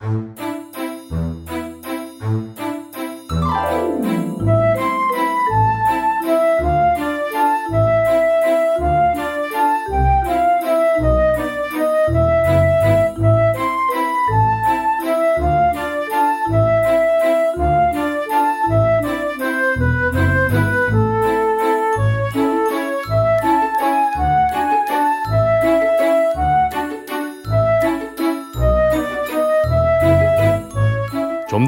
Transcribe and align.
좀 0.00 0.45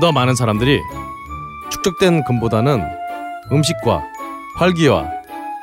더 0.08 0.12
많은 0.12 0.34
사람들이 0.34 0.80
축적된 1.70 2.24
금보다는 2.24 2.82
음식과 3.52 4.02
활기와 4.56 5.06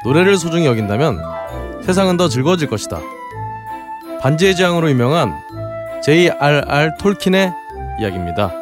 노래를 0.03 0.37
소중히 0.37 0.67
여긴다면 0.67 1.19
세상은 1.81 2.15
더 2.15 2.29
즐거워질 2.29 2.67
것이다. 2.69 2.99
반지의 4.21 4.55
제왕으로 4.55 4.91
유명한 4.91 5.33
J.R.R. 6.03 6.91
톨킨의 6.99 7.51
이야기입니다. 7.99 8.53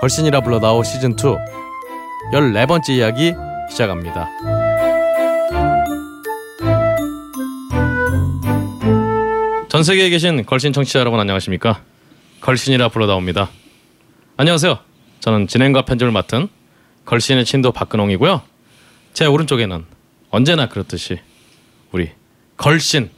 걸신이라 0.00 0.40
불러다오 0.40 0.82
시즌2 0.82 1.38
14번째 2.32 2.90
이야기 2.90 3.34
시작합니다. 3.70 4.28
전 9.68 9.84
세계에 9.84 10.10
계신 10.10 10.44
걸신 10.44 10.72
청취자 10.72 10.98
여러분 10.98 11.20
안녕하십니까? 11.20 11.80
걸신이라 12.40 12.88
불러다옵니다. 12.88 13.50
안녕하세요. 14.40 14.78
저는 15.18 15.48
진행과 15.48 15.82
편집을 15.82 16.12
맡은 16.12 16.46
걸신의 17.06 17.44
친도 17.44 17.72
박근홍이고요. 17.72 18.40
제 19.12 19.26
오른쪽에는 19.26 19.84
언제나 20.30 20.68
그렇듯이 20.68 21.18
우리 21.90 22.12
걸신 22.56 23.10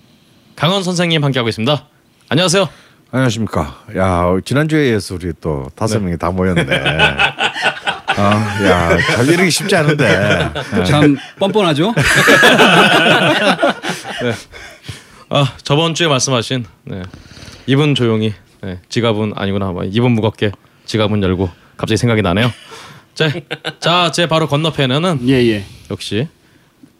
강원 0.57 0.83
선생님 0.83 1.23
함께하고 1.23 1.51
있습니다. 1.51 1.87
안녕하세요. 2.31 2.67
안녕하십니까. 3.11 3.85
야 3.99 4.35
지난주에 4.43 4.89
이어서 4.93 5.17
우리 5.17 5.35
또 5.43 5.69
다섯 5.77 5.99
네. 5.99 6.05
명이 6.07 6.17
다 6.17 6.31
모였네. 6.31 6.65
아, 8.17 8.65
야, 8.65 8.99
잘 9.15 9.29
이루기 9.29 9.51
쉽지 9.51 9.77
않은데. 9.77 10.51
참 10.87 11.19
뻔뻔하죠. 11.39 11.93
아 15.29 15.53
저번 15.65 15.93
주에 15.93 16.09
말씀하신 16.09 16.65
네. 16.85 17.03
입은 17.67 17.95
조용히 17.95 18.33
네. 18.63 18.81
지갑은 18.89 19.35
아니구나 19.37 19.73
뭐, 19.73 19.85
입은 19.85 20.13
무겁게 20.13 20.51
지갑은 20.91 21.23
열고 21.23 21.49
갑자기 21.77 21.97
생각이 21.99 22.21
나네요. 22.21 22.53
자, 23.79 24.11
제 24.11 24.27
바로 24.27 24.49
건너편에는 24.49 25.29
예 25.29 25.35
예 25.49 25.65
역시 25.91 26.27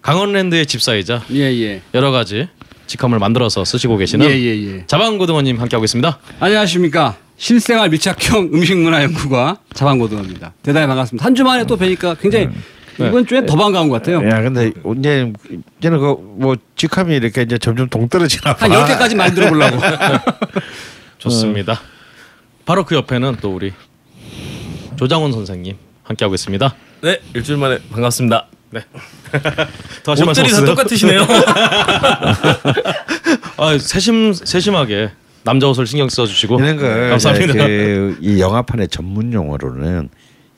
강원랜드의 0.01 0.67
집사이자 0.67 1.23
예 1.33 1.41
예 1.61 1.83
여러 1.93 2.13
가지 2.13 2.47
직함을 2.87 3.19
만들어서 3.19 3.65
쓰시고 3.65 3.97
계시는 3.97 4.27
예 4.31 4.39
예 4.39 4.77
예. 4.77 4.87
자방고등어님 4.87 5.61
함께하고 5.61 5.85
있습니다. 5.85 6.19
안녕하십니까. 6.39 7.17
실생활 7.37 7.89
밀착형 7.89 8.51
음식문화연구가 8.55 9.57
자방고등어입니다. 9.75 10.53
대단히 10.63 10.87
반갑습니다. 10.87 11.25
한 11.27 11.35
주 11.35 11.43
만에 11.43 11.65
또 11.67 11.77
뵈니까 11.77 12.15
굉장히 12.15 12.49
네. 12.97 13.09
이번 13.09 13.27
주엔 13.27 13.47
더 13.47 13.57
반가운 13.57 13.89
것 13.89 13.97
같아요. 13.97 14.19
야, 14.29 14.41
근데 14.43 14.71
이제 14.99 15.33
이제는 15.81 15.99
그뭐 15.99 16.55
직함이 16.77 17.17
이렇게 17.17 17.43
이제 17.43 17.59
점점 17.59 17.89
동떨어지나 17.89 18.55
봐. 18.55 18.67
한 18.67 18.71
10개까지 18.71 19.17
많이 19.17 19.35
들어 19.35 19.49
보려고. 19.49 19.79
좋습니다. 21.19 21.81
바로 22.71 22.85
그 22.85 22.95
옆에는 22.95 23.39
또 23.41 23.53
우리 23.53 23.73
조장훈 24.95 25.33
선생님 25.33 25.75
함께하고 26.05 26.37
있습니다. 26.37 26.73
네 27.03 27.21
일주일 27.35 27.59
만에 27.59 27.79
반갑습니다. 27.91 28.47
네. 28.71 28.81
더 30.05 30.13
하실 30.13 30.25
말씀 30.25 30.45
옷들이 30.45 30.61
다? 30.61 30.65
똑같으시네요. 30.67 31.27
아, 33.59 33.77
세심 33.77 34.33
세심하게 34.33 35.11
남자 35.43 35.67
옷을 35.67 35.85
신경 35.89 36.09
써 36.09 36.27
주시고 36.27 36.61
이런 36.61 36.77
걸 36.77 37.11
감사합니다. 37.11 37.55
그, 37.55 38.17
이 38.21 38.41
영화판의 38.41 38.87
전문 38.87 39.33
용어로는 39.33 40.09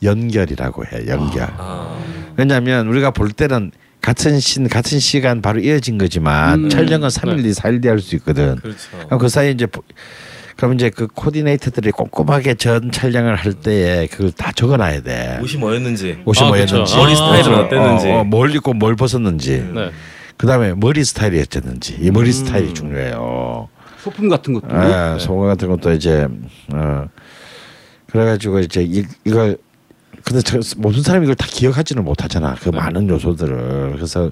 연결이라고 0.03 0.85
해. 0.85 1.07
연결. 1.09 1.49
아, 1.57 1.99
왜냐하면 2.37 2.89
우리가 2.89 3.13
볼 3.13 3.33
때는 3.33 3.73
같은 4.03 4.39
신 4.39 4.69
같은 4.69 4.99
시간 4.99 5.41
바로 5.41 5.61
이어진 5.61 5.97
거지만 5.97 6.69
촬영은 6.69 7.09
3일 7.09 7.43
뒤 7.43 7.53
4일 7.53 7.81
뒤 7.81 7.89
할 7.89 8.01
수 8.01 8.17
있거든. 8.17 8.57
그렇죠. 8.57 8.91
그럼 9.07 9.19
그 9.19 9.31
사이에 9.31 9.53
이제 9.53 9.65
보- 9.65 9.83
그럼 10.57 10.75
이제 10.75 10.91
그 10.91 11.07
코디네이터들이 11.07 11.91
꼼꼼하게 11.93 12.55
전 12.55 12.91
촬영을 12.91 13.37
할 13.37 13.53
때에 13.55 14.07
그걸 14.07 14.33
다 14.33 14.53
적어놔야 14.53 15.03
돼. 15.03 15.39
옷이 15.43 15.57
뭐였는지, 15.57 16.23
옷이 16.25 16.45
아, 16.45 16.49
뭐였는지, 16.49 16.75
그쵸. 16.75 16.97
머리 16.97 17.15
스타일은 17.15 17.55
어땠는지. 17.55 18.09
어, 18.09 18.21
어, 18.21 18.25
뭘 18.25 18.55
입고 18.55 18.75
뭘 18.75 18.97
벗었는지, 18.97 19.67
네. 19.75 19.91
그 20.37 20.47
다음에 20.47 20.75
머리 20.75 21.05
스타일이 21.05 21.41
어땠는지, 21.41 21.97
이 22.01 22.11
머리 22.11 22.33
스타일이 22.33 22.75
중요해요. 22.75 23.69
소품 24.03 24.29
같은 24.29 24.53
것도. 24.55 24.67
아, 24.71 25.17
소금 25.19 25.47
같은 25.47 25.69
것도 25.69 25.93
이제 25.93 26.27
어 26.73 27.07
그래가지고 28.11 28.59
이제 28.61 28.83
이, 28.83 29.05
이걸 29.25 29.57
근데 30.25 30.41
저, 30.43 30.59
모든 30.77 31.03
사람이 31.03 31.25
이걸 31.25 31.35
다 31.35 31.47
기억하지는 31.51 32.05
못하잖아. 32.05 32.55
그 32.61 32.69
많은 32.71 33.09
요소들을 33.09 33.93
그래서 33.97 34.31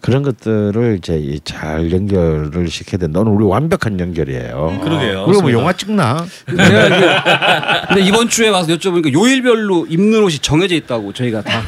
그런 0.00 0.22
것들을 0.22 0.96
이제 0.98 1.16
이잘 1.18 1.92
연결을 1.92 2.68
시켜야 2.68 2.98
돼. 2.98 3.06
너는 3.06 3.32
우리 3.32 3.44
완벽한 3.44 3.98
연결이에요. 4.00 4.80
그러게요. 4.82 5.24
우리 5.28 5.40
뭐 5.40 5.52
영화 5.52 5.72
찍나? 5.72 6.24
근데 6.46 8.00
이번 8.02 8.28
주에 8.28 8.48
와서 8.48 8.68
여쭤보니까 8.74 9.12
요일별로 9.12 9.86
입는 9.88 10.22
옷이 10.22 10.38
정해져 10.38 10.74
있다고 10.74 11.12
저희가 11.12 11.42
다. 11.42 11.62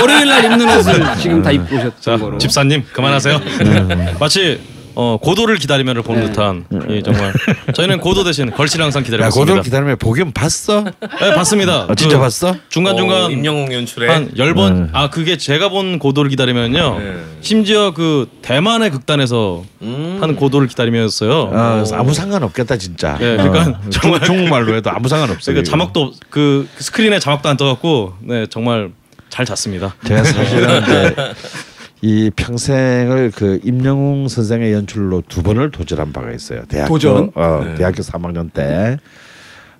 월요일 0.00 0.26
날 0.28 0.44
입는 0.44 0.78
옷을 0.78 1.02
지금 1.20 1.42
다 1.42 1.50
입고 1.50 1.76
자, 1.78 1.86
오셨던 1.86 2.20
거로. 2.20 2.38
집사님 2.38 2.84
그만하세요. 2.92 3.38
네. 3.38 4.14
마치 4.20 4.60
어, 4.96 5.18
고도를 5.20 5.56
기다리면을 5.56 6.02
본 6.02 6.20
네. 6.20 6.26
듯한 6.26 6.66
이 6.88 7.02
정말 7.02 7.32
저희는 7.74 7.98
고도 7.98 8.22
대신 8.24 8.50
걸씨를 8.50 8.84
항상 8.84 9.02
기다리고 9.02 9.24
야, 9.24 9.28
있습니다. 9.28 9.52
고등 9.52 9.62
기다리면 9.62 9.96
복연 9.98 10.32
봤어? 10.32 10.84
네, 10.84 11.34
봤습니다. 11.34 11.84
어, 11.86 11.94
진짜 11.94 12.16
그 12.16 12.22
봤어? 12.22 12.54
중간 12.68 12.96
중간 12.96 13.22
어, 13.24 13.30
임영웅 13.30 13.72
연출에 13.72 14.08
한열번 14.08 14.72
음. 14.76 14.90
아 14.92 15.10
그게 15.10 15.36
제가 15.36 15.68
본 15.68 15.98
고도를 15.98 16.30
기다리면요. 16.30 16.98
네. 16.98 17.16
심지어 17.40 17.92
그 17.92 18.28
대만의 18.42 18.90
극단에서 18.90 19.64
음. 19.82 20.18
하는 20.20 20.36
고도를 20.36 20.68
기다리면서요. 20.68 21.50
아, 21.52 21.74
그래서 21.74 21.96
아무 21.96 22.14
상관 22.14 22.42
없겠다 22.44 22.76
진짜. 22.76 23.18
네, 23.18 23.36
그러니까 23.36 23.70
어, 23.78 23.80
정말 23.90 24.20
중국말로 24.22 24.74
해도 24.76 24.90
아무 24.90 25.08
상관 25.08 25.30
없어. 25.30 25.50
그러니까 25.52 25.70
자막도 25.70 26.00
없- 26.02 26.14
그 26.30 26.68
스크린에 26.78 27.18
자막도 27.18 27.48
안 27.48 27.56
떠갖고 27.56 28.14
네 28.20 28.46
정말 28.48 28.90
잘 29.28 29.44
잤습니다. 29.44 29.94
제가 30.06 30.22
사실은 30.22 30.82
이제 30.82 31.16
이 32.04 32.30
평생을 32.36 33.32
그 33.34 33.60
임영웅 33.64 34.28
선생의 34.28 34.74
연출로 34.74 35.22
두 35.26 35.42
번을 35.42 35.70
도전한 35.70 36.12
바가 36.12 36.32
있어요. 36.32 36.62
대학교 36.68 36.92
도전? 36.98 37.30
어, 37.34 37.62
네. 37.64 37.74
대학교 37.76 38.02
3학년 38.02 38.52
때. 38.52 38.98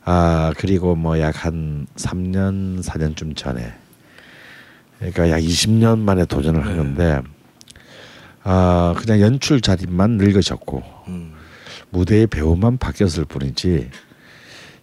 아 0.06 0.50
그리고 0.56 0.94
뭐 0.94 1.18
약 1.18 1.44
한 1.44 1.86
3년 1.96 2.82
4년쯤 2.82 3.36
전에 3.36 3.72
그러니까 4.98 5.28
약 5.30 5.38
20년 5.38 5.98
만에 5.98 6.24
도전을 6.24 6.64
하는데 6.64 7.20
아 8.42 8.94
그냥 8.98 9.20
연출 9.20 9.60
자리만 9.60 10.12
늙으셨고 10.12 10.82
음. 11.08 11.32
무대의 11.90 12.26
배우만 12.26 12.78
바뀌었을 12.78 13.26
뿐이지 13.26 13.90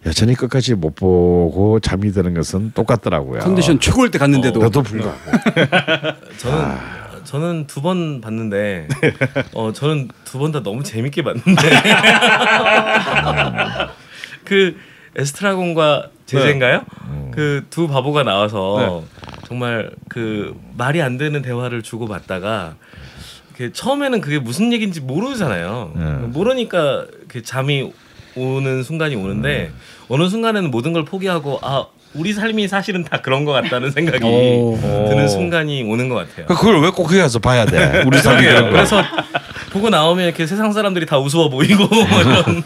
여전히 0.06 0.36
끝까지 0.36 0.76
못 0.76 0.94
보고 0.96 1.80
잠이 1.80 2.12
드는 2.12 2.34
것은 2.36 2.72
똑같더라고요. 2.76 3.40
컨디션 3.40 3.80
최고일 3.80 4.12
때 4.12 4.18
갔는데도 4.20 4.60
너도 4.60 4.82
불구하고. 4.84 5.20
저는 6.38 6.58
아. 6.60 7.01
저는 7.24 7.68
두 7.68 7.82
번 7.82 8.22
봤는데 8.22 8.88
어 9.54 9.72
저는 9.74 10.10
두 10.26 10.40
번 10.40 10.52
다 10.52 10.62
너무 10.64 10.84
재밌게 10.84 11.24
봤는데 11.24 11.54
그 14.46 14.78
에스트라곤과 15.16 16.10
제재인가요? 16.26 16.84
그두 17.32 17.88
바보가 17.88 18.24
나와서 18.24 19.04
정말 19.48 19.92
그 20.10 20.56
말이 20.78 21.02
안 21.02 21.18
되는 21.18 21.42
대화를 21.42 21.82
주고 21.82 22.08
받다가 22.08 22.76
그 23.56 23.72
처음에는 23.74 24.22
그게 24.22 24.40
무슨 24.40 24.72
얘기인지 24.74 25.02
모르잖아요. 25.02 25.92
네. 25.96 26.04
모르니까 26.28 27.06
그 27.28 27.44
잠이 27.44 27.92
오는 28.36 28.84
순간이 28.84 29.16
오는데 29.16 29.72
어느 30.08 30.30
순간에는 30.30 30.72
모든 30.72 30.94
걸 30.94 31.04
포기하고 31.06 31.60
아 31.62 31.86
우리 32.14 32.34
삶이 32.34 32.68
사실은 32.68 33.04
다 33.04 33.22
그런 33.22 33.46
것 33.46 33.52
같다는 33.54 33.92
생각이 33.92 34.24
오. 34.26 34.78
드는 35.10 35.28
순간이 35.30 35.84
오는 35.84 36.10
것 36.10 36.16
같아요. 36.16 36.46
그걸 36.48 36.82
왜꼭 36.82 37.08
거기 37.08 37.18
가서 37.20 37.40
봐야 37.40 37.66
돼? 37.66 38.04
우리 38.08 38.18
삶이. 38.18 38.46
그런 38.46 38.64
거. 38.66 38.70
그래서 38.72 39.02
보고 39.72 39.90
나오면 39.90 40.26
이렇게 40.26 40.46
세상 40.46 40.74
사람들이 40.74 41.06
다 41.06 41.18
우스워 41.20 41.50
보이고 41.50 41.88
뭐 41.88 42.22
이런. 42.22 42.64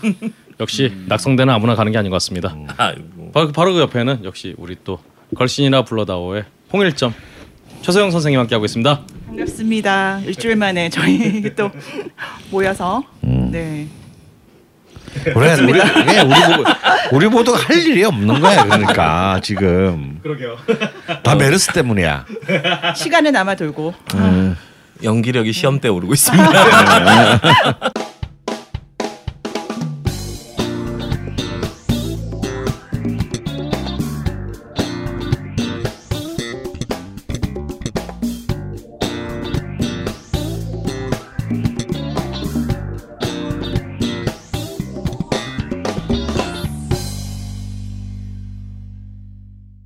역시 0.59 0.91
낙성대는 1.07 1.53
아무나 1.53 1.75
가는 1.75 1.91
게 1.91 1.97
아닌 1.97 2.09
것 2.09 2.15
같습니다. 2.15 2.55
아이고. 2.77 3.31
바로, 3.33 3.51
바로 3.51 3.73
그 3.73 3.79
옆에는 3.81 4.23
역시 4.23 4.55
우리 4.57 4.75
또 4.83 4.99
걸신이나 5.35 5.83
불러다오의 5.83 6.45
홍일점 6.73 7.13
최소영 7.81 8.09
선생님 8.09 8.39
함께 8.39 8.55
하고 8.55 8.65
있습니다. 8.65 9.01
반갑습니다. 9.27 10.21
일주일 10.25 10.55
만에 10.55 10.89
저희 10.89 11.43
또 11.55 11.69
모여서 12.49 13.03
네 13.21 13.87
그래 15.23 15.53
우리 15.53 15.79
우리 15.79 16.23
모두 16.25 16.63
우리 17.11 17.27
모두가 17.27 17.59
할 17.59 17.77
일이 17.77 18.03
없는 18.03 18.39
거야 18.39 18.63
그러니까 18.63 19.39
지금 19.43 20.19
그러게요. 20.23 20.57
다 21.23 21.35
메르스 21.35 21.71
때문이야. 21.71 22.25
시간은 22.95 23.31
남아 23.33 23.55
돌고 23.55 23.93
연기력이 25.03 25.51
시험 25.53 25.79
때 25.79 25.87
오르고 25.89 26.13
있습니다. 26.13 26.51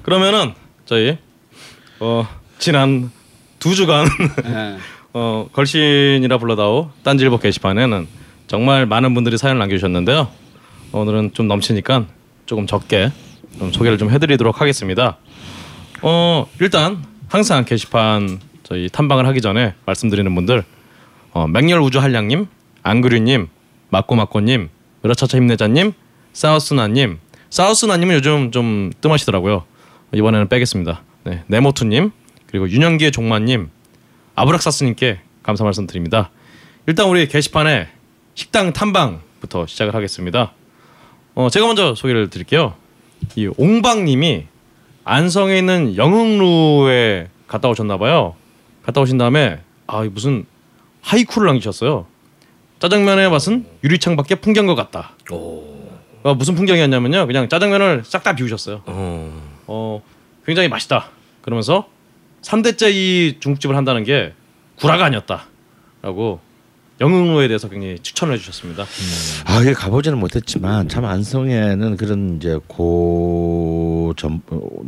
그러면은 0.09 0.55
저희 0.85 1.19
어 1.99 2.27
지난 2.57 3.11
두 3.59 3.75
주간 3.75 4.07
예. 4.43 4.77
어 5.13 5.47
걸신이라 5.53 6.39
불러다오 6.39 6.89
딴지일보 7.03 7.37
게시판에는 7.37 8.07
정말 8.47 8.87
많은 8.87 9.13
분들이 9.13 9.37
사연을 9.37 9.59
남겨주셨는데요. 9.59 10.27
오늘은 10.93 11.33
좀 11.35 11.47
넘치니까 11.47 12.07
조금 12.47 12.65
적게 12.65 13.11
좀 13.59 13.71
소개를 13.71 13.99
좀 13.99 14.09
해드리도록 14.09 14.59
하겠습니다. 14.59 15.17
어 16.01 16.47
일단 16.59 17.05
항상 17.27 17.63
게시판 17.63 18.39
저희 18.63 18.89
탐방을 18.89 19.27
하기 19.27 19.41
전에 19.41 19.75
말씀드리는 19.85 20.33
분들 20.33 20.63
어, 21.33 21.47
맹렬 21.47 21.81
우주 21.81 21.99
한량님, 21.99 22.47
안그류님, 22.81 23.47
마꼬마꼬님, 23.91 24.69
으라차차 25.05 25.37
힘내자님, 25.37 25.93
사우스나님, 26.33 27.19
사우스나님은 27.51 28.15
요즘 28.15 28.49
좀 28.49 28.91
뜸하시더라고요. 29.01 29.65
이번에는 30.13 30.47
빼겠습니다. 30.47 31.01
네, 31.25 31.43
네모투님 31.47 32.11
그리고 32.47 32.69
윤영기의 32.69 33.11
종마님, 33.11 33.69
아브락사스님께 34.35 35.19
감사 35.43 35.63
말씀드립니다. 35.63 36.31
일단 36.87 37.07
우리 37.07 37.27
게시판에 37.27 37.89
식당 38.33 38.73
탐방부터 38.73 39.67
시작을 39.67 39.93
하겠습니다. 39.93 40.53
어, 41.35 41.49
제가 41.49 41.67
먼저 41.67 41.93
소개를 41.93 42.29
드릴게요. 42.29 42.73
이 43.35 43.49
옹방님이 43.57 44.45
안성에 45.03 45.57
있는 45.57 45.95
영흥루에 45.95 47.27
갔다 47.47 47.69
오셨나 47.69 47.97
봐요. 47.97 48.35
갔다 48.83 49.01
오신 49.01 49.17
다음에 49.17 49.59
아 49.87 50.03
무슨 50.03 50.45
하이쿠를 51.01 51.47
남기셨어요. 51.47 52.05
짜장면의 52.79 53.29
맛은 53.29 53.65
유리창 53.83 54.15
밖에 54.15 54.35
풍경과 54.35 54.73
같다. 54.75 55.11
어, 56.23 56.33
무슨 56.33 56.55
풍경이었냐면요. 56.55 57.27
그냥 57.27 57.49
짜장면을 57.49 58.03
싹 58.05 58.23
다 58.23 58.35
비우셨어요. 58.35 58.81
어. 58.85 59.48
어, 59.71 60.01
굉장히 60.45 60.67
맛있다. 60.67 61.09
그러면서 61.41 61.87
3대째 62.41 62.91
이 62.91 63.37
중국집을 63.39 63.75
한다는 63.77 64.03
게 64.03 64.33
구라가 64.77 65.05
아니었다라고 65.05 66.39
영흥로에 67.01 67.47
대해서 67.47 67.69
굉장히 67.69 67.99
추천을 67.99 68.33
해주셨습니다. 68.33 68.83
아, 69.45 69.61
이게 69.61 69.73
가보지는 69.73 70.17
못했지만 70.17 70.89
참 70.89 71.05
안성에는 71.05 71.97
그런 71.97 72.37
이제 72.37 72.59
고 72.67 74.13
점 74.17 74.41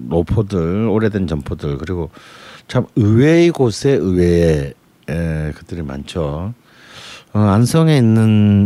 노포들 0.10 0.88
오래된 0.90 1.28
점포들 1.28 1.78
그리고 1.78 2.10
참 2.68 2.88
의외의 2.96 3.52
곳에 3.52 3.92
의외의 3.92 4.74
에, 5.08 5.52
것들이 5.52 5.84
많죠. 5.84 6.54
어, 7.34 7.40
안성에 7.40 7.96
있는 7.98 8.22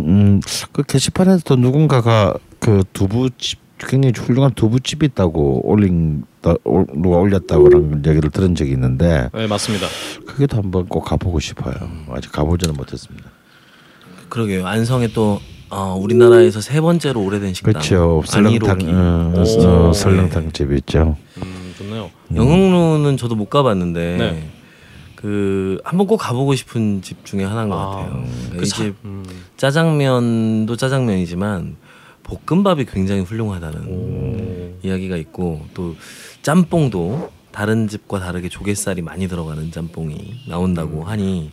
음, 0.08 0.42
그 0.72 0.82
게시판에서도 0.84 1.58
누군가가 1.58 2.36
그 2.60 2.84
두부집 2.94 3.60
굉장히 3.80 4.14
훌륭한 4.18 4.54
두부집이 4.54 5.06
있다고 5.08 5.62
올린 5.70 6.24
다- 6.42 6.56
올- 6.64 6.86
누가 6.94 7.18
올렸다고 7.18 7.64
그런 7.66 8.04
얘기를 8.06 8.30
들은 8.30 8.56
적이 8.56 8.72
있는데 8.72 9.30
네 9.34 9.48
맞습니다. 9.48 9.88
그게도 10.26 10.58
한번 10.58 10.88
꼭 10.88 11.02
가보고 11.02 11.40
싶어요. 11.40 11.74
아직 12.12 12.32
가보지는 12.32 12.76
못했습니다. 12.76 13.30
그러게요. 14.30 14.66
안성에 14.66 15.10
또 15.10 15.40
어, 15.70 15.98
우리나라에서 16.00 16.62
세 16.62 16.80
번째로 16.80 17.22
오래된 17.24 17.54
식당. 17.54 17.74
그렇죠. 17.74 18.22
설렁탕. 18.26 18.80
어, 18.88 19.34
오, 19.36 19.68
어, 19.90 19.94
설렁탕 19.94 20.52
집이 20.52 20.76
있죠. 20.78 21.18
음, 21.38 21.74
좋네요. 21.78 22.10
영흥로는 22.34 23.18
저도 23.18 23.36
못 23.36 23.50
가봤는데 23.50 24.18
네. 24.18 24.50
그 25.16 25.80
한번 25.84 26.08
꼭 26.08 26.18
가보고 26.18 26.56
싶은 26.56 27.02
집 27.02 27.26
중에 27.26 27.44
하나인 27.44 27.70
것 27.70 27.76
아, 27.78 27.88
같아요. 27.88 28.10
그러니까 28.12 28.58
그이 28.58 28.66
사- 28.68 28.76
집 28.84 28.96
음, 29.04 29.26
짜장면도 29.58 30.76
짜장면이지만 30.76 31.76
볶음밥이 32.26 32.86
굉장히 32.86 33.22
훌륭하다는 33.22 33.88
오. 33.88 34.80
이야기가 34.84 35.16
있고 35.18 35.66
또 35.74 35.96
짬뽕도 36.42 37.32
다른 37.52 37.88
집과 37.88 38.20
다르게 38.20 38.50
조갯살이 38.50 39.02
많이 39.02 39.28
들어가는 39.28 39.72
짬뽕이 39.72 40.42
나온다고 40.48 41.04
음. 41.04 41.08
하니 41.08 41.52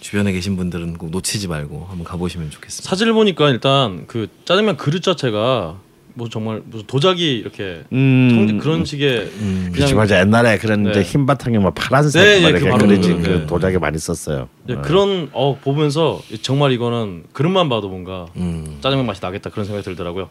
주변에 0.00 0.32
계신 0.32 0.56
분들은 0.56 0.98
꼭 0.98 1.10
놓치지 1.10 1.48
말고 1.48 1.86
한번 1.88 2.04
가보시면 2.04 2.50
좋겠습니다. 2.50 2.88
사진을 2.88 3.12
보니까 3.12 3.50
일단 3.50 4.06
그 4.06 4.28
짜장면 4.44 4.76
그릇 4.76 5.02
자체가 5.02 5.78
뭐 6.16 6.28
정말 6.28 6.62
무슨 6.64 6.86
도자기 6.86 7.36
이렇게 7.38 7.82
음, 7.92 8.46
청- 8.48 8.58
그런 8.58 8.84
식의 8.84 9.18
음. 9.40 9.72
그렇지 9.74 9.94
맞아. 9.94 10.20
옛날에 10.20 10.58
그런 10.58 10.84
네. 10.84 10.90
이제 10.90 11.02
흰 11.02 11.26
바탕에 11.26 11.58
뭐 11.58 11.72
파란색 11.72 12.22
네, 12.22 12.40
뭐 12.40 12.48
예, 12.48 12.50
이렇게 12.52 12.70
그 12.70 12.78
그려진 12.78 13.22
그. 13.22 13.46
도자기 13.46 13.78
많이 13.78 13.98
썼어요. 13.98 14.48
이제 14.64 14.74
어. 14.74 14.82
그런 14.82 15.28
어 15.32 15.58
보면서 15.60 16.20
정말 16.42 16.70
이거는 16.72 17.24
그릇만 17.32 17.68
봐도 17.68 17.88
뭔가 17.88 18.26
음. 18.36 18.78
짜장면 18.80 19.06
맛이 19.06 19.20
나겠다 19.20 19.50
그런 19.50 19.64
생각이 19.66 19.84
들더라고요. 19.84 20.28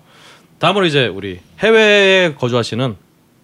다음으로 0.60 0.86
이제 0.86 1.08
우리 1.08 1.40
해외에 1.60 2.34
거주하시는 2.36 2.96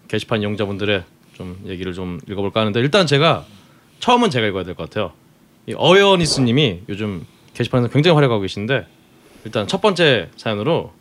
게시판 0.08 0.40
이용자분들의 0.40 1.02
좀 1.34 1.58
얘기를 1.66 1.92
좀 1.92 2.20
읽어볼까 2.26 2.60
하는데 2.60 2.80
일단 2.80 3.06
제가 3.06 3.44
처음은 3.98 4.30
제가 4.30 4.46
읽어야 4.46 4.64
될 4.64 4.74
것 4.74 4.88
같아요. 4.88 5.12
이 5.66 5.74
어여니스님이 5.76 6.80
요즘 6.88 7.26
게시판에서 7.52 7.88
굉장히 7.92 8.14
활약하고 8.14 8.40
계신데 8.40 8.86
일단 9.44 9.66
첫 9.68 9.82
번째 9.82 10.30
사연으로 10.38 10.92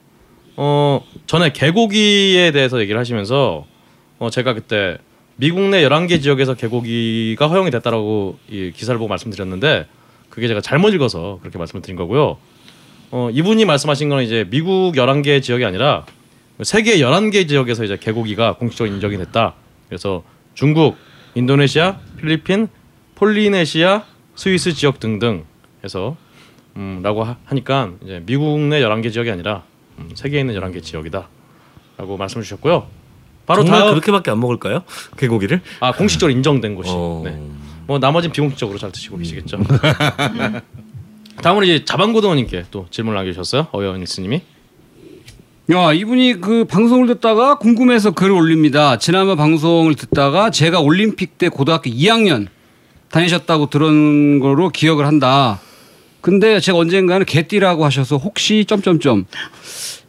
어 0.61 1.01
전에 1.25 1.53
개고기에 1.53 2.51
대해서 2.51 2.81
얘기를 2.81 2.99
하시면서 2.99 3.65
어 4.17 4.29
제가 4.29 4.53
그때 4.53 4.97
미국 5.37 5.61
내 5.61 5.87
11개 5.87 6.21
지역에서 6.21 6.53
개고기가 6.55 7.47
허용이 7.47 7.71
됐다라고 7.71 8.37
이 8.49 8.73
기사를 8.75 8.97
보고 8.97 9.07
말씀드렸는데 9.07 9.87
그게 10.29 10.49
제가 10.49 10.59
잘못 10.59 10.93
읽어서 10.93 11.37
그렇게 11.39 11.57
말씀을 11.57 11.81
드린 11.81 11.95
거고요. 11.95 12.37
어 13.11 13.29
이분이 13.31 13.63
말씀하신 13.63 14.09
거는 14.09 14.25
이제 14.25 14.45
미국 14.49 14.95
11개 14.95 15.41
지역이 15.41 15.63
아니라 15.63 16.05
세계 16.61 16.97
11개 16.97 17.47
지역에서 17.47 17.85
이제 17.85 17.95
개고기가 17.95 18.57
공식적으로 18.57 18.93
인정이 18.93 19.15
됐다. 19.15 19.53
그래서 19.87 20.23
중국, 20.55 20.97
인도네시아, 21.35 21.99
필리핀, 22.17 22.67
폴리네시아, 23.15 24.03
스위스 24.35 24.73
지역 24.73 24.99
등등 24.99 25.45
해서 25.85 26.17
음 26.75 26.99
라고 27.01 27.23
하, 27.23 27.37
하니까 27.45 27.93
이제 28.03 28.21
미국 28.25 28.59
내 28.59 28.81
11개 28.81 29.13
지역이 29.13 29.31
아니라 29.31 29.68
음, 29.99 30.09
세계에 30.15 30.41
있는 30.41 30.55
11개 30.55 30.81
지역이다라고 30.83 32.17
말씀을 32.17 32.43
주셨고요. 32.43 32.87
바로 33.45 33.63
정말 33.63 33.81
다음 33.81 33.91
그렇게밖에 33.91 34.31
안 34.31 34.39
먹을까요? 34.39 34.83
개고기를? 35.17 35.61
아 35.79 35.91
공식적으로 35.91 36.35
인정된 36.35 36.75
곳이. 36.75 36.91
어. 36.93 37.21
네. 37.25 37.39
뭐 37.87 37.97
나머지는 37.97 38.31
비공식적으로 38.31 38.77
잘 38.77 38.91
드시고 38.91 39.17
계시겠죠. 39.17 39.57
다음으로 41.41 41.65
이제 41.65 41.83
자방고등어님께 41.85 42.65
또 42.69 42.85
질문을 42.91 43.17
남겨주셨어요. 43.17 43.67
어여니스님이. 43.73 44.41
야 45.71 45.93
이분이 45.93 46.41
그 46.41 46.65
방송을 46.65 47.07
듣다가 47.07 47.57
궁금해서 47.57 48.11
글을 48.11 48.31
올립니다. 48.31 48.97
지난번 48.97 49.37
방송을 49.37 49.95
듣다가 49.95 50.49
제가 50.51 50.79
올림픽 50.79 51.37
때 51.37 51.49
고등학교 51.49 51.89
2학년 51.89 52.47
다니셨다고 53.09 53.69
들은 53.69 54.39
거로 54.39 54.69
기억을 54.69 55.05
한다. 55.07 55.59
근데 56.21 56.59
제가 56.59 56.77
언젠가는 56.77 57.25
개띠라고 57.25 57.85
하셔서 57.85 58.17
혹시 58.17 58.65
점점점 58.65 59.25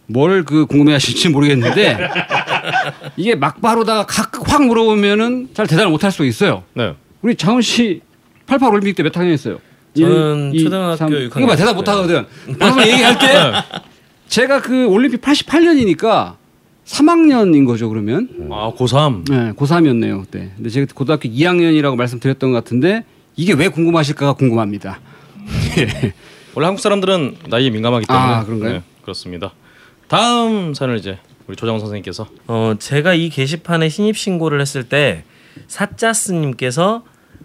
뭘 0.06 0.42
그 0.44 0.66
궁금해하실지 0.66 1.28
모르겠는데 1.28 1.96
이게 3.16 3.34
막바로다가 3.36 4.06
각확 4.06 4.64
물어보면은 4.66 5.50
잘 5.54 5.66
대답을 5.68 5.90
못할 5.90 6.10
수도 6.10 6.24
있어요. 6.24 6.64
네. 6.74 6.94
우리 7.22 7.36
장훈 7.36 7.62
씨 7.62 8.00
88 8.46 8.70
올림픽 8.72 8.94
때 8.96 9.02
몇 9.04 9.16
학년이었어요? 9.16 9.58
저는 9.96 10.52
일, 10.54 10.60
이, 10.60 10.64
초등학교 10.64 10.96
삼. 10.96 11.10
6학년 11.10 11.36
이거 11.38 11.46
봐 11.46 11.56
대답 11.56 11.76
못 11.76 11.88
하거든. 11.88 12.26
방송 12.58 12.82
얘기할 12.82 13.18
때 13.18 13.26
제가 14.28 14.60
그 14.62 14.86
올림픽 14.86 15.20
88년이니까 15.20 16.34
3학년인 16.86 17.66
거죠 17.66 17.88
그러면? 17.88 18.28
아 18.50 18.72
고3. 18.76 19.30
네, 19.30 19.52
고3이었네요 19.52 20.22
그때. 20.22 20.50
근데 20.56 20.70
제가 20.70 20.86
고등학교 20.92 21.28
2학년이라고 21.28 21.94
말씀드렸던 21.96 22.50
것 22.50 22.56
같은데 22.64 23.04
이게 23.36 23.52
왜 23.52 23.68
궁금하실까가 23.68 24.32
궁금합니다. 24.32 25.00
원래 26.54 26.66
한국 26.66 26.80
사람들은 26.80 27.36
나이에 27.48 27.70
민감하기 27.70 28.06
때문에. 28.06 28.24
아, 28.24 28.44
그런가요? 28.44 28.72
네, 28.72 28.82
그렇습니다. 29.02 29.52
다음 30.08 30.74
사연을 30.74 30.98
이제 30.98 31.18
우리 31.46 31.56
조정원 31.56 31.80
선생님께서 31.80 32.28
어 32.48 32.74
제가 32.78 33.14
이 33.14 33.28
게시판에 33.28 33.88
신입 33.88 34.16
신고를 34.16 34.60
했을 34.60 34.88
때 34.88 35.24
사짜스님께서 35.68 37.04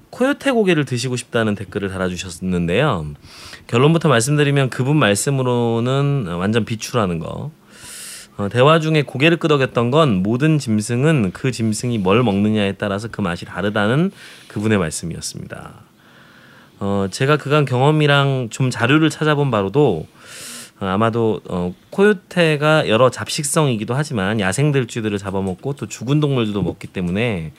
코요테 0.10 0.52
고기를 0.52 0.86
드시고 0.86 1.18
싶다는 1.18 1.56
댓글을 1.56 1.90
달아주셨는데요. 1.90 3.14
결론부터 3.68 4.10
말씀드리면 4.10 4.70
그분 4.70 4.98
말씀으로는 4.98 6.28
완전 6.38 6.66
비추라는 6.66 7.20
거. 7.20 7.52
어, 8.38 8.50
대화 8.50 8.80
중에 8.80 9.02
고개를 9.02 9.38
끄덕였던 9.38 9.92
건 9.92 10.22
모든 10.22 10.60
짐승은 10.60 11.32
그 11.32 11.52
짐승이 11.52 11.98
뭘 12.00 12.22
먹느냐에 12.24 12.74
따라서 12.74 13.08
그 13.10 13.22
맛이 13.22 13.46
다르다는 13.46 14.12
그분의 14.50 14.78
말씀이었습니다. 14.78 15.74
어, 16.86 17.08
제가 17.10 17.38
그간 17.38 17.66
경험이랑 17.66 18.50
좀 18.52 18.70
자료를 18.70 19.10
찾아본 19.10 19.50
바로도 19.50 20.06
어, 20.80 20.86
아마도 20.86 21.42
어, 21.50 21.74
코요테가 21.90 22.88
여러 22.88 23.10
잡식성이기도 23.10 23.96
하지만 23.96 24.40
야생들쥐들을 24.40 25.18
잡아먹고 25.18 25.74
또 25.74 25.88
죽은 25.88 26.20
동물들도 26.20 26.62
먹기 26.62 26.86
때문에 26.86 27.54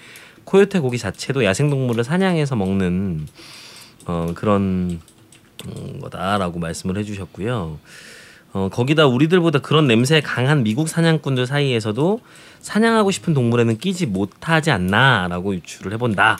코요테 0.44 0.78
고기 0.78 0.96
자체도 0.96 1.44
야생동물을 1.44 2.04
사냥해서 2.04 2.54
먹는 2.54 3.26
어, 4.06 4.30
그런 4.36 5.00
음, 5.66 6.00
거다라고 6.00 6.60
말씀을 6.60 6.96
해주셨고요. 6.98 7.80
어, 8.52 8.68
거기다 8.70 9.08
우리들보다 9.08 9.58
그런 9.58 9.88
냄새에 9.88 10.20
강한 10.20 10.62
미국 10.62 10.88
사냥꾼들 10.88 11.48
사이에서도 11.48 12.20
사냥하고 12.60 13.10
싶은 13.10 13.34
동물에는 13.34 13.78
끼지 13.78 14.06
못하지 14.06 14.70
않나라고 14.70 15.56
유추를 15.56 15.92
해본다. 15.94 16.38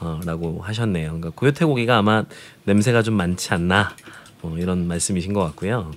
어, 0.00 0.20
라고 0.24 0.60
하셨네요. 0.62 1.06
그러니까 1.08 1.30
고요태 1.30 1.64
고기가 1.64 1.98
아마 1.98 2.24
냄새가 2.64 3.02
좀 3.02 3.14
많지 3.14 3.52
않나 3.52 3.94
어, 4.42 4.56
이런 4.58 4.88
말씀이신 4.88 5.32
것 5.32 5.42
같고요. 5.44 5.92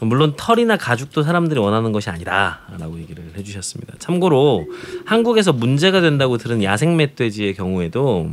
물론 0.00 0.34
털이나 0.36 0.76
가죽도 0.76 1.22
사람들이 1.22 1.60
원하는 1.60 1.92
것이 1.92 2.10
아니다라고 2.10 2.98
얘기를 2.98 3.22
해주셨습니다. 3.36 3.94
참고로 4.00 4.66
한국에서 5.06 5.52
문제가 5.52 6.00
된다고 6.00 6.38
들은 6.38 6.64
야생 6.64 6.96
멧돼지의 6.96 7.54
경우에도 7.54 8.28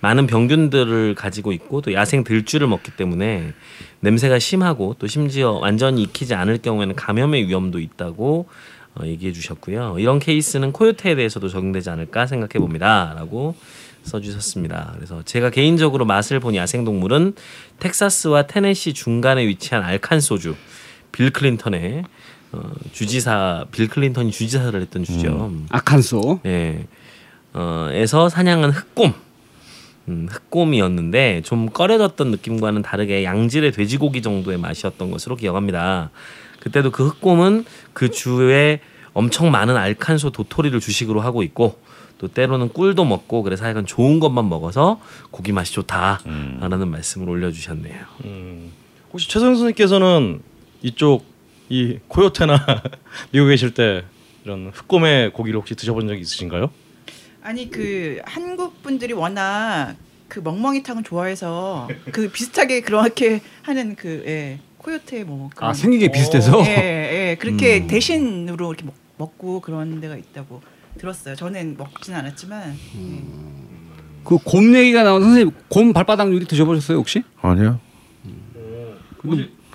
많은 0.00 0.26
병균들을 0.26 1.14
가지고 1.14 1.52
있고 1.52 1.80
또 1.80 1.92
야생 1.92 2.24
들쥐를 2.24 2.66
먹기 2.66 2.92
때문에 2.96 3.52
냄새가 4.00 4.40
심하고 4.40 4.96
또 4.98 5.06
심지어 5.06 5.52
완전히 5.52 6.02
익히지 6.02 6.34
않을 6.34 6.58
경우에는 6.58 6.96
감염의 6.96 7.46
위험도 7.46 7.78
있다고 7.78 8.48
어, 8.94 9.06
얘기해 9.06 9.32
주셨고요. 9.32 9.96
이런 10.00 10.18
케이스는 10.18 10.72
코요테에 10.72 11.14
대해서도 11.14 11.48
적용되지 11.48 11.88
않을까 11.88 12.26
생각해 12.26 12.54
봅니다라고 12.58 13.54
써주셨습니다. 14.04 14.92
그래서 14.96 15.22
제가 15.24 15.50
개인적으로 15.50 16.04
맛을 16.04 16.40
본 16.40 16.54
야생동물은 16.54 17.34
텍사스와 17.78 18.46
테네시 18.46 18.94
중간에 18.94 19.46
위치한 19.46 19.82
알칸 19.82 20.20
소주 20.20 20.56
빌 21.12 21.30
클린턴의 21.30 22.04
어, 22.52 22.70
주지사 22.92 23.66
빌 23.72 23.88
클린턴이 23.88 24.30
주지사를 24.30 24.78
했던 24.80 25.04
주죠. 25.04 25.52
아칸소. 25.70 26.40
예. 26.46 26.86
어, 27.54 27.88
에서 27.92 28.28
사냥한 28.28 28.70
흑곰. 28.70 29.14
음, 30.08 30.26
흑곰이었는데 30.28 31.42
좀 31.44 31.70
꺼려졌던 31.70 32.32
느낌과는 32.32 32.82
다르게 32.82 33.24
양질의 33.24 33.72
돼지고기 33.72 34.20
정도의 34.20 34.58
맛이었던 34.58 35.10
것으로 35.10 35.36
기억합니다. 35.36 36.10
그때도 36.60 36.90
그 36.90 37.06
흑곰은 37.08 37.64
그 37.92 38.10
주에 38.10 38.80
엄청 39.14 39.50
많은 39.50 39.76
알칸소 39.76 40.30
도토리를 40.30 40.78
주식으로 40.80 41.20
하고 41.20 41.42
있고 41.42 41.78
또 42.22 42.28
때로는 42.28 42.68
꿀도 42.68 43.04
먹고 43.04 43.42
그래서 43.42 43.64
하여간 43.64 43.84
좋은 43.84 44.20
것만 44.20 44.48
먹어서 44.48 45.00
고기 45.32 45.50
맛이 45.50 45.72
좋다라는 45.72 46.88
말씀을 46.88 47.28
올려주셨네요. 47.28 47.96
음, 48.24 48.70
혹시 49.12 49.28
최성 49.28 49.48
선생님께서는 49.48 50.40
이쪽 50.82 51.24
이 51.68 51.98
코요테나 52.06 52.64
미국에 53.32 53.54
계실 53.54 53.74
때 53.74 54.04
이런 54.44 54.70
흑곰의 54.72 55.32
고기를 55.32 55.58
혹시 55.58 55.74
드셔본 55.74 56.06
적이 56.06 56.20
있으신가요? 56.20 56.70
아니 57.42 57.68
그 57.68 58.20
한국 58.24 58.80
분들이 58.84 59.14
워낙 59.14 59.96
그 60.28 60.38
멍멍이탕을 60.38 61.02
좋아해서 61.02 61.88
그 62.12 62.30
비슷하게 62.30 62.82
그렇게 62.82 63.40
하는 63.62 63.96
그 63.96 64.22
예, 64.26 64.60
코요테 64.78 65.24
뭐 65.24 65.50
그런 65.56 65.70
아 65.70 65.74
생기게 65.74 66.12
비슷해서. 66.12 66.64
예, 66.66 66.70
예 67.30 67.36
그렇게 67.40 67.80
음. 67.80 67.86
대신으로 67.88 68.68
이렇게 68.68 68.84
먹, 68.84 68.94
먹고 69.18 69.58
그런 69.60 70.00
데가 70.00 70.16
있다고 70.16 70.62
들었어요. 70.98 71.34
저는 71.36 71.76
먹지는 71.78 72.18
않았지만 72.20 72.70
예. 72.70 73.22
그곰 74.24 74.74
얘기가 74.74 75.02
나온 75.02 75.22
선생님 75.22 75.52
곰 75.68 75.92
발바닥 75.92 76.32
요리 76.32 76.44
드셔보셨어요 76.44 76.98
혹시? 76.98 77.22
아니요. 77.40 77.80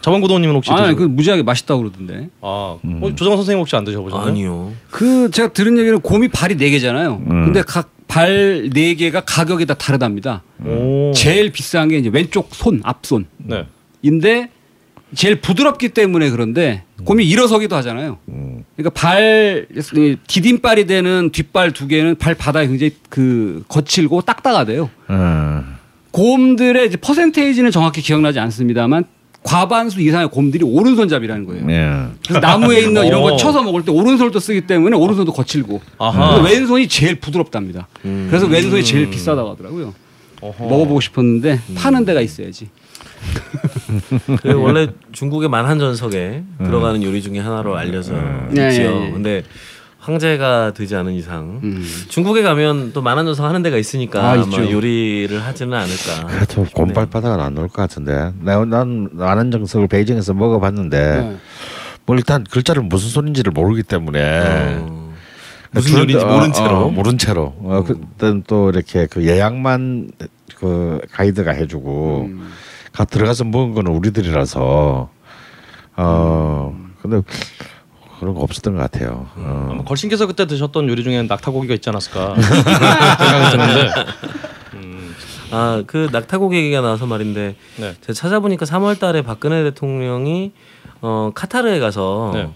자방구도님은 0.01 0.55
혹시 0.55 0.71
아, 0.71 0.77
드셔... 0.77 0.95
그 0.95 1.03
무지하게 1.03 1.43
맛있다고 1.43 1.81
그러던데. 1.81 2.29
아 2.41 2.77
음. 2.86 3.00
어, 3.03 3.15
조정 3.15 3.36
선생님 3.36 3.59
혹시 3.59 3.75
안 3.75 3.83
드셔보셨나요? 3.83 4.27
아니요. 4.29 4.74
그 4.89 5.29
제가 5.31 5.53
들은 5.53 5.77
얘기는 5.77 6.00
곰이 6.00 6.27
발이 6.29 6.55
네 6.55 6.69
개잖아요. 6.69 7.21
음. 7.29 7.45
근데 7.45 7.62
각 7.62 7.97
발 8.07 8.69
네 8.74 8.95
개가 8.95 9.21
가격이 9.21 9.65
다 9.65 9.74
다르답니다. 9.75 10.43
오. 10.65 11.12
제일 11.13 11.51
비싼 11.51 11.89
게 11.89 11.97
이제 11.97 12.09
왼쪽 12.12 12.50
손, 12.55 12.81
앞손. 12.83 13.25
네. 13.38 13.67
인데 14.01 14.50
제일 15.16 15.40
부드럽기 15.40 15.90
때문에 15.90 16.30
그런데 16.30 16.84
곰이 17.06 17.26
일어서기도 17.26 17.76
하잖아요. 17.78 18.18
음. 18.30 18.64
그러니까 18.76 18.90
발이 19.00 19.66
디딤발이 20.28 20.86
되는 20.86 21.30
뒷발 21.32 21.72
두 21.72 21.88
개는 21.88 22.16
발 22.16 22.36
바닥이 22.36 22.68
굉장히 22.68 22.92
그 23.10 23.64
거칠고 23.70 24.22
딱딱하대요. 24.22 24.90
음. 25.10 25.76
곰들의 26.12 26.88
이제 26.88 26.98
퍼센테이지는 26.98 27.72
정확히 27.72 28.02
기억나지 28.02 28.40
않습니다만 28.40 29.06
과반수 29.44 30.02
이상의 30.02 30.30
곰들이 30.30 30.66
오른손잡이라는 30.66 31.46
거예요. 31.46 31.70
예. 31.70 32.08
그래서 32.24 32.40
나무에 32.40 32.82
있는 32.82 33.06
이런 33.06 33.22
거 33.22 33.32
오. 33.36 33.38
쳐서 33.38 33.64
먹을 33.64 33.84
때 33.86 33.92
오른손도 33.92 34.40
쓰기 34.42 34.62
때문에 34.62 34.98
오른손도 34.98 35.32
거칠고 35.32 35.82
왼손이 36.44 36.88
제일 36.90 37.16
부드럽답니다. 37.20 37.88
음. 38.04 38.28
그래서 38.30 38.46
왼손이 38.48 38.84
제일 38.84 39.10
비싸다고 39.10 39.52
하더라고요. 39.52 39.94
어허. 40.42 40.66
먹어보고 40.68 41.00
싶었는데 41.00 41.62
파는 41.76 42.04
데가 42.06 42.20
있어야지. 42.22 42.68
그 44.41 44.53
원래 44.53 44.88
중국의 45.12 45.50
만한 45.50 45.79
전석에 45.79 46.43
들어가는 46.59 47.03
요리 47.03 47.21
중에 47.21 47.39
하나로 47.39 47.75
알려져 47.77 48.13
예, 48.57 48.69
있지요. 48.69 48.86
예, 48.86 49.07
예. 49.07 49.12
근데 49.12 49.43
황제가 50.00 50.74
되지 50.74 50.95
않은 50.95 51.13
이상 51.13 51.59
음. 51.63 51.86
중국에 52.07 52.41
가면 52.41 52.93
또 52.93 53.01
만한 53.01 53.25
전석 53.25 53.45
하는 53.45 53.62
데가 53.62 53.77
있으니까 53.77 54.21
아, 54.21 54.31
아, 54.31 54.36
마 54.38 54.43
있죠. 54.43 54.71
요리를 54.71 55.43
하지는 55.43 55.74
않을까. 55.77 56.27
그래도 56.27 56.65
곰발바닥은 56.74 57.39
안 57.39 57.53
나올 57.53 57.67
것 57.67 57.75
같은데. 57.75 58.31
난 58.39 59.09
아는 59.19 59.51
정석을 59.51 59.88
베이징에서 59.88 60.33
먹어봤는데 60.33 60.97
네. 60.97 61.38
뭐 62.05 62.15
일단 62.15 62.45
글자를 62.50 62.83
무슨 62.83 63.09
소리인지를 63.09 63.51
모르기 63.51 63.83
때문에 63.83 64.77
어, 64.79 65.13
무슨 65.71 66.00
요리인지 66.00 66.24
어, 66.24 66.27
모른 66.29 66.50
어, 66.50 66.53
채로. 66.53 66.89
모른 66.89 67.17
채로. 67.17 67.53
어, 67.59 67.83
그때는 67.86 68.43
또 68.47 68.69
이렇게 68.69 69.07
그 69.07 69.25
예약만 69.25 70.12
그 70.55 71.01
가이드가 71.12 71.51
해주고 71.51 72.29
음. 72.31 72.50
가 72.98 73.06
들어가서 73.06 73.44
먹은 73.44 73.75
거는 73.75 73.92
우리들이라서 73.92 75.10
어 75.98 76.89
근데 77.00 77.22
그런 78.20 78.34
거 78.34 78.42
없었던 78.42 78.75
것 78.75 78.82
같아요. 78.82 79.27
어. 79.36 79.84
걸신께서 79.86 80.25
그때 80.25 80.48
드셨던 80.48 80.89
요리 80.89 81.04
중에 81.04 81.22
낙타고기가 81.22 81.75
있지 81.75 81.89
않았을까 81.89 82.34
생각이 82.42 83.51
드는데 83.51 83.92
아, 85.51 85.84
그 85.86 86.10
낙타고기 86.12 86.58
얘기가 86.58 86.82
나와서 86.82 87.06
말인데 87.06 87.56
네. 87.77 87.94
제가 88.01 88.13
찾아보니까 88.13 88.66
3월 88.66 89.00
달에 89.00 89.22
박근혜 89.22 89.63
대통령이 89.63 90.51
어, 91.01 91.30
카타르에 91.36 91.80
가서 91.80 92.32
네. 92.34 92.50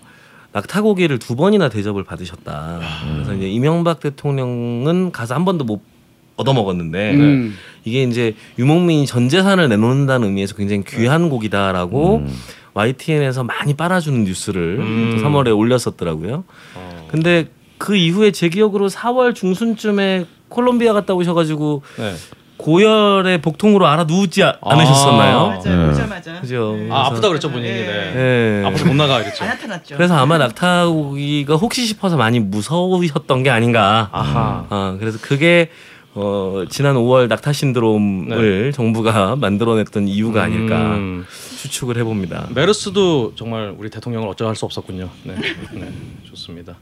낙타고기를 0.53 1.19
두 1.19 1.35
번이나 1.35 1.69
대접을 1.69 2.03
받으셨다. 2.03 2.79
그래서 3.13 3.33
이제 3.35 3.47
이명박 3.47 3.99
대통령은 3.99 5.11
가서 5.11 5.35
한 5.35 5.45
번도 5.45 5.65
못 5.65 5.90
얻어 6.35 6.53
먹었는데 6.53 7.11
음. 7.13 7.57
이게 7.83 8.03
이제 8.03 8.35
유목민이 8.57 9.05
전 9.05 9.29
재산을 9.29 9.69
내놓는다는 9.69 10.27
의미에서 10.27 10.55
굉장히 10.55 10.83
귀한 10.83 11.29
고기다라고 11.29 12.17
음. 12.17 12.37
YTN에서 12.73 13.43
많이 13.43 13.73
빨아주는 13.75 14.23
뉴스를 14.23 14.77
음. 14.79 15.17
또 15.17 15.23
3월에 15.27 15.55
올렸었더라고요. 15.57 16.43
어, 16.75 17.07
근데 17.09 17.47
그 17.77 17.95
이후에 17.95 18.31
제 18.31 18.49
기억으로 18.49 18.89
4월 18.89 19.35
중순쯤에 19.35 20.25
콜롬비아 20.49 20.93
갔다 20.93 21.13
오셔가지고 21.13 21.81
네. 21.97 22.13
고열의 22.57 23.41
복통으로 23.41 23.87
알아 23.87 24.03
누우지 24.03 24.43
아- 24.43 24.55
아. 24.61 24.73
않으셨었나요? 24.73 25.47
맞아요. 25.47 25.61
네. 25.63 25.89
오자마자 25.91 26.41
그죠. 26.41 26.75
네. 26.79 26.89
아 26.91 27.07
아프다 27.07 27.27
그랬죠 27.27 27.49
본인이. 27.49 27.69
예. 27.69 27.85
네. 27.85 28.13
네. 28.13 28.63
앞으로 28.67 28.85
못 28.89 28.93
나가 28.93 29.19
이랬죠. 29.19 29.43
안 29.43 29.49
나타났죠. 29.49 29.95
그래서 29.97 30.15
아마 30.15 30.37
낙타고기가 30.37 31.55
혹시 31.55 31.85
싶어서 31.87 32.17
많이 32.17 32.39
무서우셨던 32.39 33.41
게 33.43 33.49
아닌가. 33.49 34.09
아하. 34.11 34.65
아, 34.69 34.95
그래서 34.99 35.17
그게 35.21 35.71
어, 36.13 36.63
지난 36.69 36.95
5월 36.95 37.27
낙타 37.27 37.53
신드롬을 37.53 38.73
정부가 38.73 39.35
만들어냈던 39.37 40.07
이유가 40.09 40.43
아닐까 40.43 40.95
음, 40.95 41.25
추측을 41.61 41.97
해봅니다. 41.97 42.49
메르스도 42.53 43.33
정말 43.35 43.73
우리 43.77 43.89
대통령을 43.89 44.27
어쩌할 44.27 44.55
수 44.55 44.65
없었군요. 44.65 45.09
네, 45.23 45.35
네 45.73 45.91
좋습니다. 46.29 46.75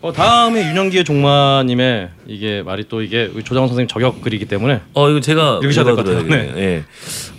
어, 0.00 0.12
다음에 0.12 0.68
윤영기의 0.68 1.04
종마님의 1.04 2.10
이게 2.26 2.62
말이 2.64 2.84
또 2.88 3.02
이게 3.02 3.30
조장훈 3.44 3.68
선생님 3.68 3.86
저격 3.86 4.20
글이기 4.20 4.46
때문에 4.46 4.80
어 4.94 5.08
이거 5.08 5.20
제가 5.20 5.60
읽으셔야 5.62 5.84
될 5.84 5.94
것 5.94 6.04
같아요. 6.04 6.20
읽어드려야겠네요. 6.20 6.60
예. 6.64 6.84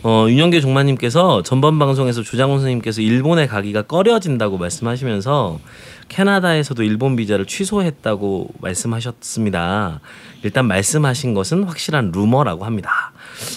어 0.04 0.26
윤영계 0.30 0.62
종마님께서 0.62 1.44
전번 1.44 1.78
방송에서 1.78 2.22
조장훈 2.22 2.60
선생님께서 2.60 3.02
일본에 3.02 3.48
가기가 3.48 3.82
꺼려진다고 3.82 4.58
말씀하시면서 4.58 5.60
캐나다에서도 6.08 6.84
일본 6.84 7.18
비자를 7.18 7.46
취소했다고 7.46 8.50
말씀하셨습니다. 8.62 10.00
일단 10.44 10.68
말씀하신 10.68 11.34
것은 11.34 11.64
확실한 11.64 12.12
루머라고 12.14 12.66
합니다. 12.66 13.14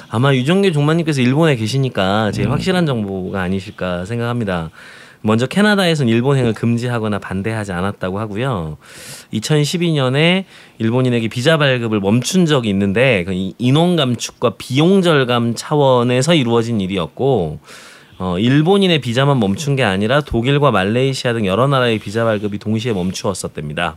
아마 0.08 0.34
유정계 0.34 0.72
종마님께서 0.72 1.20
일본에 1.20 1.56
계시니까 1.56 2.30
제일 2.32 2.50
확실한 2.50 2.86
정보가 2.86 3.40
아니실까 3.42 4.04
생각합니다. 4.04 4.70
먼저 5.22 5.46
캐나다에서는 5.46 6.12
일본행을 6.12 6.52
금지하거나 6.54 7.18
반대하지 7.18 7.72
않았다고 7.72 8.20
하고요. 8.20 8.76
2012년에 9.32 10.44
일본인에게 10.78 11.26
비자 11.28 11.56
발급을 11.56 11.98
멈춘 11.98 12.46
적이 12.46 12.68
있는데 12.70 13.24
그 13.24 13.32
이- 13.32 13.54
인원 13.58 13.96
감축과 13.96 14.54
비용 14.56 15.02
절감 15.02 15.54
차원에서 15.56 16.34
이루어진 16.34 16.80
일이었고 16.80 17.58
어, 18.18 18.38
일본인의 18.38 19.00
비자만 19.00 19.40
멈춘 19.40 19.74
게 19.74 19.82
아니라 19.82 20.20
독일과 20.20 20.70
말레이시아 20.70 21.32
등 21.32 21.44
여러 21.44 21.66
나라의 21.66 21.98
비자 21.98 22.24
발급이 22.24 22.58
동시에 22.58 22.92
멈추었었답니다. 22.92 23.96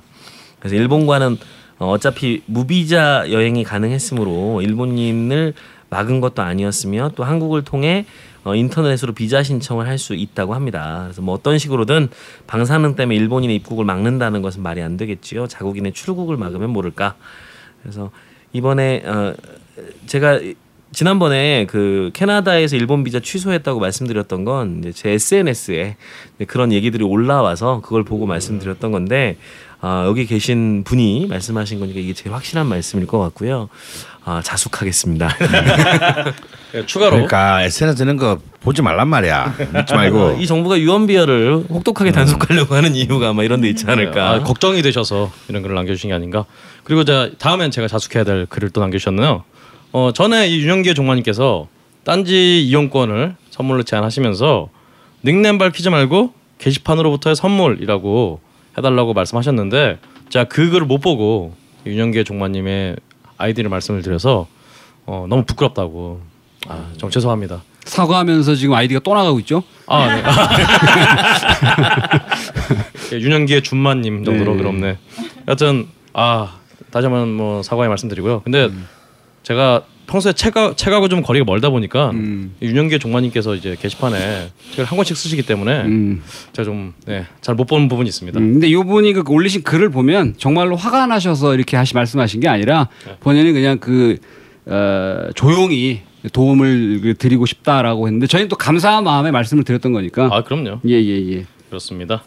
그래서 0.60 0.76
일본과는 0.76 1.38
어, 1.80 1.90
어차피 1.92 2.44
무비자 2.46 3.26
여행이 3.32 3.64
가능했으므로 3.64 4.62
일본인을 4.62 5.54
막은 5.90 6.22
것도 6.22 6.42
아니었으며 6.44 7.12
또 7.16 7.24
한국을 7.24 7.64
통해 7.64 8.06
어, 8.44 8.54
인터넷으로 8.56 9.14
비자 9.14 9.44
신청을 9.44 9.88
할 9.88 9.98
수 9.98 10.14
있다고 10.14 10.54
합니다. 10.54 11.02
그래서 11.06 11.22
뭐 11.22 11.34
어떤 11.36 11.58
식으로든 11.58 12.10
방사능 12.48 12.96
때문에 12.96 13.18
일본인의 13.18 13.56
입국을 13.58 13.84
막는다는 13.86 14.42
것은 14.42 14.62
말이 14.62 14.82
안 14.82 14.96
되겠지요. 14.98 15.48
자국인의 15.48 15.94
출국을 15.94 16.38
막으면 16.38 16.70
모를까. 16.70 17.16
그래서 17.82 18.12
이번에 18.54 19.04
어, 19.06 19.34
제가 20.06 20.40
지난번에 20.92 21.66
그 21.70 22.10
캐나다에서 22.14 22.76
일본 22.76 23.04
비자 23.04 23.20
취소했다고 23.20 23.80
말씀드렸던 23.80 24.44
건 24.46 24.82
제 24.94 25.12
SNS에 25.12 25.98
그런 26.48 26.72
얘기들이 26.72 27.04
올라와서 27.04 27.82
그걸 27.82 28.04
보고 28.04 28.26
말씀드렸던 28.26 28.92
건데 28.92 29.38
아, 29.82 30.04
여기 30.06 30.26
계신 30.26 30.84
분이 30.84 31.28
말씀하신 31.28 31.80
거니까 31.80 32.00
이게 32.00 32.14
제일 32.14 32.36
확실한 32.36 32.68
말씀일 32.68 33.08
것 33.08 33.18
같고요. 33.20 33.70
아, 34.26 34.42
자숙하겠습니다. 34.44 35.30
예, 36.76 36.86
추가로 36.86 37.12
그러니까 37.12 37.64
SNS 37.64 38.04
이런 38.04 38.18
거 38.18 38.40
보지 38.60 38.82
말란 38.82 39.08
말이야. 39.08 39.56
믿지 39.74 39.94
말고. 39.94 40.38
이 40.42 40.46
정부가 40.48 40.78
유언비어를 40.78 41.66
혹독하게 41.70 42.12
단속하려고 42.12 42.76
하는 42.76 42.94
이유가 42.94 43.30
아마 43.30 43.44
이런 43.44 43.62
데 43.62 43.70
있지 43.70 43.86
않을까. 43.88 44.30
아, 44.32 44.40
걱정이 44.44 44.82
되셔서 44.82 45.32
이런 45.48 45.62
글을 45.62 45.76
남겨주신 45.76 46.10
게 46.10 46.14
아닌가. 46.14 46.46
그리고 46.84 47.06
자 47.06 47.30
다음엔 47.40 47.72
제가 47.72 47.88
자숙해야 47.88 48.26
될 48.26 48.46
글을 48.48 48.72
또 48.72 48.82
남겨주셨네요. 48.82 49.44
어 49.92 50.12
전에 50.14 50.50
이 50.50 50.60
윤영기의 50.62 50.94
종마님께서 50.94 51.68
딴지 52.04 52.62
이용권을 52.66 53.36
선물로 53.50 53.84
제안하시면서 53.84 54.70
닉네임 55.26 55.58
밝히지 55.58 55.90
말고 55.90 56.34
게시판으로부터의 56.60 57.36
선물이라고 57.36 58.42
해달라고 58.80 59.14
말씀하셨는데 59.14 60.00
제가 60.30 60.46
그 60.46 60.70
글을 60.70 60.88
못 60.88 61.00
보고 61.00 61.54
윤영기의 61.86 62.26
종마님의 62.26 62.96
아이디를 63.38 63.70
말씀을 63.70 64.02
드려서 64.02 64.48
어, 65.06 65.26
너무 65.30 65.44
부끄럽다고 65.46 66.22
아, 66.68 66.88
좀 66.98 67.10
죄송합니다. 67.10 67.64
사과하면서 67.86 68.56
지금 68.56 68.74
아이디가 68.76 69.00
또 69.04 69.14
나가고 69.14 69.40
있죠. 69.40 69.64
아, 69.88 70.08
네. 70.08 70.24
예, 73.16 73.20
윤영기의 73.20 73.64
준마님 73.64 74.24
정도로 74.26 74.54
네. 74.54 74.58
그렇네. 74.58 74.98
여튼 75.48 75.88
아 76.14 76.58
다시 76.92 77.06
한번 77.06 77.34
뭐 77.34 77.64
사과의 77.64 77.90
말씀드리고요. 77.90 78.42
근데 78.42 78.70
제가 79.44 79.84
평소에 80.10 80.34
책하, 80.34 80.74
책하고 80.76 81.08
좀 81.08 81.22
거리가 81.22 81.46
멀다 81.46 81.70
보니까 81.70 82.10
음. 82.10 82.56
이 82.60 82.66
윤영기의 82.66 83.00
종마님께서 83.00 83.54
이제 83.54 83.78
게시판에 83.80 84.50
책을 84.72 84.86
한 84.86 84.98
권씩 84.98 85.16
쓰시기 85.16 85.44
때문에 85.44 85.82
음. 85.84 86.24
제가 86.52 86.66
좀 86.66 86.94
네, 87.06 87.26
잘못 87.42 87.66
보는 87.66 87.88
부분이 87.88 88.10
있습니다. 88.10 88.40
음, 88.40 88.54
근데 88.54 88.72
요분이 88.72 89.14
그 89.14 89.24
올리신 89.28 89.62
글을 89.62 89.90
보면 89.90 90.34
정말로 90.38 90.76
화가 90.76 91.06
나셔서 91.06 91.54
이렇게 91.54 91.78
하시 91.78 91.94
말씀하신 91.94 92.40
게 92.40 92.48
아니라 92.48 92.90
네. 93.06 93.18
본인이 93.20 93.52
그냥 93.52 93.78
그 93.78 94.18
어, 94.66 95.30
조용히 95.36 96.02
도움을 96.34 97.02
그 97.02 97.14
드리고 97.14 97.46
싶다라고 97.46 98.08
했는데 98.08 98.26
저희는 98.26 98.50
또 98.50 98.56
감사한 98.56 99.04
마음에 99.04 99.30
말씀을 99.30 99.64
드렸던 99.64 99.94
거니까 99.94 100.30
아 100.32 100.44
그럼요. 100.44 100.80
예예 100.88 101.32
예. 101.34 101.46
그렇습니다. 101.70 102.24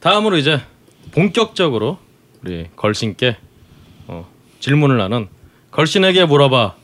다음으로 0.00 0.36
이제 0.36 0.60
본격적으로 1.12 1.96
우리 2.42 2.66
걸신께 2.76 3.36
어, 4.08 4.28
질문을 4.60 5.00
하는 5.00 5.28
걸신에게 5.70 6.26
물어봐 6.26 6.83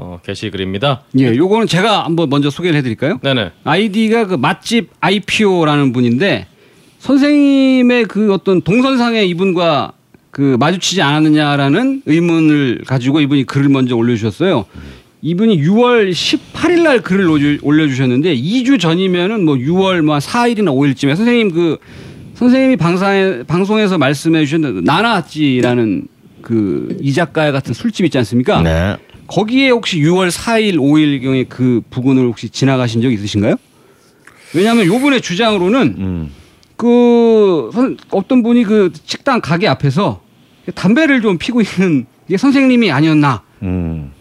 어, 0.00 0.20
게시글입니다. 0.24 1.02
예, 1.18 1.34
요거는 1.34 1.66
제가 1.66 2.04
한번 2.04 2.30
먼저 2.30 2.50
소개를 2.50 2.78
해드릴까요? 2.78 3.18
네네. 3.22 3.50
아이디가 3.64 4.26
그 4.28 4.34
맛집 4.36 4.90
IPO라는 5.00 5.92
분인데 5.92 6.46
선생님의 7.00 8.04
그 8.04 8.32
어떤 8.32 8.62
동선상에 8.62 9.24
이분과 9.24 9.92
그 10.30 10.56
마주치지 10.60 11.02
않았느냐라는 11.02 12.02
의문을 12.06 12.82
가지고 12.86 13.20
이분이 13.20 13.44
글을 13.44 13.68
먼저 13.70 13.96
올려주셨어요. 13.96 14.66
이분이 15.22 15.60
6월 15.62 16.12
18일 16.12 16.82
날 16.82 17.00
글을 17.00 17.28
올려- 17.28 17.58
올려주셨는데 17.62 18.36
2주 18.36 18.78
전이면은 18.78 19.44
뭐 19.44 19.56
6월 19.56 20.02
뭐 20.02 20.18
4일이나 20.18 20.68
5일쯤에 20.72 21.16
선생님 21.16 21.50
그 21.50 21.78
선생님이 22.34 22.76
방송에, 22.76 23.42
방송에서 23.48 23.98
말씀해 23.98 24.44
주셨는데 24.44 24.82
나나찌라는 24.82 26.06
그 26.42 26.96
이 27.00 27.12
작가 27.12 27.50
같은 27.50 27.74
술집 27.74 28.06
있지 28.06 28.16
않습니까? 28.18 28.62
네. 28.62 28.96
거기에 29.28 29.70
혹시 29.70 30.00
6월 30.00 30.30
4일, 30.30 30.74
5일 30.76 31.22
경에 31.22 31.44
그 31.44 31.80
부근을 31.90 32.24
혹시 32.26 32.48
지나가신 32.48 33.00
적 33.02 33.12
있으신가요? 33.12 33.54
왜냐하면 34.54 34.86
요분의 34.86 35.20
주장으로는 35.20 35.94
음. 35.98 36.30
그 36.76 37.70
선- 37.72 37.96
어떤 38.10 38.42
분이 38.42 38.64
그 38.64 38.90
식당 39.04 39.40
가게 39.40 39.68
앞에서 39.68 40.22
담배를 40.74 41.20
좀 41.20 41.36
피고 41.38 41.60
있는 41.60 42.06
이게 42.26 42.36
선생님이 42.36 42.90
아니었나라고 42.90 43.42
음. 43.62 44.12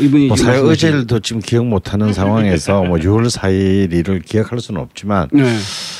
이분이 0.00 0.28
뭐 0.28 0.36
사회 0.36 0.58
말씀하시는- 0.60 0.68
의제를도 0.70 1.20
지금 1.20 1.42
기억 1.42 1.66
못하는 1.66 2.12
상황에서 2.14 2.84
뭐 2.84 2.96
6월 2.96 3.28
4일을 3.30 4.24
기억할 4.24 4.60
수는 4.60 4.80
없지만 4.80 5.28
네. 5.32 5.44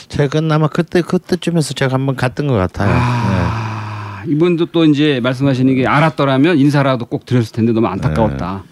최근 0.09 0.51
아마 0.51 0.69
그때 0.69 1.03
그때쯤에서 1.03 1.75
제가 1.75 1.95
한번 1.95 2.17
갔던 2.17 2.47
것 2.47 2.55
같아요. 2.55 2.89
네. 2.89 2.95
아, 2.97 3.34
이분도 4.27 4.67
또 4.67 4.85
이제 4.85 5.21
말씀하시는 5.23 5.75
게 5.75 5.87
알았더라면 5.87 6.59
인사라도 6.59 7.07
꼭 7.07 7.25
드렸을 7.27 7.53
텐데 7.53 7.73
너무 7.73 7.87
안타까웠다. 7.89 8.65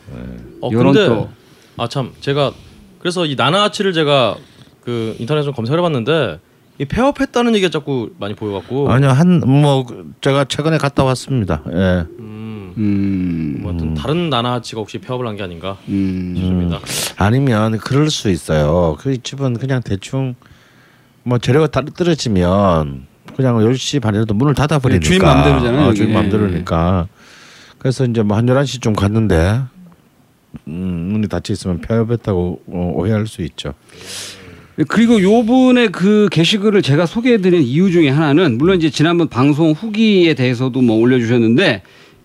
어, 0.61 0.69
이런 0.71 0.93
근데 0.93 1.07
또아 1.07 1.89
참 1.89 2.13
제가 2.21 2.53
그래서 2.99 3.27
이 3.27 3.35
나나아치를 3.35 3.93
제가 3.93 4.37
그 4.85 5.15
인터넷으로 5.19 5.53
검색해봤는데 5.53 6.41
이 6.79 6.85
폐업했다는 6.85 7.55
얘기가 7.57 7.71
자꾸 7.71 8.11
많이 8.19 8.35
보여갖고 8.35 8.91
아니요 8.91 9.11
한 9.11 9.41
뭐 9.45 9.85
제가 10.21 10.45
최근에 10.45 10.79
갔다 10.79 11.05
왔습니다. 11.05 11.63
예. 11.69 12.07
음, 12.19 12.73
음, 12.79 13.59
뭐 13.61 13.73
하여튼 13.73 13.95
다른 13.95 14.31
나나아치가 14.31 14.81
혹시 14.81 14.99
폐업을 14.99 15.27
한 15.27 15.37
게 15.37 15.43
아닌가 15.43 15.77
음, 15.89 16.35
싶습니다. 16.37 16.79
아니면 17.17 17.79
그럴 17.79 18.11
수 18.11 18.31
있어요. 18.31 18.97
그 19.01 19.21
집은 19.23 19.55
그냥 19.59 19.83
대충 19.85 20.35
뭐 21.25 21.39
재료가 21.39 21.67
따- 21.69 21.83
떨어지면 21.85 23.07
그냥 23.37 23.57
10시 23.59 24.01
반이라도 24.01 24.35
문을 24.35 24.55
닫아 24.55 24.79
버리니까. 24.79 25.05
주인 25.05 25.23
맘대로잖아요, 25.23 25.89
어, 25.89 25.95
주인 25.95 26.09
여기. 26.11 26.15
맘대로니까. 26.15 27.09
그래서 27.79 28.05
이제 28.05 28.23
뭐 28.23 28.37
한 28.37 28.47
11시쯤 28.47 28.95
갔는데 28.97 29.61
음, 30.69 31.09
문이 31.13 31.29
닫혀 31.29 31.53
있으면 31.55 31.81
폐업했다고 31.81 32.63
어, 32.67 32.93
오해할 32.97 33.27
수 33.27 33.43
있죠. 33.43 33.75
그리고 34.89 35.21
요분의 35.21 35.89
그 35.93 36.29
게시글을 36.31 36.83
제가 36.83 37.05
소개해드린 37.07 37.63
이유 37.63 37.91
중에 37.91 38.09
하나는 38.09 38.57
물론 38.59 38.79
이제 38.79 38.89
지난번 38.91 39.29
방송 39.29 39.73
후기에 39.73 40.35
대해서도 40.35 40.81
뭐 40.81 40.97
올려주셨는데 40.97 41.83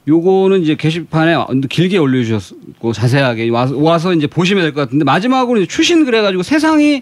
요거는 0.08 0.62
이제 0.64 0.76
게시판에 0.76 1.36
길게 1.70 1.98
올려주셨고 1.98 2.94
자세하게 2.94 3.50
와서, 3.50 3.78
와서 3.78 4.14
이제 4.14 4.26
보시면 4.28 4.64
될 4.64 4.74
것 4.74 4.82
같은데 4.82 5.04
마지막으로 5.04 5.60
이제 5.60 5.68
추신 5.68 6.06
그래가지고 6.06 6.44
세상이 6.44 7.02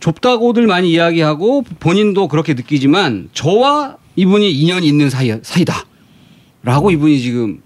좁다고들 0.00 0.66
많이 0.66 0.90
이야기하고 0.90 1.62
본인도 1.80 2.28
그렇게 2.28 2.54
느끼지만 2.54 3.28
저와 3.34 3.96
이분이 4.16 4.50
인연이 4.52 4.86
있는 4.88 5.10
사이 5.10 5.32
사이다 5.42 5.84
라고 6.62 6.90
이분이 6.90 7.20
지금 7.20 7.60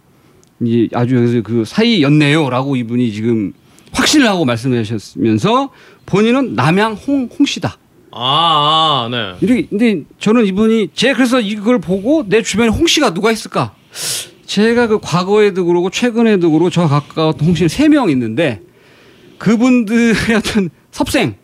이제 0.63 0.89
아주 0.93 1.17
여기서 1.17 1.43
그 1.43 1.65
사이였네요 1.65 2.51
라고 2.51 2.75
이분이 2.77 3.13
지금 3.13 3.53
확신을 3.93 4.27
하고 4.29 4.45
말씀하셨으면서 4.45 5.71
본인은 6.07 6.55
남양 6.55 6.95
홍 6.95 7.29
홍 7.39 7.47
씨다. 7.47 7.77
아, 8.13 9.07
아, 9.07 9.09
네. 9.09 9.35
이렇게 9.41 9.67
근데 9.69 10.03
저는 10.19 10.47
이분이 10.47 10.89
제 10.95 11.13
그래서 11.13 11.41
이걸 11.41 11.79
보고 11.81 12.25
내 12.29 12.43
주변에 12.43 12.69
홍 12.69 12.87
씨가 12.89 13.15
누가 13.15 13.31
있을까? 13.31 13.73
제가 14.51 14.89
그 14.89 14.99
과거에도 15.01 15.65
그러고 15.65 15.91
최근에도 15.91 16.51
그러고 16.51 16.71
저 16.71 16.89
가까웠던 16.89 17.47
홍 17.47 17.55
씨는 17.55 17.69
세명 17.69 18.11
있는데 18.11 18.61
그분들의 19.39 20.15
어떤 20.37 20.71
섭생을 20.91 21.37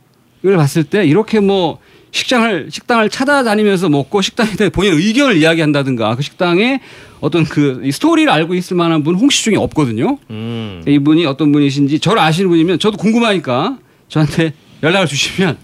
봤을 0.57 0.83
때 0.83 1.07
이렇게 1.07 1.39
뭐 1.39 1.79
식장을 2.11 2.69
식당을 2.69 3.09
찾아다니면서 3.09 3.91
먹고 3.91 4.23
식당에 4.23 4.51
대해 4.57 4.71
본인 4.71 4.95
의견을 4.95 5.37
이야기한다든가 5.37 6.17
그 6.17 6.23
식당에 6.23 6.81
어떤 7.21 7.45
그이 7.45 7.93
스토리를 7.93 8.29
알고 8.29 8.55
있을 8.55 8.77
만한 8.77 9.05
분 9.05 9.15
홍씨 9.15 9.45
중에 9.45 9.55
없거든요. 9.57 10.19
음. 10.31 10.83
이분이 10.85 11.27
어떤 11.27 11.53
분이신지 11.53 12.01
저를 12.01 12.21
아시는 12.21 12.51
분이면 12.51 12.81
저도 12.81 12.97
궁금하니까 12.97 13.79
저한테 14.09 14.53
연락을 14.83 15.07
주시면 15.07 15.59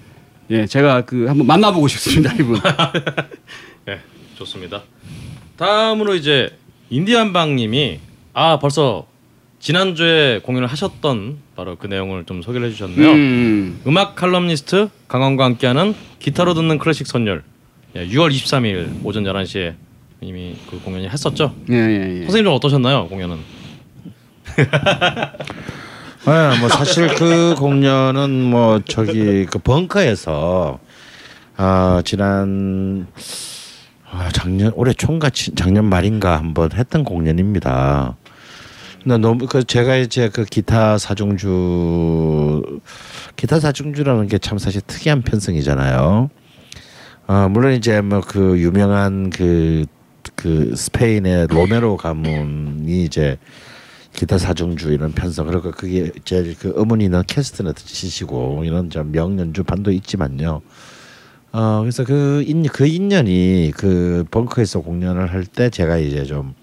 예 0.51 0.67
제가 0.67 1.07
그 1.07 1.27
한번 1.27 1.49
만나보고 1.49 1.89
싶습니다 1.89 2.33
이분. 2.35 2.61
네, 3.85 3.99
좋습니다. 4.39 4.85
다음으로 5.57 6.15
이제 6.15 6.62
인디안방님이 6.93 8.01
아 8.35 8.59
벌써 8.59 9.07
지난주에 9.61 10.41
공연을 10.43 10.69
하셨던 10.69 11.39
바로 11.57 11.77
그 11.77 11.87
내용을 11.87 12.25
좀 12.25 12.43
소개를 12.43 12.67
해주셨네요. 12.69 13.13
음. 13.13 13.81
음악 13.87 14.15
칼럼니스트 14.15 14.91
강원과 15.09 15.45
함께하는 15.45 15.95
기타로 16.19 16.53
듣는 16.53 16.77
클래식 16.77 17.07
선열 17.07 17.45
예, 17.97 18.07
6월 18.09 18.31
23일 18.31 19.05
오전 19.05 19.25
11시에 19.25 19.75
이미 20.21 20.55
그 20.69 20.81
공연이 20.81 21.09
했었죠. 21.09 21.55
예, 21.71 21.75
예, 21.75 22.21
예. 22.21 22.23
선생님 22.25 22.45
좀 22.45 22.55
어떠셨나요 22.55 23.09
공연은? 23.09 23.39
네, 26.27 26.61
뭐 26.61 26.69
사실 26.69 27.09
그 27.15 27.55
공연은 27.57 28.31
뭐 28.31 28.81
저기 28.87 29.47
그 29.47 29.59
벙커에서 29.59 30.79
아 31.57 32.03
지난 32.05 33.07
아 34.15 34.29
작년 34.31 34.73
올해 34.75 34.93
총같이 34.93 35.55
작년 35.55 35.87
말인가 35.87 36.37
한번 36.37 36.71
했던 36.73 37.03
공연입니다. 37.03 38.17
근데 39.03 39.19
너무 39.19 39.47
그 39.47 39.65
제가 39.65 39.97
이제 39.97 40.29
그 40.29 40.45
기타 40.45 40.99
사중주 40.99 42.81
기타 43.37 43.59
사중주라는 43.59 44.29
게 44.29 44.39
참 44.39 44.59
사실 44.59 44.83
특이한 44.87 45.23
편성이잖아요. 45.23 46.31
어 47.27 47.49
물론 47.49 47.73
이제 47.73 48.01
뭐 48.03 48.21
그 48.21 48.59
유명한 48.61 49.31
그그 49.31 50.75
스페인의 50.77 51.47
로메로 51.49 51.97
가문이 51.97 53.05
이제 53.05 53.39
기타 54.13 54.37
사중주 54.37 54.93
이런 54.93 55.13
편성 55.13 55.47
그리고 55.47 55.71
그게 55.71 56.11
제일 56.25 56.55
그 56.59 56.75
어머니는 56.77 57.23
캐스트너트 57.27 57.83
치시고 57.87 58.65
이런 58.67 58.91
좀 58.91 59.11
명연주판도 59.11 59.91
있지만요. 59.91 60.61
어 61.53 61.81
그래서 61.81 62.05
그 62.05 62.43
인 62.47 62.63
그 62.69 62.87
인연이 62.87 63.73
그 63.77 64.25
벙커에서 64.31 64.81
공연을 64.81 65.31
할 65.33 65.45
때 65.45 65.69
제가 65.71 65.99
이제 65.99 66.25
좀 66.25 66.55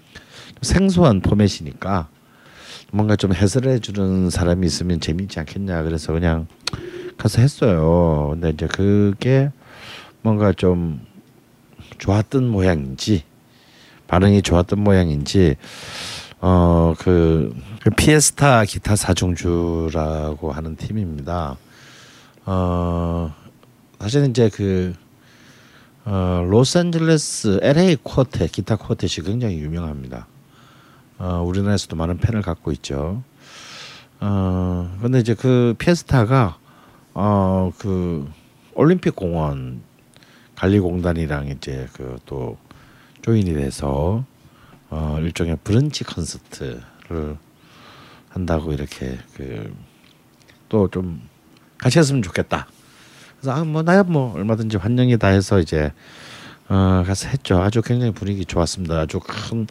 생소한 0.62 1.20
포맷이니까 1.20 2.08
뭔가 2.92 3.14
좀 3.16 3.32
해설해 3.32 3.78
주는 3.78 4.30
사람이 4.30 4.66
있으면 4.66 5.00
재밌지 5.00 5.38
않겠냐 5.38 5.84
그래서 5.84 6.12
그냥 6.12 6.46
가서 7.18 7.40
했어요. 7.40 8.30
근데 8.32 8.50
이제 8.50 8.66
그게 8.66 9.50
뭔가 10.22 10.52
좀 10.52 11.00
좋았던 11.98 12.48
모양인지 12.48 13.22
반응이 14.08 14.42
좋았던 14.42 14.80
모양인지 14.82 15.54
어그 16.40 17.54
그 17.82 17.90
피에스타 17.90 18.64
기타 18.64 18.96
사중주라고 18.96 20.50
하는 20.52 20.76
팀입니다. 20.76 21.56
어 22.46 23.32
사실 24.00 24.28
이제 24.28 24.48
그 24.48 24.94
어, 26.04 26.44
로스앤젤레스 26.48 27.60
LA 27.62 27.96
쿼텟 27.96 28.50
기타 28.50 28.76
쿼텟이 28.76 29.24
굉장히 29.24 29.58
유명합니다. 29.58 30.26
어, 31.18 31.42
우리나라에서도 31.46 31.94
많은 31.96 32.18
팬을 32.18 32.42
갖고 32.42 32.72
있죠. 32.72 33.22
어 34.22 34.98
근데 35.00 35.18
이제 35.18 35.34
그 35.34 35.74
피에스타가 35.78 36.58
어 37.14 37.72
그 37.78 38.30
올림픽 38.74 39.16
공원 39.16 39.80
관리공단이랑 40.56 41.48
이제 41.48 41.88
그 41.94 42.18
또 42.26 42.58
조인이 43.22 43.52
돼서 43.54 44.24
어 44.90 45.16
일종의 45.20 45.58
브런치 45.64 46.04
콘서트를 46.04 47.36
한다고 48.30 48.72
이렇게 48.72 49.18
그 49.34 49.72
또 50.68 50.88
좀 50.88 51.20
같이 51.78 51.98
했으면 51.98 52.22
좋겠다. 52.22 52.66
그래서 53.40 53.52
아 53.58 53.64
뭐 53.64 53.82
나야 53.82 54.02
뭐 54.02 54.34
얼마든지 54.34 54.76
환영이다 54.76 55.28
해서 55.28 55.58
이제 55.60 55.92
어 56.68 57.02
가서 57.06 57.28
했죠. 57.28 57.60
아주 57.60 57.82
굉장히 57.82 58.12
분위기 58.12 58.44
좋았습니다. 58.44 59.00
아주 59.00 59.18
큰 59.20 59.66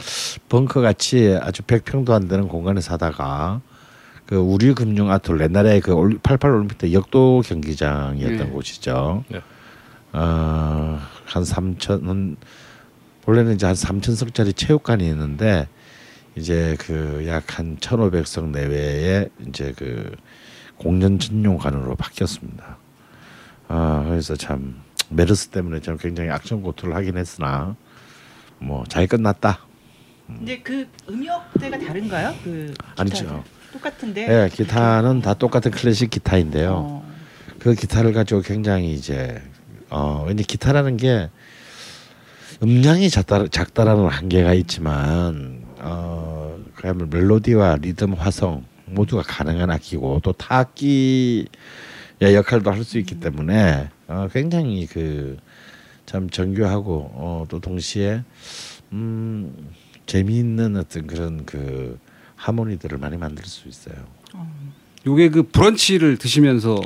벙커 0.50 0.82
같이 0.82 1.38
아주 1.42 1.62
100평도 1.64 2.12
안 2.12 2.28
되는 2.28 2.48
공간에 2.48 2.82
사다가 2.82 3.62
그 4.26 4.36
우리 4.36 4.74
금융 4.74 5.10
아톨 5.12 5.40
옛날에 5.42 5.80
그 5.80 6.18
88 6.22 6.52
올림픽 6.52 6.78
때 6.78 6.92
역도 6.94 7.44
경기장이었던 7.46 8.38
네. 8.38 8.46
곳이죠. 8.46 9.24
네. 9.30 9.42
어 10.14 11.00
한 11.26 11.44
3천 11.44 12.36
원래는 13.28 13.54
이제 13.54 13.68
한 13.68 13.76
3천석짜리 13.76 14.56
체육관이 14.56 15.08
있는데 15.10 15.68
이제 16.36 16.76
그 16.80 17.24
약 17.28 17.60
한 17.60 17.78
1,500석 17.78 18.50
내외의 18.50 19.30
이제 19.48 19.74
그 19.78 20.12
공연 20.78 21.20
전용관으로 21.20 21.96
바뀌었습니다. 21.96 22.78
아 23.70 24.04
그래서 24.08 24.36
참 24.36 24.82
메르스 25.10 25.48
때문에 25.50 25.80
좀 25.80 25.96
굉장히 25.98 26.30
악성 26.32 26.62
고투를 26.62 26.96
하긴 26.96 27.18
했으나 27.18 27.76
뭐 28.60 28.84
잘 28.90 29.08
끝났다. 29.08 29.60
근데 30.28 30.60
그 30.60 30.88
음역대가 31.10 31.80
다른가요? 31.80 32.34
그 32.44 32.74
아니죠. 32.98 33.44
똑같은데. 33.72 34.28
예, 34.28 34.50
기타는 34.50 35.22
다 35.22 35.34
똑같은 35.34 35.72
클래식 35.72 36.10
기타인데요. 36.10 36.74
어. 36.76 37.14
그 37.60 37.74
기타를 37.76 38.14
가지고 38.14 38.42
굉장히 38.42 38.94
이제 38.94 39.42
어 39.90 40.26
왠지 40.28 40.44
기타라는 40.44 40.98
게 40.98 41.30
음량이 42.62 43.10
작다, 43.10 43.48
작다라는 43.48 44.08
한계가 44.08 44.54
있지만 44.56 45.64
어 45.78 46.58
그야말로 46.76 47.08
멜로디와 47.08 47.78
리듬 47.82 48.14
화성 48.14 48.66
모두가 48.86 49.24
가능한 49.24 49.70
악기고 49.72 50.22
또 50.24 50.32
타악기의 50.34 51.48
역할도 52.22 52.72
할 52.72 52.84
수 52.84 52.98
있기 53.00 53.20
때문에 53.20 53.90
어 54.08 54.28
굉장히 54.32 54.86
그 54.88 55.38
참 56.06 56.28
정교하고 56.30 57.12
어 57.16 57.46
또 57.50 57.60
동시에 57.60 58.24
음 58.94 59.54
재미있는 60.08 60.76
어떤 60.76 61.06
그런 61.06 61.46
그 61.46 62.00
하모니들을 62.36 62.98
많이 62.98 63.16
만들 63.18 63.46
수 63.46 63.68
있어요. 63.70 63.96
요게 65.06 65.30
그 65.30 65.44
브런치를 65.44 66.18
드시면서 66.18 66.80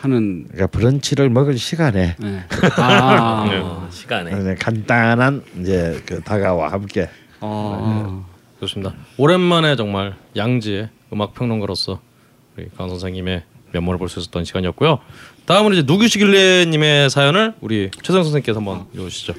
하는 0.00 0.44
그러니까 0.48 0.66
브런치를 0.66 1.30
먹을 1.30 1.56
시간에 1.56 2.16
예. 2.22 2.44
아. 2.76 3.48
어, 3.62 3.88
시간에 3.90 4.34
네, 4.42 4.54
간단한 4.60 5.42
이제 5.60 6.02
그 6.04 6.20
다가와 6.20 6.72
함께 6.72 7.08
아. 7.40 8.24
좋습니다. 8.60 8.92
오랜만에 9.16 9.76
정말 9.76 10.16
양지의 10.36 10.88
음악 11.12 11.32
평론가로서 11.34 12.00
우리 12.56 12.68
강 12.76 12.88
선생님의 12.88 13.44
면모를 13.74 13.98
볼 13.98 14.08
수 14.08 14.20
있었던 14.20 14.44
시간이었고요. 14.44 14.98
다음은 15.46 15.72
이제 15.74 15.82
누구시길래님의 15.86 17.10
사연을 17.10 17.54
우리 17.60 17.90
최성 18.02 18.22
선생님께서 18.22 18.58
한번 18.60 18.86
읽어주시죠. 18.94 19.34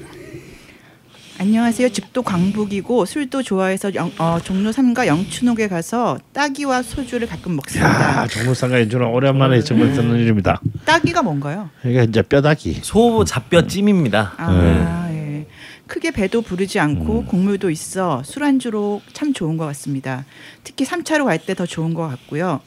안녕하세요. 1.38 1.90
집도 1.90 2.22
광북이고 2.22 3.04
술도 3.04 3.42
좋아해서 3.42 3.94
영, 3.94 4.10
어, 4.18 4.38
종로 4.42 4.70
3가 4.70 5.06
영춘옥에 5.06 5.68
가서 5.68 6.18
따기와 6.32 6.82
소주를 6.82 7.26
가끔 7.28 7.56
먹습니다. 7.56 8.22
야 8.22 8.26
정물상가 8.26 8.80
연주는 8.80 9.06
오랜만에 9.06 9.60
정말 9.60 9.92
듣는 9.92 10.18
일입니다. 10.18 10.60
따기가 10.86 11.22
뭔가요? 11.22 11.68
이게 11.84 12.04
이제 12.04 12.22
뼈다귀. 12.22 12.80
소 12.82 13.24
잡뼈 13.24 13.66
찜입니다. 13.66 14.32
아, 14.38 15.08
예. 15.12 15.46
크게 15.86 16.10
배도 16.10 16.40
부르지 16.40 16.80
않고 16.80 17.26
곡물도 17.26 17.68
있어 17.70 18.22
술안주로 18.24 19.02
참 19.12 19.34
좋은 19.34 19.58
것 19.58 19.66
같습니다. 19.66 20.24
특히 20.64 20.86
3차로 20.86 21.26
갈 21.26 21.38
때 21.38 21.52
더 21.54 21.66
좋은 21.66 21.92
것 21.92 22.08
같고요. 22.08 22.60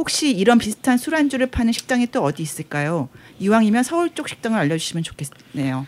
혹시 0.00 0.30
이런 0.34 0.56
비슷한 0.56 0.96
술안주를 0.96 1.48
파는 1.48 1.72
식당이 1.74 2.06
또 2.06 2.24
어디 2.24 2.42
있을까요? 2.42 3.10
이왕이면 3.38 3.82
서울 3.82 4.14
쪽 4.14 4.30
식당을 4.30 4.58
알려주시면 4.58 5.02
좋겠네요. 5.04 5.86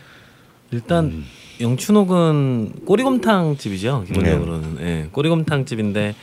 일단 0.69 1.23
영춘옥은 1.59 2.85
꼬리곰탕 2.85 3.57
집이죠 3.57 4.03
기본적으로는. 4.07 4.77
예 4.81 5.09
꼬리곰탕 5.11 5.65
집인데 5.65 6.13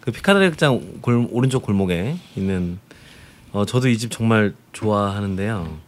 그 0.00 0.10
피카드리 0.10 0.50
극장 0.50 0.80
골, 1.00 1.28
오른쪽 1.30 1.62
골목에 1.62 2.16
있는 2.34 2.80
어 3.52 3.64
저도 3.64 3.88
이 3.88 3.96
집 3.96 4.10
정말 4.10 4.52
좋아하는데요. 4.72 5.78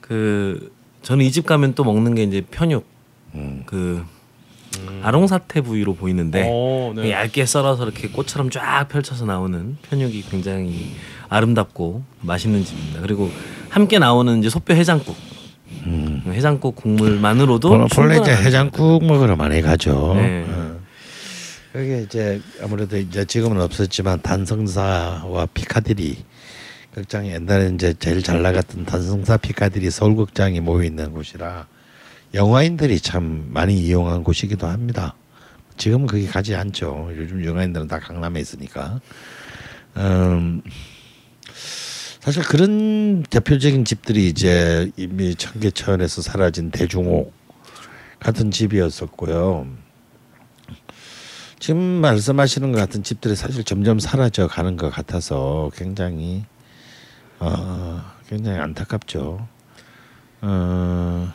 그 0.00 0.72
저는 1.02 1.24
이 1.24 1.30
집 1.30 1.46
가면 1.46 1.74
또 1.76 1.84
먹는 1.84 2.16
게 2.16 2.24
이제 2.24 2.40
편육. 2.50 2.84
그 3.66 4.04
아롱사태 5.02 5.60
부위로 5.62 5.94
보이는데 5.94 6.48
오, 6.48 6.92
네. 6.94 7.10
얇게 7.10 7.46
썰어서 7.46 7.84
이렇게 7.84 8.08
꽃처럼 8.08 8.50
쫙 8.50 8.86
펼쳐서 8.88 9.24
나오는 9.24 9.76
편육이 9.88 10.22
굉장히 10.30 10.94
아름답고 11.28 12.02
맛있는 12.20 12.64
집입니다 12.64 13.00
그리고 13.00 13.30
함께 13.68 13.98
나오는 13.98 14.38
이제 14.38 14.48
소뼈 14.48 14.74
해장국 14.74 15.16
해장국 16.26 16.76
국물만으로도 16.76 17.70
본래 17.70 17.86
본래 17.94 18.18
이제 18.18 18.34
해장국 18.34 19.04
먹으러 19.04 19.36
많이 19.36 19.60
가죠. 19.62 20.14
네. 20.16 20.44
어. 20.48 20.78
그게 21.72 22.02
이제 22.02 22.40
아무래도 22.62 22.96
이제 22.96 23.24
지금은 23.24 23.60
없었지만 23.60 24.20
단성사와 24.22 25.46
피카디리 25.54 26.16
극장이 26.94 27.30
옛날에 27.30 27.70
이제 27.74 27.94
제일 27.98 28.22
잘 28.22 28.42
나갔던 28.42 28.86
단성사 28.86 29.36
피카들이 29.36 29.90
서울 29.90 30.16
극장이 30.16 30.60
모여 30.60 30.84
있는 30.84 31.12
곳이라 31.12 31.66
영화인들이 32.34 33.00
참 33.00 33.48
많이 33.50 33.78
이용한 33.78 34.24
곳이기도 34.24 34.66
합니다. 34.66 35.14
지금 35.76 36.06
거기 36.06 36.26
가지 36.26 36.54
않죠. 36.54 37.10
요즘 37.16 37.44
영화인들은 37.44 37.88
다 37.88 37.98
강남에 37.98 38.40
있으니까. 38.40 39.00
음, 39.96 40.62
사실 42.20 42.42
그런 42.42 43.22
대표적인 43.22 43.84
집들이 43.84 44.28
이제 44.28 44.90
이미 44.96 45.34
청계천에서 45.34 46.20
사라진 46.20 46.70
대중옥 46.70 47.32
같은 48.20 48.50
집이었었고요. 48.50 49.66
지금 51.60 51.80
말씀하시는 51.80 52.70
것 52.72 52.78
같은 52.78 53.02
집들이 53.02 53.34
사실 53.34 53.64
점점 53.64 53.98
사라져 53.98 54.46
가는 54.46 54.76
것 54.76 54.90
같아서 54.90 55.70
굉장히 55.74 56.44
어, 57.40 58.02
굉장히 58.28 58.58
안타깝죠. 58.58 59.46
어, 60.40 61.32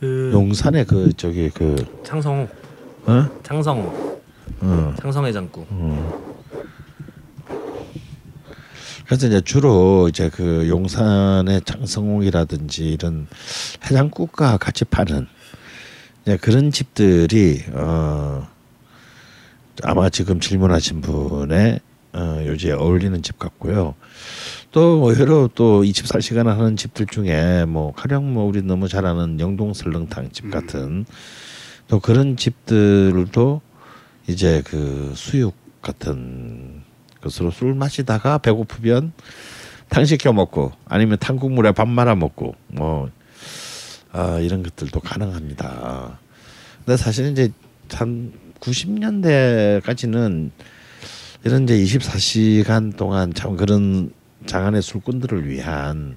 그 0.00 0.30
용산에 0.32 0.84
그 0.84 1.12
저기 1.16 1.50
그 1.50 1.76
창성호, 2.04 2.48
어? 3.06 3.28
창성호, 3.42 4.20
어. 4.60 4.94
창성해 5.00 5.32
장국. 5.32 5.66
그래서 9.06 9.28
이제 9.28 9.40
주로 9.40 10.08
이제 10.08 10.28
그 10.28 10.68
용산의 10.68 11.62
장성옥이라든지 11.64 12.88
이런 12.88 13.28
해장국과 13.84 14.56
같이 14.58 14.84
파는 14.84 15.28
이제 16.22 16.36
그런 16.36 16.72
집들이 16.72 17.62
어 17.72 18.48
아마 19.84 20.08
지금 20.08 20.40
질문하신 20.40 21.02
분의 21.02 21.80
어 22.14 22.42
요지에 22.46 22.72
어울리는 22.72 23.22
집 23.22 23.38
같고요. 23.38 23.94
또 24.72 25.14
여러 25.18 25.48
또 25.54 25.82
24시간 25.82 26.44
하는 26.44 26.76
집들 26.76 27.06
중에 27.06 27.64
뭐 27.64 27.92
가령 27.92 28.32
뭐 28.32 28.44
우리 28.44 28.62
너무 28.62 28.88
잘 28.88 29.06
아는 29.06 29.40
영동 29.40 29.72
설렁탕 29.72 30.30
집 30.32 30.50
같은 30.50 31.06
또 31.88 32.00
그런 32.00 32.36
집들도 32.36 33.60
이제 34.26 34.62
그 34.66 35.12
수육 35.14 35.54
같은 35.80 36.82
것으로 37.20 37.50
술 37.50 37.74
마시다가 37.74 38.38
배고프면 38.38 39.12
탕 39.88 40.04
시켜 40.04 40.32
먹고 40.32 40.72
아니면 40.86 41.18
탕국물에 41.18 41.72
밥 41.72 41.88
말아 41.88 42.14
먹고 42.14 42.54
뭐 42.68 43.08
아, 44.12 44.38
이런 44.40 44.62
것들도 44.62 44.98
가능합니다. 45.00 46.18
근데 46.84 46.96
사실 46.96 47.30
이제 47.30 47.50
한 47.92 48.32
90년대까지는 48.60 50.50
이런 51.44 51.64
이제 51.64 51.76
24시간 51.78 52.96
동안 52.96 53.32
참 53.34 53.56
그런 53.56 54.10
장안의 54.46 54.82
술꾼들을 54.82 55.48
위한 55.48 56.16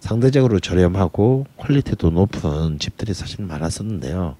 상대적으로 0.00 0.60
저렴하고 0.60 1.46
퀄리티도 1.56 2.10
높은 2.10 2.78
집들이 2.78 3.12
사실 3.14 3.44
많았었는데요. 3.44 4.36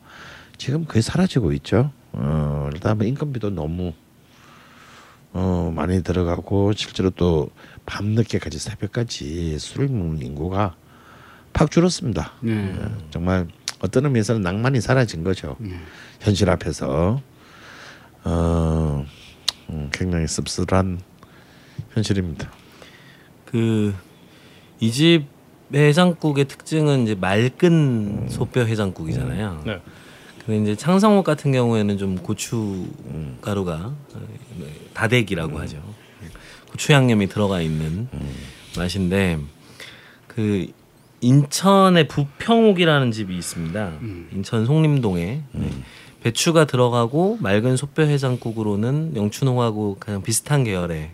지금 0.57 0.85
거의 0.87 1.03
사라지고 1.03 1.53
있죠. 1.55 1.93
어, 2.13 2.69
일단 2.73 2.99
뭐 2.99 3.07
인건비도 3.07 3.51
너무 3.51 3.93
어, 5.33 5.73
많이 5.75 6.03
들어가고 6.03 6.73
실제로 6.73 7.11
또 7.11 7.51
밤늦게까지 7.87 8.59
새벽까지 8.59 9.59
술을 9.59 9.89
먹는 9.89 10.23
인구가 10.23 10.75
팍 11.53 11.71
줄었습니다. 11.71 12.33
네. 12.41 12.53
예, 12.53 12.91
정말 13.11 13.47
어떤 13.81 14.05
의미에서는 14.07 14.41
낭만이 14.41 14.81
사라진 14.81 15.25
거죠. 15.25 15.57
현실 16.21 16.51
앞에서 16.51 17.21
어, 18.25 19.07
음, 19.71 19.89
굉장히 19.93 20.27
씁쓸한 20.27 21.01
현실입니다. 21.93 22.51
그 23.51 23.93
이 24.81 24.91
집 24.91 25.25
해장국의 25.73 26.47
특징은 26.47 27.05
이제 27.05 27.15
맑은 27.15 28.27
소뼈 28.29 28.65
해장국이잖아요. 28.65 29.63
네. 29.67 29.81
근데 30.45 30.63
이제 30.63 30.75
창성옥 30.75 31.25
같은 31.25 31.53
경우에는 31.53 31.97
좀 31.99 32.17
고추 32.17 32.89
가루가 33.41 33.95
어, 34.15 34.21
다대기라고 34.95 35.61
하죠. 35.61 35.81
고추 36.71 36.93
양념이 36.93 37.29
들어가 37.29 37.61
있는 37.61 38.09
맛인데 38.77 39.39
그 40.27 40.67
인천의 41.21 42.09
부평옥이라는 42.09 43.13
집이 43.13 43.37
있습니다. 43.37 43.93
인천 44.33 44.67
송림동에 44.67 45.43
네. 45.53 45.71
배추가 46.23 46.65
들어가고 46.65 47.39
맑은 47.41 47.77
소뼈 47.77 48.05
해장국으로는 48.05 49.13
영춘홍하고 49.15 49.99
그냥 50.01 50.23
비슷한 50.23 50.65
계열의 50.65 51.11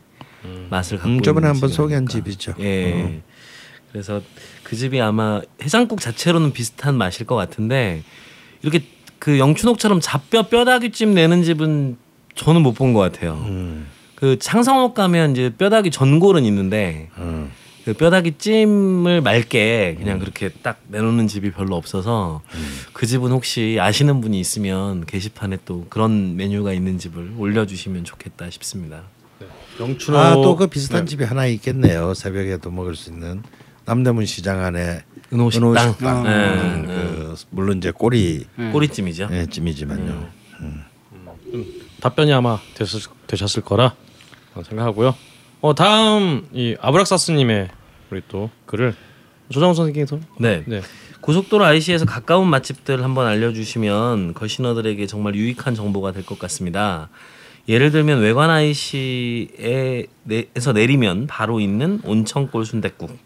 맛을 0.70 0.98
갖고 0.98 1.10
음, 1.12 1.22
저번에 1.22 1.46
한번. 1.48 1.68
소개한 1.68 2.06
집이죠. 2.06 2.54
예. 2.60 3.22
그래서 3.92 4.20
그 4.62 4.76
집이 4.76 5.00
아마 5.00 5.40
해장국 5.62 6.00
자체로는 6.00 6.52
비슷한 6.52 6.96
맛일 6.96 7.26
것 7.26 7.34
같은데 7.36 8.02
이렇게 8.62 8.84
그 9.18 9.38
영춘옥처럼 9.38 10.00
잡뼈 10.00 10.48
뼈다귀찜 10.48 11.14
내는 11.14 11.42
집은 11.42 11.96
저는 12.34 12.62
못 12.62 12.74
본 12.74 12.92
것 12.92 13.00
같아요. 13.00 13.42
음, 13.48 13.86
그 14.14 14.38
창성옥 14.38 14.94
가면 14.94 15.32
이제 15.32 15.52
뼈다귀 15.56 15.90
전골은 15.90 16.44
있는데 16.44 17.08
음. 17.16 17.50
그 17.86 17.94
뼈다귀 17.94 18.32
찜을 18.38 19.20
맑게 19.20 19.94
그냥 19.98 20.18
그렇게 20.18 20.48
딱 20.62 20.80
내놓는 20.88 21.28
집이 21.28 21.52
별로 21.52 21.76
없어서 21.76 22.42
그 22.92 23.06
집은 23.06 23.30
혹시 23.30 23.78
아시는 23.80 24.20
분이 24.20 24.38
있으면 24.40 25.06
게시판에 25.06 25.58
또 25.64 25.86
그런 25.88 26.36
메뉴가 26.36 26.72
있는 26.72 26.98
집을 26.98 27.34
올려주시면 27.38 28.02
좋겠다 28.04 28.50
싶습니다. 28.50 29.04
영춘호 29.80 30.18
아 30.18 30.34
또 30.34 30.56
그 30.56 30.66
비슷한 30.68 31.04
네. 31.04 31.10
집이 31.10 31.24
하나 31.24 31.46
있겠네요. 31.46 32.14
새벽에도 32.14 32.70
먹을 32.70 32.96
수 32.96 33.10
있는 33.10 33.42
남대문 33.84 34.24
시장 34.26 34.62
안에 34.64 35.02
은호식당. 35.32 35.70
은호식당. 35.70 36.22
네, 36.24 36.30
음, 36.30 36.84
그 36.86 37.34
물론 37.50 37.78
이제 37.78 37.90
꼬리 37.90 38.46
꼬리찜이죠. 38.72 39.28
예, 39.32 39.46
찜이지만요. 39.46 40.28
답변이 42.00 42.32
아마 42.32 42.58
되셨, 42.74 43.02
되셨을 43.26 43.62
거라 43.62 43.94
생각하고요. 44.68 45.14
어 45.60 45.74
다음 45.74 46.46
이 46.52 46.76
아브락사스님의 46.80 47.68
우리 48.10 48.22
또 48.28 48.50
글을 48.66 48.94
조정우 49.50 49.74
선생님께서 49.74 50.20
네. 50.40 50.64
네. 50.66 50.80
고속도로 51.20 51.64
IC에서 51.64 52.04
가까운 52.04 52.48
맛집들 52.48 53.02
한번 53.02 53.26
알려주시면 53.26 54.34
걸신어들에게 54.34 55.06
정말 55.06 55.34
유익한 55.34 55.74
정보가 55.74 56.12
될 56.12 56.24
것 56.24 56.38
같습니다. 56.38 57.08
예를 57.68 57.90
들면 57.90 58.20
외관 58.20 58.50
IC에서 58.50 60.06
내리면 60.74 61.26
바로 61.26 61.60
있는 61.60 62.00
온천골 62.04 62.64
순댓국. 62.64 63.16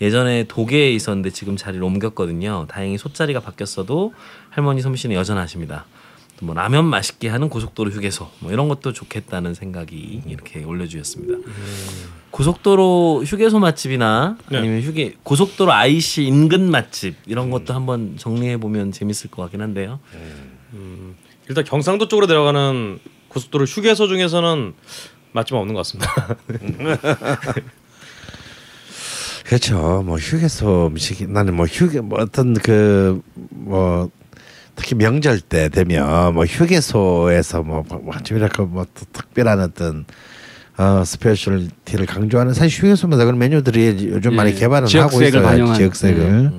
예전에 0.00 0.44
도계에 0.44 0.92
있었는데 0.92 1.30
지금 1.30 1.56
자리를 1.56 1.82
옮겼거든요. 1.82 2.66
다행히 2.68 2.98
솥자리가 2.98 3.40
바뀌었어도 3.40 4.14
할머니 4.50 4.80
솜씨는 4.80 5.16
여전하십니다. 5.16 5.86
또뭐 6.38 6.54
라면 6.54 6.84
맛있게 6.84 7.28
하는 7.28 7.48
고속도로 7.48 7.90
휴게소 7.90 8.28
뭐 8.40 8.52
이런 8.52 8.68
것도 8.68 8.92
좋겠다는 8.92 9.54
생각이 9.54 10.22
이렇게 10.26 10.62
올려주셨습니다. 10.62 11.38
고속도로 12.30 13.24
휴게소 13.26 13.58
맛집이나 13.58 14.36
네. 14.50 14.58
아니면 14.58 14.82
휴게 14.82 15.16
고속도로 15.24 15.72
IC 15.72 16.24
인근 16.26 16.70
맛집 16.70 17.16
이런 17.26 17.50
것도 17.50 17.74
한번 17.74 18.16
정리해 18.16 18.56
보면 18.58 18.92
재밌을 18.92 19.30
것 19.30 19.42
같긴 19.42 19.62
한데요. 19.62 19.98
일단 21.48 21.64
경상도 21.64 22.06
쪽으로 22.06 22.26
내려가는 22.26 23.00
고속도로 23.38 23.64
휴게소 23.64 24.08
중에서는 24.08 24.74
맛집 25.32 25.54
없는 25.54 25.74
것 25.74 25.80
같습니다. 25.80 26.36
그렇죠. 29.44 30.02
뭐 30.04 30.18
휴게소 30.18 30.88
음식이 30.88 31.26
나는 31.28 31.54
뭐 31.54 31.66
휴게 31.66 32.00
뭐 32.00 32.18
어떤 32.20 32.54
그 32.54 33.22
뭐 33.68 34.10
특히 34.76 34.94
명절 34.94 35.40
때 35.40 35.68
되면 35.68 36.34
뭐 36.34 36.44
휴게소에서 36.44 37.62
뭐 37.62 37.84
맛집이랄까 38.04 38.64
뭐또 38.64 39.06
특별한 39.12 39.60
어떤 39.60 40.04
어 40.76 41.02
스페셜티를 41.04 42.06
강조하는 42.06 42.54
사실 42.54 42.82
휴게소마다 42.82 43.24
그런 43.24 43.38
메뉴들이 43.38 44.10
요즘 44.12 44.32
예, 44.32 44.36
많이 44.36 44.54
개발을 44.54 44.88
하고 45.00 45.22
있어요. 45.22 45.42
반영한. 45.42 45.76
지역색을. 45.76 46.52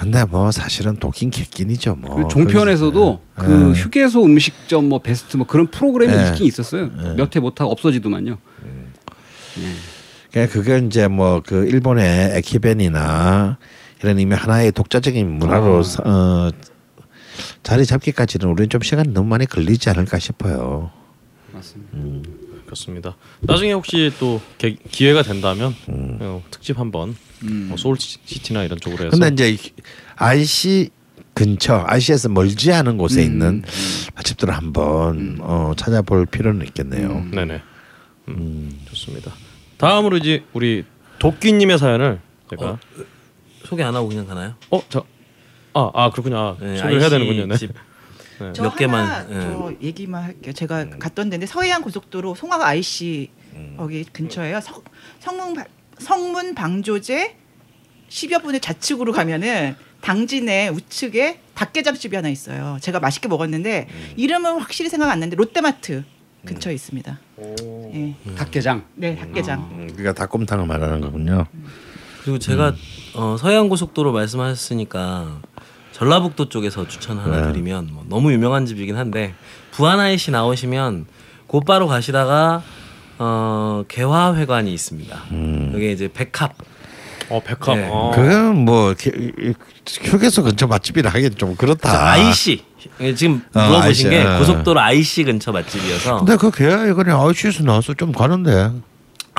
근데 0.00 0.24
뭐 0.24 0.50
사실은 0.50 0.96
독긴 0.96 1.30
객긴이죠. 1.30 1.96
뭐. 1.96 2.16
그 2.16 2.28
종편에서도 2.28 3.20
그래서, 3.34 3.50
그 3.52 3.68
예. 3.76 3.80
휴게소 3.82 4.24
음식점 4.24 4.88
뭐 4.88 4.98
베스트 5.00 5.36
뭐 5.36 5.46
그런 5.46 5.66
프로그램이 5.66 6.12
예. 6.14 6.28
있긴 6.28 6.46
있었어요. 6.46 6.90
몇 7.16 7.36
회 7.36 7.40
못하고 7.40 7.70
없어지더만요. 7.70 8.38
그러니까 10.32 10.52
그게 10.54 10.78
이제 10.86 11.06
뭐 11.08 11.42
그 11.44 11.66
일본의 11.66 12.36
에키벤이나 12.38 13.58
이런 14.02 14.18
이미 14.18 14.34
하나의 14.34 14.72
독자적인 14.72 15.28
문화로 15.38 15.78
아. 15.78 15.82
서- 15.82 16.02
어, 16.06 16.50
자리 17.62 17.84
잡기까지는 17.84 18.48
우리는 18.48 18.70
좀 18.70 18.80
시간이 18.80 19.12
너무 19.12 19.28
많이 19.28 19.44
걸리지 19.44 19.90
않을까 19.90 20.18
싶어요. 20.18 20.90
맞습니다. 21.52 22.29
그렇습니다. 22.74 23.16
나중에 23.40 23.72
혹시 23.72 24.12
또 24.20 24.40
개- 24.56 24.76
기회가 24.90 25.22
된다면 25.22 25.74
어, 25.88 26.40
특집 26.52 26.78
한번 26.78 27.16
뭐 27.40 27.76
소울시티나 27.76 28.62
이런 28.62 28.78
쪽으로 28.78 29.06
해서 29.06 29.16
근데 29.18 29.28
이제 29.50 29.72
IC 30.16 30.90
근처 31.34 31.82
IC에서 31.86 32.28
멀지 32.28 32.72
않은 32.72 32.96
곳에 32.96 33.22
있는 33.24 33.62
맛집들을 34.14 34.54
한번 34.56 35.38
어, 35.40 35.72
찾아볼 35.76 36.26
필요는 36.26 36.64
있겠네요. 36.68 37.24
네네 37.32 37.60
음, 38.28 38.80
좋습니다. 38.88 39.32
다음으로 39.78 40.18
이제 40.18 40.44
우리 40.52 40.84
도끼님의 41.18 41.76
사연을 41.78 42.20
제가 42.50 42.66
어, 42.66 42.78
소개 43.64 43.82
안 43.82 43.94
하고 43.96 44.08
그냥 44.08 44.26
가나요? 44.26 44.54
어 44.70 44.80
저 44.88 45.04
아, 45.72 45.90
아 45.94 46.10
그렇군요. 46.10 46.36
아, 46.38 46.56
네, 46.60 46.76
소개를 46.76 46.98
해야 47.00 47.06
IC 47.06 47.10
되는군요. 47.10 47.46
네. 47.46 47.56
집 47.56 47.70
저몇 48.54 48.76
개만, 48.76 49.06
하나 49.06 49.26
예. 49.30 49.40
더 49.52 49.72
얘기만 49.82 50.22
할게요. 50.24 50.52
제가 50.52 50.88
갔던 50.98 51.30
데인데 51.30 51.46
서해안 51.46 51.82
고속도로 51.82 52.34
송악 52.34 52.62
IC 52.62 53.30
거기 53.76 54.04
근처에요. 54.04 54.60
성, 54.60 54.82
성문 55.20 55.54
바- 55.54 55.64
성문 55.98 56.54
방조제 56.54 57.36
10여 58.08 58.42
분의 58.42 58.60
좌측으로 58.60 59.12
가면은 59.12 59.76
당진에 60.00 60.68
우측에 60.68 61.40
닭게장집이 61.54 62.16
하나 62.16 62.28
있어요. 62.28 62.78
제가 62.80 63.00
맛있게 63.00 63.28
먹었는데 63.28 63.88
이름은 64.16 64.58
확실히 64.60 64.88
생각 64.88 65.10
안 65.10 65.20
나는데 65.20 65.36
롯데마트 65.36 66.04
근처에 66.46 66.72
있습니다. 66.72 67.18
예. 67.92 68.14
닭게장. 68.36 68.84
네, 68.94 69.14
닭게장. 69.16 69.60
음, 69.72 69.86
그러니까 69.94 70.14
닭곰탕을 70.14 70.66
말하는 70.66 71.00
거군요. 71.02 71.46
그리고 72.22 72.38
제가 72.38 72.74
어, 73.14 73.36
서해안 73.38 73.68
고속도로 73.68 74.12
말씀하셨으니까 74.12 75.42
전라북도 76.00 76.48
쪽에서 76.48 76.88
추천 76.88 77.18
하나 77.18 77.42
네. 77.42 77.52
드리면 77.52 77.90
뭐 77.92 78.04
너무 78.08 78.32
유명한 78.32 78.64
집이긴 78.64 78.96
한데 78.96 79.34
부안아이씨 79.72 80.30
나오시면 80.30 81.04
곧바로 81.46 81.88
가시다가 81.88 82.62
어, 83.18 83.84
개화회관이 83.86 84.72
있습니다. 84.72 85.22
여기 85.74 85.92
이제 85.92 86.08
백합 86.10 86.54
어 87.28 87.42
백합. 87.44 87.76
네. 87.76 87.88
어. 87.90 88.12
그건 88.14 88.64
뭐 88.64 88.94
휴게소 90.02 90.42
근처 90.44 90.66
맛집이라 90.66 91.10
하긴 91.10 91.34
좀 91.36 91.54
그렇다. 91.54 92.12
아이씨 92.12 92.64
지금 93.14 93.42
어, 93.52 93.60
물어보신 93.60 94.06
IC, 94.06 94.08
게 94.08 94.26
어. 94.26 94.38
고속도로 94.38 94.80
아이씨 94.80 95.24
근처 95.24 95.52
맛집이어서 95.52 96.20
근데 96.20 96.36
그 96.36 96.50
개야 96.50 96.94
그냥 96.94 97.20
아이씨에서 97.20 97.62
나와서 97.62 97.92
좀 97.92 98.12
가는데 98.12 98.70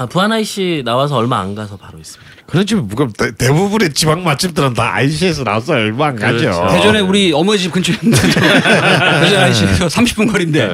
아, 0.02 0.06
부안아이씨 0.08 0.82
나와서 0.84 1.16
얼마 1.18 1.40
안 1.40 1.54
가서 1.54 1.78
바로 1.78 2.00
있습니다. 2.00 2.32
그런 2.48 2.66
집이 2.66 2.82
무겁 2.82 3.16
대- 3.16 3.34
대부분의 3.36 3.94
지방 3.94 4.24
맛집들은 4.24 4.74
다 4.74 4.96
아이씨에서 4.96 5.44
나와서 5.44 5.74
얼마 5.74 6.08
안 6.08 6.16
가죠. 6.16 6.38
그렇죠. 6.40 6.68
대전에 6.74 7.00
우리 7.00 7.32
어머니 7.34 7.60
집 7.60 7.72
근처에 7.72 7.96
있는데 8.04 8.22
대전 9.22 9.44
IC에서 9.44 9.88
30분 9.88 10.32
거리인데. 10.32 10.74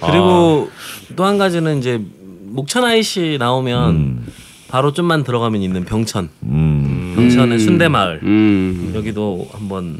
그리고 0.00 0.70
또한 1.16 1.36
가지는 1.36 1.78
이제 1.78 2.00
목천 2.44 2.84
IC 2.84 3.36
나오면 3.40 4.26
바로 4.68 4.92
좀만 4.92 5.24
들어가면 5.24 5.60
있는 5.62 5.84
병천 5.84 6.28
음. 6.44 7.12
병천의 7.16 7.58
순대마을 7.58 8.20
음. 8.22 8.92
여기도 8.94 9.48
한번 9.52 9.98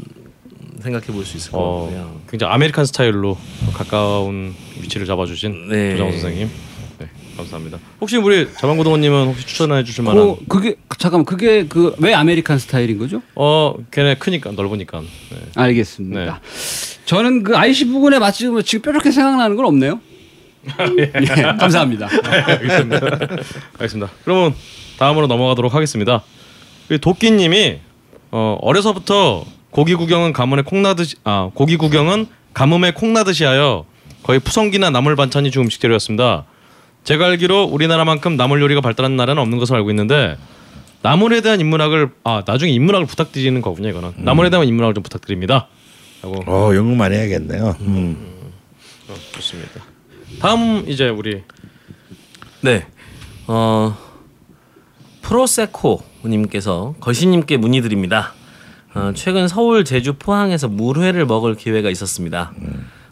생각해 0.81 1.07
볼 1.07 1.25
수 1.25 1.37
있을 1.37 1.51
것 1.51 1.57
어, 1.59 1.81
같고요. 1.85 2.21
굉장히 2.29 2.53
American 2.53 2.85
스타일로 2.85 3.37
가까운 3.73 4.55
위치를 4.81 5.05
잡아주신 5.05 5.67
네. 5.69 5.91
조장 5.97 6.11
선생님. 6.13 6.49
네, 7.31 7.37
감사합니다. 7.37 7.79
혹시 7.99 8.17
우리 8.17 8.47
자방고등원님은 8.53 9.27
혹시 9.27 9.45
추천해 9.45 9.83
주실 9.83 10.03
만한? 10.03 10.35
그 10.35 10.45
그게 10.47 10.75
잠깐만 10.97 11.25
그게 11.25 11.65
그 11.67 11.95
왜 11.99 12.13
American 12.13 12.57
스타일인 12.59 12.97
거죠? 12.97 13.21
어, 13.35 13.75
걔네 13.91 14.15
크니까 14.15 14.51
넓으니까. 14.51 15.01
네. 15.01 15.37
알겠습니다. 15.55 16.39
저는 17.05 17.43
그 17.43 17.57
아이씨 17.57 17.85
부근의 17.87 18.19
맛집은 18.19 18.63
지금 18.63 18.83
뾰족하게 18.83 19.11
생각나는 19.11 19.55
건 19.55 19.65
없네요. 19.65 19.99
예, 20.99 21.11
감사합니다. 21.57 22.07
알겠습니다. 22.45 23.07
알겠습니다. 23.79 24.11
그러면 24.23 24.53
다음으로 24.99 25.27
넘어가도록 25.27 25.73
하겠습니다. 25.73 26.23
이 26.91 26.97
도끼님이 26.99 27.79
어, 28.31 28.57
어려서부터 28.61 29.45
고기 29.71 29.95
구경은 29.95 30.33
가문에 30.33 30.61
콩나듯이 30.61 31.15
아 31.23 31.49
고기 31.53 31.77
구경은 31.77 32.27
가뭄에 32.53 32.91
콩나듯이 32.91 33.43
하여 33.45 33.85
거의 34.23 34.39
푸성기나 34.39 34.89
나물 34.91 35.15
반찬이 35.15 35.49
주 35.51 35.61
음식 35.61 35.79
재료였습니다. 35.81 36.45
제가 37.03 37.25
알기로 37.27 37.63
우리나라만큼 37.63 38.37
나물 38.37 38.61
요리가 38.61 38.81
발달한 38.81 39.15
나라는 39.15 39.41
없는 39.41 39.57
것으로 39.57 39.77
알고 39.77 39.89
있는데 39.91 40.37
나물에 41.01 41.41
대한 41.41 41.59
인문학을 41.59 42.11
아 42.23 42.43
나중에 42.45 42.71
인문학을 42.71 43.07
부탁드리는 43.07 43.59
거군요 43.61 43.89
이거는 43.89 44.13
나물에 44.17 44.49
대한 44.49 44.67
인문학을 44.67 44.93
좀 44.93 45.03
부탁드립니다. 45.03 45.67
하고 46.21 46.43
어 46.45 46.75
연구 46.75 46.95
많이 46.95 47.15
해야겠네요. 47.15 47.75
음. 47.81 48.51
어, 49.09 49.15
좋습니다. 49.33 49.81
다음 50.39 50.85
이제 50.87 51.09
우리 51.09 51.41
네. 52.61 52.85
어 53.47 53.97
프로세코님께서 55.23 56.95
거시님께 56.99 57.57
문의드립니다. 57.57 58.33
어, 58.93 59.11
최근 59.15 59.47
서울, 59.47 59.85
제주, 59.85 60.13
포항에서 60.13 60.67
물회를 60.67 61.25
먹을 61.25 61.55
기회가 61.55 61.89
있었습니다. 61.89 62.51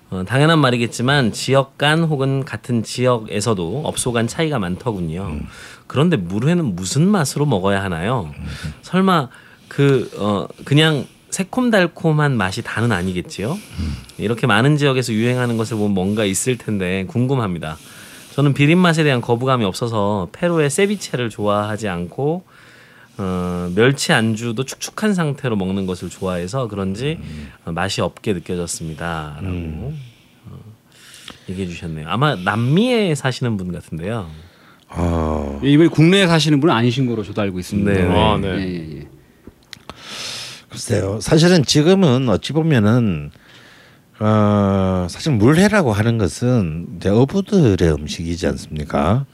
어, 0.09 0.23
당연한 0.25 0.59
말이겠지만 0.59 1.31
지역 1.33 1.77
간 1.77 2.03
혹은 2.03 2.43
같은 2.43 2.81
지역에서도 2.83 3.81
업소 3.85 4.11
간 4.11 4.27
차이가 4.27 4.57
많더군요. 4.57 5.39
그런데 5.87 6.17
물회는 6.17 6.75
무슨 6.75 7.07
맛으로 7.07 7.45
먹어야 7.45 7.83
하나요? 7.83 8.31
설마 8.81 9.29
그 9.67 10.09
어, 10.17 10.47
그냥 10.65 11.05
새콤달콤한 11.29 12.35
맛이 12.35 12.63
다는 12.63 12.91
아니겠지요? 12.91 13.55
이렇게 14.17 14.47
많은 14.47 14.77
지역에서 14.77 15.13
유행하는 15.13 15.57
것을 15.57 15.77
보면 15.77 15.93
뭔가 15.93 16.25
있을 16.25 16.57
텐데 16.57 17.05
궁금합니다. 17.07 17.77
저는 18.33 18.53
비린 18.53 18.79
맛에 18.79 19.03
대한 19.03 19.21
거부감이 19.21 19.63
없어서 19.63 20.29
페루의 20.31 20.71
세비체를 20.71 21.29
좋아하지 21.29 21.87
않고 21.87 22.43
어, 23.19 23.69
멸치 23.75 24.13
안주도 24.13 24.63
축축한 24.63 25.13
상태로 25.13 25.57
먹는 25.57 25.85
것을 25.85 26.09
좋아해서 26.09 26.69
그런지 26.69 27.19
어, 27.65 27.73
맛이 27.73 27.99
없게 27.99 28.31
느껴졌습니다라고 28.31 29.93
어, 30.45 30.59
얘기해 31.49 31.67
주셨네요. 31.67 32.07
아마 32.07 32.35
남미에 32.35 33.15
사시는 33.15 33.57
분 33.57 33.73
같은데요. 33.73 34.29
어, 34.87 35.59
이번에 35.61 35.89
국내에 35.89 36.27
사시는 36.27 36.61
분은 36.61 36.73
아니신 36.73 37.07
거로 37.07 37.23
저도 37.23 37.41
알고 37.41 37.59
있습니다. 37.59 37.91
네, 37.91 38.07
네. 38.07 38.09
아, 38.09 38.37
네. 38.37 38.47
예, 38.47 38.61
예, 38.61 38.97
예. 38.99 39.07
글쎄요. 40.69 41.19
사실은 41.19 41.63
지금은 41.65 42.29
어찌 42.29 42.53
보면은 42.53 43.31
어, 44.21 45.07
사실 45.09 45.33
물회라고 45.33 45.91
하는 45.91 46.17
것은 46.17 46.87
이제 46.97 47.09
어부들의 47.09 47.91
음식이지 47.91 48.47
않습니까? 48.47 49.25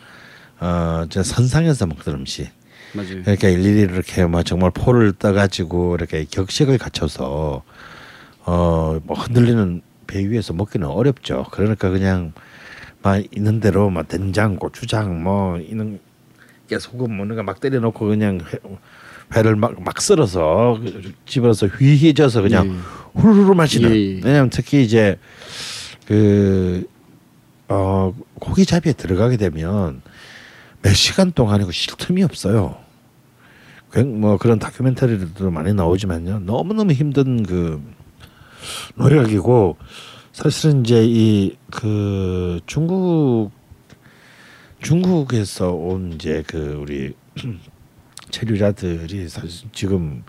어, 0.59 1.03
이제 1.05 1.21
선상에서 1.21 1.85
먹던 1.85 2.15
음식. 2.15 2.49
맞아요. 2.95 3.21
그러니까 3.23 3.49
일일이 3.49 3.81
이렇게 3.81 4.25
뭐 4.25 4.43
정말 4.43 4.71
포를 4.71 5.13
떠가지고 5.13 5.95
이렇게 5.95 6.25
격식을 6.29 6.77
갖춰서 6.77 7.63
어뭐 8.45 9.01
흔들리는 9.15 9.81
배 10.07 10.19
위에서 10.29 10.53
먹기는 10.53 10.87
어렵죠. 10.87 11.45
그러니까 11.51 11.89
그냥 11.89 12.33
막 13.01 13.23
있는 13.35 13.59
대로 13.59 13.89
막 13.89 14.07
된장, 14.07 14.55
고추장 14.57 15.23
뭐 15.23 15.57
있는 15.59 15.99
게 16.67 16.79
소금 16.79 17.15
뭐는가 17.15 17.43
막 17.43 17.59
때려 17.59 17.79
놓고 17.79 18.07
그냥 18.07 18.39
회, 18.51 18.57
회를 19.35 19.55
막 19.55 19.73
막 19.79 20.01
썰어서 20.01 20.79
집어서 21.25 21.67
휘휘져서 21.67 22.41
그냥 22.43 22.81
후루루 23.15 23.53
마시는. 23.55 23.91
예, 23.91 23.95
예. 23.95 24.21
왜냐면 24.23 24.49
특히 24.49 24.83
이제 24.83 25.17
그 26.07 26.87
어, 27.67 28.13
고기잡이에 28.39 28.93
들어가게 28.93 29.37
되면 29.37 30.01
몇 30.81 30.93
시간 30.93 31.31
동안이고 31.31 31.71
쉴 31.71 31.95
틈이 31.97 32.23
없어요. 32.23 32.77
굉- 33.95 34.19
뭐 34.19 34.37
그런 34.37 34.59
다큐멘터리들도 34.59 35.49
많이 35.51 35.73
나오지만요. 35.73 36.39
너무 36.39 36.73
너무 36.73 36.91
힘든 36.91 37.43
그 37.43 37.81
노력이고 38.95 39.77
사실은 40.33 40.81
이제 40.81 41.03
이 41.05 41.55
그 41.71 42.59
중국 42.67 43.51
중국에서 44.81 45.71
온 45.71 46.13
이제 46.13 46.43
그 46.47 46.77
우리 46.81 47.13
체류자들이 48.31 49.27
사실 49.29 49.69
지금 49.71 50.23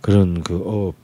그런 0.00 0.42
그업 0.42 0.94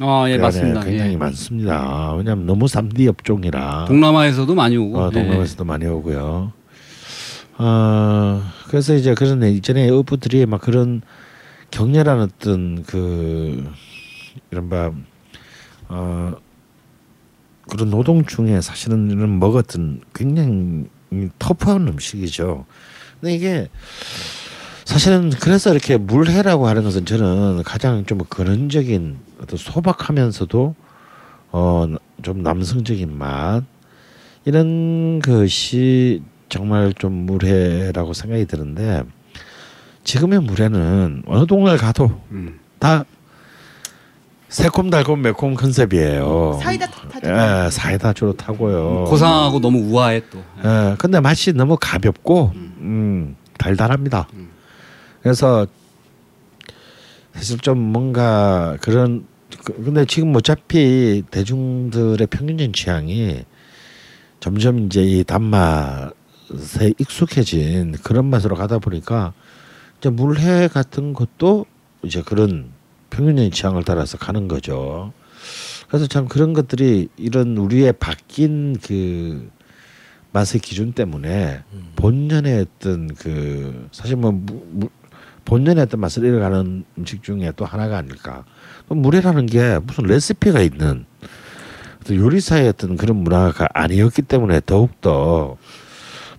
아, 0.00 0.24
예, 0.28 0.36
그 0.36 0.42
맞습니다. 0.42 0.80
굉장히 0.80 1.12
예. 1.12 1.16
많습니다. 1.16 2.14
왜냐하면 2.14 2.46
너무 2.46 2.64
3D 2.66 3.06
업종이라 3.08 3.84
동남아에서도 3.86 4.52
많이 4.54 4.76
오고. 4.76 4.98
어, 4.98 5.08
예. 5.08 5.12
동남아에서도 5.20 5.64
많이 5.64 5.86
오고요. 5.86 6.52
어, 7.58 8.42
그래서 8.68 8.94
이제 8.94 9.14
그런 9.14 9.40
이전에 9.44 9.88
어부들이 9.90 10.46
막 10.46 10.60
그런 10.60 11.00
격렬한 11.74 12.20
어떤 12.20 12.82
그 12.84 13.68
이른바 14.50 14.92
어 15.88 16.32
그런 17.68 17.90
노동 17.90 18.24
중에 18.24 18.60
사실은 18.60 19.10
이런 19.10 19.38
먹었던 19.40 20.02
굉장히 20.14 20.86
터프한 21.38 21.88
음식이죠. 21.88 22.64
근데 23.20 23.34
이게 23.34 23.68
사실은 24.84 25.30
그래서 25.30 25.72
이렇게 25.72 25.96
물회라고 25.96 26.68
하는 26.68 26.84
것은 26.84 27.06
저는 27.06 27.62
가장 27.64 28.04
좀 28.06 28.18
근원적인 28.18 29.18
어떤 29.40 29.56
소박하면서도 29.58 30.74
어 31.52 31.86
좀 32.22 32.42
남성적인 32.42 33.16
맛 33.16 33.64
이런 34.46 35.20
것이 35.20 36.22
정말 36.48 36.94
좀 36.94 37.12
물회라고 37.12 38.14
생각이 38.14 38.46
드는데 38.46 39.02
지금의 40.04 40.40
물회는 40.40 41.22
어느 41.26 41.46
동네 41.46 41.76
가도 41.76 42.20
음. 42.30 42.58
다 42.78 43.04
새콤달콤 44.48 45.22
매콤 45.22 45.54
컨셉이에요. 45.54 46.60
사이다 46.62 46.86
타죠. 46.86 47.28
예, 47.28 47.70
사이다 47.70 48.12
주로 48.12 48.32
타고요. 48.34 49.04
고상하고 49.04 49.58
너무 49.60 49.78
우아해 49.90 50.22
또. 50.30 50.38
예, 50.64 50.94
근데 50.98 51.18
맛이 51.18 51.52
너무 51.52 51.76
가볍고 51.80 52.52
음, 52.54 53.34
달달합니다. 53.58 54.28
그래서 55.22 55.66
사실 57.34 57.58
좀 57.58 57.78
뭔가 57.78 58.76
그런 58.80 59.26
그- 59.64 59.72
근데 59.82 60.04
지금 60.04 60.36
어차피 60.36 61.22
대중들의 61.30 62.24
평균적인 62.28 62.72
취향이 62.74 63.44
점점 64.38 64.86
이제 64.86 65.02
이 65.02 65.24
단맛에 65.24 66.12
익숙해진 66.98 67.96
그런 68.04 68.26
맛으로 68.26 68.54
가다 68.54 68.78
보니까 68.78 69.32
이제 70.04 70.10
물회 70.10 70.68
같은 70.68 71.14
것도 71.14 71.64
이제 72.02 72.20
그런 72.20 72.72
평균적인 73.08 73.50
취향을 73.50 73.84
따라서 73.84 74.18
가는 74.18 74.48
거죠. 74.48 75.14
그래서 75.88 76.06
참 76.06 76.28
그런 76.28 76.52
것들이 76.52 77.08
이런 77.16 77.56
우리의 77.56 77.94
바뀐 77.94 78.76
그 78.76 79.50
맛의 80.32 80.60
기준 80.60 80.92
때문에 80.92 81.62
본연의 81.96 82.66
어떤 82.76 83.14
그 83.14 83.88
사실 83.92 84.16
뭐 84.16 84.32
무, 84.32 84.62
무, 84.72 84.88
본연의 85.46 85.84
어떤 85.84 86.00
맛을 86.00 86.22
잃어가는 86.22 86.84
음식 86.98 87.22
중에 87.22 87.52
또 87.56 87.64
하나가 87.64 87.96
아닐까. 87.96 88.44
또 88.90 88.94
물회라는 88.94 89.46
게 89.46 89.78
무슨 89.78 90.04
레시피가 90.04 90.60
있는 90.60 91.06
요리사의 92.10 92.68
어떤 92.68 92.98
그런 92.98 93.16
문화가 93.16 93.68
아니었기 93.72 94.20
때문에 94.20 94.60
더욱더 94.66 95.56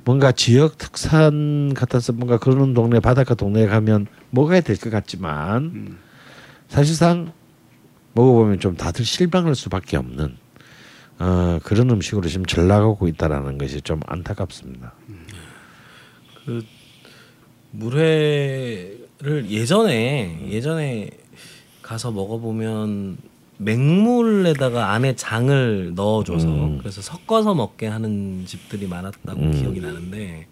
뭔가 0.05 0.31
지역 0.31 0.77
특산 0.77 1.73
같아서 1.73 2.13
뭔가 2.13 2.37
그런 2.37 2.73
동네 2.73 2.99
바닷가 2.99 3.33
동네에 3.33 3.65
가면 3.67 4.07
먹어야 4.29 4.61
될 4.61 4.77
것 4.77 4.89
같지만 4.91 5.97
사실상 6.69 7.33
먹어보면 8.13 8.59
좀 8.59 8.77
다들 8.77 9.03
실망할 9.03 9.55
수밖에 9.55 9.97
없는 9.97 10.37
어, 11.17 11.59
그런 11.63 11.89
음식으로 11.89 12.27
지금 12.27 12.45
잘 12.45 12.67
나가고 12.67 13.07
있다라는 13.07 13.57
것이 13.57 13.81
좀 13.81 13.99
안타깝습니다. 14.05 14.93
물회를 17.71 19.49
예전에 19.49 20.47
예전에 20.49 21.09
가서 21.81 22.11
먹어보면 22.11 23.17
맹물에다가 23.57 24.91
안에 24.93 25.15
장을 25.15 25.93
넣어줘서 25.95 26.47
음. 26.47 26.77
그래서 26.79 27.01
섞어서 27.01 27.53
먹게 27.55 27.87
하는 27.87 28.43
집들이 28.45 28.87
많았다고 28.87 29.41
음. 29.41 29.51
기억이 29.51 29.79
나는데 29.79 30.47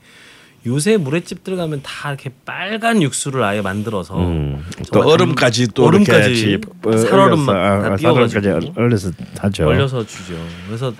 요새 0.66 0.96
물회집들 0.96 1.58
가면 1.58 1.82
다 1.84 2.10
이렇게 2.10 2.32
빨간 2.46 3.02
육수를 3.02 3.44
아예 3.44 3.62
만들어서 3.62 4.18
음. 4.18 4.64
또 4.94 5.02
얼음까지 5.02 5.68
또 5.74 5.86
얼음까지 5.86 6.32
이렇게 6.32 6.68
어, 6.86 6.98
살얼음 6.98 7.48
얼려서, 7.50 7.54
다 7.54 7.94
아, 7.94 7.96
띄워가지고 7.98 8.50
얼려서 8.76 9.12
타죠. 9.36 9.68
얼려서 9.68 10.06
주죠. 10.06 10.36
그래서 10.68 10.94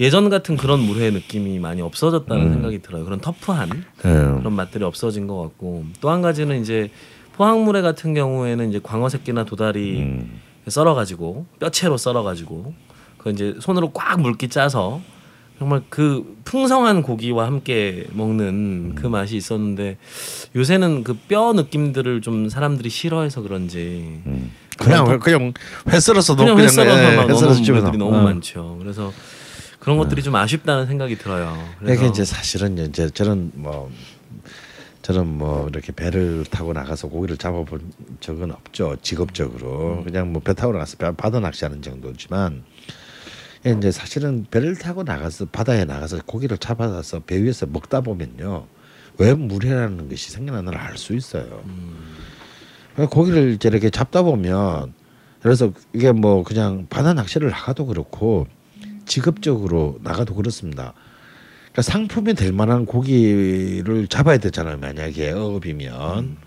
예전 0.00 0.28
같은 0.28 0.56
그런 0.56 0.80
물회 0.80 1.10
느낌이 1.10 1.58
많이 1.60 1.80
없어졌다는 1.82 2.46
음. 2.46 2.52
생각이 2.54 2.82
들어요. 2.82 3.04
그런 3.04 3.20
터프한 3.20 3.70
음. 4.04 4.38
그런 4.40 4.52
맛들이 4.52 4.82
없어진 4.84 5.26
것 5.28 5.40
같고 5.40 5.84
또 6.00 6.10
한 6.10 6.20
가지는 6.20 6.60
이제 6.60 6.90
포항물회 7.36 7.82
같은 7.82 8.12
경우에는 8.12 8.70
이제 8.70 8.80
광어 8.82 9.08
새끼나 9.08 9.44
도다리 9.44 10.00
음. 10.00 10.40
썰어가지고 10.68 11.46
뼈채로 11.60 11.96
썰어가지고 11.96 12.74
그 13.18 13.30
이제 13.30 13.54
손으로 13.60 13.90
꽉 13.92 14.20
물기 14.20 14.48
짜서 14.48 15.00
정말 15.58 15.82
그 15.88 16.36
풍성한 16.44 17.02
고기와 17.02 17.46
함께 17.46 18.06
먹는 18.12 18.94
그 18.94 19.06
맛이 19.06 19.36
있었는데 19.36 19.96
요새는 20.54 21.02
그 21.02 21.14
뼈 21.28 21.52
느낌들을 21.54 22.20
좀 22.20 22.48
사람들이 22.48 22.90
싫어해서 22.90 23.40
그런지 23.42 24.20
그냥 24.78 25.18
그냥 25.18 25.54
회 25.88 25.98
썰어서 25.98 26.34
넣 26.36 26.44
그냥 26.44 26.58
회 26.58 26.68
썰어서 26.68 27.12
예, 27.12 27.16
썰어서. 27.34 27.62
분들이 27.62 27.96
너무 27.98 28.16
어. 28.16 28.22
많죠. 28.22 28.76
그래서 28.80 29.12
그런 29.80 29.96
것들이 29.98 30.22
좀 30.22 30.34
아쉽다는 30.34 30.86
생각이 30.86 31.16
들어요. 31.16 31.56
그래서 31.78 31.94
이게 31.94 32.10
이제 32.10 32.24
사실은 32.24 32.76
이제 32.88 33.08
저는 33.08 33.52
뭐 33.54 33.90
저는 35.06 35.24
뭐 35.38 35.68
이렇게 35.68 35.92
배를 35.92 36.44
타고 36.50 36.72
나가서 36.72 37.06
고기를 37.06 37.36
잡아본 37.36 37.92
적은 38.18 38.50
없죠. 38.50 38.96
직업적으로. 39.02 40.02
그냥 40.02 40.32
뭐 40.32 40.42
배 40.42 40.52
타고 40.52 40.72
나가서 40.72 40.96
배- 40.96 41.12
바다 41.12 41.38
낚시하는 41.38 41.80
정도지만 41.80 42.64
이제 43.64 43.92
사실은 43.92 44.46
배를 44.50 44.74
타고 44.74 45.04
나가서 45.04 45.44
바다에 45.46 45.84
나가서 45.84 46.22
고기를 46.26 46.58
잡아서 46.58 47.20
배 47.20 47.40
위에서 47.40 47.66
먹다 47.66 48.00
보면요. 48.00 48.66
왜 49.18 49.32
물회라는 49.34 50.08
것이 50.08 50.32
생겨나는지 50.32 50.76
알수 50.76 51.14
있어요. 51.14 51.62
그러니까 52.94 53.14
고기를 53.14 53.58
이렇게 53.62 53.88
잡다 53.90 54.22
보면 54.22 54.92
그래서 55.40 55.72
이게 55.92 56.10
뭐 56.10 56.42
그냥 56.42 56.88
바다 56.90 57.14
낚시를 57.14 57.50
나가도 57.52 57.86
그렇고 57.86 58.48
직업적으로 59.04 60.00
나가도 60.02 60.34
그렇습니다. 60.34 60.94
그러니까 61.76 61.82
상품이 61.82 62.34
될 62.34 62.54
만한 62.54 62.86
고기를 62.86 64.08
잡아야 64.08 64.38
되잖아요. 64.38 64.78
만약에 64.78 65.32
어업이면 65.32 66.38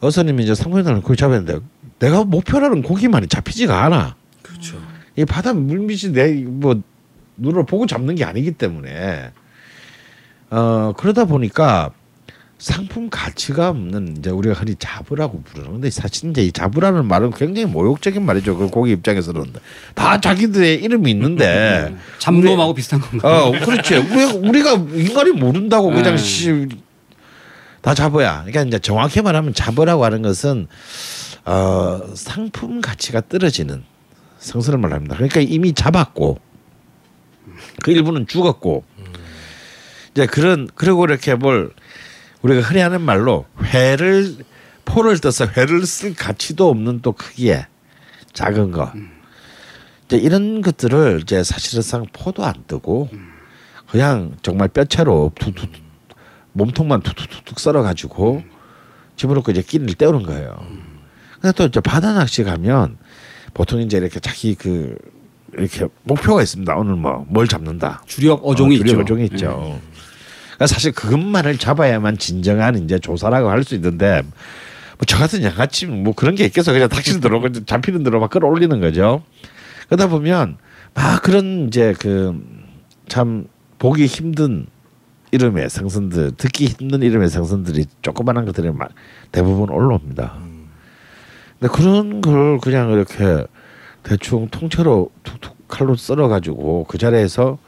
어선님이 0.00 0.42
이제 0.42 0.54
상품이 0.54 0.84
되는 0.84 1.00
고기 1.00 1.16
잡아야 1.16 1.42
되는데 1.42 1.64
내가 1.98 2.24
목표라는 2.24 2.82
고기만이 2.82 3.28
잡히지가 3.28 3.84
않아. 3.84 4.14
그렇죠. 4.42 4.76
이 5.16 5.24
바다 5.24 5.54
물밑이 5.54 6.12
내뭐 6.12 6.82
눈으로 7.38 7.64
보고 7.64 7.86
잡는 7.86 8.14
게 8.14 8.24
아니기 8.24 8.52
때문에 8.52 9.30
어 10.50 10.92
그러다 10.98 11.24
보니까 11.24 11.92
상품 12.62 13.10
가치가 13.10 13.70
없는 13.70 14.18
이제 14.18 14.30
우리가 14.30 14.54
흔히 14.54 14.76
잡으라고 14.78 15.42
부르는 15.42 15.72
근데 15.72 15.90
사실 15.90 16.30
이제 16.30 16.44
이 16.44 16.52
잡으라는 16.52 17.06
말은 17.06 17.32
굉장히 17.32 17.66
모욕적인 17.66 18.24
말이죠. 18.24 18.56
그 18.56 18.68
고기 18.68 18.92
입장에서는 18.92 19.52
다 19.96 20.20
자기들의 20.20 20.76
이름이 20.76 21.10
있는데 21.10 21.92
잡놈하고 22.18 22.72
비슷한 22.72 23.00
건가? 23.00 23.48
어 23.48 23.50
그렇지 23.50 23.96
우리가 23.96 24.34
우리가 24.34 24.74
인간이 24.74 25.32
모른다고 25.32 25.88
그냥 25.88 26.14
네. 26.14 26.16
씨, 26.16 26.68
다 27.80 27.94
잡아야 27.94 28.44
그러니까 28.44 28.62
이제 28.62 28.78
정확히 28.78 29.22
말하면 29.22 29.54
잡으라고 29.54 30.04
하는 30.04 30.22
것은 30.22 30.68
어 31.44 32.00
상품 32.14 32.80
가치가 32.80 33.22
떨어지는 33.28 33.82
성스러운 34.38 34.82
말을 34.82 34.94
합니다. 34.94 35.16
그러니까 35.16 35.40
이미 35.40 35.72
잡았고 35.72 36.38
그 37.82 37.90
일부는 37.90 38.28
죽었고 38.28 38.84
이제 40.12 40.26
그런 40.26 40.68
그리고 40.76 41.04
이렇게 41.06 41.34
뭘 41.34 41.72
우리가 42.42 42.60
흔히 42.60 42.80
하는 42.80 43.00
말로 43.00 43.46
회를 43.62 44.36
포를 44.84 45.18
떠서 45.18 45.46
회를 45.46 45.86
쓸 45.86 46.14
가치도 46.14 46.68
없는 46.68 47.00
또 47.02 47.12
크기에 47.12 47.66
작은 48.32 48.72
거 48.72 48.92
이제 50.06 50.16
이런 50.16 50.60
것들을 50.60 51.20
이제 51.22 51.42
사실상 51.44 52.06
포도 52.12 52.44
안 52.44 52.54
뜨고 52.66 53.08
그냥 53.90 54.36
정말 54.42 54.68
뼈채로 54.68 55.32
툭툭 55.38 55.70
몸통만 56.52 57.02
툭툭툭툭 57.02 57.60
썰어 57.60 57.82
가지고 57.82 58.42
집어넣고 59.16 59.52
이제 59.52 59.62
끼니를 59.62 59.94
때우는 59.94 60.22
거예요. 60.24 60.56
근데 61.40 61.52
또 61.52 61.64
이제 61.64 61.80
바다 61.80 62.12
낚시 62.12 62.42
가면 62.44 62.96
보통 63.54 63.80
이제 63.80 63.98
이렇게 63.98 64.18
자기 64.20 64.54
그 64.54 64.96
이렇게 65.54 65.86
목표가 66.04 66.42
있습니다. 66.42 66.74
오늘 66.74 66.96
뭐 66.96 67.24
뭘 67.28 67.46
잡는다. 67.46 68.02
주력 68.06 68.40
어종이 68.46 68.76
어, 68.76 68.78
주력 68.78 68.88
있죠. 68.90 69.00
어종이 69.02 69.24
있죠. 69.26 69.80
사실 70.66 70.92
그것만을 70.92 71.58
잡아야만 71.58 72.18
진정한 72.18 72.76
이제 72.84 72.98
조사라고 72.98 73.50
할 73.50 73.64
수 73.64 73.74
있는데 73.74 74.22
뭐 74.22 74.32
저 75.06 75.18
같은 75.18 75.42
양아치 75.42 75.86
뭐 75.86 76.14
그런 76.14 76.36
게 76.36 76.44
있겠어 76.44 76.72
그냥 76.72 76.88
닥치는 76.88 77.20
대로 77.20 77.42
잡히는 77.66 78.04
대로 78.04 78.20
막 78.20 78.30
끌어올리는 78.30 78.80
거죠. 78.80 79.22
그러다 79.88 80.06
보면 80.08 80.58
막 80.94 81.22
그런 81.22 81.66
이제 81.68 81.92
그 81.98 82.40
참 83.08 83.46
보기 83.78 84.06
힘든 84.06 84.66
이름의 85.32 85.68
생선들 85.68 86.32
듣기 86.36 86.66
힘든 86.66 87.02
이름의 87.02 87.28
생선들이 87.28 87.86
조그만한 88.00 88.44
것들이 88.46 88.70
막 88.70 88.90
대부분 89.32 89.70
올라옵니다. 89.70 90.38
근데 91.58 91.74
그런 91.74 92.20
걸 92.20 92.58
그냥 92.58 92.90
이렇게 92.92 93.44
대충 94.02 94.48
통째로 94.48 95.10
툭툭 95.24 95.68
칼로 95.68 95.96
썰어 95.96 96.28
가지고 96.28 96.86
그 96.88 96.96
자리에서 96.96 97.58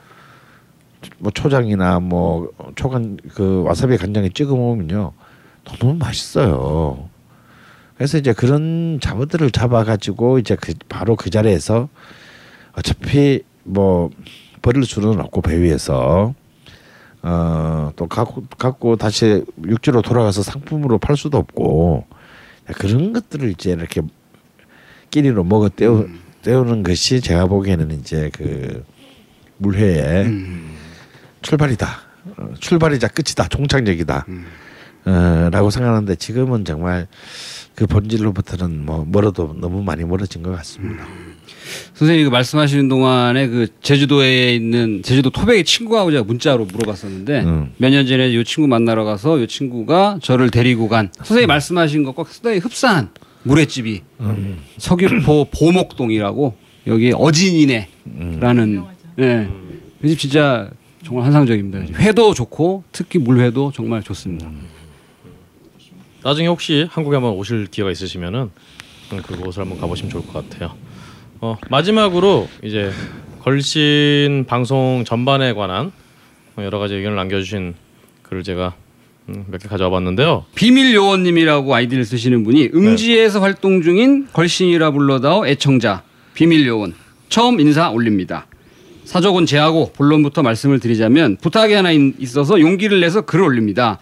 뭐 1.19 1.31
초장이나 1.33 2.01
뭐 2.01 2.51
초간 2.77 3.19
그 3.35 3.63
와사비 3.63 3.97
간장에 3.97 4.29
찍어 4.29 4.55
먹으면요. 4.55 5.13
너무 5.65 5.95
맛있어요. 5.95 7.09
그래서 7.97 8.19
이제 8.19 8.33
그런 8.33 8.99
잡어들을 9.01 9.51
잡아 9.51 9.85
가지고 9.85 10.39
이제 10.39 10.57
그 10.61 10.75
바로 10.89 11.17
그 11.17 11.31
자리에서 11.31 11.89
어차피 12.77 13.43
뭐 13.63 14.11
버릴 14.63 14.85
수는 14.85 15.21
없고 15.21 15.41
배 15.43 15.61
위에서. 15.61 16.35
어또 17.23 18.07
갖고 18.09 18.45
갖고 18.59 18.97
다시 18.97 19.45
육지로 19.67 20.03
돌아가서 20.03 20.43
상품으로 20.43 20.99
팔 20.99 21.17
수도 21.17 21.39
없고. 21.39 22.05
그런 22.77 23.13
것들을 23.13 23.51
이제 23.51 23.71
이렇게 23.71 24.03
끼니로 25.11 25.45
먹어 25.45 25.69
떼우 25.69 26.09
떼우는 26.43 26.83
것이 26.83 27.21
제가 27.21 27.47
보기에는 27.47 27.91
이제 27.93 28.31
그 28.35 28.85
물회의 29.59 30.27
출발이다. 31.45 32.01
어, 32.39 32.55
출발이자 32.59 33.09
끝이다. 33.09 33.49
종착역이다. 33.49 34.27
어, 35.07 35.49
라고 35.53 35.71
생각하는데 35.71 36.17
지금은 36.17 36.65
정말 36.65 37.07
그 37.75 37.87
본질로부터는 37.87 38.85
뭐 38.87 39.07
멀어도 39.07 39.55
너무 39.61 39.83
많이 39.83 40.05
멀어진 40.05 40.43
것 40.43 40.51
같습니다. 40.57 41.07
선생님이 41.95 42.25
그 42.25 42.31
말씀하시는 42.31 42.89
동안에 42.89 43.49
그 43.49 43.67
제주도에 43.83 44.55
있는 44.55 45.03
제주도 45.03 45.31
토백의 45.31 45.65
친구하고 45.65 46.11
제가 46.11 46.25
문자로 46.25 46.65
물어봤었는데 46.67 47.41
음. 47.43 47.73
몇년 47.77 48.07
전에 48.07 48.31
이 48.31 48.45
친구 48.45 48.69
만나러 48.69 49.05
가서 49.05 49.39
이 49.39 49.47
친구가 49.47 50.21
저를 50.23 50.51
데리고 50.51 50.89
간 50.89 51.11
선생님 51.17 51.49
말씀하신 51.49 52.05
것과 52.05 52.25
상당히 52.29 52.59
흡사한 52.59 53.11
물회집이 53.43 54.03
서귀포 54.79 55.49
보목동이라고 55.51 56.57
여기 56.87 57.13
어진이네라는 57.15 58.85
예. 59.21 59.49
이집 60.03 60.19
진짜 60.19 60.71
정말 61.05 61.25
환상적입니다. 61.27 61.99
회도 61.99 62.35
좋고 62.35 62.85
특히 62.93 63.19
물회도 63.19 63.73
정말 63.73 64.03
좋습니다. 64.03 64.51
나중에 66.23 66.49
혹시 66.49 66.87
한국에 66.91 67.17
한번 67.17 67.33
오실 67.33 67.67
기회가 67.67 67.91
있으시면은 67.91 68.51
음, 69.13 69.23
그곳을 69.23 69.63
한번 69.63 69.79
가보시면 69.79 70.11
좋을 70.11 70.27
것 70.27 70.49
같아요. 70.49 70.75
어, 71.41 71.59
마지막으로 71.69 72.49
이제 72.63 72.91
걸신 73.43 74.47
방송 74.49 75.05
전반에 75.07 75.53
관한 75.53 75.93
여러 76.57 76.79
가지 76.79 76.95
의견을 76.95 77.17
남겨주신 77.17 77.75
글을 78.23 78.43
제가 78.43 78.75
음, 79.29 79.45
몇개 79.51 79.69
가져와 79.69 79.91
봤는데요. 79.91 80.47
비밀 80.55 80.95
요원님이라고 80.95 81.75
아이디를 81.75 82.05
쓰시는 82.05 82.45
분이 82.45 82.71
음지에서 82.75 83.41
활동 83.41 83.83
중인 83.83 84.29
걸신이라 84.33 84.93
불러다오 84.93 85.47
애청자 85.47 86.03
비밀 86.33 86.67
요원 86.67 86.95
처음 87.29 87.61
인사 87.61 87.91
올립니다. 87.91 88.47
사족은 89.15 89.47
제하고 89.47 89.93
본론부터 89.95 90.43
말씀을 90.43 90.81
드리자면 90.81 91.37
부탁이 91.41 91.73
하나 91.73 91.93
있- 91.93 92.17
있어서 92.19 92.59
용기를 92.61 92.99
내서 92.99 93.21
글을 93.21 93.45
올립니다. 93.45 94.01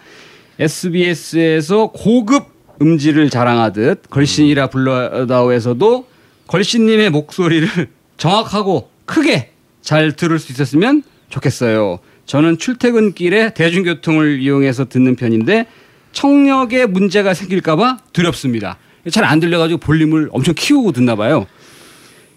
SBS에서 0.59 1.89
고급 1.89 2.47
음지를 2.81 3.29
자랑하듯 3.29 4.09
걸신이라 4.09 4.69
불러다오에서도 4.69 6.07
걸신님의 6.47 7.11
목소리를 7.11 7.69
정확하고 8.17 8.89
크게 9.05 9.51
잘 9.83 10.13
들을 10.13 10.39
수 10.39 10.51
있었으면 10.51 11.03
좋겠어요. 11.29 11.99
저는 12.25 12.57
출퇴근길에 12.57 13.53
대중교통을 13.53 14.41
이용해서 14.41 14.87
듣는 14.87 15.17
편인데 15.17 15.67
청력에 16.13 16.87
문제가 16.87 17.35
생길까봐 17.35 17.99
두렵습니다. 18.15 18.79
잘 19.11 19.25
안 19.25 19.41
들려가지고 19.41 19.79
볼륨을 19.81 20.31
엄청 20.33 20.55
키우고 20.57 20.93
듣나 20.93 21.17
봐요. 21.17 21.47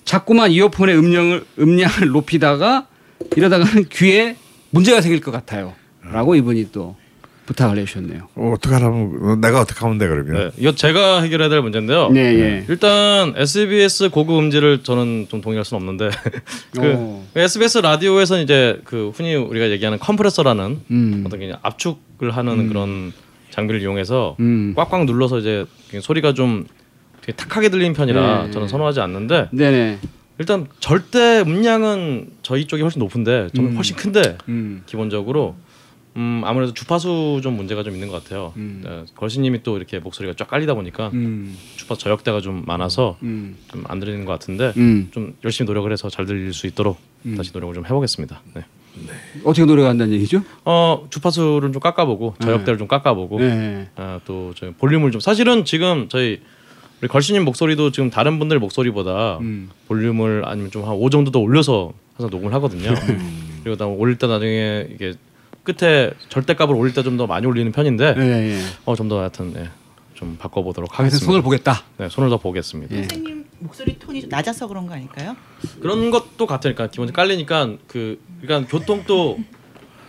자꾸만 0.06 0.52
이어폰의 0.52 0.98
음량을 0.98 1.44
음량을 1.60 2.08
높이다가 2.14 2.88
이러다가는 3.36 3.86
귀에 3.92 4.38
문제가 4.70 5.02
생길 5.02 5.20
것 5.20 5.32
같아요. 5.32 5.74
라고 6.02 6.36
이분이 6.36 6.72
또 6.72 6.96
부탁을 7.48 7.78
해주셨네요. 7.80 8.28
어, 8.36 8.54
어떡하라면 8.56 9.42
내가 9.42 9.62
어떻게 9.62 9.80
하면 9.82 9.98
돼 9.98 10.08
그러면? 10.08 10.34
네, 10.34 10.52
이거 10.58 10.74
제가 10.74 11.22
해결해야 11.22 11.50
될 11.50 11.62
문제인데요. 11.62 12.10
네, 12.10 12.20
예. 12.40 12.66
일단 12.68 13.34
SBS 13.36 14.10
고급 14.10 14.40
음질을 14.40 14.84
저는 14.84 15.28
좀 15.30 15.42
동의할 15.42 15.64
수는 15.64 15.82
없는데 15.82 16.10
그 16.74 16.94
어. 16.96 17.28
SBS 17.36 17.80
라디오에서는 17.80 18.44
이제 18.44 18.80
그 18.84 19.12
흔히 19.16 19.36
우리가 19.36 19.70
얘기하는 19.70 20.00
컴프레서라는 20.00 20.80
음. 20.90 21.24
어떤 21.26 21.40
그냥 21.40 21.58
압축을 21.62 22.32
하는 22.32 22.68
그런 22.68 23.14
장비를 23.52 23.82
이용해서 23.82 24.36
음. 24.40 24.74
꽉꽉 24.76 25.06
눌러서 25.06 25.40
이제 25.40 25.66
소리가 26.02 26.34
좀 26.34 26.66
되게 27.26 27.36
탁하게 27.36 27.70
들리는 27.70 27.94
편이라 27.94 28.44
네. 28.46 28.52
저는 28.52 28.68
선호하지 28.68 29.00
않는데 29.02 29.50
네네. 29.52 30.00
일단 30.38 30.68
절대 30.80 31.42
음량은 31.42 32.30
저희 32.44 32.66
쪽이 32.68 32.84
훨씬 32.84 33.00
높은데 33.00 33.50
저는 33.56 33.72
음. 33.72 33.76
훨씬 33.76 33.96
큰데 33.96 34.38
음. 34.48 34.84
기본적으로 34.86 35.56
음 36.18 36.44
아무래도 36.46 36.74
주파수 36.74 37.40
좀 37.42 37.58
문제가 37.58 37.84
좀 37.84 37.94
있는 37.94 38.10
것 38.10 38.24
같아요. 38.24 38.54
음. 38.58 38.82
네, 38.86 39.04
걸신님이 39.16 39.64
또 39.64 39.76
이렇게 39.76 40.00
목소리가 40.00 40.36
쫙 40.38 40.48
깔리다 40.48 40.76
보니까 40.76 41.10
음. 41.14 41.58
주파수 41.78 42.02
저역대가 42.02 42.42
좀 42.42 42.64
많아서 42.66 43.18
음. 43.24 43.58
좀안 43.70 44.00
들리는 44.00 44.24
것 44.24 44.32
같은데 44.32 44.74
음. 44.78 45.10
좀 45.12 45.36
열심히 45.44 45.66
노력을 45.68 45.92
해서 45.92 46.10
잘 46.10 46.26
들릴 46.26 46.54
수 46.54 46.68
있도록 46.68 46.98
다시 47.36 47.52
노력을 47.54 47.74
좀 47.74 47.86
해보겠습니다. 47.86 48.42
네. 48.54 48.64
어떻게 49.44 49.66
노래한다는 49.66 50.14
얘기죠? 50.14 50.42
어 50.64 51.06
주파수를 51.10 51.74
좀 51.74 51.82
깎아보고 51.82 52.36
저역대를 52.40 52.78
좀 52.78 52.88
깎아보고 52.88 53.40
네. 53.40 53.90
아, 53.96 54.22
또 54.26 54.54
저희 54.56 54.72
볼륨을 54.72 55.12
좀 55.12 55.20
사실은 55.20 55.66
지금 55.66 56.08
저희 56.08 56.40
우리 57.02 57.08
걸신님 57.08 57.44
목소리도 57.46 57.92
지금 57.92 58.10
다른 58.10 58.40
분들 58.40 58.60
목소리보다 58.60 59.38
음. 59.40 59.70
볼륨을 59.88 60.44
아니면 60.46 60.72
좀 60.72 60.84
한 60.86 60.94
5 60.94 61.10
정도 61.10 61.32
더 61.32 61.40
올려서 61.40 61.94
항상 62.16 62.30
녹음을 62.30 62.54
하거든요. 62.56 62.90
음. 62.92 63.60
그리고 63.64 63.78
나 63.78 63.86
올릴 63.86 64.18
때 64.18 64.28
나중에 64.28 64.88
이게 64.94 65.14
끝에 65.64 66.12
절대값을 66.30 66.76
올릴 66.76 66.94
때 66.94 67.02
좀 67.04 67.18
더 67.18 67.28
많이 67.28 67.46
올리는 67.48 67.72
편인데 67.72 68.14
네. 68.14 68.26
네. 68.26 68.62
어 68.86 68.96
좀 68.96 69.10
더 69.10 69.20
하여튼 69.20 69.54
예, 69.58 69.70
좀 70.14 70.38
바꿔보도록 70.40 70.98
하겠습니다. 71.00 71.26
손을 71.26 71.42
보겠다. 71.42 71.84
네, 71.98 72.08
손을 72.10 72.30
더 72.30 72.38
보겠습니다. 72.38 72.96
예. 72.96 73.02
선생님 73.02 73.46
목소리 73.60 73.98
톤이 73.98 74.22
좀 74.22 74.30
낮아서 74.30 74.68
그런 74.68 74.86
거 74.88 74.94
아닐까요? 74.94 75.36
그런 75.82 76.12
것도 76.12 76.46
같으니까 76.46 76.88
기본적으로 76.88 77.16
깔리니까 77.16 77.74
그 77.88 78.20
그러니까 78.42 78.70
교통도 78.70 79.40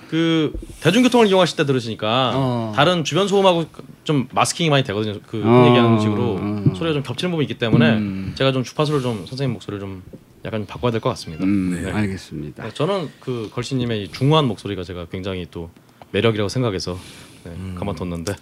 그 0.08 0.52
대중교통을 0.80 1.26
이용하실 1.26 1.56
때 1.56 1.66
들으시니까 1.66 2.32
어. 2.34 2.72
다른 2.76 3.02
주변 3.04 3.26
소음하고 3.28 3.66
좀 4.04 4.28
마스킹이 4.32 4.70
많이 4.70 4.84
되거든요. 4.84 5.18
그 5.26 5.42
어. 5.44 5.66
얘기하는 5.68 6.00
식으로 6.00 6.38
어. 6.40 6.64
소리가 6.76 6.94
좀 6.94 7.02
겹치는 7.02 7.30
부분이 7.32 7.44
있기 7.44 7.58
때문에 7.58 7.94
음. 7.96 8.32
제가 8.36 8.52
좀 8.52 8.62
주파수를 8.62 9.00
좀 9.02 9.26
선생님 9.26 9.52
목소리를 9.54 9.80
좀 9.80 10.02
약간 10.44 10.60
좀 10.60 10.66
바꿔야 10.66 10.92
될 10.92 11.00
것 11.00 11.08
같습니다. 11.10 11.44
음, 11.44 11.80
네. 11.82 11.90
알겠습니다. 11.90 12.62
네, 12.64 12.70
저는 12.72 13.08
그 13.20 13.50
걸신님의 13.52 14.04
이 14.04 14.08
중후한 14.08 14.44
목소리가 14.46 14.84
제가 14.84 15.06
굉장히 15.06 15.46
또 15.50 15.70
매력이라고 16.12 16.48
생각해서 16.48 16.96
네, 17.44 17.52
가만뒀는데 17.76 18.34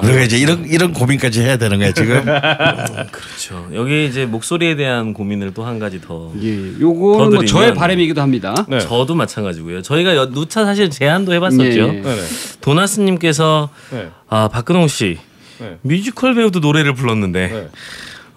우리가 0.00 0.20
이제 0.22 0.38
이런 0.38 0.64
이런 0.66 0.92
고민까지 0.92 1.42
해야 1.42 1.56
되는 1.58 1.78
거야 1.78 1.92
지금. 1.92 2.24
그렇죠. 3.12 3.68
여기 3.74 4.06
이제 4.06 4.24
목소리에 4.26 4.74
대한 4.76 5.12
고민을 5.12 5.52
또 5.54 5.62
한 5.64 5.78
가지 5.78 6.00
더. 6.00 6.32
예, 6.42 6.80
요거는 6.80 7.30
뭐 7.34 7.42
더드리면- 7.42 7.46
저의 7.46 7.74
바람이기도 7.74 8.20
합니다. 8.22 8.54
네. 8.68 8.80
저도 8.80 9.14
마찬가지고요. 9.14 9.82
저희가 9.82 10.16
여- 10.16 10.30
누차 10.30 10.64
사실 10.64 10.88
제안도 10.90 11.32
해봤었죠. 11.34 11.64
예, 11.64 11.76
예. 11.76 11.86
네네. 12.00 12.20
도나스님께서 12.60 13.68
네. 13.90 14.08
아 14.28 14.48
박근홍 14.48 14.88
씨 14.88 15.18
네. 15.58 15.76
뮤지컬 15.82 16.34
배우도 16.34 16.60
노래를 16.60 16.94
불렀는데 16.94 17.48
네. 17.48 17.68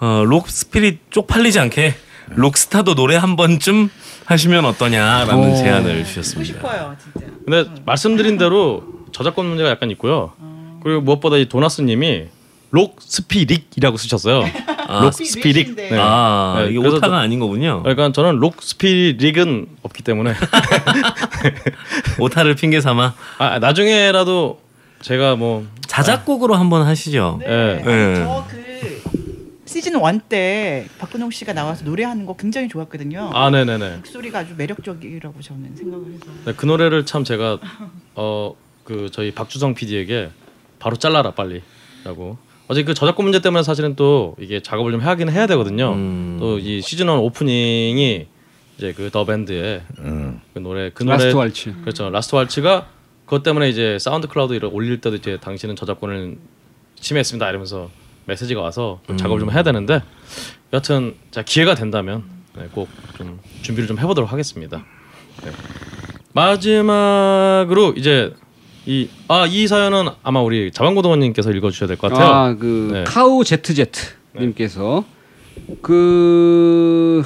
어, 0.01 0.23
rock 0.25 0.49
spirit 0.49 0.99
쪽팔리지 1.09 1.59
않게 1.59 1.95
록스타도 2.35 2.95
노래 2.95 3.15
한 3.15 3.35
번쯤 3.37 3.89
하시면 4.25 4.65
어떠냐라는 4.65 5.35
오. 5.51 5.55
제안을 5.55 5.93
듣고 5.97 6.07
주셨습니다. 6.07 6.53
싶어요, 6.53 6.95
진짜. 7.13 7.27
근데 7.45 7.69
말씀드린 7.85 8.37
대로 8.37 8.83
저작권 9.11 9.45
문제가 9.45 9.69
약간 9.69 9.89
있고요. 9.91 10.33
그리고 10.85 11.01
무엇보다 11.01 11.37
이 11.37 11.49
도나스님이 11.49 12.25
록 12.69 12.97
스피릭이라고 12.99 13.97
쓰셨어요. 13.97 14.43
록 15.01 15.13
스피릭. 15.15 15.31
스피릭인데. 15.31 15.89
네. 15.89 15.97
아 15.99 16.57
네, 16.59 16.69
이게 16.69 16.77
오타가 16.77 17.07
저- 17.07 17.13
아닌 17.15 17.39
거군요. 17.39 17.81
그러니까 17.81 18.11
저는 18.11 18.35
록 18.37 18.61
스피릭은 18.61 19.65
없기 19.81 20.03
때문에 20.03 20.35
오타를 22.19 22.53
핑계 22.53 22.81
삼아 22.81 23.15
아, 23.39 23.57
나중에라도 23.57 24.59
제가 25.01 25.35
뭐 25.35 25.65
자작곡으로 25.87 26.53
한번 26.53 26.83
하시죠. 26.85 27.39
네. 27.41 27.47
예. 27.49 27.83
예. 27.87 28.15
저그 28.23 29.55
시즌 29.65 29.93
1 29.99 30.19
때 30.29 30.85
박근홍 30.99 31.31
씨가 31.31 31.53
나와서 31.53 31.83
노래하는 31.83 32.27
거 32.27 32.35
굉장히 32.35 32.67
좋았거든요. 32.69 33.31
아, 33.33 33.49
네 33.49 33.65
네 33.65 33.79
네. 33.79 33.95
목소리가 33.97 34.39
아주 34.39 34.53
매력적이라고 34.55 35.41
저는 35.41 35.75
생각을 35.75 36.05
해서. 36.13 36.25
네, 36.45 36.53
그 36.55 36.67
노래를 36.67 37.07
참 37.07 37.23
제가 37.23 37.57
어 38.13 38.53
그 38.85 39.09
저희 39.11 39.31
박주성 39.31 39.73
PD에게 39.73 40.29
바로 40.79 40.95
잘라라 40.95 41.31
빨리라고. 41.31 42.37
어제 42.67 42.83
그 42.83 42.93
저작권 42.93 43.25
문제 43.25 43.41
때문에 43.41 43.61
사실은 43.63 43.95
또 43.95 44.35
이게 44.39 44.59
작업을 44.61 44.91
좀 44.91 45.01
하긴 45.01 45.29
해야 45.29 45.45
되거든요. 45.47 45.93
음. 45.93 46.37
또이 46.39 46.81
시즌 46.81 47.05
1 47.07 47.11
오프닝이 47.11 48.27
이제 48.77 48.91
그 48.93 49.09
The 49.11 49.23
Band의 49.23 49.83
음. 49.99 50.41
그 50.53 50.59
노래 50.59 50.89
그 50.93 51.03
노래 51.03 51.17
Last 51.17 51.35
Waltz. 51.35 51.75
그렇죠. 51.81 52.09
Last 52.09 52.35
Waltz가 52.35 52.87
그것 53.25 53.43
때문에 53.43 53.69
이제 53.69 53.97
SoundCloud 53.99 54.53
를 54.53 54.69
올릴 54.71 54.99
때도 55.01 55.15
이제 55.15 55.37
당신은 55.41 55.75
저작권을 55.75 56.37
침해했습니다 56.99 57.47
이러면서 57.49 57.89
메시지가 58.25 58.61
와서 58.61 58.99
좀 59.07 59.17
작업을 59.17 59.39
좀 59.39 59.51
해야 59.51 59.61
되는데 59.63 60.01
여하튼 60.73 61.15
자 61.31 61.41
기회가 61.43 61.75
된다면 61.75 62.23
네, 62.55 62.67
꼭좀 62.73 63.39
준비를 63.61 63.87
좀 63.87 63.99
해보도록 63.99 64.31
하겠습니다. 64.31 64.83
네. 65.43 65.51
마지막으로 66.33 67.93
이제 67.95 68.33
이 68.87 69.07
아 69.27 69.47
이 69.47 69.67
사연은 69.67 70.09
아마 70.23 70.41
우리 70.41 70.71
자방고등원님께서 70.71 71.51
읽어주셔야 71.51 71.87
될 71.87 71.97
것 71.97 72.11
같아요. 72.11 72.27
아, 72.33 72.55
그 72.55 72.89
네. 72.93 73.03
카우 73.05 73.43
제트제트 73.43 73.99
님께서 74.39 75.03
그 75.81 77.23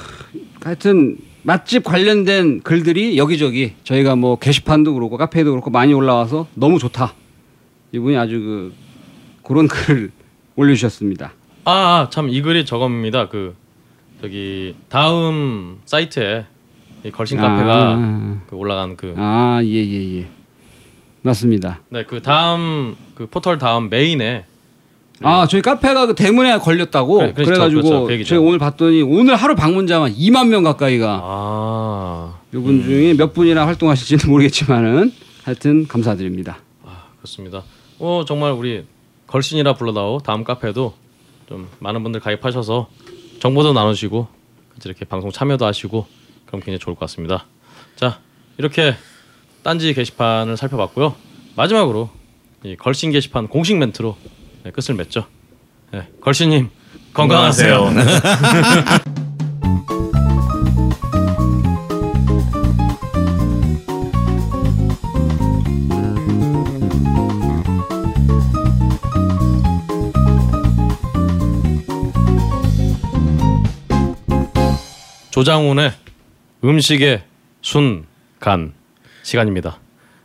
하여튼 0.64 1.18
맛집 1.44 1.84
관련된 1.84 2.62
글들이 2.62 3.18
여기저기 3.18 3.74
저희가 3.84 4.16
뭐 4.16 4.38
게시판도 4.38 4.94
그렇고 4.94 5.18
카페도 5.18 5.52
그렇고 5.52 5.70
많이 5.70 5.94
올라와서 5.94 6.48
너무 6.54 6.80
좋다. 6.80 7.14
이분이 7.92 8.18
아주 8.18 8.40
그 8.40 8.74
그런 9.44 9.68
글을 9.70 10.12
올려주셨습니다. 10.56 11.34
아 11.66 12.08
참 12.12 12.30
이 12.30 12.42
글이 12.42 12.66
저겁니다. 12.66 13.30
그 13.30 13.56
저기 14.22 14.76
다음 14.90 15.80
사이트에 15.86 16.46
이 17.06 17.12
걸신 17.12 17.38
카페가 17.38 17.96
아, 17.98 18.42
그 18.50 18.56
올라간 18.56 18.96
그 18.98 19.14
아, 19.18 19.62
예, 19.64 19.68
예, 19.70 20.18
예. 20.20 20.28
맞습니다. 21.22 21.82
네, 21.90 22.04
그 22.06 22.22
다음 22.22 22.96
그 23.16 23.28
포털 23.28 23.58
다음 23.58 23.90
메인에 23.90 24.46
아 25.22 25.48
저희 25.48 25.62
카페가 25.62 26.08
그 26.08 26.16
대문에 26.16 26.58
걸렸다고 26.60 27.22
네, 27.22 27.34
그렇죠, 27.34 27.52
그래가지고 27.52 27.82
그렇죠. 27.82 28.08
그. 28.08 28.24
제가 28.24 28.42
오늘 28.42 28.58
봤더니 28.58 29.02
오늘 29.02 29.36
하루 29.36 29.56
방문자만 29.56 30.14
2만 30.16 30.48
명 30.48 30.64
가까이가 30.64 31.22
아, 31.22 32.40
이분 32.54 32.84
중에 32.84 33.14
몇 33.16 33.34
분이나 33.34 33.68
활동하실지는 33.68 34.30
모르겠지만은 34.32 35.12
하여튼 35.44 35.88
감사드립니다. 35.88 36.60
아 36.86 37.04
그렇습니다. 37.18 37.64
어 38.00 38.24
정말 38.26 38.54
우리 38.54 38.86
걸신이라 39.28 39.74
불러다오 39.74 40.20
다음 40.20 40.44
카페도 40.46 40.94
좀 41.50 41.68
많은 41.80 42.02
분들 42.04 42.22
가입하셔서 42.22 42.88
정보도 43.40 43.74
나누시고 43.74 44.28
이렇게 44.86 45.04
방송 45.04 45.32
참여도 45.32 45.66
하시고 45.66 46.08
그럼 46.46 46.62
굉장히 46.62 46.80
좋을 46.80 46.96
것 46.96 47.02
같습니다. 47.02 47.46
자 47.98 48.20
이렇게 48.58 48.96
딴지 49.64 49.94
게시판을 49.94 50.58
살펴봤고요. 50.58 51.16
마지막으로 51.56 52.10
이 52.64 52.76
걸신 52.76 53.12
게시판 53.12 53.48
공식 53.48 53.78
멘트로 53.78 54.18
네, 54.64 54.72
끝을 54.72 54.96
맺죠. 54.96 55.26
네, 55.92 56.08
걸신님 56.22 56.70
건강하세요. 57.14 57.90
조장훈의 75.32 75.94
음식의 76.66 77.24
순간 77.62 78.74
시간입니다. 79.30 79.78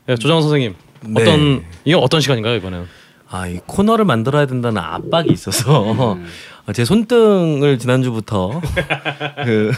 네, 0.07 0.17
조장훈 0.17 0.43
선생님 0.43 0.75
어떤 1.15 1.57
네. 1.59 1.67
이게 1.85 1.95
어떤 1.95 2.23
시간인가요 2.23 2.57
이번에는? 2.57 2.87
아, 3.29 3.47
이 3.47 3.61
코너를 3.67 4.07
만들어야 4.07 4.47
된다는 4.47 4.81
압박이 4.81 5.29
있어서 5.31 5.93
음. 6.15 6.25
어, 6.67 6.73
제 6.73 6.87
손등을 6.87 7.79
지난주부터 7.79 8.63
그 9.45 9.73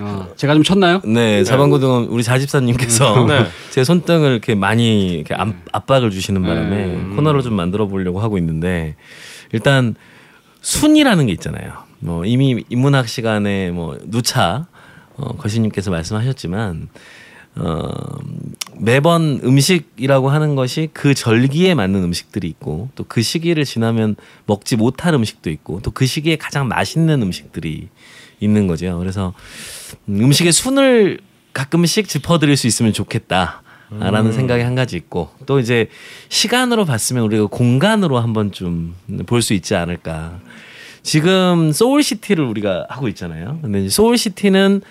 아, 0.00 0.28
제가 0.36 0.52
좀 0.52 0.62
쳤나요? 0.62 1.00
네, 1.04 1.44
자방고등은 1.44 2.08
우리 2.08 2.22
자집사님께서 2.22 3.24
네. 3.26 3.46
제 3.70 3.84
손등을 3.84 4.32
이렇게 4.32 4.54
많이 4.54 5.14
이렇게 5.14 5.34
압, 5.34 5.48
압박을 5.72 6.10
주시는 6.10 6.42
바람에 6.42 6.84
음. 6.84 7.16
코너를 7.16 7.42
좀 7.42 7.54
만들어 7.54 7.86
보려고 7.86 8.20
하고 8.20 8.36
있는데 8.36 8.96
일단 9.52 9.94
순이라는 10.60 11.26
게 11.26 11.32
있잖아요. 11.32 11.72
뭐 12.00 12.26
이미 12.26 12.64
인문학 12.68 13.08
시간에 13.08 13.70
뭐 13.70 13.98
누차 14.04 14.66
어, 15.16 15.36
거시님께서 15.36 15.90
말씀하셨지만 15.90 16.88
어, 17.58 17.88
매번 18.78 19.40
음식이라고 19.42 20.28
하는 20.30 20.54
것이 20.54 20.88
그 20.92 21.14
절기에 21.14 21.74
맞는 21.74 22.02
음식들이 22.04 22.46
있고 22.48 22.88
또 22.94 23.04
그 23.08 23.22
시기를 23.22 23.64
지나면 23.64 24.16
먹지 24.46 24.76
못할 24.76 25.14
음식도 25.14 25.50
있고 25.50 25.80
또 25.82 25.90
그 25.90 26.06
시기에 26.06 26.36
가장 26.36 26.68
맛있는 26.68 27.20
음식들이 27.22 27.88
있는 28.40 28.66
거죠. 28.68 28.98
그래서 28.98 29.34
음, 30.08 30.20
음식의 30.24 30.52
순을 30.52 31.18
가끔씩 31.52 32.06
짚어드릴 32.08 32.56
수 32.56 32.66
있으면 32.68 32.92
좋겠다 32.92 33.62
라는 33.90 34.32
생각이 34.32 34.62
한 34.62 34.74
가지 34.74 34.96
있고 34.96 35.30
또 35.46 35.58
이제 35.58 35.88
시간으로 36.28 36.84
봤으면 36.84 37.24
우리가 37.24 37.46
공간으로 37.46 38.18
한번 38.20 38.52
좀 38.52 38.94
볼 39.26 39.40
수 39.42 39.54
있지 39.54 39.74
않을까. 39.74 40.38
지금 41.02 41.72
소울시티를 41.72 42.44
우리가 42.44 42.86
하고 42.90 43.08
있잖아요. 43.08 43.58
근데 43.62 43.88
소울시티는 43.88 44.82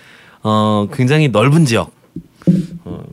어 0.42 0.88
굉장히 0.92 1.28
넓은 1.28 1.64
지역, 1.64 1.92
어 2.84 3.04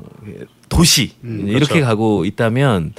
도시 0.70 1.14
이렇게 1.24 1.82
가고 1.82 2.26
있다면 2.26 2.94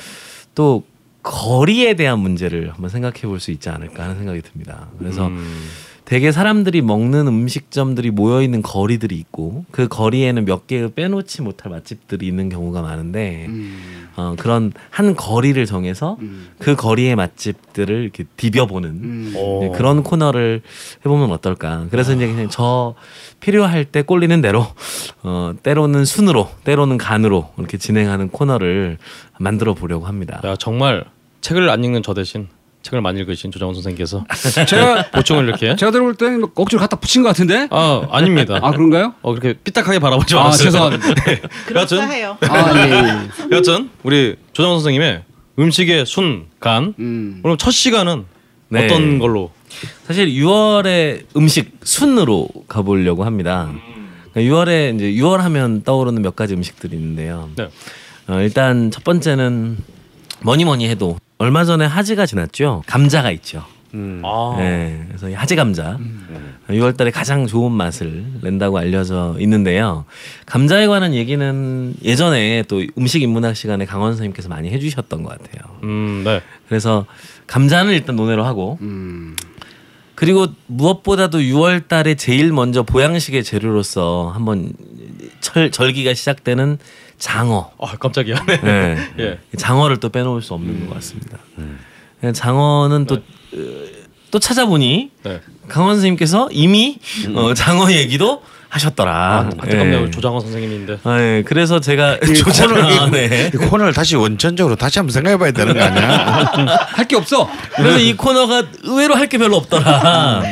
또 0.54 0.84
거리에 1.22 1.94
대한 1.94 2.20
문제를 2.20 2.72
한번 2.72 2.88
생각해 2.88 3.22
볼 3.22 3.40
수 3.40 3.50
있지 3.50 3.68
않을까 3.68 4.04
하는 4.04 4.16
생각이 4.16 4.42
듭니다. 4.42 4.88
그래서 4.98 5.26
음. 5.26 5.68
되게 6.06 6.30
사람들이 6.30 6.82
먹는 6.82 7.26
음식점들이 7.26 8.12
모여 8.12 8.40
있는 8.40 8.62
거리들이 8.62 9.16
있고 9.16 9.64
그 9.72 9.88
거리에는 9.88 10.44
몇 10.44 10.68
개를 10.68 10.90
빼놓지 10.90 11.42
못할 11.42 11.72
맛집들이 11.72 12.28
있는 12.28 12.48
경우가 12.48 12.80
많은데 12.80 13.46
음. 13.48 14.06
어, 14.14 14.36
그런 14.38 14.72
한 14.90 15.16
거리를 15.16 15.66
정해서 15.66 16.16
그 16.60 16.76
거리의 16.76 17.16
맛집들을 17.16 18.02
이렇게 18.04 18.22
디벼보는 18.36 18.88
음. 18.88 19.32
어. 19.36 19.58
네, 19.62 19.72
그런 19.76 20.04
코너를 20.04 20.62
해보면 21.04 21.32
어떨까. 21.32 21.88
그래서 21.90 22.14
이제 22.14 22.28
그냥 22.28 22.48
저 22.50 22.94
필요할 23.40 23.84
때 23.84 24.02
꼴리는 24.02 24.40
대로 24.40 24.64
어, 25.24 25.54
때로는 25.60 26.04
순으로 26.04 26.48
때로는 26.62 26.98
간으로 26.98 27.50
이렇게 27.58 27.78
진행하는 27.78 28.28
코너를 28.28 28.98
만들어 29.40 29.74
보려고 29.74 30.06
합니다. 30.06 30.40
야 30.44 30.54
정말 30.54 31.04
책을 31.40 31.68
안 31.68 31.82
읽는 31.82 32.04
저 32.04 32.14
대신 32.14 32.46
책을 32.86 33.00
많이 33.00 33.18
읽으신 33.20 33.50
조장훈 33.50 33.74
선생님께서 33.74 34.24
제가 34.66 35.10
보충을 35.10 35.48
이렇게 35.48 35.74
제가 35.74 35.90
들어볼 35.90 36.14
때는 36.14 36.40
뭐 36.40 36.50
억지로 36.54 36.80
갖다 36.80 36.96
붙인 36.96 37.22
것 37.22 37.28
같은데? 37.28 37.66
아 37.70 38.06
아닙니다. 38.12 38.60
아 38.62 38.70
그런가요? 38.70 39.14
어 39.22 39.34
그렇게 39.34 39.58
삐딱하게 39.64 39.98
바라보지 39.98 40.36
아 40.36 40.42
않았어요. 40.42 40.64
죄송합니다. 40.64 41.08
여튼 41.74 41.98
그렇다해요. 41.98 42.38
아 42.48 42.86
예. 42.86 42.92
예. 42.92 43.56
여튼 43.56 43.90
우리 44.04 44.36
조장훈 44.52 44.78
선생님의 44.78 45.22
음식의 45.58 46.06
순간 46.06 46.94
음. 46.98 47.40
그럼 47.42 47.56
첫 47.56 47.72
시간은 47.72 48.24
네. 48.68 48.84
어떤 48.84 49.18
걸로? 49.18 49.50
사실 50.06 50.28
6월에 50.28 51.24
음식 51.36 51.78
순으로 51.82 52.48
가보려고 52.68 53.24
합니다. 53.24 53.72
그러니까 54.32 54.54
6월에 54.54 54.94
이제 54.94 55.10
6월 55.12 55.38
하면 55.38 55.82
떠오르는 55.82 56.22
몇 56.22 56.36
가지 56.36 56.54
음식들이 56.54 56.96
있는데요. 56.96 57.50
네. 57.56 57.68
어, 58.28 58.40
일단 58.40 58.90
첫 58.92 59.02
번째는 59.02 59.78
뭐니 60.42 60.64
뭐니 60.64 60.88
해도 60.88 61.18
얼마 61.38 61.64
전에 61.64 61.84
하지가 61.84 62.26
지났죠. 62.26 62.82
감자가 62.86 63.30
있죠. 63.32 63.64
아 64.22 64.54
네, 64.58 65.04
그래서 65.08 65.30
이 65.30 65.32
하지 65.32 65.56
감자 65.56 65.98
6월달에 66.68 67.10
가장 67.12 67.46
좋은 67.46 67.72
맛을 67.72 68.26
낸다고 68.42 68.76
알려져 68.76 69.36
있는데요. 69.38 70.04
감자에 70.44 70.86
관한 70.86 71.14
얘기는 71.14 71.94
예전에 72.04 72.64
또 72.68 72.82
음식 72.98 73.22
인문학 73.22 73.56
시간에 73.56 73.86
강원 73.86 74.12
선생님께서 74.12 74.50
많이 74.50 74.70
해주셨던 74.70 75.22
것 75.22 75.30
같아요. 75.30 75.76
음, 75.84 76.22
네. 76.24 76.42
그래서 76.68 77.06
감자는 77.46 77.94
일단 77.94 78.16
논외로 78.16 78.44
하고 78.44 78.78
음. 78.82 79.34
그리고 80.14 80.46
무엇보다도 80.66 81.38
6월달에 81.38 82.18
제일 82.18 82.52
먼저 82.52 82.82
보양식의 82.82 83.44
재료로서 83.44 84.30
한번 84.34 84.72
철, 85.40 85.70
절기가 85.70 86.14
시작되는 86.14 86.78
장어. 87.18 87.70
아 87.80 87.96
깜짝이야. 87.98 88.44
네. 88.46 88.60
네. 88.62 88.96
예. 89.18 89.38
장어를 89.56 89.98
또 89.98 90.08
빼놓을 90.10 90.42
수 90.42 90.54
없는 90.54 90.88
것 90.88 90.94
같습니다. 90.96 91.38
네, 92.20 92.32
장어는 92.32 93.06
또, 93.06 93.14
어, 93.16 93.18
또 94.30 94.38
찾아보니 94.38 95.10
네. 95.22 95.40
강원 95.68 95.94
선생님께서 95.96 96.48
이미 96.52 96.98
어, 97.34 97.54
장어 97.54 97.90
얘기도 97.92 98.42
하셨더라. 98.68 99.12
아, 99.14 99.38
안타깝네요. 99.40 100.06
예. 100.06 100.10
조장원 100.10 100.40
선생님인데. 100.42 100.98
아, 101.04 101.20
예. 101.20 101.42
그래서 101.46 101.80
제가 101.80 102.16
이 102.16 102.34
조장을 102.34 102.74
코너를, 102.82 103.10
네. 103.28 103.50
이 103.54 103.56
코너를 103.56 103.92
다시 103.94 104.16
원천적으로 104.16 104.76
다시 104.76 104.98
한번 104.98 105.12
생각해봐야 105.12 105.52
되는 105.52 105.72
거 105.74 105.82
아니야? 105.82 106.46
할 106.88 107.06
게 107.06 107.16
없어. 107.16 107.48
그래서 107.76 107.98
이 107.98 108.14
코너가 108.16 108.64
의외로 108.82 109.14
할 109.14 109.28
게 109.28 109.38
별로 109.38 109.56
없더라. 109.56 110.42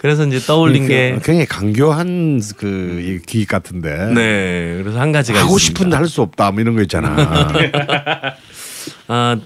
그래서 0.00 0.24
이제 0.26 0.38
떠올린 0.38 0.88
게 0.88 1.10
굉장히 1.12 1.44
강교한 1.44 2.40
그 2.56 3.20
기획 3.26 3.48
같은데 3.48 4.06
네. 4.14 4.80
그래서 4.82 4.98
한 4.98 5.12
가지가 5.12 5.40
하고 5.40 5.56
있습니다. 5.58 5.78
싶은데 5.78 5.96
할 5.96 6.06
수 6.06 6.22
없다 6.22 6.50
뭐 6.52 6.62
이런 6.62 6.74
거 6.74 6.80
있잖아. 6.82 7.14
아 9.08 9.36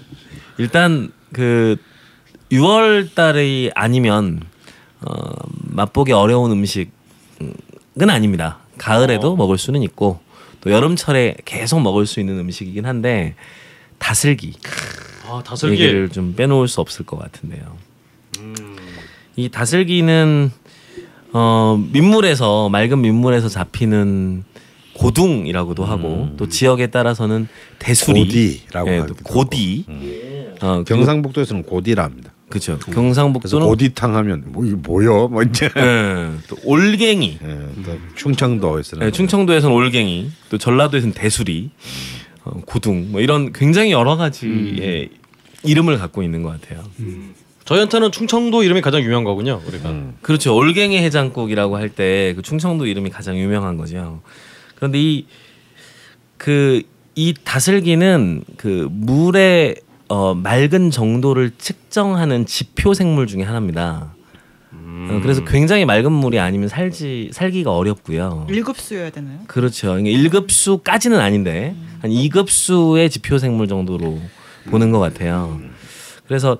일단 0.57 1.11
그 1.33 1.75
6월 2.51 3.13
달이 3.13 3.71
아니면 3.75 4.39
어, 5.01 5.11
맛보기 5.71 6.13
어려운 6.13 6.51
음식은 6.51 6.89
아닙니다. 8.09 8.59
가을에도 8.77 9.35
먹을 9.35 9.57
수는 9.57 9.81
있고 9.83 10.19
또 10.61 10.71
여름철에 10.71 11.35
계속 11.43 11.81
먹을 11.81 12.05
수 12.05 12.21
있는 12.21 12.39
음식이긴 12.39 12.85
한데 12.85 13.35
다슬기 13.97 14.53
아 15.27 15.41
다슬기. 15.45 15.81
얘기를 15.81 16.07
좀 16.09 16.33
빼놓을 16.35 16.67
수 16.69 16.79
없을 16.79 17.05
것 17.05 17.17
같은데요. 17.19 17.77
이 19.35 19.49
다슬기는 19.49 20.51
어, 21.33 21.83
민물에서 21.91 22.69
맑은 22.69 23.01
민물에서 23.01 23.49
잡히는 23.49 24.43
고둥이라고도 24.93 25.83
하고 25.83 26.29
또 26.37 26.47
지역에 26.47 26.87
따라서는 26.87 27.49
대수리, 27.79 28.23
고디라고 28.23 28.89
예, 28.89 29.05
고디, 29.23 29.85
어, 30.61 30.83
경 30.85 30.99
경상북도에서는 30.99 31.63
고디라 31.63 32.05
합니다. 32.05 32.31
그렇죠. 32.47 32.77
그래서 32.79 32.91
경상북도는 33.01 33.67
고디탕 33.67 34.15
하면 34.15 34.43
뭐 34.47 34.65
이게 34.65 34.75
뭐요? 34.75 35.27
뭐 35.27 35.43
이제. 35.43 35.69
예, 35.75 36.31
또 36.47 36.55
올갱이, 36.63 37.39
예, 37.43 37.83
또 37.83 37.97
충청도에서는 38.15 39.07
예, 39.07 39.11
충청도에서는 39.11 39.75
올갱이, 39.75 40.31
또 40.49 40.57
전라도에서는 40.57 41.13
대수리, 41.13 41.71
어, 42.45 42.61
고둥, 42.65 43.11
뭐 43.11 43.19
이런 43.19 43.51
굉장히 43.51 43.91
여러 43.91 44.15
가지의 44.15 45.09
이름을 45.63 45.97
갖고 45.97 46.23
있는 46.23 46.41
것 46.41 46.61
같아요. 46.61 46.85
저희 47.65 47.79
한테는 47.79 48.11
충청도 48.11 48.63
이름이 48.63 48.81
가장 48.81 49.01
유명한 49.01 49.23
거군요. 49.23 49.61
우리가. 49.67 49.89
그렇죠. 50.21 50.55
올갱이 50.55 50.97
해장국이라고 50.99 51.77
할 51.77 51.89
때 51.89 52.33
그 52.35 52.41
충청도 52.41 52.85
이름이 52.85 53.09
가장 53.09 53.37
유명한 53.37 53.77
거죠. 53.77 54.21
그런데 54.75 54.99
이 54.99 55.25
그 56.37 56.83
이 57.17 57.33
다슬기는 57.45 58.43
그 58.57 58.89
물의 58.91 59.77
어, 60.09 60.33
맑은 60.35 60.91
정도를 60.91 61.51
측정하는 61.57 62.45
지표 62.45 62.93
생물 62.93 63.25
중에 63.25 63.43
하나입니다. 63.43 64.13
어, 64.73 65.19
그래서 65.23 65.45
굉장히 65.45 65.85
맑은 65.85 66.11
물이 66.11 66.39
아니면 66.39 66.67
살지 66.67 67.29
살기가 67.31 67.73
어렵고요. 67.73 68.47
일급수여야 68.49 69.11
되나요? 69.11 69.39
그렇죠. 69.47 69.93
그러니까 69.95 70.09
1급수까지는 70.39 71.17
아닌데 71.19 71.73
한 72.01 72.11
2급수의 72.11 73.09
지표 73.09 73.37
생물 73.37 73.69
정도로 73.69 74.19
보는 74.69 74.91
것 74.91 74.99
같아요. 74.99 75.61
그래서 76.27 76.57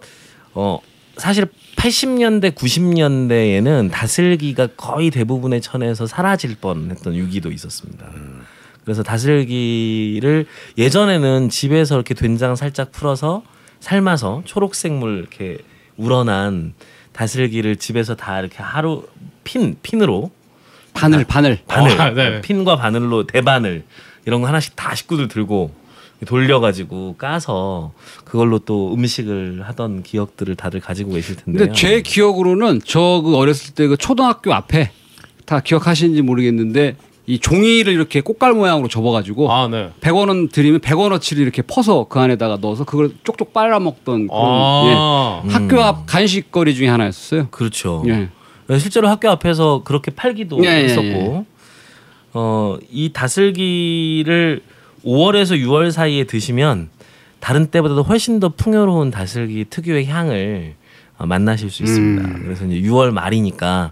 어 0.54 0.80
사실 1.18 1.48
80년대 1.76 2.56
90년대에는 2.56 3.92
다슬기가 3.92 4.68
거의 4.78 5.12
대부분의 5.12 5.62
천에서 5.62 6.08
사라질 6.08 6.56
뻔했던 6.56 7.14
위기도 7.14 7.52
있었습니다. 7.52 8.08
그래서 8.84 9.02
다슬기를 9.04 10.46
예전에는 10.78 11.50
집에서 11.50 11.96
이렇게 11.96 12.14
된장 12.14 12.56
살짝 12.56 12.92
풀어서 12.92 13.44
삶아서 13.80 14.44
초록색물 14.46 15.20
이렇게 15.20 15.58
우러난 15.98 16.74
다슬기를 17.14 17.78
집에서 17.78 18.16
다 18.16 18.40
이렇게 18.40 18.58
하루 18.62 19.08
핀 19.44 19.78
핀으로 19.82 20.32
바늘 20.94 21.26
바늘. 21.26 21.60
바늘 21.68 22.00
어, 22.00 22.12
네. 22.12 22.42
핀과 22.42 22.78
바늘로 22.78 23.28
대바늘 23.28 23.84
이런 24.26 24.42
거 24.42 24.48
하나씩 24.48 24.76
다 24.76 24.96
식구들 24.96 25.28
들고 25.28 25.74
돌려가지고 26.26 27.16
까서 27.18 27.92
그걸로 28.26 28.60
또 28.60 28.94
음식을 28.94 29.62
하던 29.64 30.04
기억들을 30.04 30.56
다들 30.56 30.80
가지고 30.82 31.14
계실 31.14 31.36
텐데요. 31.36 31.66
근데 31.66 31.74
제 31.74 32.02
기억으로는 32.02 32.82
저 32.86 33.22
그 33.24 33.36
어렸을 33.38 33.74
때 33.74 33.88
그 33.88 33.98
초등학교 33.98 34.54
앞에 34.54 34.92
다 35.46 35.60
기억하시는지 35.60 36.22
모르겠는데 36.24 36.96
이 37.28 37.40
종이를 37.40 37.92
이렇게 37.94 38.22
꽃갈 38.22 38.54
모양으로 38.54 38.88
접어가지고 38.88 39.52
아, 39.52 39.68
네. 39.68 39.90
100원 40.02 40.52
드리면 40.52 40.80
100원어치를 40.82 41.40
이렇게 41.40 41.62
퍼서 41.64 42.06
그 42.10 42.20
안에다가 42.20 42.58
넣어서 42.62 42.84
그걸 42.84 43.12
쪽쪽 43.24 43.52
빨아먹던 43.54 44.28
그런 44.28 44.42
아. 44.44 45.42
예. 45.46 45.50
학교 45.52 45.82
앞 45.82 46.06
간식거리 46.06 46.76
중에 46.76 46.88
하나였어요. 46.88 47.48
그렇죠. 47.50 48.04
예. 48.08 48.30
실제로 48.80 49.08
학교 49.08 49.30
앞에서 49.30 49.82
그렇게 49.84 50.12
팔기도 50.12 50.64
예, 50.64 50.70
예, 50.70 50.84
했었고, 50.86 51.04
예. 51.08 51.46
어, 52.34 52.78
이 52.92 53.12
다슬기를 53.14 54.62
5월에서 55.06 55.60
6월 55.62 55.92
사이에 55.92 56.24
드시면 56.24 56.90
다른 57.40 57.68
때보다도 57.68 58.04
훨씬 58.04 58.40
더 58.40 58.50
풍요로운 58.50 59.12
다슬기 59.12 59.66
특유의 59.70 60.08
향을 60.08 60.74
어, 61.18 61.26
만나실 61.26 61.70
수 61.70 61.84
있습니다. 61.84 62.28
음. 62.28 62.42
그래서 62.44 62.66
이제 62.66 62.82
6월 62.88 63.12
말이니까 63.12 63.92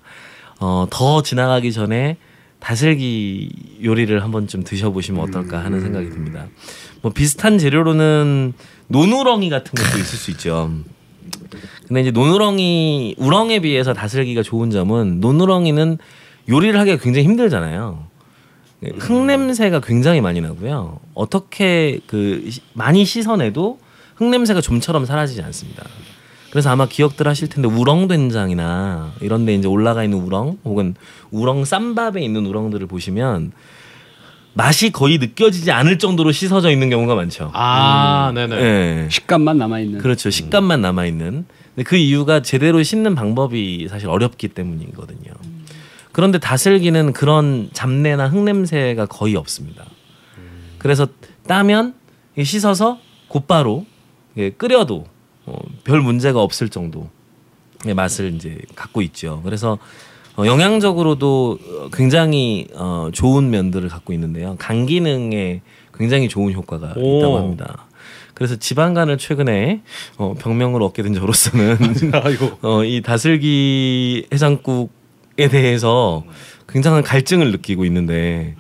어, 0.60 0.88
더 0.90 1.22
지나가기 1.22 1.72
전에 1.72 2.18
다슬기 2.60 3.50
요리를 3.84 4.24
한번 4.24 4.48
좀 4.48 4.64
드셔보시면 4.64 5.22
어떨까 5.22 5.64
하는 5.64 5.82
생각이 5.82 6.10
듭니다. 6.10 6.48
뭐 7.02 7.12
비슷한 7.12 7.58
재료로는 7.58 8.54
노누렁이 8.88 9.50
같은 9.50 9.72
것도 9.74 10.00
있을 10.00 10.18
수 10.18 10.32
있죠. 10.32 10.72
근데 11.88 12.02
이제 12.02 12.12
노누렁이 12.12 13.16
우렁에 13.18 13.60
비해서 13.60 13.94
다슬기가 13.94 14.44
좋은 14.44 14.70
점은 14.70 15.20
노누렁이는 15.20 15.98
요리를 16.50 16.80
하기가 16.80 17.04
굉장히 17.04 17.28
힘들잖아요. 17.28 18.08
흙 18.98 19.26
냄새가 19.26 19.80
굉장히 19.82 20.22
많이 20.22 20.42
나고요. 20.42 21.00
어떻게 21.14 22.00
그 22.08 22.46
시- 22.50 22.62
많이 22.74 23.06
씻어내도 23.06 23.80
흙 24.16 24.26
냄새가 24.30 24.62
좀처럼 24.62 25.06
사라지지 25.06 25.42
않습니다. 25.42 25.84
그래서 26.52 26.70
아마 26.70 26.86
기억들 26.88 27.28
하실 27.28 27.48
텐데 27.50 27.68
우렁 27.68 28.08
된장이나 28.08 29.14
이런 29.22 29.46
데 29.46 29.56
이제 29.56 29.68
올라가 29.68 30.04
있는 30.04 30.20
우렁 30.20 30.60
혹은 30.66 30.96
우렁 31.32 31.66
쌈밥에 31.66 32.22
있는 32.22 32.46
우렁들을 32.46 32.86
보시면 32.88 33.52
맛이 34.54 34.92
거의 34.92 35.18
느껴지지 35.18 35.72
않을 35.72 35.98
정도로 35.98 36.32
씻어져 36.32 36.70
있는 36.70 36.92
경우가 36.92 37.16
많죠. 37.16 37.50
아, 37.54 38.32
네네. 38.36 38.56
예. 38.56 39.08
식감만 39.10 39.58
남아 39.58 39.80
있는. 39.80 39.98
그렇죠. 40.00 40.30
식감만 40.30 40.80
남아 40.82 41.06
있는. 41.08 41.46
근데 41.74 41.84
그 41.90 41.96
이유가 41.96 42.44
제대로 42.44 42.84
씻는 42.84 43.16
방법이 43.16 43.88
사실 43.90 44.08
어렵기 44.10 44.50
때문이거든요. 44.50 45.32
그런데 46.14 46.38
다슬기는 46.38 47.12
그런 47.12 47.70
잡내나 47.74 48.30
흙 48.30 48.44
냄새가 48.44 49.08
거의 49.08 49.36
없습니다. 49.36 49.84
그래서 50.78 51.08
따면 51.48 51.96
이 52.38 52.44
씻어서 52.46 53.00
곧바로 53.28 53.86
끓여도 54.58 55.06
어, 55.46 55.58
별 55.84 56.02
문제가 56.02 56.42
없을 56.42 56.70
정도의 56.70 57.10
맛을 57.96 58.34
이제 58.34 58.60
갖고 58.76 59.02
있죠. 59.02 59.42
그래서 59.44 59.78
어, 60.36 60.46
영양적으로도 60.46 61.60
어, 61.62 61.90
굉장히 61.92 62.68
어, 62.76 63.10
좋은 63.12 63.50
면들을 63.50 63.90
갖고 63.90 64.14
있는데요. 64.14 64.56
간 64.58 64.86
기능에 64.86 65.62
굉장히 65.94 66.30
좋은 66.30 66.54
효과가 66.54 66.94
오. 66.96 67.18
있다고 67.20 67.38
합니다. 67.38 67.88
그래서 68.34 68.56
지방간을 68.56 69.18
최근에 69.18 69.82
어, 70.18 70.34
병명을 70.40 70.82
얻게 70.82 71.04
된 71.04 71.14
저로서는. 71.14 71.78
어, 72.64 72.84
이 72.84 73.02
다슬기 73.02 74.28
해장국에 74.34 75.03
대해서 75.36 76.24
굉장한 76.70 77.04
갈증을 77.04 77.52
느끼고 77.52 77.86
있는데 77.86 78.56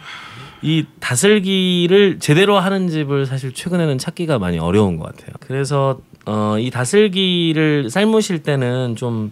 이 0.61 0.85
다슬기를 0.99 2.19
제대로 2.19 2.57
하는 2.57 2.87
집을 2.87 3.25
사실 3.25 3.53
최근에는 3.53 3.97
찾기가 3.97 4.39
많이 4.39 4.59
어려운 4.59 4.97
것 4.97 5.05
같아요. 5.05 5.33
그래서 5.41 5.99
어, 6.25 6.55
이 6.57 6.71
다슬기를 6.71 7.89
삶으실 7.89 8.43
때는 8.43 8.95
좀 8.95 9.31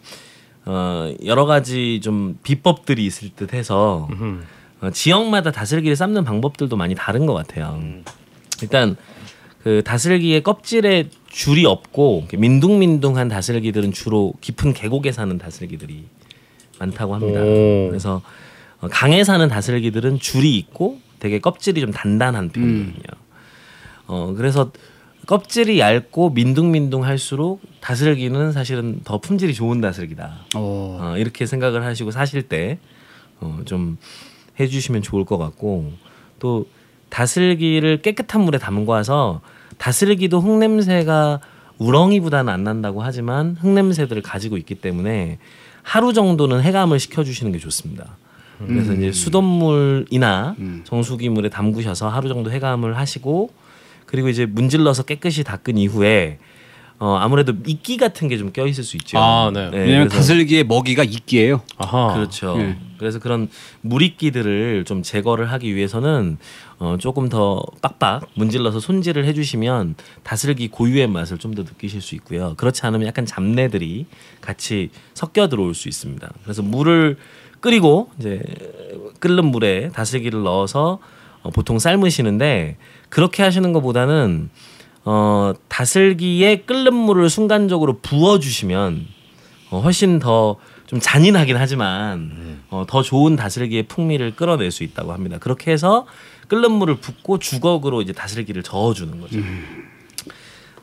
어, 0.65 1.11
여러 1.25 1.45
가지 1.45 2.01
좀 2.01 2.37
비법들이 2.43 3.05
있을 3.05 3.29
듯 3.35 3.53
해서 3.53 4.09
음. 4.11 4.43
어, 4.81 4.89
지역마다 4.91 5.51
다슬기를 5.51 5.95
삶는 5.95 6.23
방법들도 6.25 6.75
많이 6.75 6.95
다른 6.95 7.25
것 7.25 7.33
같아요. 7.33 7.81
일단 8.61 8.95
그 9.63 9.81
다슬기의 9.85 10.43
껍질에 10.43 11.09
줄이 11.29 11.65
없고 11.65 12.27
민둥민둥한 12.37 13.29
다슬기들은 13.29 13.93
주로 13.93 14.33
깊은 14.41 14.73
계곡에 14.73 15.11
사는 15.11 15.37
다슬기들이 15.37 16.05
많다고 16.81 17.15
합니다. 17.15 17.41
오. 17.41 17.87
그래서 17.89 18.21
어, 18.79 18.87
강에 18.89 19.23
사는 19.23 19.47
다슬기들은 19.47 20.19
줄이 20.19 20.57
있고 20.57 20.99
되게 21.19 21.39
껍질이 21.39 21.79
좀 21.81 21.91
단단한 21.91 22.49
편이거든요. 22.49 23.03
어 24.07 24.33
그래서 24.35 24.71
껍질이 25.27 25.79
얇고 25.79 26.31
민둥민둥할수록 26.31 27.61
다슬기는 27.79 28.51
사실은 28.51 29.01
더 29.03 29.19
품질이 29.19 29.53
좋은 29.53 29.79
다슬기다. 29.79 30.45
어. 30.55 30.97
어, 30.99 31.17
이렇게 31.17 31.45
생각을 31.45 31.85
하시고 31.85 32.11
사실 32.11 32.41
때 32.41 32.79
어, 33.39 33.59
좀 33.65 33.97
해주시면 34.59 35.03
좋을 35.03 35.25
것 35.25 35.37
같고 35.37 35.93
또 36.39 36.65
다슬기를 37.09 38.01
깨끗한 38.01 38.41
물에 38.41 38.57
담가서 38.57 39.41
다슬기도 39.77 40.41
흙 40.41 40.57
냄새가 40.57 41.39
우렁이보다는 41.77 42.51
안 42.51 42.63
난다고 42.63 43.03
하지만 43.03 43.55
흙 43.59 43.69
냄새들을 43.69 44.21
가지고 44.21 44.57
있기 44.57 44.75
때문에 44.75 45.37
하루 45.83 46.13
정도는 46.13 46.61
해감을 46.61 46.99
시켜주시는 46.99 47.51
게 47.51 47.59
좋습니다. 47.59 48.17
그래서 48.67 48.93
이제 48.93 49.11
수돗물이나 49.11 50.55
정수기 50.83 51.29
물에 51.29 51.49
담그셔서 51.49 52.09
하루 52.09 52.27
정도 52.29 52.51
해감을 52.51 52.95
하시고 52.97 53.49
그리고 54.05 54.29
이제 54.29 54.45
문질러서 54.45 55.03
깨끗이 55.03 55.43
닦은 55.43 55.77
이후에 55.77 56.37
어 57.01 57.15
아무래도 57.19 57.53
이끼 57.65 57.97
같은 57.97 58.27
게 58.27 58.37
좀 58.37 58.51
껴 58.53 58.67
있을 58.67 58.83
수 58.83 58.95
있죠. 58.97 59.17
아, 59.17 59.49
네. 59.51 59.69
왜냐면 59.73 60.07
그래서- 60.07 60.17
다슬기의 60.17 60.65
먹이가 60.65 61.03
이끼예요. 61.03 61.61
아하. 61.77 62.13
그렇죠. 62.13 62.55
예. 62.59 62.77
그래서 62.99 63.17
그런 63.19 63.49
물이끼들을 63.81 64.83
좀 64.85 65.01
제거를 65.01 65.51
하기 65.51 65.75
위해서는 65.75 66.37
어, 66.77 66.97
조금 66.99 67.29
더 67.29 67.61
빡빡 67.81 68.27
문질러서 68.35 68.79
손질을 68.79 69.25
해주시면 69.25 69.95
다슬기 70.23 70.67
고유의 70.67 71.07
맛을 71.07 71.37
좀 71.37 71.55
더 71.55 71.63
느끼실 71.63 72.01
수 72.01 72.15
있고요. 72.15 72.53
그렇지 72.57 72.85
않으면 72.85 73.07
약간 73.07 73.25
잡내들이 73.25 74.05
같이 74.39 74.89
섞여 75.13 75.49
들어올 75.49 75.73
수 75.73 75.89
있습니다. 75.89 76.31
그래서 76.43 76.61
물을 76.61 77.17
끓이고 77.59 78.09
이제 78.19 78.41
끓는 79.19 79.45
물에 79.45 79.89
다슬기를 79.89 80.43
넣어서 80.43 80.99
어, 81.43 81.49
보통 81.49 81.79
삶으시는데 81.79 82.77
그렇게 83.09 83.41
하시는 83.43 83.73
것보다는 83.73 84.49
어, 85.03 85.53
다슬기에 85.67 86.57
끓는 86.61 86.93
물을 86.93 87.29
순간적으로 87.29 87.99
부어주시면 88.01 89.07
어, 89.71 89.79
훨씬 89.79 90.19
더 90.19 90.57
좀 90.91 90.99
잔인하긴 90.99 91.55
하지만 91.55 92.59
어, 92.69 92.83
더 92.85 93.01
좋은 93.01 93.37
다슬기의 93.37 93.83
풍미를 93.83 94.35
끌어낼 94.35 94.71
수 94.71 94.83
있다고 94.83 95.13
합니다. 95.13 95.37
그렇게 95.37 95.71
해서 95.71 96.05
끓는 96.49 96.69
물을 96.69 96.95
붓고 96.95 97.39
주걱으로 97.39 98.01
이제 98.01 98.11
다슬기를 98.11 98.61
저어주는 98.61 99.21
거죠. 99.21 99.39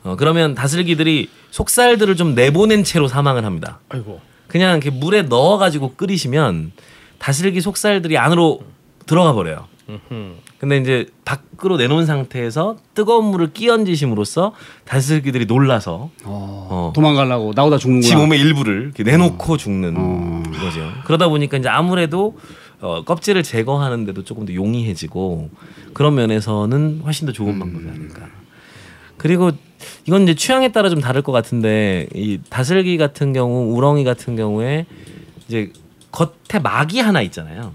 어, 0.01 0.15
그러면 0.17 0.55
다슬기들이 0.55 1.29
속살들을 1.51 2.15
좀 2.15 2.33
내보낸 2.33 2.83
채로 2.83 3.07
사망을 3.07 3.45
합니다. 3.45 3.81
아이고. 3.89 4.19
그냥 4.47 4.71
이렇게 4.71 4.89
물에 4.89 5.21
넣어가지고 5.21 5.93
끓이시면 5.93 6.71
다슬기 7.19 7.61
속살들이 7.61 8.17
안으로 8.17 8.63
들어가 9.05 9.33
버려요. 9.33 9.67
근데 10.59 10.77
이제 10.77 11.07
밖으로 11.23 11.77
내놓은 11.77 12.05
상태에서 12.05 12.75
뜨거운 12.93 13.25
물을 13.25 13.53
끼얹으심으로써 13.53 14.53
다슬기들이 14.85 15.45
놀라서 15.45 16.09
어. 16.25 16.91
도망가려고 16.93 17.53
나오다 17.55 17.77
죽는구나. 17.77 18.07
지 18.09 18.15
몸의 18.15 18.39
일부를 18.39 18.83
이렇게 18.83 19.03
내놓고 19.03 19.55
죽는 19.55 19.95
어. 19.97 20.43
거죠. 20.59 20.91
그러다 21.05 21.29
보니까 21.29 21.57
이제 21.57 21.69
아무래도 21.69 22.37
어, 22.81 23.03
껍질을 23.05 23.43
제거하는데도 23.43 24.23
조금 24.25 24.45
더 24.45 24.53
용이해지고 24.53 25.49
그런 25.93 26.15
면에서는 26.15 27.01
훨씬 27.05 27.25
더 27.25 27.31
좋은 27.31 27.57
방법이 27.57 27.87
아닐까. 27.87 28.27
그리고 29.17 29.51
이건 30.05 30.23
이제 30.23 30.35
취향에 30.35 30.71
따라 30.71 30.89
좀 30.89 30.99
다를 30.99 31.21
것 31.21 31.31
같은데 31.31 32.07
이 32.13 32.39
다슬기 32.49 32.97
같은 32.97 33.31
경우 33.31 33.73
우렁이 33.75 34.03
같은 34.03 34.35
경우에 34.35 34.85
이제 35.47 35.71
겉에 36.11 36.59
막이 36.61 36.99
하나 36.99 37.21
있잖아요. 37.21 37.73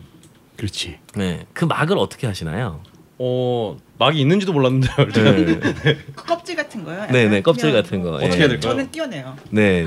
그렇지. 0.57 0.99
네, 1.17 1.47
그 1.53 1.65
막을 1.65 1.99
어떻게 1.99 2.27
하시나요? 2.27 2.81
어 3.19 3.77
막이 3.99 4.21
있는지도 4.21 4.53
몰랐는데요. 4.53 4.95
네, 5.13 5.97
그 6.17 6.27
껍질 6.27 6.57
같은 6.57 6.85
거요? 6.85 7.07
네, 7.11 7.29
네, 7.29 7.43
껍질 7.43 7.73
같은 7.73 8.03
거. 8.03 8.15
어떻게 8.15 8.27
예. 8.35 8.39
해야 8.39 8.49
될까요? 8.49 8.61
저는 8.61 8.91
띄어내요. 8.91 9.37
네, 9.51 9.87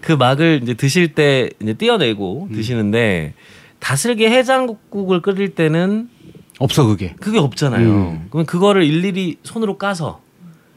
그 0.00 0.12
막을 0.12 0.60
이제 0.62 0.74
드실 0.74 1.14
때 1.14 1.50
이제 1.62 1.74
떼어내고 1.74 2.48
드시는데 2.52 3.34
다슬기 3.78 4.26
해장국을 4.26 5.22
끓일 5.22 5.54
때는 5.54 6.10
없어 6.58 6.86
그게. 6.86 7.14
그게 7.20 7.38
없잖아요. 7.38 7.88
음. 7.88 8.26
그러면 8.30 8.46
그거를 8.46 8.82
일일이 8.84 9.38
손으로 9.44 9.78
까서 9.78 10.20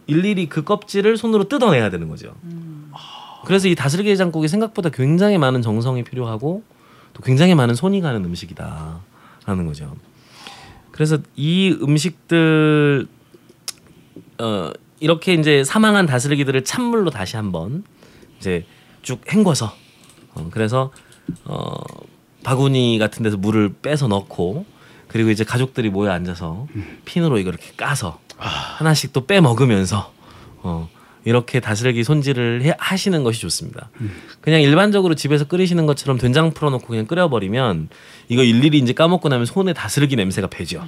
일일이 0.08 0.48
그 0.48 0.64
껍질을 0.64 1.18
손으로 1.18 1.46
뜯어내야 1.46 1.90
되는 1.90 2.08
거죠. 2.08 2.34
그래서 3.46 3.68
이 3.68 3.76
다슬기 3.76 4.10
해장국이 4.12 4.48
생각보다 4.48 4.90
굉장히 4.90 5.38
많은 5.38 5.62
정성이 5.62 6.04
필요하고 6.04 6.64
또 7.14 7.24
굉장히 7.24 7.56
많은 7.56 7.76
손이 7.76 8.02
가는 8.02 8.24
음식이다 8.24 9.00
라는 9.46 9.66
거죠. 9.66 9.96
그래서 10.92 11.18
이 11.36 11.76
음식들 11.82 13.08
어 14.40 14.72
이렇게 15.00 15.34
이제 15.34 15.64
사망한 15.64 16.06
다슬기들을 16.06 16.64
찬물로 16.64 17.10
다시 17.10 17.36
한번 17.36 17.84
이제 18.40 18.66
쭉 19.02 19.22
헹궈서 19.32 19.74
어 20.36 20.50
그래서 20.52 20.92
어 21.46 21.74
바구니 22.44 22.98
같은 23.00 23.24
데서 23.24 23.38
물을 23.38 23.74
빼서 23.82 24.08
넣고 24.08 24.66
그리고 25.08 25.30
이제 25.30 25.44
가족들이 25.44 25.90
모여 25.90 26.12
앉아서 26.12 26.68
핀으로 27.06 27.38
이거 27.38 27.50
이렇게 27.50 27.72
까서 27.76 28.20
하나씩 28.38 29.14
또 29.14 29.26
빼 29.26 29.42
먹으면서 29.42 30.14
어 30.64 30.90
이렇게 31.24 31.60
다슬기 31.60 32.04
손질을 32.04 32.64
해, 32.64 32.74
하시는 32.78 33.24
것이 33.24 33.42
좋습니다. 33.42 33.90
그냥 34.42 34.62
일반적으로 34.62 35.14
집에서 35.16 35.46
끓이시는 35.46 35.86
것처럼 35.86 36.18
된장 36.18 36.52
풀어놓고 36.52 36.88
그냥 36.88 37.06
끓여버리면 37.06 37.90
이거 38.30 38.44
일일이 38.44 38.80
이제 38.80 38.94
까먹고 38.94 39.30
나면 39.30 39.46
손에 39.46 39.74
다슬기 39.74 40.16
냄새가 40.16 40.48
배죠. 40.48 40.84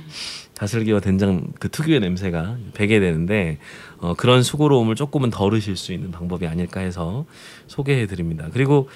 다슬기와 0.55 0.99
된장 0.99 1.47
그 1.59 1.69
특유의 1.69 1.99
냄새가 1.99 2.57
배게 2.73 2.99
되는데 2.99 3.59
어, 3.97 4.13
그런 4.15 4.43
수고로움을 4.43 4.95
조금은 4.95 5.29
덜으실 5.29 5.75
수 5.75 5.93
있는 5.93 6.11
방법이 6.11 6.47
아닐까 6.47 6.79
해서 6.79 7.25
소개해 7.67 8.07
드립니다. 8.07 8.47
그리고 8.51 8.89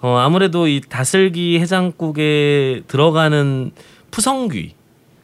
어, 0.00 0.16
아무래도 0.16 0.66
이 0.66 0.80
다슬기 0.80 1.60
해장국에 1.60 2.82
들어가는 2.88 3.70
푸성귀 4.10 4.74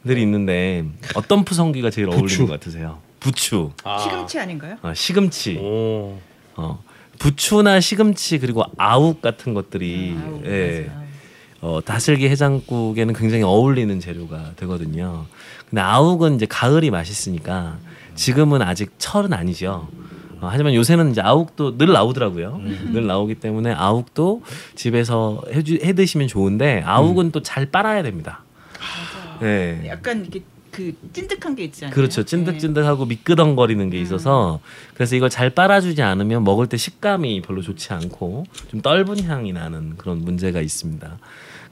들이 0.05 0.21
있는데 0.21 0.85
어떤 1.15 1.43
푸성귀가 1.43 1.89
제일 1.89 2.09
어울리는 2.09 2.45
것 2.45 2.53
같으세요? 2.53 2.99
부추, 3.27 3.71
아. 3.83 3.97
시금치 3.97 4.39
아닌가요? 4.39 4.77
어, 4.81 4.93
시금치, 4.93 5.57
오. 5.57 6.17
어, 6.55 6.81
부추나 7.19 7.81
시금치 7.81 8.39
그리고 8.39 8.63
아욱 8.77 9.21
같은 9.21 9.53
것들이 9.53 10.15
아우, 10.17 10.41
예, 10.45 10.87
맞아요. 10.87 11.07
어, 11.59 11.79
다슬기 11.83 12.29
해장국에는 12.29 13.13
굉장히 13.13 13.43
어울리는 13.43 13.99
재료가 13.99 14.51
되거든요. 14.55 15.25
근데 15.69 15.81
아욱은 15.81 16.35
이제 16.35 16.45
가을이 16.45 16.89
맛있으니까 16.89 17.77
지금은 18.15 18.61
아직 18.61 18.93
철은 18.97 19.33
아니죠. 19.33 19.89
어, 20.39 20.47
하지만 20.49 20.73
요새는 20.73 21.11
이제 21.11 21.19
아욱도 21.19 21.77
늘 21.77 21.91
나오더라고요. 21.91 22.61
늘 22.93 23.07
나오기 23.07 23.35
때문에 23.35 23.73
아욱도 23.73 24.43
집에서 24.75 25.43
해주, 25.51 25.79
해 25.83 25.91
드시면 25.91 26.29
좋은데 26.29 26.81
아욱은 26.85 27.31
또잘 27.31 27.65
빨아야 27.65 28.03
됩니다. 28.03 28.45
맞아요. 28.79 29.39
네. 29.41 29.83
약간 29.89 30.25
이게 30.25 30.43
그 30.77 30.93
찐득한 31.11 31.55
게 31.55 31.63
있지 31.63 31.85
않나요? 31.85 31.95
그렇죠. 31.95 32.21
네. 32.21 32.25
찐득찐득하고 32.27 33.07
미끄덩거리는 33.07 33.89
게 33.89 33.99
있어서 33.99 34.59
그래서 34.93 35.15
이걸 35.15 35.31
잘 35.31 35.49
빨아주지 35.49 36.03
않으면 36.03 36.43
먹을 36.43 36.67
때 36.67 36.77
식감이 36.77 37.41
별로 37.41 37.63
좋지 37.63 37.91
않고 37.93 38.45
좀 38.69 38.81
떫은 38.83 39.23
향이 39.23 39.53
나는 39.53 39.97
그런 39.97 40.19
문제가 40.19 40.61
있습니다. 40.61 41.17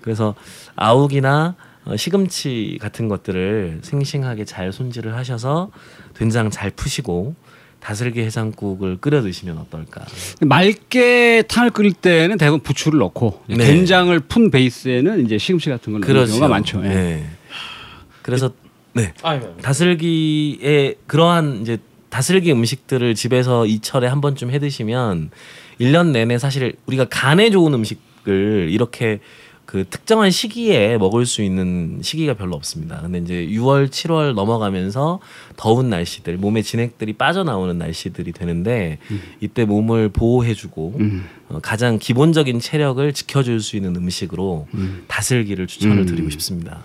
그래서 0.01 0.33
아욱이나 0.75 1.53
어, 1.85 1.95
시금치 1.95 2.79
같은 2.81 3.07
것들을 3.07 3.81
싱싱하게 3.83 4.45
잘 4.45 4.73
손질을 4.73 5.15
하셔서 5.15 5.69
된장 6.15 6.49
잘 6.49 6.71
푸시고 6.71 7.35
다슬기 7.79 8.21
해장국을 8.21 8.97
끓여 8.97 9.21
드시면 9.21 9.59
어떨까? 9.59 10.03
맑게 10.41 11.43
탕을 11.47 11.69
끓일 11.69 11.93
때는 11.93 12.39
대부분 12.39 12.61
부추를 12.61 12.97
넣고 12.97 13.43
네. 13.45 13.57
된장을 13.57 14.19
푼 14.21 14.49
베이스에는 14.49 15.23
이제 15.23 15.37
시금치 15.37 15.69
같은 15.69 15.93
걸 15.93 16.01
넣는 16.01 16.25
경우가 16.25 16.47
많죠. 16.47 16.83
예. 16.85 16.89
네. 16.89 17.29
그래서 18.23 18.51
네. 18.95 19.13
아, 19.23 19.37
네. 19.37 19.53
다슬기의 19.61 20.95
그러한 21.05 21.61
이제 21.61 21.77
다슬기 22.09 22.51
음식들을 22.53 23.13
집에서 23.13 23.65
이철에 23.65 24.07
한 24.07 24.21
번쯤 24.21 24.51
해 24.51 24.59
드시면 24.59 25.31
일년 25.79 26.13
내내 26.13 26.37
사실 26.37 26.75
우리가 26.85 27.05
간에 27.09 27.49
좋은 27.49 27.73
음식을 27.73 28.69
이렇게 28.71 29.19
그 29.65 29.83
특정한 29.89 30.31
시기에 30.31 30.97
먹을 30.97 31.25
수 31.25 31.41
있는 31.41 31.99
시기가 32.01 32.35
별로 32.35 32.55
없습니다. 32.55 33.01
근데 33.01 33.17
이제 33.19 33.47
6월, 33.51 33.89
7월 33.89 34.33
넘어가면서 34.33 35.19
더운 35.57 35.89
날씨들, 35.89 36.37
몸에 36.37 36.61
진액들이 36.61 37.13
빠져나오는 37.13 37.77
날씨들이 37.77 38.31
되는데 38.31 38.99
이때 39.39 39.65
몸을 39.65 40.09
보호해주고 40.09 40.95
음. 40.99 41.25
어, 41.49 41.59
가장 41.61 41.97
기본적인 41.99 42.59
체력을 42.59 43.11
지켜줄 43.11 43.59
수 43.59 43.75
있는 43.75 43.95
음식으로 43.95 44.67
다슬기를 45.07 45.67
추천을 45.67 46.05
드리고 46.05 46.29
싶습니다. 46.31 46.83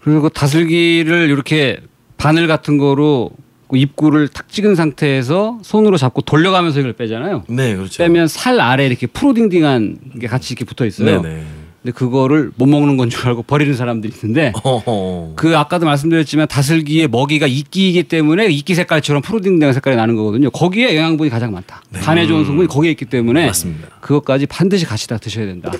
그리고 0.00 0.28
다슬기를 0.28 1.28
이렇게 1.28 1.80
바늘 2.16 2.46
같은 2.46 2.78
거로 2.78 3.30
그 3.68 3.78
입구를 3.78 4.28
탁 4.28 4.48
찍은 4.48 4.74
상태에서 4.74 5.58
손으로 5.62 5.96
잡고 5.96 6.22
돌려가면서 6.22 6.80
이걸 6.80 6.92
빼잖아요. 6.92 7.44
네, 7.48 7.74
그렇죠. 7.74 8.02
빼면 8.02 8.28
살 8.28 8.60
아래 8.60 8.86
이렇게 8.86 9.06
푸르딩딩한 9.06 9.98
게 10.20 10.26
같이 10.26 10.52
이렇게 10.52 10.64
붙어 10.64 10.84
있어요. 10.84 11.22
네네. 11.22 11.61
근데 11.82 11.92
그거를 11.92 12.52
못 12.56 12.66
먹는 12.66 12.96
건 12.96 13.10
줄 13.10 13.26
알고 13.26 13.42
버리는 13.42 13.74
사람들이 13.74 14.12
있는데 14.14 14.52
어허. 14.62 15.32
그 15.36 15.56
아까도 15.58 15.84
말씀드렸지만 15.84 16.46
다슬기의 16.46 17.08
먹이가 17.08 17.48
이끼이기 17.48 18.04
때문에 18.04 18.46
이끼 18.46 18.74
색깔처럼 18.76 19.20
푸르딩딩한 19.22 19.74
색깔이 19.74 19.96
나는 19.96 20.14
거거든요. 20.16 20.50
거기에 20.50 20.96
영양분이 20.96 21.28
가장 21.28 21.50
많다. 21.52 21.82
간에 21.94 22.26
좋은 22.26 22.44
성분이 22.44 22.68
거기에 22.68 22.92
있기 22.92 23.06
때문에 23.06 23.40
네. 23.40 23.46
맞습니다. 23.48 23.88
그것까지 24.00 24.46
반드시 24.46 24.86
같이 24.86 25.08
다 25.08 25.18
드셔야 25.18 25.46
된다. 25.46 25.72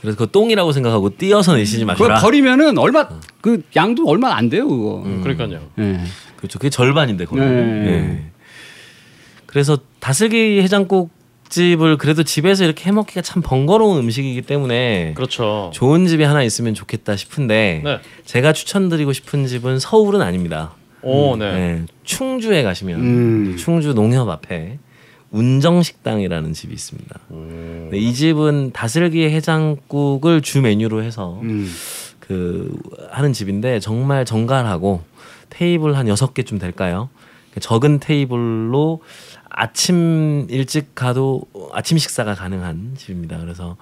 그래서 0.00 0.16
그 0.16 0.30
똥이라고 0.30 0.72
생각하고 0.72 1.16
띄어서 1.16 1.56
내시지 1.56 1.84
그걸 1.84 2.08
마시라. 2.08 2.20
버리면은 2.20 2.78
얼마 2.78 3.06
그 3.42 3.62
양도 3.76 4.06
얼마 4.06 4.34
안 4.34 4.48
돼요 4.48 4.66
그거. 4.66 5.04
그러니까요. 5.22 5.60
예. 5.78 6.00
그렇죠. 6.36 6.58
그게 6.58 6.70
절반인데 6.70 7.26
거의. 7.26 7.42
네. 7.42 7.50
네. 7.64 8.30
그래서 9.46 9.78
다슬기 10.00 10.62
해장국 10.62 11.10
집을 11.48 11.96
그래도 11.96 12.22
집에서 12.22 12.64
이렇게 12.64 12.86
해 12.86 12.92
먹기가 12.92 13.22
참 13.22 13.42
번거로운 13.42 13.98
음식이기 13.98 14.42
때문에 14.42 15.14
그렇죠. 15.14 15.70
좋은 15.74 16.06
집이 16.06 16.22
하나 16.22 16.42
있으면 16.42 16.74
좋겠다 16.74 17.16
싶은데 17.16 17.82
네. 17.84 17.98
제가 18.24 18.52
추천드리고 18.52 19.12
싶은 19.12 19.46
집은 19.46 19.78
서울은 19.78 20.20
아닙니다. 20.20 20.74
오, 21.02 21.36
네. 21.36 21.52
네, 21.52 21.84
충주에 22.04 22.62
가시면 22.62 23.00
음. 23.00 23.56
충주 23.56 23.94
농협 23.94 24.28
앞에 24.28 24.78
운정식당이라는 25.30 26.52
집이 26.52 26.72
있습니다. 26.72 27.20
음. 27.30 27.88
네, 27.92 27.98
이 27.98 28.14
집은 28.14 28.72
다슬기 28.72 29.24
해장국을 29.24 30.40
주 30.42 30.60
메뉴로 30.60 31.02
해서 31.02 31.38
음. 31.42 31.70
그 32.18 32.74
하는 33.10 33.32
집인데 33.32 33.80
정말 33.80 34.24
정갈하고 34.24 35.02
테이블 35.50 35.96
한 35.96 36.08
여섯 36.08 36.34
개쯤 36.34 36.58
될까요? 36.58 37.08
적은 37.60 37.98
테이블로 37.98 39.00
아침 39.50 40.46
일찍 40.50 40.94
가도 40.94 41.42
아침 41.72 41.98
식사가 41.98 42.34
가능한 42.34 42.94
집입니다. 42.96 43.38
그래서 43.38 43.76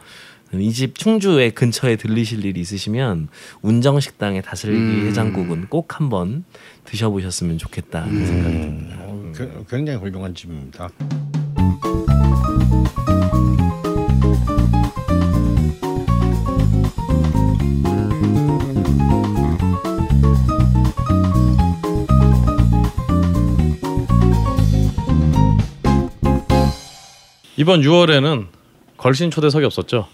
이 0.55 0.71
집 0.73 0.95
충주에 0.97 1.51
근처에 1.51 1.97
들리실 1.97 2.45
일이 2.45 2.61
있으시면 2.61 3.29
운정 3.63 3.99
식당의 3.99 4.43
다슬기 4.43 4.79
음. 4.79 5.07
해장국은 5.09 5.67
꼭 5.69 5.99
한번 5.99 6.45
드셔보셨으면 6.85 7.59
좋겠다 7.59 8.07
는 8.07 8.27
생각이 8.27 8.55
듭니다. 8.61 8.97
어, 9.01 9.33
그- 9.35 9.65
굉장히 9.69 9.99
훌륭한 9.99 10.35
집입니다. 10.35 10.89
이번 27.57 27.81
6월에는 27.83 28.47
걸신 28.97 29.31
초대석이 29.31 29.65
없었죠. 29.65 30.07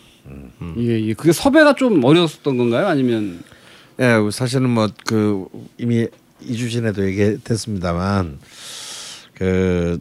이게, 0.76 0.98
이게 1.00 1.14
그게 1.14 1.32
섭외가 1.32 1.74
좀 1.74 2.02
어려웠던 2.04 2.56
건가요? 2.56 2.86
아니면 2.86 3.42
예, 4.00 4.14
사실은 4.30 4.70
뭐 4.70 4.88
그 5.06 5.46
이미 5.78 6.06
2주 6.42 6.72
전에도 6.72 7.04
얘기됐습니다만 7.06 8.38
그 9.34 9.98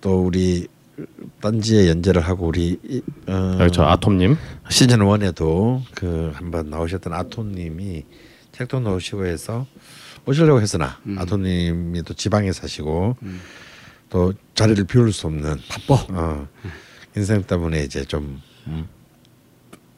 또 0.00 0.22
우리 0.22 0.66
딴지에 1.42 1.86
연재를 1.90 2.22
하고 2.22 2.46
우리 2.46 2.78
이- 2.88 3.02
어, 3.26 3.58
여기 3.60 3.70
저 3.70 3.82
아톰님. 3.82 4.34
시즌 4.70 5.02
원에도 5.02 5.82
그 5.94 6.30
한번 6.34 6.70
나오셨던 6.70 7.12
아토님이 7.12 8.04
책도 8.52 8.80
나오시고 8.80 9.26
해서 9.26 9.66
오시려고 10.24 10.62
했으나 10.62 10.98
음. 11.04 11.18
아토님이 11.18 12.02
또 12.04 12.14
지방에 12.14 12.50
사시고 12.52 13.18
또 14.10 14.32
자리를 14.54 14.84
비울 14.84 15.12
수 15.12 15.26
없는 15.28 15.56
바빠. 15.68 16.04
어, 16.10 16.46
인생 17.16 17.42
때문에 17.42 17.82
이제 17.84 18.04
좀 18.04 18.42
음, 18.66 18.86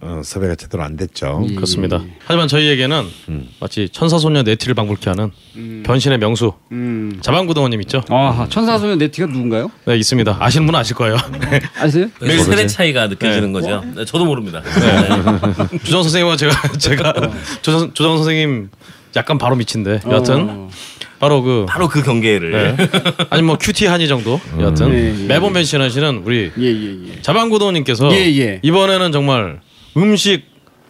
어, 0.01 0.21
섭외가 0.25 0.55
제대로 0.55 0.83
안 0.83 0.97
됐죠. 0.97 1.45
예. 1.49 1.55
그렇습니다. 1.55 2.03
하지만 2.27 2.49
저희에게는 2.49 3.07
음. 3.29 3.49
마치 3.61 3.89
천사소녀 3.89 4.43
네티를 4.43 4.75
방불케 4.75 5.09
하는 5.11 5.31
변신의 5.85 6.19
명수 6.19 6.53
음. 6.73 7.19
자방구동원님 7.23 7.81
있죠? 7.83 8.03
아 8.09 8.47
천사소년 8.51 8.99
네티가 8.99 9.27
누군가요? 9.29 9.71
네 9.87 9.97
있습니다. 9.97 10.37
아시는 10.41 10.67
분은 10.67 10.79
아실 10.79 10.97
거예요. 10.97 11.17
네. 11.51 11.61
아세요? 11.79 12.09
그 12.19 12.43
세대 12.45 12.67
차이가 12.67 13.07
느껴지는 13.09 13.53
거죠. 13.53 13.83
네, 13.95 14.05
저도 14.05 14.25
모릅니다. 14.25 14.63
조정 15.85 16.03
선생님과 16.03 16.37
제가 16.37 16.73
제가 16.79 17.15
조정 17.63 17.93
조정 17.95 18.17
선생님 18.17 18.71
약간 19.17 19.39
바로 19.39 19.57
미친데 19.57 20.01
여하튼 20.07 20.47
어. 20.51 20.71
바로 21.23 21.41
그 21.41 21.67
바로 21.69 21.87
그 21.87 22.03
경계를 22.03 22.51
네. 22.51 22.77
아니 23.31 23.43
뭐 23.43 23.57
큐티 23.57 23.87
한이 23.87 24.09
정도 24.09 24.41
여하튼 24.59 24.93
예, 24.93 25.15
예. 25.23 25.27
매번 25.29 25.53
변신하시는 25.53 26.23
우리 26.25 26.51
예 26.59 26.67
예 26.67 27.15
예. 27.17 27.23
자방구동원님께서 27.23 28.13
예, 28.13 28.17
예. 28.41 28.59
이번에는 28.63 29.13
정말 29.13 29.61
음식 29.97 30.43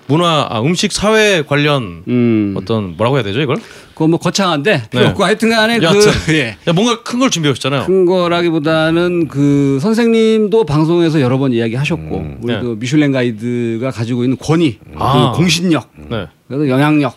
문화 0.07 0.47
아, 0.49 0.63
음식 0.63 0.91
사회 0.91 1.43
관련 1.43 2.03
음. 2.09 2.55
어떤 2.57 2.97
뭐라고 2.97 3.17
해야 3.17 3.23
되죠 3.25 3.43
이걸? 3.43 3.57
그거 3.91 4.09
뭐 4.09 4.19
거창한데 4.19 4.85
필요 4.91 5.03
네. 5.05 5.11
없고 5.11 5.23
하여튼간에 5.23 5.79
그 5.79 5.85
여하튼 5.85 6.11
예. 6.35 6.57
야, 6.67 6.73
뭔가 6.73 7.03
큰 7.03 7.19
걸 7.21 7.29
준비해 7.29 7.51
오셨잖아요. 7.51 7.85
큰 7.85 8.07
거라기보다는 8.07 9.29
그 9.29 9.79
선생님도 9.83 10.65
방송에서 10.65 11.21
여러 11.21 11.37
번 11.37 11.53
이야기하셨고 11.53 12.37
우리 12.41 12.55
네. 12.55 12.61
그 12.61 12.77
미슐랭 12.81 13.13
가이드가 13.13 13.91
가지고 13.91 14.25
있는 14.25 14.39
권위, 14.39 14.79
아. 14.97 15.33
그 15.33 15.37
공신력, 15.37 15.91
네. 16.09 16.27
그래서 16.49 16.69
영향력. 16.71 17.15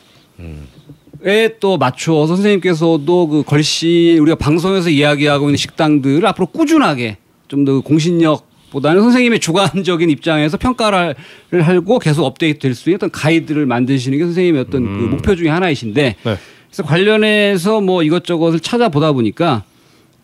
에또 1.24 1.78
맞춰 1.78 2.28
선생님께서도 2.28 3.28
그 3.28 3.44
걸씨 3.44 4.18
우리가 4.20 4.36
방송에서 4.36 4.90
이야기하고 4.90 5.46
있는 5.48 5.58
식당들을 5.58 6.26
앞으로 6.28 6.48
꾸준하게 6.48 7.18
좀 7.48 7.66
더 7.66 7.80
공신력보다는 7.82 9.02
선생님의 9.02 9.40
주관적인 9.40 10.10
입장에서 10.10 10.58
평가를 10.58 11.16
하고 11.62 12.00
계속 12.00 12.26
업데이트 12.26 12.60
될 12.60 12.74
수 12.76 12.90
있는 12.90 12.96
어떤 12.98 13.12
가이드를 13.12 13.66
만드시는 13.66 14.18
게 14.18 14.24
선생님의 14.26 14.62
어떤 14.62 14.84
그 14.84 15.04
목표 15.04 15.36
중에 15.36 15.50
하나이신데 15.50 16.16
네. 16.24 16.38
그래서 16.68 16.84
관련해서 16.84 17.82
뭐 17.82 18.04
이것저것을 18.04 18.60
찾아보다 18.60 19.12
보니까 19.14 19.64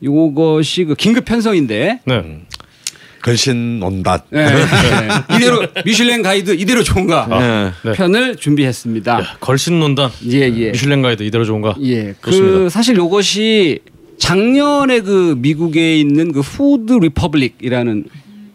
요것이 0.04 0.86
그 0.86 0.96
긴급 0.96 1.26
편성인데 1.26 2.00
네. 2.06 2.42
걸신 3.22 3.80
논단. 3.80 4.20
예, 4.34 4.40
예. 4.40 5.36
이대로 5.36 5.66
미슐랭 5.86 6.22
가이드 6.22 6.52
이대로 6.56 6.84
좋은가 6.84 7.74
네. 7.84 7.92
편을 7.94 8.36
준비했습니다. 8.36 9.20
야, 9.20 9.38
걸신 9.40 9.80
논단 9.80 10.10
예 10.30 10.42
예. 10.42 10.72
미슐랭 10.72 11.02
가이드 11.02 11.24
이대로 11.24 11.46
좋은가? 11.46 11.76
예. 11.82 12.16
그 12.20 12.32
좋습니다. 12.32 12.70
사실 12.70 12.96
요것이 12.98 13.80
작년에 14.18 15.02
그 15.02 15.36
미국에 15.38 15.98
있는 15.98 16.32
그 16.32 16.42
Food 16.42 16.94
Republic이라는 16.94 18.06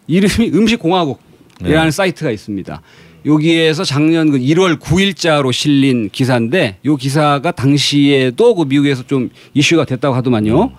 이름이 0.07 0.51
음식 0.53 0.79
공화국이라는 0.79 1.85
네. 1.85 1.91
사이트가 1.91 2.31
있습니다. 2.31 2.81
여기에서 3.25 3.83
작년 3.83 4.31
그 4.31 4.39
1월 4.39 4.79
9일자로 4.79 5.51
실린 5.51 6.09
기사인데 6.09 6.77
요 6.85 6.95
기사가 6.95 7.51
당시에도 7.51 8.55
그 8.55 8.63
미국에서 8.63 9.03
좀 9.05 9.29
이슈가 9.53 9.83
됐다고 9.85 10.15
하더만요. 10.15 10.71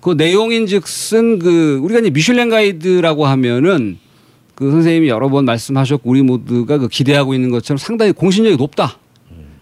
그 0.00 0.10
내용인즉슨 0.16 1.38
그 1.38 1.78
우리가 1.82 2.00
이제 2.00 2.10
미슐랭 2.10 2.48
가이드라고 2.48 3.26
하면은 3.26 3.98
그 4.54 4.70
선생님이 4.70 5.08
여러 5.08 5.28
번 5.28 5.44
말씀하셨고 5.44 6.08
우리 6.08 6.22
모두가 6.22 6.78
그 6.78 6.88
기대하고 6.88 7.34
있는 7.34 7.50
것처럼 7.50 7.78
상당히 7.78 8.12
공신력이 8.12 8.56
높다. 8.56 8.98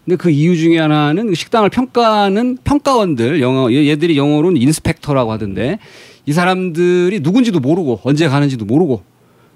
근데 0.04 0.16
그 0.16 0.30
이유 0.30 0.56
중에 0.56 0.78
하나는 0.78 1.26
그 1.28 1.34
식당을 1.34 1.68
평가하는 1.70 2.58
평가원들 2.64 3.40
영어 3.42 3.70
얘- 3.72 3.88
얘들이 3.88 4.16
영어로는 4.16 4.60
인스펙터라고 4.60 5.30
하던데 5.32 5.78
이 6.24 6.32
사람들이 6.32 7.20
누군지도 7.20 7.60
모르고 7.60 8.00
언제 8.04 8.26
가는지도 8.28 8.64
모르고 8.64 9.02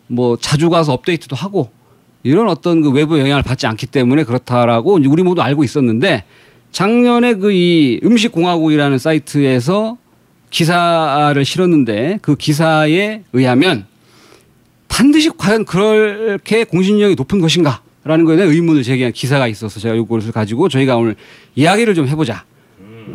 뭐 0.08 0.36
자주 0.36 0.68
가서 0.68 0.92
업데이트도 0.92 1.36
하고 1.36 1.70
이런 2.22 2.48
어떤 2.48 2.82
그 2.82 2.90
외부 2.90 3.18
영향을 3.18 3.42
받지 3.42 3.66
않기 3.66 3.86
때문에 3.86 4.24
그렇다라고 4.24 4.94
우리 5.06 5.22
모두 5.22 5.40
알고 5.42 5.64
있었는데 5.64 6.24
작년에 6.70 7.34
그 7.34 7.50
이 7.52 8.00
음식공화국이라는 8.04 8.98
사이트에서 8.98 9.96
기사를 10.52 11.44
실었는데 11.44 12.20
그 12.22 12.36
기사에 12.36 13.22
의하면 13.32 13.86
반드시 14.86 15.30
과연 15.36 15.64
그렇게 15.64 16.62
공신력이 16.64 17.16
높은 17.16 17.40
것인가 17.40 17.82
라는 18.04 18.24
것에 18.24 18.36
대한 18.36 18.52
의문을 18.52 18.82
제기한 18.82 19.12
기사가 19.12 19.48
있어서 19.48 19.80
제가 19.80 19.94
이것을 19.94 20.30
가지고 20.32 20.68
저희가 20.68 20.96
오늘 20.96 21.16
이야기를 21.56 21.94
좀 21.94 22.06
해보자 22.06 22.44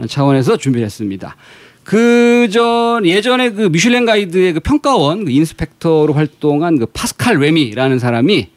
차원에서 0.08 0.58
준비를 0.58 0.86
했습니다. 0.86 1.36
그 1.84 2.50
전 2.52 3.06
예전에 3.06 3.52
그 3.52 3.64
미슐랭 3.64 4.06
가이드의 4.06 4.54
그 4.54 4.60
평가원 4.60 5.26
그 5.26 5.32
inspector로 5.32 6.14
활동한 6.14 6.80
그 6.80 6.86
파스칼 6.88 7.38
레미라는 7.40 8.00
사람이 8.00 8.50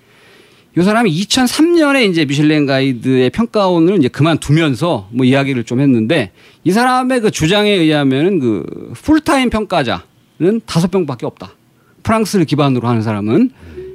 이 0.79 0.83
사람이 0.83 1.11
2003년에 1.11 2.09
이제 2.09 2.25
미슐랭 2.25 2.65
가이드의 2.67 3.31
평가원을 3.31 3.99
이제 3.99 4.09
그만두면서 4.09 5.09
뭐 5.11 5.27
이야기를 5.27 5.65
좀 5.65 5.81
했는데 5.81 6.31
이 6.63 6.71
사람의 6.71 7.21
그 7.23 7.31
주장에 7.33 7.71
의하면은 7.71 8.39
그 8.39 8.93
풀타임 9.03 9.51
평가자는 9.51 10.61
다섯 10.67 10.91
명밖에 10.93 11.27
없다. 11.27 11.53
프랑스를 12.05 12.45
기반으로 12.45 12.87
하는 12.89 13.03
사람은 13.03 13.51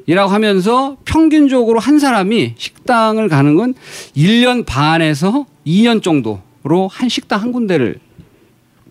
이라고 0.05 0.31
하면서 0.31 0.97
평균적으로 1.05 1.79
한 1.79 1.97
사람이 1.97 2.55
식당을 2.57 3.29
가는 3.29 3.55
건 3.55 3.73
1년 4.15 4.65
반에서 4.65 5.45
2년 5.65 6.03
정도로 6.03 6.89
한 6.91 7.07
식당 7.09 7.41
한 7.41 7.51
군데를 7.53 7.99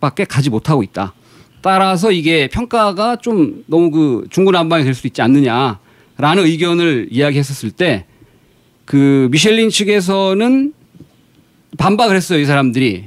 밖에 0.00 0.24
가지 0.24 0.48
못하고 0.50 0.82
있다. 0.82 1.12
따라서 1.60 2.10
이게 2.10 2.48
평가가 2.48 3.16
좀 3.16 3.62
너무 3.66 3.90
그 3.90 4.26
중구난방이 4.30 4.84
될 4.84 4.94
수 4.94 5.06
있지 5.06 5.20
않느냐 5.22 5.78
라는 6.16 6.44
의견을 6.44 7.08
이야기했었을 7.10 7.70
때 7.70 8.04
그 8.84 9.28
미셸린 9.30 9.70
측에서는 9.70 10.72
반박을 11.78 12.14
했어요. 12.16 12.38
이 12.38 12.44
사람들이. 12.44 13.04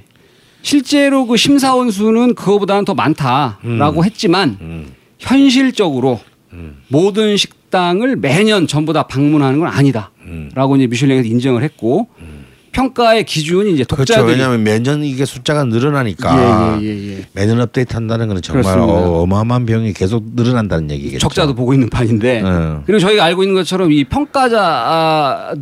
실제로 0.63 1.25
그 1.27 1.37
심사원 1.37 1.91
수는 1.91 2.33
그거보다는 2.35 2.83
더 2.83 2.93
많다라고 2.95 4.03
했지만 4.03 4.57
현실적으로 5.19 6.19
모든 6.87 7.37
식당을 7.37 8.15
매년 8.15 8.65
전부 8.67 8.91
다 8.91 9.03
방문하는 9.03 9.59
건 9.59 9.69
아니다라고 9.69 10.75
이제 10.77 10.87
미슐랭에서 10.87 11.27
인정을 11.27 11.63
했고 11.63 12.07
평가의 12.78 13.25
기준이 13.25 13.73
이제 13.73 13.84
그렇죠. 13.84 14.13
독자들이 14.13 14.34
왜냐하면 14.34 14.63
매년 14.63 15.03
이게 15.03 15.25
숫자가 15.25 15.63
늘어나니까 15.63 16.80
예, 16.80 16.86
예, 16.86 16.88
예, 16.88 17.17
예. 17.17 17.25
매년 17.34 17.59
업데이트한다는 17.59 18.28
것은 18.28 18.43
정말. 18.43 18.78
어, 18.78 19.23
어마어마한 19.23 19.65
비용이 19.65 19.93
계속 19.93 20.23
늘어난다는 20.36 20.91
얘기겠죠. 20.91 21.17
적자도 21.17 21.55
보고 21.55 21.73
있는 21.73 21.89
판인데 21.89 22.43
네. 22.43 22.49
그리고 22.86 22.99
저희가 22.99 23.23
알고 23.23 23.41
있는 23.41 23.55
것처럼 23.55 23.91
이 23.91 24.03
평가자들로만 24.03 25.55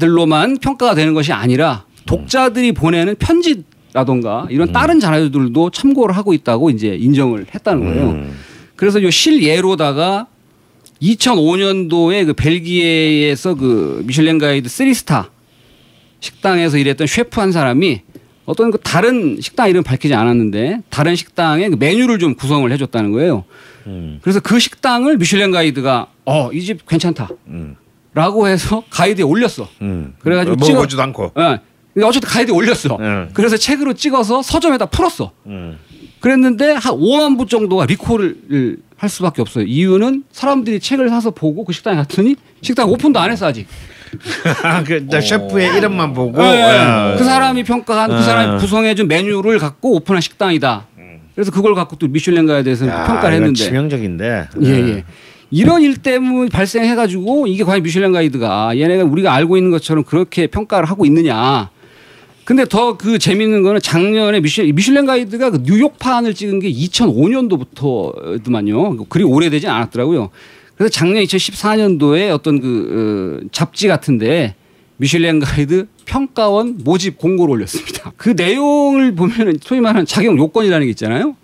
평가가 0.57 0.93
되는 0.93 1.13
것이 1.13 1.32
아니라 1.32 1.86
독자들이 2.05 2.74
보내는 2.74 3.16
편지라던가 3.18 4.47
이런 4.49 4.74
다른 4.74 4.99
자료들도 4.99 5.70
참고를 5.70 6.18
하고 6.18 6.34
있다고 6.34 6.70
이제 6.70 6.97
인정을 6.99 7.45
했다는 7.55 7.86
거예요. 7.86 8.09
음. 8.09 8.34
그래서 8.76 9.01
요 9.01 9.09
실예로다가 9.09 10.28
2005년도에 11.01 12.26
그 12.26 12.34
벨기에에서 12.34 13.55
그 13.55 14.03
미슐랭 14.05 14.38
가이드 14.38 14.68
3스타 14.68 15.34
식당에서 16.26 16.78
일했던 16.78 17.07
셰프 17.07 17.39
한 17.39 17.51
사람이 17.51 18.01
어떤 18.45 18.71
그 18.71 18.78
다른 18.80 19.39
식당 19.41 19.69
이름 19.69 19.84
밝히지 19.84 20.13
않았는데 20.13 20.82
다른 20.89 21.15
식당의 21.15 21.69
그 21.71 21.76
메뉴를 21.80 22.19
좀 22.19 22.36
구성을 22.36 22.69
해줬다는 22.71 23.11
거예요. 23.11 23.43
음. 23.88 24.19
그래서 24.21 24.39
그 24.39 24.59
식당을 24.59 25.17
미슐랭 25.17 25.51
가이드가 25.51 26.07
어 26.26 26.49
이 26.53 26.61
집 26.61 26.86
괜찮다. 26.88 27.30
음. 27.47 27.76
라고 28.13 28.47
해서 28.47 28.84
가이드에 28.89 29.23
올렸어. 29.23 29.67
음. 29.82 30.13
그래가지고 30.19 30.53
어, 30.53 30.57
먹어보지도 30.67 31.01
않고. 31.01 31.32
예. 31.38 31.59
근데 31.93 32.05
어쨌든 32.07 32.30
가이드에 32.30 32.53
올렸어. 32.53 32.97
음. 32.99 33.30
그래서 33.34 33.57
책으로 33.57 33.93
찍어서 33.93 34.41
서점에다 34.41 34.88
풀었어. 34.88 35.32
음. 35.47 35.78
그랬는데 36.19 36.71
한 36.73 36.93
5만 36.93 37.38
부 37.38 37.45
정도가 37.45 37.86
리콜을 37.86 38.78
할 38.97 39.09
수밖에 39.09 39.41
없어요. 39.41 39.65
이유는 39.65 40.23
사람들이 40.32 40.80
책을 40.80 41.09
사서 41.09 41.32
보고 41.32 41.63
그 41.65 41.73
식당에 41.73 41.97
갔더니 41.97 42.36
식당 42.61 42.89
오픈도 42.89 43.19
안 43.19 43.32
했어 43.32 43.45
아직. 43.47 43.67
그 44.86 45.07
셰프의 45.22 45.78
이름만 45.78 46.13
보고 46.13 46.41
예. 46.43 47.16
그 47.18 47.24
사람이 47.24 47.63
평가한 47.63 48.09
그 48.09 48.18
예. 48.18 48.22
사람이 48.22 48.59
구성해준 48.59 49.07
메뉴를 49.07 49.57
갖고 49.59 49.95
오픈한 49.95 50.20
식당이다. 50.22 50.88
그래서 51.36 51.51
그걸 51.51 51.76
갖고 51.76 51.95
또 51.97 52.07
미슐랭 52.07 52.45
가에 52.45 52.63
대해서 52.63 52.88
야, 52.88 53.03
평가를 53.05 53.36
했는데. 53.36 53.61
치명적인데. 53.61 54.47
예, 54.63 54.70
예. 54.70 55.03
이런 55.51 55.82
일 55.82 55.97
때문에 55.97 56.49
발생해가지고 56.49 57.47
이게 57.47 57.63
과연 57.63 57.84
미슐랭 57.84 58.13
가이드가 58.13 58.78
얘네가 58.78 59.03
우리가 59.03 59.34
알고 59.34 59.57
있는 59.57 59.70
것처럼 59.72 60.03
그렇게 60.05 60.47
평가를 60.47 60.89
하고 60.89 61.05
있느냐. 61.05 61.70
근데 62.45 62.63
더 62.66 62.95
그 62.97 63.18
재밌는 63.20 63.63
거는 63.63 63.82
작년에 63.82 64.39
미슐, 64.39 64.74
미슐랭 64.74 65.05
가이드가 65.07 65.49
그 65.49 65.59
뉴욕판을 65.63 66.34
찍은 66.36 66.59
게 66.59 66.72
2005년도부터더만요. 66.72 69.09
그리 69.09 69.24
오래되진 69.24 69.68
않았더라고요. 69.70 70.30
그래서 70.78 70.89
작년 70.91 71.23
2014년도에 71.23 72.32
어떤 72.32 72.59
그 72.59 73.41
어, 73.43 73.47
잡지 73.51 73.88
같은데 73.88 74.55
미슐랭 74.97 75.39
가이드 75.39 75.88
평가원 76.05 76.80
모집 76.84 77.17
공고를 77.17 77.53
올렸습니다. 77.53 78.13
그 78.17 78.30
내용을 78.30 79.15
보면은 79.15 79.57
소위 79.61 79.82
말하는 79.82 80.05
자격 80.05 80.38
요건이라는 80.38 80.86
게 80.86 80.89
있잖아요. 80.91 81.36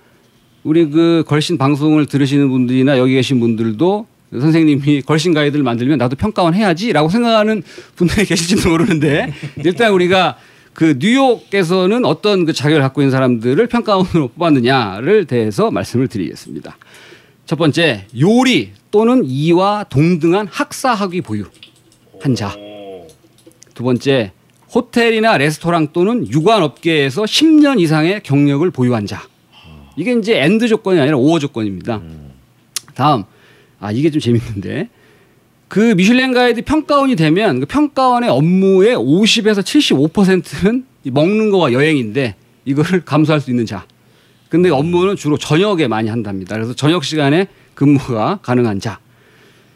우리 0.63 0.89
그 0.89 1.23
걸신 1.27 1.57
방송을 1.57 2.05
들으시는 2.05 2.49
분들이나 2.49 2.97
여기 2.97 3.13
계신 3.13 3.39
분들도 3.39 4.05
선생님이 4.31 5.01
걸신 5.01 5.33
가이드를 5.33 5.63
만들면 5.63 5.97
나도 5.97 6.15
평가원 6.15 6.53
해야지라고 6.53 7.09
생각하는 7.09 7.63
분들이 7.95 8.25
계실지도 8.25 8.69
모르는데 8.69 9.33
일단 9.65 9.91
우리가 9.91 10.37
그 10.73 10.95
뉴욕에서는 10.99 12.05
어떤 12.05 12.45
그 12.45 12.53
자격을 12.53 12.81
갖고 12.81 13.01
있는 13.01 13.11
사람들을 13.11 13.67
평가원으로 13.67 14.29
뽑았느냐를 14.29 15.25
대해서 15.25 15.69
말씀을 15.69 16.07
드리겠습니다. 16.07 16.77
첫 17.45 17.57
번째 17.57 18.05
요리 18.17 18.71
또는 18.91 19.23
이와 19.25 19.85
동등한 19.89 20.47
학사학위 20.47 21.21
보유한 21.21 22.35
자. 22.35 22.55
두 23.73 23.83
번째 23.83 24.33
호텔이나 24.73 25.37
레스토랑 25.37 25.87
또는 25.93 26.27
유관업계에서 26.27 27.23
10년 27.23 27.79
이상의 27.79 28.21
경력을 28.23 28.69
보유한 28.71 29.05
자. 29.05 29.23
이게 29.95 30.13
이제 30.13 30.39
and 30.41 30.67
조건이 30.67 30.99
아니라 30.99 31.17
오어 31.17 31.39
조건입니다. 31.39 32.01
다음 32.93 33.23
아 33.79 33.91
이게 33.91 34.11
좀 34.11 34.21
재밌는데 34.21 34.89
그 35.67 35.79
미슐랭 35.95 36.33
가이드 36.33 36.63
평가원이 36.63 37.15
되면 37.15 37.61
그 37.61 37.65
평가원의 37.65 38.29
업무의 38.29 38.95
50에서 38.95 39.61
75%는 39.61 40.85
먹는 41.03 41.49
거와 41.49 41.71
여행인데 41.73 42.35
이거를 42.65 43.05
감수할 43.05 43.39
수 43.41 43.49
있는 43.49 43.65
자. 43.65 43.85
근데 44.49 44.69
업무는 44.69 45.15
주로 45.15 45.37
저녁에 45.37 45.87
많이 45.87 46.09
한답니다. 46.09 46.55
그래서 46.55 46.73
저녁 46.73 47.05
시간에 47.05 47.47
근무가 47.73 48.39
가능한 48.41 48.79
자. 48.79 48.99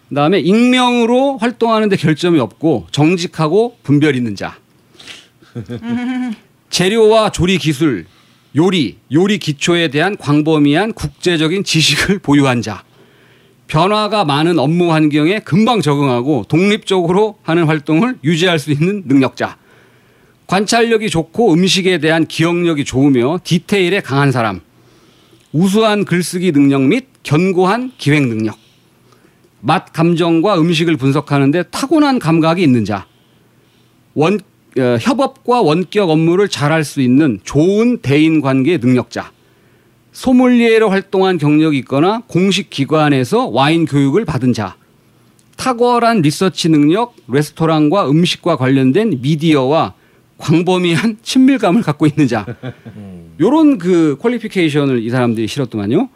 그다음에 0.10 0.40
익명으로 0.40 1.38
활동하는데 1.38 1.96
결점이 1.96 2.40
없고 2.40 2.88
정직하고 2.92 3.78
분별 3.84 4.16
있는 4.16 4.36
자. 4.36 4.58
재료와 6.70 7.32
조리 7.32 7.58
기술, 7.58 8.06
요리, 8.56 8.98
요리 9.12 9.38
기초에 9.38 9.90
대한 9.90 10.18
광범위한 10.18 10.94
국제적인 10.94 11.64
지식을 11.64 12.20
보유한 12.20 12.62
자. 12.62 12.84
변화가 13.68 14.26
많은 14.26 14.60
업무 14.60 14.92
환경에 14.94 15.40
금방 15.40 15.82
적응하고 15.82 16.46
독립적으로 16.48 17.38
하는 17.44 17.66
활동을 17.66 18.20
유지할 18.24 18.60
수 18.60 18.72
있는 18.72 19.04
능력자. 19.06 19.58
관찰력이 20.48 21.10
좋고 21.10 21.54
음식에 21.54 21.98
대한 21.98 22.28
기억력이 22.28 22.86
좋으며 22.86 23.40
디테일에 23.44 24.02
강한 24.02 24.32
사람. 24.32 24.62
우수한 25.52 26.06
글쓰기 26.06 26.52
능력 26.52 26.84
및 26.84 27.08
견고한 27.26 27.92
기획 27.98 28.28
능력. 28.28 28.58
맛 29.60 29.92
감정과 29.92 30.60
음식을 30.60 30.96
분석하는데 30.96 31.64
타고난 31.64 32.20
감각이 32.20 32.64
있는 32.64 32.86
자. 32.86 33.08
원 34.14 34.40
어, 34.78 34.98
협업과 35.00 35.62
원격 35.62 36.10
업무를 36.10 36.50
잘할 36.50 36.84
수 36.84 37.02
있는 37.02 37.40
좋은 37.44 37.98
대인 38.00 38.42
관계 38.42 38.78
능력자. 38.78 39.32
소믈리에로 40.12 40.90
활동한 40.90 41.38
경력이 41.38 41.78
있거나 41.80 42.22
공식 42.28 42.70
기관에서 42.70 43.48
와인 43.48 43.86
교육을 43.86 44.24
받은 44.26 44.54
자. 44.54 44.76
탁월한 45.58 46.22
리서치 46.22 46.70
능력, 46.70 47.16
레스토랑과 47.28 48.10
음식과 48.10 48.58
관련된 48.58 49.22
미디어와 49.22 49.94
광범위한 50.38 51.18
친밀감을 51.24 51.82
갖고 51.82 52.06
있는 52.06 52.28
자. 52.28 52.46
요런 53.40 53.78
그 53.78 54.18
퀄리피케이션을 54.20 55.02
이 55.04 55.10
사람들이 55.10 55.48
실었더만요. 55.48 56.10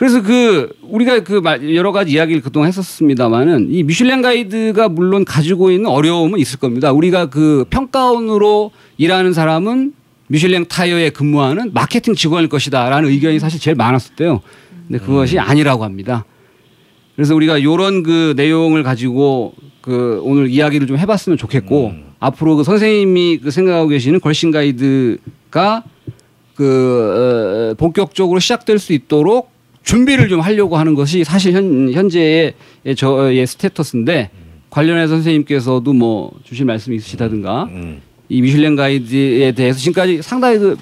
그래서 0.00 0.22
그 0.22 0.72
우리가 0.80 1.20
그 1.24 1.34
말- 1.34 1.74
여러 1.76 1.92
가지 1.92 2.12
이야기를 2.12 2.40
그동안 2.40 2.68
했었습니다만은 2.68 3.66
이 3.70 3.82
미슐랭 3.82 4.22
가이드가 4.22 4.88
물론 4.88 5.26
가지고 5.26 5.70
있는 5.70 5.90
어려움은 5.90 6.38
있을 6.38 6.58
겁니다. 6.58 6.90
우리가 6.90 7.26
그 7.26 7.66
평가원으로 7.68 8.70
일하는 8.96 9.34
사람은 9.34 9.92
미슐랭 10.28 10.64
타이어에 10.68 11.10
근무하는 11.10 11.72
마케팅 11.74 12.14
직원일 12.14 12.48
것이다라는 12.48 13.10
의견이 13.10 13.38
사실 13.40 13.60
제일 13.60 13.74
많았었대요. 13.76 14.40
근데 14.88 15.04
그것이 15.04 15.38
아니라고 15.38 15.84
합니다. 15.84 16.24
그래서 17.14 17.34
우리가 17.34 17.62
요런 17.62 18.02
그 18.02 18.32
내용을 18.38 18.82
가지고 18.82 19.52
그 19.82 20.18
오늘 20.24 20.48
이야기를 20.48 20.86
좀 20.86 20.96
해봤으면 20.96 21.36
좋겠고 21.36 21.92
앞으로 22.20 22.56
그 22.56 22.64
선생님이 22.64 23.40
그 23.42 23.50
생각하고 23.50 23.88
계시는 23.88 24.20
걸신 24.20 24.50
가이드가 24.50 25.84
그 26.54 27.72
어, 27.72 27.74
본격적으로 27.76 28.40
시작될 28.40 28.78
수 28.78 28.94
있도록 28.94 29.50
준비를 29.82 30.28
좀 30.28 30.40
하려고 30.40 30.76
하는 30.76 30.94
것이 30.94 31.24
사실 31.24 31.52
현, 31.52 31.92
현재의 31.92 32.54
저의 32.96 33.46
스테터스인데 33.46 34.30
관련해서 34.70 35.14
선생님께서도 35.14 35.92
뭐 35.92 36.30
주실 36.44 36.64
말씀이 36.66 36.96
있으시다든가 36.96 37.68
이 38.28 38.42
미슐랭 38.42 38.76
가이드에 38.76 39.52
대해서 39.52 39.78
지금까지 39.78 40.22
상당히 40.22 40.58
그 40.58 40.76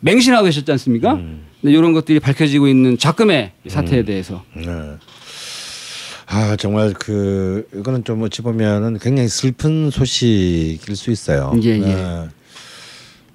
맹신하고 0.00 0.44
계셨지 0.44 0.70
않습니까? 0.72 1.14
근데 1.14 1.76
이런 1.76 1.92
것들이 1.92 2.20
밝혀지고 2.20 2.68
있는 2.68 2.98
작금의 2.98 3.52
사태에 3.68 4.04
대해서 4.04 4.42
네. 4.54 4.66
아 6.26 6.56
정말 6.56 6.92
그 6.92 7.66
이거는 7.74 8.04
좀 8.04 8.22
어찌 8.22 8.42
보면은 8.42 8.98
굉장히 8.98 9.28
슬픈 9.28 9.90
소식일 9.90 10.96
수 10.96 11.10
있어요. 11.10 11.52
예, 11.62 11.68
예. 11.70 11.78
네. 11.78 12.28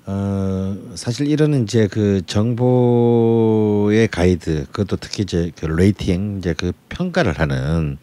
어 0.10 0.74
사실 0.96 1.28
이런 1.28 1.64
이제 1.64 1.88
그 1.88 2.22
정보의 2.26 4.08
가이드 4.08 4.68
그것도 4.72 4.96
특히 5.02 5.24
이제 5.24 5.52
그 5.60 5.66
rating 5.66 6.38
이제 6.40 6.54
그 6.54 6.72
평가를 6.88 7.38
하는 7.38 7.98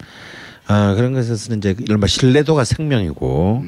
아 0.67 0.95
그런 0.95 1.15
것에서는 1.15 1.59
이제 1.59 1.75
이른바 1.81 2.07
신뢰도가 2.07 2.65
생명이고 2.65 3.65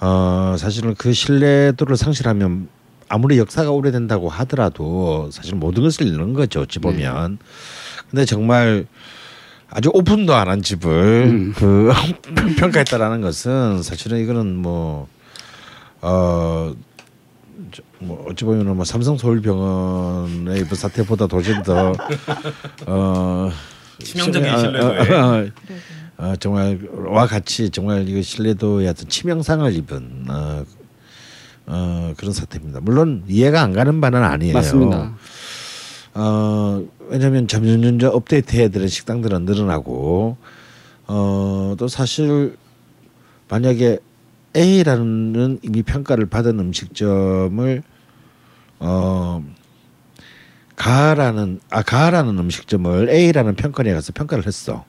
어 0.00 0.56
사실은 0.58 0.96
그 0.98 1.12
신뢰도를 1.12 1.96
상실하면 1.96 2.68
아무리 3.08 3.38
역사가 3.38 3.70
오래된다고 3.70 4.28
하더라도 4.28 5.30
사실 5.30 5.54
모든 5.54 5.84
것을 5.84 6.08
잃는 6.08 6.32
거죠 6.32 6.62
어찌 6.62 6.80
보면 6.80 7.38
근데 8.10 8.24
정말 8.24 8.86
아주 9.70 9.88
오픈도 9.94 10.34
안 10.34 10.48
한 10.48 10.62
집을 10.62 11.52
그 11.54 11.92
평가했다라는 12.58 13.20
것은 13.20 13.84
사실은 13.84 14.18
이거는 14.18 14.56
뭐 14.56 15.06
어. 16.00 16.74
저- 17.70 17.82
뭐 18.00 18.26
어찌 18.28 18.44
보면은 18.44 18.74
뭐 18.76 18.84
삼성 18.84 19.16
서울병원의 19.16 20.60
이번 20.60 20.74
사태보다 20.76 21.26
훨씬 21.26 21.62
더어 21.62 21.94
치명적인 24.02 24.58
신뢰도에. 24.58 25.04
네, 25.04 25.50
어, 26.18 26.36
정말 26.36 26.78
와 27.08 27.26
같이 27.26 27.70
정말 27.70 28.08
이거 28.08 28.20
신뢰도에 28.22 28.88
어떤 28.88 29.08
치명상을 29.08 29.74
입은 29.76 30.24
어, 30.28 30.64
어, 31.66 32.14
그런 32.16 32.32
사태입니다. 32.32 32.80
물론 32.80 33.24
이해가 33.28 33.62
안 33.62 33.72
가는 33.72 34.00
바는 34.00 34.22
아니에요. 34.22 34.54
맞습니다. 34.54 35.14
어, 36.14 36.82
왜냐하면 37.08 37.48
점점점 37.48 38.14
업데이트해야 38.14 38.68
되는 38.68 38.88
식당들은 38.88 39.44
늘어나고 39.44 40.36
어, 41.06 41.74
또 41.78 41.88
사실 41.88 42.56
만약에 43.48 43.98
A라는 44.56 45.58
이미 45.62 45.82
평가를 45.82 46.26
받은 46.26 46.58
음식점을 46.58 47.82
어 48.80 49.44
가라는 50.76 51.60
아 51.70 51.82
가라는 51.82 52.38
음식점을 52.38 53.08
A라는 53.08 53.54
평가에 53.54 53.92
가서 53.92 54.12
평가를 54.12 54.46
했어. 54.46 54.84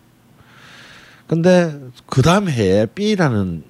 근데 1.28 1.74
그 2.08 2.22
다음 2.22 2.50
해에 2.50 2.86
B라는 2.88 3.64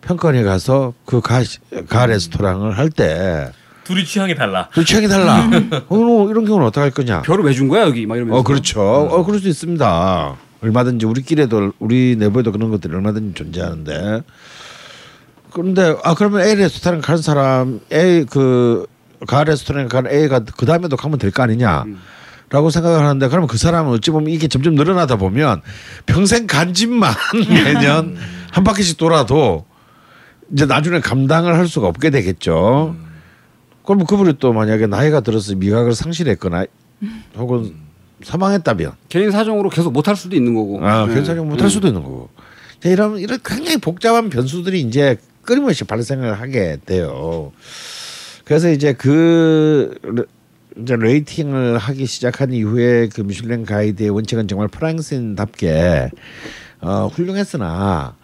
평가에 0.00 0.42
가서 0.42 0.94
그가 1.04 1.42
가 1.88 2.06
레스토랑을 2.06 2.76
할 2.78 2.90
때 2.90 3.52
둘이 3.84 4.04
취향이 4.04 4.34
달라. 4.36 4.68
그 4.72 4.84
취향이 4.84 5.08
달라. 5.08 5.50
어, 5.88 6.28
이런 6.30 6.44
경우는 6.44 6.66
어떻게 6.68 6.80
할 6.80 6.90
거냐? 6.92 7.22
별을 7.22 7.44
왜 7.44 7.52
준 7.52 7.66
거야 7.68 7.82
여기 7.82 8.06
막 8.06 8.14
이러면서 8.16 8.38
어 8.38 8.42
그렇죠. 8.44 8.80
어 8.80 9.24
그럴 9.24 9.40
수 9.40 9.48
있습니다. 9.48 10.36
얼마든지 10.62 11.04
우리끼리도 11.06 11.72
우리 11.80 12.14
내부에도 12.16 12.52
그런 12.52 12.70
것들이 12.70 12.94
얼마든지 12.94 13.34
존재하는데 13.34 14.22
그런데 15.52 15.94
아 16.02 16.14
그러면 16.14 16.42
A 16.42 16.54
레스토랑 16.54 17.00
가는 17.00 17.20
사람 17.22 17.80
A 17.92 18.24
그가 18.24 19.44
레스토랑에 19.44 19.88
가는 19.88 20.10
A가 20.10 20.40
그 20.56 20.66
다음에도 20.66 20.96
가면 20.96 21.18
될 21.18 21.30
거 21.30 21.42
아니냐? 21.42 21.84
라고 22.50 22.68
생각을 22.68 23.00
하는데 23.00 23.28
그러면 23.28 23.48
그 23.48 23.56
사람은 23.56 23.92
어찌 23.92 24.10
보면 24.10 24.28
이게 24.30 24.46
점점 24.46 24.74
늘어나다 24.74 25.16
보면 25.16 25.62
평생 26.04 26.46
간 26.46 26.74
집만 26.74 27.14
매년 27.48 28.16
한 28.50 28.64
바퀴씩 28.64 28.98
돌아도 28.98 29.64
이제 30.52 30.66
나중에 30.66 31.00
감당을 31.00 31.54
할 31.56 31.66
수가 31.66 31.86
없게 31.88 32.10
되겠죠. 32.10 32.94
그러면 33.84 34.06
그분이 34.06 34.34
또 34.38 34.52
만약에 34.52 34.86
나이가 34.86 35.20
들어서 35.20 35.54
미각을 35.54 35.94
상실했거나 35.94 36.66
혹은 37.36 37.74
사망했다면 38.22 38.92
개인 39.08 39.30
사정으로 39.30 39.70
계속 39.70 39.92
못할 39.92 40.14
수도 40.14 40.36
있는 40.36 40.54
거고 40.54 40.84
아 40.86 41.06
네. 41.06 41.14
괜찮이 41.14 41.40
못할 41.40 41.70
수도 41.70 41.88
있는 41.88 42.02
거고 42.02 42.28
자, 42.80 42.90
이런 42.90 43.18
이런 43.18 43.38
굉장히 43.44 43.78
복잡한 43.78 44.28
변수들이 44.28 44.80
이제 44.82 45.16
끊임없이 45.42 45.84
발생을 45.84 46.40
하게 46.40 46.78
돼요. 46.84 47.52
그래서 48.44 48.70
이제 48.70 48.92
그 48.92 49.98
이제 50.80 50.96
rating을 50.96 51.78
하기 51.78 52.06
시작한 52.06 52.52
이후에 52.52 53.08
그 53.08 53.20
미슐랭 53.20 53.64
가이드의 53.64 54.10
원칙은 54.10 54.48
정말 54.48 54.68
프랑스인답게 54.68 56.10
어, 56.80 57.08
훌륭했으나 57.12 58.16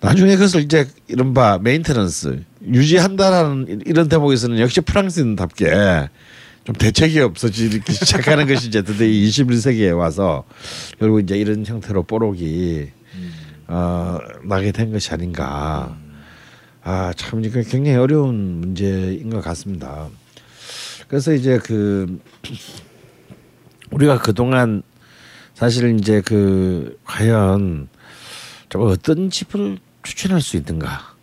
나중에 0.00 0.34
그것을 0.34 0.62
이제 0.62 0.86
이른바 1.08 1.58
maintenance 1.58 2.44
유지한다라는 2.66 3.82
이런 3.86 4.08
대목에서는 4.08 4.60
역시 4.60 4.80
프랑스인답게 4.80 6.08
좀 6.64 6.74
대책이 6.74 7.20
없어지기 7.20 7.80
시작하는 7.92 8.46
것이 8.46 8.68
이제 8.68 8.82
드디어 8.82 9.06
21세기에 9.06 9.96
와서 9.96 10.44
결국 10.98 11.20
이제 11.20 11.36
이런 11.36 11.64
형태로 11.64 12.04
뽀록이 12.04 12.90
어, 13.68 14.18
나게 14.44 14.72
된 14.72 14.92
것이 14.92 15.12
아닌가. 15.12 15.96
아, 16.90 17.12
참 17.14 17.44
이거 17.44 17.60
굉장히 17.60 17.98
어려운 17.98 18.60
문제인 18.62 19.28
것 19.28 19.42
같습니다. 19.42 20.08
그래서 21.06 21.34
이제 21.34 21.58
그 21.58 22.18
우리가 23.90 24.20
그동안 24.20 24.82
사실 25.52 25.98
이제 25.98 26.22
그 26.22 26.98
과연 27.04 27.90
좀 28.70 28.86
어떤 28.86 29.28
집을 29.28 29.76
추천할 30.02 30.40
수 30.40 30.56
있는가? 30.56 31.14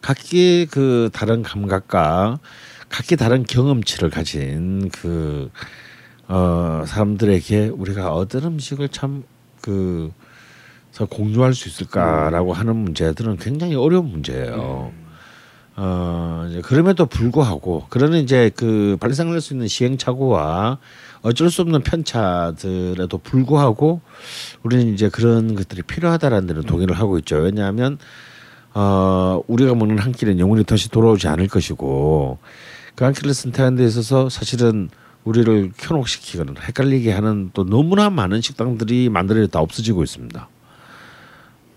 각기 0.00 0.68
그 0.70 1.10
다른 1.12 1.42
감각과 1.42 2.38
각기 2.90 3.16
다른 3.16 3.42
경험치를 3.42 4.10
가진 4.10 4.88
그 4.90 5.50
어, 6.28 6.84
사람들에게 6.86 7.70
우리가 7.70 8.12
어떤 8.14 8.44
음식을 8.44 8.88
참 8.90 9.24
그 9.62 10.12
공유할 11.10 11.54
수 11.54 11.68
있을까라고 11.68 12.52
하는 12.52 12.76
문제들은 12.76 13.38
굉장히 13.38 13.74
어려운 13.74 14.10
문제예요. 14.10 14.92
어, 15.74 16.46
이제 16.50 16.60
그럼에도 16.60 17.06
불구하고 17.06 17.86
그러는 17.88 18.20
이제 18.22 18.50
그 18.54 18.96
발생할 19.00 19.40
수 19.40 19.54
있는 19.54 19.68
시행착오와 19.68 20.78
어쩔 21.22 21.50
수 21.50 21.62
없는 21.62 21.82
편차들에도 21.82 23.18
불구하고 23.18 24.02
우리는 24.62 24.92
이제 24.92 25.08
그런 25.08 25.54
것들이 25.54 25.82
필요하다라는 25.82 26.46
데는 26.46 26.62
동의를 26.62 26.98
하고 26.98 27.18
있죠. 27.18 27.36
왜냐하면 27.36 27.98
어, 28.74 29.40
우리가 29.48 29.74
먹는 29.74 29.98
한 29.98 30.12
끼는 30.12 30.38
영원히 30.38 30.64
다시 30.64 30.90
돌아오지 30.90 31.28
않을 31.28 31.48
것이고 31.48 32.38
그 32.94 33.04
한 33.04 33.14
끼를 33.14 33.32
선택하는 33.34 33.76
데 33.76 33.84
있어서 33.86 34.28
사실은 34.28 34.90
우리를 35.24 35.72
현혹시키거나 35.78 36.54
헷갈리게 36.60 37.12
하는 37.12 37.50
또 37.54 37.64
너무나 37.64 38.10
많은 38.10 38.40
식당들이 38.40 39.08
만들어졌다 39.08 39.58
없어지고 39.58 40.02
있습니다. 40.02 40.48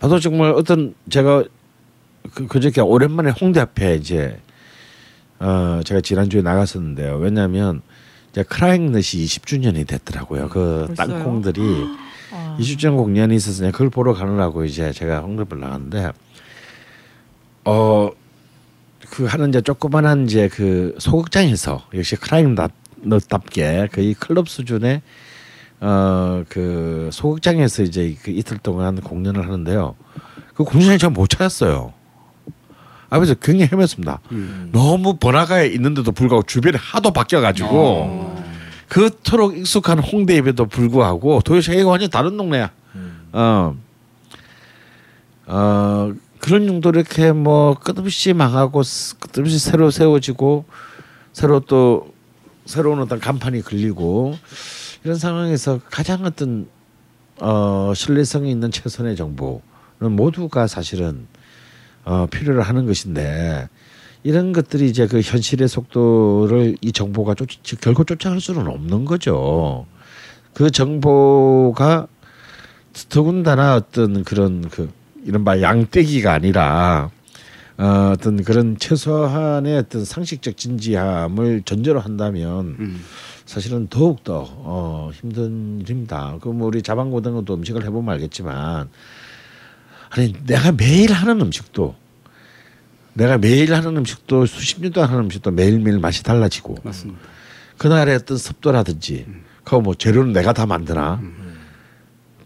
봐도 0.06 0.20
정말 0.20 0.52
어떤 0.52 0.94
제가 1.10 1.44
그 2.34 2.48
그저께 2.48 2.82
오랜만에 2.82 3.32
홍대 3.32 3.60
앞에 3.60 3.96
이제 3.96 4.40
어 5.40 5.82
제가 5.84 6.02
지난주에 6.02 6.42
나갔었는데요. 6.42 7.18
왜냐하면 7.18 7.82
이제 8.32 8.44
크라잉넛이 8.44 9.02
20주년이 9.02 9.88
됐더라고요. 9.88 10.50
그 10.50 10.86
벌써요? 10.88 10.96
땅콩들이 10.96 11.62
아. 12.32 12.58
20주년 12.60 12.98
공연이 12.98 13.36
있어서 13.36 13.70
그걸 13.72 13.90
보러 13.90 14.14
가느라고 14.14 14.66
이제 14.66 14.92
제가 14.92 15.20
홍대를 15.20 15.60
나갔는데 15.60 16.12
어 17.66 18.12
그 19.10 19.26
하는 19.26 19.50
이제 19.50 19.62
조그만한 19.62 20.26
이제 20.26 20.48
그 20.50 20.96
소극장에서 21.00 21.88
역시 21.94 22.16
크라잉 22.16 22.56
넛답게 23.02 23.90
거의 23.92 24.14
클럽 24.14 24.50
수준의 24.50 25.02
어그 25.86 27.10
소극장에서 27.14 27.84
이제 27.84 28.16
그 28.24 28.32
이틀 28.32 28.58
동안 28.58 29.00
공연을 29.02 29.46
하는데요. 29.46 29.96
그 30.56 30.64
공연장을 30.64 30.98
제가 30.98 31.12
못 31.12 31.28
찾았어요. 31.30 31.94
아 33.10 33.20
그래서 33.20 33.36
굉장히 33.36 33.70
헤맸습니다. 33.70 34.18
너무 34.72 35.18
번화가에 35.18 35.68
있는데도 35.68 36.12
불구하고 36.12 36.44
주변이 36.48 36.76
하도 36.80 37.12
바뀌어가지고 37.12 38.36
그토록 38.90 39.58
익숙한 39.58 40.00
홍대임에도 40.00 40.66
불구하고 40.66 41.42
도대체 41.42 41.76
이거 41.76 41.90
완전 41.90 42.10
다른 42.10 42.36
동네야. 42.36 42.72
어. 43.34 43.76
어 45.48 46.14
그런 46.40 46.66
용도로 46.68 47.00
이렇게 47.02 47.32
뭐 47.32 47.76
끝없이 47.76 48.34
망하고 48.34 48.82
스- 48.82 49.18
끝없이 49.20 49.60
새로 49.60 49.92
세워지고 49.92 50.66
새로 51.34 51.60
또 51.60 52.14
새로운 52.66 53.00
어떤 53.00 53.20
간판이 53.20 53.62
걸리고 53.62 54.36
이런 55.06 55.18
상황에서 55.18 55.80
가장 55.92 56.26
어떤 56.26 56.68
어 57.40 57.94
신뢰성이 57.96 58.50
있는 58.50 58.72
최선의 58.72 59.16
정보는 59.16 59.62
모두가 60.00 60.66
사실은 60.66 61.28
어 62.04 62.26
필요로 62.26 62.64
하는 62.64 62.88
것인데 62.88 63.70
이런 64.24 64.52
것들이 64.52 64.88
이제 64.88 65.06
그 65.06 65.22
현실의 65.22 65.68
속도를 65.68 66.78
이 66.82 66.92
정보가 66.92 67.36
쫓 67.36 67.50
결코 67.82 68.04
쫓아갈 68.04 68.42
수는 68.42 68.66
없는 68.66 69.06
거죠. 69.06 69.86
그 70.56 70.72
정보가 70.72 72.08
더군다나 73.10 73.76
어떤 73.76 74.24
그런 74.24 74.68
그 74.70 74.92
이른바 75.24 75.62
양떼기가 75.62 76.34
아니라 76.34 77.12
어, 77.78 78.14
어떤 78.14 78.44
그런 78.44 78.78
최소한의 78.80 79.78
어떤 79.78 80.04
상식적 80.04 80.58
진지함을 80.58 81.62
전제로 81.64 82.00
한다면 82.00 82.76
음. 82.80 83.02
사실은 83.46 83.88
더욱 83.88 84.24
더 84.24 84.44
어, 84.48 85.12
힘든 85.14 85.80
일입니다. 85.82 86.38
그뭐 86.42 86.66
우리 86.68 86.82
자방고등어도 86.82 87.54
음식을 87.56 87.84
해보면 87.86 88.14
알겠지만 88.16 88.90
아니 90.10 90.34
내가 90.46 90.72
매일 90.72 91.12
하는 91.14 91.42
음식도 91.42 91.96
내가 93.14 93.38
매일 93.38 93.74
하는 93.74 93.98
음식도 93.98 94.46
수십 94.46 94.82
년 94.82 94.92
동안 94.92 95.10
하는 95.10 95.26
음식도 95.26 95.52
매일매일 95.52 96.00
맛이 96.00 96.24
달라지고 96.24 96.78
맞습니다. 96.84 97.20
그날의 97.78 98.16
어떤 98.16 98.38
습도라든지 98.38 99.26
그뭐 99.64 99.94
재료는 99.96 100.34
내가 100.34 100.54
다 100.54 100.66
만드나 100.66 101.22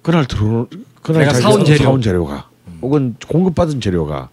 그날 0.01 0.25
들어 0.25 0.67
그날 1.01 1.21
내가 1.25 1.33
사온 1.33 1.65
재료. 1.65 1.83
사온 1.83 2.01
재료가 2.01 2.49
혹은 2.81 3.15
공급받은 3.27 3.81
재료가 3.81 4.29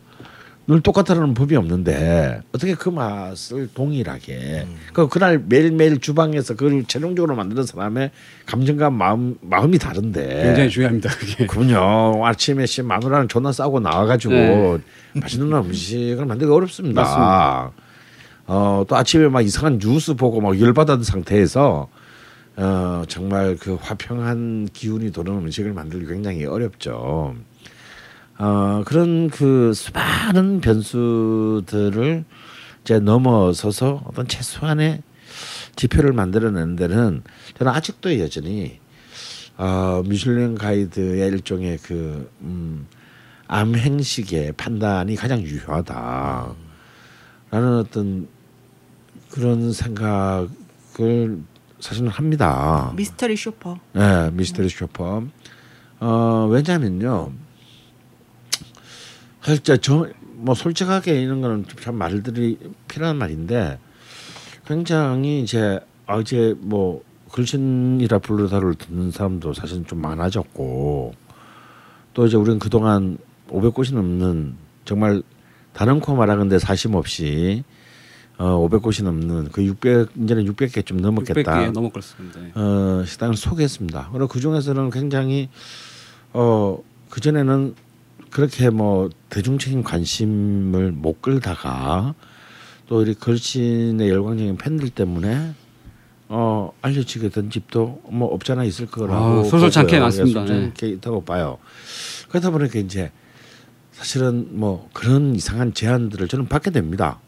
늘 0.69 0.81
똑같다는 0.81 1.35
법이 1.35 1.55
없는데 1.55 2.43
어떻게 2.53 2.75
그 2.75 2.89
맛을 2.89 3.69
동일하게 3.73 4.67
그 4.93 5.09
그날 5.09 5.39
매일매일 5.39 6.01
주방에서 6.01 6.57
그걸 6.57 6.85
최종적으로 6.87 7.37
만드는 7.37 7.65
사람의 7.65 8.11
감정과 8.47 8.91
마음 8.91 9.37
마음이 9.43 9.79
다른데 9.79 10.43
굉장히 10.43 10.71
중요합니다. 10.71 11.11
그게. 11.11 11.47
그럼요 11.47 12.27
아침에 12.27 12.67
씨 12.67 12.83
마누라랑 12.83 13.29
존나 13.29 13.53
싸고 13.53 13.79
나와가지고 13.79 14.35
네. 14.35 14.81
맛있는 15.15 15.53
음식을 15.53 16.27
만들기 16.27 16.53
어렵습니다. 16.53 17.01
맞습니다. 17.01 17.73
어, 18.49 18.85
또 18.89 18.97
아침에 18.97 19.29
막 19.29 19.43
이상한 19.43 19.79
뉴스 19.79 20.15
보고 20.15 20.41
막 20.41 20.61
열받은 20.61 21.05
상태에서 21.05 21.89
어, 22.57 23.03
정말 23.07 23.57
그 23.57 23.77
화평한 23.81 24.71
기운이 24.73 25.13
도는 25.13 25.33
음식을 25.33 25.73
만들기 25.73 26.07
굉장히 26.07 26.45
어렵죠. 26.45 27.37
어, 28.39 28.83
그런 28.85 29.31
그 29.31 29.73
수많은 29.73 30.61
변수들을 30.61 32.25
이제 32.83 32.99
넘어서서 32.99 34.03
어떤 34.07 34.29
최소한의 34.29 35.03
지표를 35.77 36.13
만들어내는 36.13 36.77
데는 36.77 37.23
저는 37.59 37.73
아직도 37.73 38.19
여전히 38.21 38.79
어, 39.57 40.03
미슐랭 40.07 40.55
가이드의 40.55 41.29
일종의 41.29 41.79
그 41.83 42.31
음, 42.43 42.87
암행식의 43.49 44.53
판단이 44.53 45.17
가장 45.17 45.41
유효하다라는 45.41 46.55
어떤 47.53 48.29
그런 49.31 49.73
생각을 49.73 51.39
사실은 51.81 52.09
합니다. 52.09 52.93
미스터리 52.97 53.37
쇼퍼. 53.37 53.79
네, 53.93 54.31
미스터리 54.33 54.69
쇼퍼. 54.69 55.23
어, 56.01 56.49
왜냐면요. 56.51 57.33
사실 59.47 59.63
저뭐 59.63 60.55
솔직하게 60.57 61.23
이런 61.23 61.41
거는 61.41 61.67
참 61.81 61.95
말들이 61.95 62.59
필요한 62.89 63.15
말인데 63.17 63.79
굉장히 64.67 65.41
이제 65.41 65.79
어제 66.09 66.57
뭐 66.59 67.05
글신이라 67.31 68.19
불러다를 68.19 68.75
듣는 68.75 69.13
사람도 69.13 69.55
사실 69.55 69.85
좀 69.85 70.01
많아졌고 70.01 71.15
또 72.15 72.27
이제 72.27 72.37
우리는 72.37 72.59
그동안 72.59 73.19
500곳이 73.49 73.95
넘는 73.95 74.57
정말 74.85 75.23
다른 75.73 76.01
코 76.01 76.17
말하건대 76.17 76.59
사심 76.59 76.97
없이 76.97 77.63
어 78.39 78.69
500곳이 78.69 79.05
넘는 79.05 79.51
그 79.53 79.65
600 79.65 80.11
이제는 80.25 80.45
600개 80.47 80.85
좀 80.85 80.97
넘었겠다. 80.97 81.53
600개 81.53 81.71
넘을 81.71 81.91
것같습니다 81.91 82.41
네. 82.41 82.51
어, 82.61 83.05
식당을 83.07 83.37
소개했습니다. 83.37 84.09
그리고 84.11 84.27
그 84.27 84.41
중에서는 84.41 84.91
굉장히 84.91 85.49
어, 86.33 86.79
그 87.11 87.21
전에는 87.21 87.86
그렇게 88.37 88.69
뭐 88.69 89.09
대중적인 89.31 89.83
관심을 89.83 90.93
못 90.93 91.23
끌다가 91.23 92.15
또 92.87 93.01
우리 93.01 93.15
걸신의 93.15 94.11
열광적인 94.11 94.59
팬들 94.59 94.91
때문에 94.91 95.55
어, 96.29 96.71
알려지게 96.83 97.31
된 97.31 97.49
집도 97.49 98.03
뭐 98.11 98.29
없잖아 98.29 98.65
있을 98.65 98.89
거라고 98.89 99.41
아, 99.41 99.45
솔솔찮게. 99.45 100.01
많습니다. 100.01 100.43
예, 100.43 100.47
솔솔찮게 100.47 100.87
있다고 100.87 101.25
봐요. 101.25 101.57
그러다 102.29 102.51
보니까 102.51 102.79
이제 102.79 103.11
사실은 103.93 104.49
뭐 104.51 104.91
그런 104.93 105.35
이상한 105.35 105.73
제안들을 105.73 106.29
저는 106.29 106.47
받게 106.47 106.73
됩니다. 106.73 107.19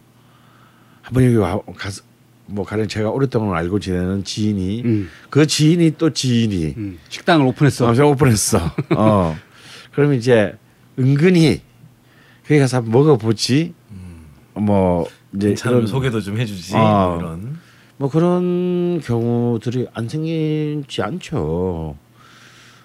한번 1.01 1.25
여기 1.25 1.37
와 1.37 1.59
가서 1.75 2.03
뭐 2.45 2.67
가령 2.67 2.87
제가 2.87 3.09
오랫동안 3.09 3.57
알고 3.57 3.81
지내는 3.81 4.25
지인이 4.25 4.83
음. 4.85 5.09
그 5.31 5.47
지인이 5.47 5.95
또 5.97 6.13
지인이 6.13 6.75
음. 6.77 6.99
식당을 7.09 7.47
오픈했어. 7.47 7.89
어, 7.89 7.95
저 7.95 8.07
오픈했어. 8.07 8.61
어. 8.95 9.39
그러면 9.95 10.19
이제 10.19 10.55
은근히 10.99 11.61
거기 12.47 12.59
가서 12.61 12.79
한번 12.79 12.93
먹어보지. 12.93 13.75
뭐 14.55 15.07
이제 15.35 15.55
그런 15.55 15.87
소개도 15.87 16.21
좀 16.21 16.39
해주지 16.39 16.77
아. 16.77 17.17
이런. 17.19 17.59
뭐 17.97 18.09
그런 18.09 19.01
경우들이 19.01 19.89
안 19.93 20.09
생기지 20.09 21.03
않죠. 21.03 21.97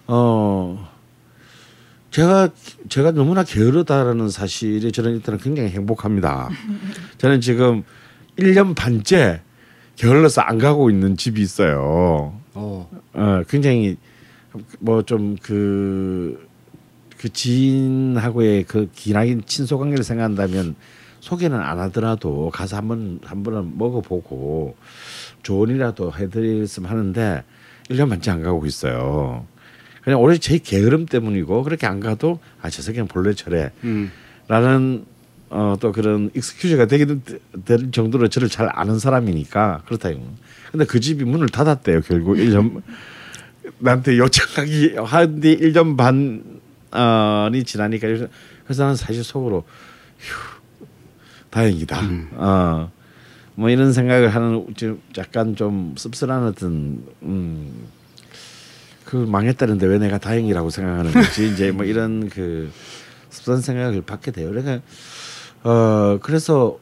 어 0.08 0.90
제가 2.12 2.50
제가 2.90 3.12
너무나 3.12 3.44
게으르다라는 3.44 4.30
사실이 4.30 4.92
저는 4.92 5.16
일단은 5.16 5.40
굉장히 5.40 5.70
행복합니다. 5.70 6.50
저는 7.18 7.42
지금 7.42 7.84
1년 8.38 8.76
반째 8.76 9.42
게을러서 9.96 10.42
안 10.42 10.58
가고 10.58 10.90
있는 10.90 11.16
집이 11.18 11.42
있어요. 11.42 12.40
어. 12.54 12.90
어 13.14 13.44
굉장히 13.48 13.98
뭐 14.80 15.02
좀 15.04 15.36
그 15.42 16.48
그 17.24 17.32
지인하고의 17.32 18.66
그 18.66 18.90
기나긴 18.94 19.44
친소 19.46 19.80
관계를 19.80 20.04
생각한다면 20.04 20.76
소개는 21.22 21.58
안 21.58 21.80
하더라도 21.80 22.50
가서 22.50 22.76
한번 22.76 23.22
한 23.24 23.44
번은 23.44 23.78
먹어보고 23.78 24.76
조언이라도 25.42 26.12
해드렸으면 26.12 26.92
하는데 26.92 27.44
1년 27.90 28.10
반째 28.10 28.32
안 28.32 28.44
가고 28.44 28.66
있어요. 28.66 29.46
그냥 30.04 30.20
오히려 30.20 30.38
제 30.38 30.58
게으름 30.58 31.06
때문이고 31.06 31.64
그렇게 31.64 31.88
안 31.88 32.02
가도 32.02 32.40
아 32.62 32.70
저 32.70 32.82
새끼는 32.82 33.08
본래 33.08 33.34
저래 33.34 33.72
음. 33.86 34.12
라는 34.50 35.06
어, 35.50 35.78
또 35.80 35.94
그런 35.94 36.30
익스큐즈가 36.36 36.88
되기는 36.88 37.22
될 37.64 37.92
정도로 37.92 38.28
저를 38.28 38.50
잘 38.50 38.68
아는 38.74 39.00
사람이니까 39.00 39.84
그렇다 39.86 40.10
이거. 40.10 40.20
근데 40.74 40.84
그 40.84 41.00
집이 41.00 41.24
문을 41.24 41.48
닫았대요 41.48 42.02
결국 42.02 42.36
1년 42.36 42.82
나한테 43.80 44.18
요청하기 44.18 44.96
한뒤 44.98 45.58
1년 45.58 45.96
반 45.96 46.53
이 47.54 47.64
지나니까 47.64 48.08
그래서 48.08 48.84
나는 48.84 48.96
사실 48.96 49.24
속으로 49.24 49.64
휴 50.20 50.62
다행이다. 51.50 52.00
어. 52.34 52.92
뭐 53.56 53.70
이런 53.70 53.94
생각을 53.94 54.30
하는 54.34 54.74
좀 54.76 55.02
약간 55.18 55.56
좀 55.56 55.94
씁쓸한 55.98 56.44
어떤 56.48 57.06
음. 57.22 57.88
그 59.06 59.16
망했다는데 59.18 59.86
왜 59.86 60.00
내가 60.00 60.18
다행이라고 60.18 60.72
생각하는 60.72 61.12
거지 61.12 61.50
이제 61.54 61.72
뭐 61.72 61.86
이런 61.86 62.30
그 62.30 62.72
씁쓸한 63.30 63.62
생각을 63.62 64.02
받게 64.02 64.32
돼요. 64.32 64.50
그러니까 64.50 64.82
어 65.64 66.18
그래서 66.22 66.80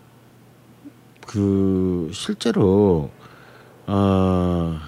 그 1.28 2.10
실제로 2.14 3.12
어 3.88 4.80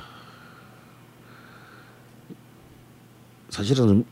사실은 3.50 4.06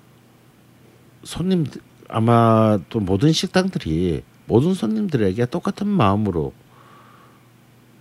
손님 1.23 1.65
아마 2.10 2.80
또 2.89 2.99
모든 2.99 3.31
식당들이 3.31 4.23
모든 4.45 4.73
손님들에게 4.73 5.45
똑같은 5.45 5.88
마음으로 5.88 6.53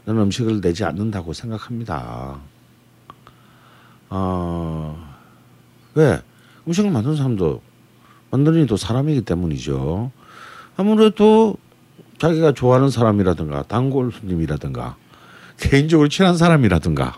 저는 0.07 0.23
음식을 0.23 0.61
내지 0.61 0.85
않는다고 0.85 1.33
생각합니다. 1.33 2.41
어, 4.09 5.17
왜? 5.95 6.21
음식을 6.67 6.91
만든 6.91 7.15
사람도 7.15 7.63
만드는 8.31 8.65
이도 8.65 8.77
사람이기 8.77 9.23
때문이죠. 9.23 10.11
아무래도 10.77 11.57
자기가 12.19 12.53
좋아하는 12.53 12.91
사람이라든가 12.91 13.63
단골 13.65 14.13
손님이라든가 14.13 14.97
개인적으로 15.59 16.09
친한 16.09 16.37
사람이라든가 16.37 17.17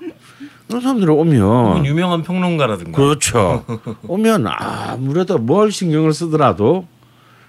그런 0.73 0.81
사람들이 0.81 1.11
오면 1.11 1.85
유명한 1.85 2.23
평론가라든가. 2.23 2.97
그렇죠. 2.97 3.65
오면 4.09 4.47
아무래도 4.47 5.37
뭘 5.39 5.71
신경을 5.71 6.15
쓰더라도 6.15 6.87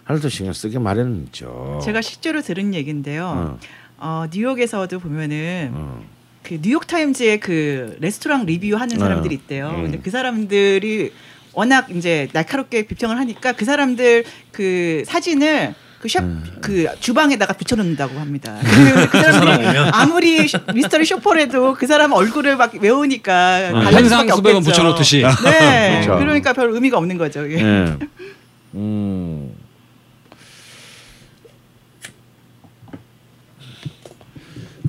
하나도 0.03 0.27
신경 0.27 0.53
쓰게 0.53 0.79
마련이죠. 0.79 1.79
제가 1.83 2.01
실제로 2.01 2.41
들은 2.41 2.73
얘기인데요. 2.73 3.25
어, 3.25 3.59
어, 3.97 4.25
뉴욕에서도 4.33 4.99
보면은 4.99 5.71
어. 5.73 6.03
그 6.43 6.59
뉴욕 6.61 6.85
타임즈의 6.85 7.39
그 7.39 7.95
레스토랑 8.01 8.45
리뷰 8.45 8.75
하는 8.75 8.99
사람들이 8.99 9.33
있대요. 9.35 9.69
음. 9.69 9.83
근데 9.83 9.99
그 9.99 10.11
사람들이 10.11 11.13
워낙 11.53 11.89
이제 11.91 12.27
날카롭게 12.33 12.87
비평을 12.87 13.17
하니까 13.17 13.53
그 13.53 13.63
사람들 13.63 14.25
그 14.51 15.03
사진을 15.05 15.73
그 16.03 16.09
샵, 16.09 16.19
음. 16.21 16.43
그 16.59 16.85
주방에다가 16.99 17.53
붙여놓는다고 17.53 18.19
합니다. 18.19 18.57
그, 18.61 19.07
그 19.07 19.21
사람들이 19.21 19.77
아무리 19.93 20.45
쇼- 20.49 20.59
미스터리 20.73 21.05
쇼퍼라도 21.05 21.75
그 21.75 21.88
사람 21.88 22.11
얼굴을 22.11 22.57
막 22.57 22.73
외우니까 22.75 23.71
현상 23.89 24.23
수밖에 24.23 24.34
수백원. 24.34 24.63
붙여놓듯이. 24.63 25.21
네, 25.21 26.01
그렇죠. 26.03 26.19
그러니까 26.19 26.51
별 26.51 26.71
의미가 26.71 26.97
없는 26.97 27.17
거죠. 27.17 27.45
이게. 27.45 27.63
예. 27.63 27.97
음. 28.75 29.55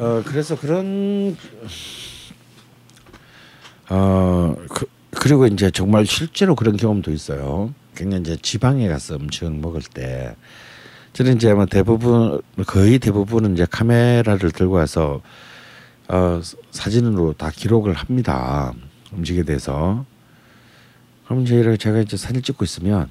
어 0.01 0.23
그래서 0.27 0.59
그런 0.59 1.36
어 3.89 4.57
그, 4.69 4.86
그리고 5.12 5.47
이제 5.47 5.70
정말 5.70 6.07
실제로 6.07 6.57
그런 6.57 6.77
경험도 6.77 7.12
있어요. 7.12 7.73
굉장히 7.97 8.23
이제 8.23 8.36
지방에 8.43 8.89
가서 8.89 9.15
음식 9.15 9.49
먹을 9.49 9.81
때 9.81 10.35
저는 11.15 11.36
이제 11.36 11.51
아마 11.51 11.65
대부분 11.65 12.41
거의 12.66 12.99
대부분은 12.99 13.55
이제 13.55 13.66
카메라를 13.70 14.51
들고 14.51 14.74
와서 14.74 15.20
어 16.09 16.41
사진으로 16.73 17.32
다 17.35 17.51
기록을 17.55 17.95
합니다. 17.95 18.73
음식에 19.12 19.45
대해서. 19.45 20.05
그럼 21.24 21.47
이렇게 21.47 21.77
제가 21.77 22.01
이제 22.01 22.16
사진 22.16 22.43
찍고 22.43 22.65
있으면 22.65 23.09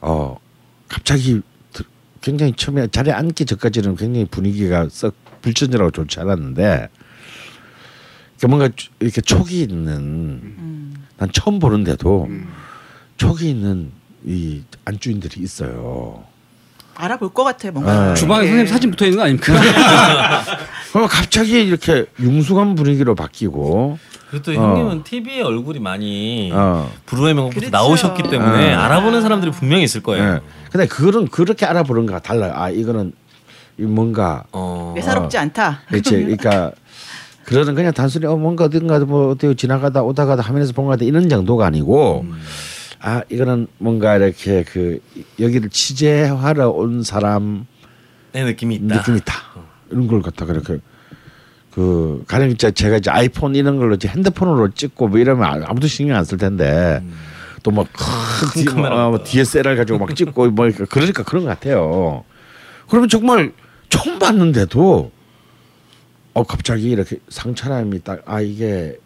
어 0.00 0.36
갑자기 0.88 1.40
드- 1.72 1.82
굉장히 2.20 2.52
처음에 2.54 2.86
자리에 2.86 3.12
앉기 3.12 3.44
전까지는 3.44 3.96
굉장히 3.96 4.24
분위기가 4.26 4.88
썩 4.88 5.14
불천지라고 5.42 5.90
좋지 5.90 6.20
않았는데 6.20 6.88
뭔가 8.46 8.68
주- 8.74 8.90
이렇게 9.00 9.20
촉이 9.20 9.62
있는 9.62 9.88
음. 9.88 11.06
난 11.18 11.28
처음 11.32 11.58
보는데도 11.58 12.28
촉이 13.16 13.50
있는 13.50 13.90
이 14.24 14.62
안주인들이 14.84 15.40
있어요. 15.42 16.24
알아볼 17.02 17.30
것 17.30 17.42
같아요. 17.42 17.72
뭔가. 17.72 18.08
네. 18.08 18.14
주방에 18.14 18.44
예. 18.44 18.48
선생님 18.48 18.66
사진 18.72 18.90
붙어 18.92 19.04
있는 19.06 19.18
거 19.18 19.24
아닙니까? 19.24 19.52
그럼 20.92 21.08
갑자기 21.08 21.64
이렇게 21.64 22.06
융숭한 22.20 22.76
분위기로 22.76 23.16
바뀌고 23.16 23.98
그리고 24.30 24.42
또 24.44 24.52
어. 24.52 24.54
형님은 24.54 25.02
TV에 25.02 25.42
얼굴이 25.42 25.80
많이 25.80 26.52
어. 26.54 26.90
불후의 27.06 27.34
명곡부터 27.34 27.60
그렇죠. 27.60 27.76
나오셨기 27.76 28.22
때문에 28.30 28.68
네. 28.68 28.72
알아보는 28.74 29.20
사람들이 29.20 29.50
분명히 29.50 29.82
있을 29.82 30.00
거예요. 30.02 30.34
예. 30.34 30.40
근데 30.70 30.86
그거는 30.86 31.26
그렇게 31.28 31.66
알아보는 31.66 32.06
거가 32.06 32.20
달라요. 32.20 32.52
아 32.54 32.70
이거는 32.70 33.12
이 33.78 33.82
뭔가 33.82 34.44
어. 34.52 34.94
예사롭지 34.96 35.36
않다. 35.38 35.80
그렇지. 35.88 36.10
그러니까 36.10 36.70
그러는 37.44 37.74
그냥 37.74 37.92
단순히 37.92 38.26
어 38.26 38.36
뭔가 38.36 38.64
어딘가 38.64 39.00
뭐 39.00 39.32
어디 39.32 39.52
지나가다 39.56 40.02
오다가다 40.02 40.42
화면에서 40.42 40.72
본것 40.72 40.98
같다 40.98 41.04
이런 41.04 41.28
정도가 41.28 41.66
아니고 41.66 42.24
아 43.02 43.22
이거는 43.28 43.66
뭔가 43.78 44.16
이렇게 44.16 44.62
그 44.64 45.00
여기를 45.40 45.70
취재하러 45.70 46.70
온 46.70 47.02
사람 47.02 47.66
내 48.32 48.44
느낌이 48.44 48.76
있다. 48.76 48.96
느낌이 48.96 49.18
있다 49.18 49.34
이런 49.90 50.06
걸 50.06 50.22
갖다가 50.22 50.52
이렇게 50.52 50.78
그 51.72 52.22
가령 52.28 52.50
이제 52.50 52.70
제가 52.70 52.98
이제 52.98 53.10
아이폰 53.10 53.54
이런 53.56 53.76
걸로 53.76 53.94
이제 53.96 54.06
핸드폰으로 54.08 54.70
찍고 54.72 55.08
뭐 55.08 55.18
이러면 55.18 55.44
아- 55.44 55.64
아무도 55.68 55.88
신경 55.88 56.16
안 56.16 56.24
쓸 56.24 56.38
텐데 56.38 57.02
또막큰 57.62 58.64
카메라. 58.74 59.08
뭐 59.08 59.22
DSLR 59.24 59.76
가지고 59.76 59.98
막 59.98 60.14
찍고 60.14 60.50
뭐 60.50 60.68
그러니까 60.88 61.22
그런 61.24 61.44
것 61.44 61.50
같아요. 61.50 62.24
그러면 62.88 63.08
정말 63.08 63.52
처음 63.88 64.18
봤는데도 64.18 65.10
어 66.34 66.42
갑자기 66.44 66.90
이렇게 66.90 67.18
상차림이 67.28 68.02
딱 68.04 68.22
아 68.26 68.40
이게 68.40 68.96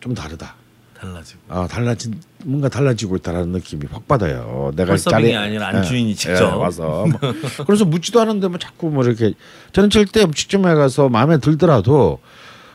좀 0.00 0.14
다르다. 0.14 0.55
달라지고. 1.00 1.40
아 1.48 1.66
달라진 1.66 2.14
뭔가 2.44 2.68
달라지고 2.68 3.16
있다라는 3.16 3.50
느낌이 3.52 3.84
확 3.90 4.06
받아요. 4.08 4.70
내가 4.76 4.94
자리에- 4.94 5.36
아니라 5.36 5.68
안주인이 5.68 6.10
예, 6.10 6.14
직접. 6.14 6.52
예, 6.52 6.56
와서 6.56 7.06
뭐 7.06 7.32
그래서 7.66 7.84
묻지도 7.84 8.20
않은데 8.20 8.48
뭐 8.48 8.58
자꾸 8.58 8.88
뭐 8.90 9.04
이렇게 9.04 9.34
저는 9.72 9.90
절대 9.90 10.22
음식점에 10.22 10.74
가서 10.74 11.08
마음에 11.08 11.38
들더라도 11.38 12.20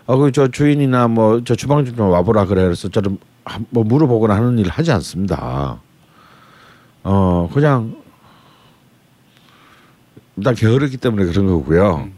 어그저 0.06 0.50
주인이나 0.50 1.08
뭐 1.08 1.42
저 1.46 1.56
주방 1.56 1.84
좀 1.86 2.00
와보라 2.10 2.46
그래 2.46 2.64
그래서 2.64 2.90
저는 2.90 3.18
한- 3.46 3.66
뭐 3.70 3.84
물어보거나 3.84 4.36
하는 4.36 4.58
일을 4.60 4.72
하지 4.72 4.92
않습니다. 4.92 5.82
어 7.04 7.50
그냥 7.54 7.96
나 10.36 10.54
게으르기 10.54 10.98
때문에 10.98 11.26
그런 11.26 11.48
거고요. 11.48 12.10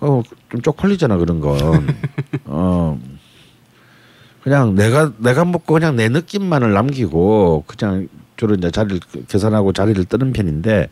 어 0.00 0.22
좀 0.50 0.60
쪽팔리잖아 0.62 1.16
그런 1.16 1.40
건. 1.40 1.58
어 2.44 3.00
그냥 4.44 4.74
내가 4.74 5.10
내가 5.16 5.46
먹고 5.46 5.72
그냥 5.72 5.96
내 5.96 6.10
느낌만을 6.10 6.74
남기고 6.74 7.64
그냥 7.66 8.08
주로 8.36 8.54
이제 8.54 8.70
자리를 8.70 9.00
계산하고 9.26 9.72
자리를 9.72 10.04
뜨는 10.04 10.34
편인데 10.34 10.90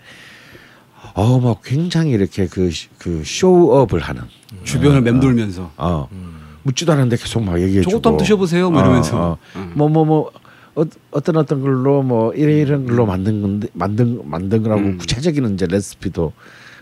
어뭐 1.15 1.61
굉장히 1.63 2.13
이렇게 2.13 2.47
그 2.47 2.71
그 2.97 3.23
쇼업을 3.25 4.01
하는 4.01 4.23
주변을 4.65 5.03
맴돌면서 5.03 5.71
어 5.77 6.09
묻지도 6.63 6.93
않았는데 6.93 7.17
계속 7.17 7.43
막 7.45 7.61
얘기해 7.61 7.83
주고 7.83 7.97
한번 7.97 8.17
드셔보세요, 8.17 8.71
뭐 8.71 8.81
이러면서. 8.81 9.37
뭐뭐뭐 9.75 10.31
어, 10.75 10.85
어떤 11.11 11.37
어떤 11.37 11.61
걸로 11.61 12.03
뭐 12.03 12.33
이래 12.33 12.61
이런 12.61 12.87
걸로 12.87 13.05
만든 13.05 13.43
건데 13.43 13.69
만든 13.75 14.23
만든 14.25 14.63
거라고 14.63 14.81
음. 14.81 14.97
구체적인 14.97 15.55
이제 15.55 15.67
레시피도 15.67 16.33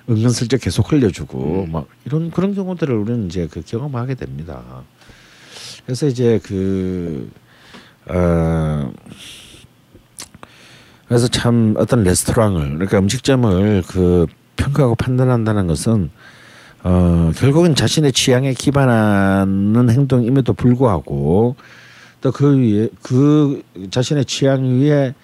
은근슬쩍 0.08 0.60
계속 0.60 0.92
흘려주고 0.92 1.64
음. 1.66 1.72
막 1.72 1.86
이런 2.04 2.30
그런 2.30 2.54
경우들을 2.54 2.94
우리는 2.94 3.26
이제 3.26 3.48
그 3.50 3.62
경험하게 3.66 4.14
됩니다. 4.14 4.62
그래서 5.84 6.06
이제 6.06 6.40
그 6.42 7.30
어. 8.06 8.92
그래서 11.08 11.26
참 11.26 11.74
어떤 11.76 12.04
레스토랑을 12.04 12.74
그러니까 12.74 12.98
음식점을 12.98 13.82
그 13.88 14.26
평가하고 14.56 14.94
판단한다는 14.94 15.66
것은 15.66 16.10
어 16.84 17.32
결국은 17.36 17.74
자신의 17.74 18.12
취향에 18.12 18.54
기반하는 18.54 19.90
행동임에도 19.90 20.52
불구하고 20.52 21.56
또 22.20 22.30
그 22.30 22.58
위에 22.58 22.88
그 23.02 23.62
자신의 23.90 24.24
취향 24.26 24.62
위에 24.80 25.14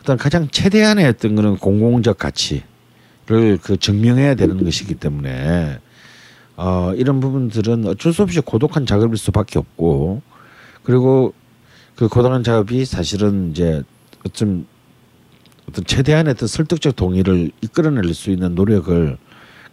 어떤 0.00 0.16
가장 0.16 0.48
최대한의 0.50 1.06
어떤 1.06 1.36
그런 1.36 1.56
공공적 1.56 2.18
가치를 2.18 3.58
그 3.62 3.76
증명해야 3.78 4.34
되는 4.34 4.64
것이기 4.64 4.94
때문에 4.94 5.78
어 6.60 6.92
이런 6.96 7.20
부분들은 7.20 7.86
어쩔 7.86 8.12
수 8.12 8.22
없이 8.22 8.40
고독한 8.40 8.84
작업일 8.84 9.16
수밖에 9.16 9.60
없고 9.60 10.22
그리고 10.82 11.32
그 11.94 12.08
고독한 12.08 12.42
작업이 12.42 12.84
사실은 12.84 13.52
이제 13.52 13.82
어좀 14.26 14.66
어떤 15.68 15.84
최대한의 15.84 16.32
어떤 16.32 16.48
설득적 16.48 16.96
동의를 16.96 17.52
이끌어낼 17.62 18.12
수 18.12 18.30
있는 18.30 18.56
노력을 18.56 19.16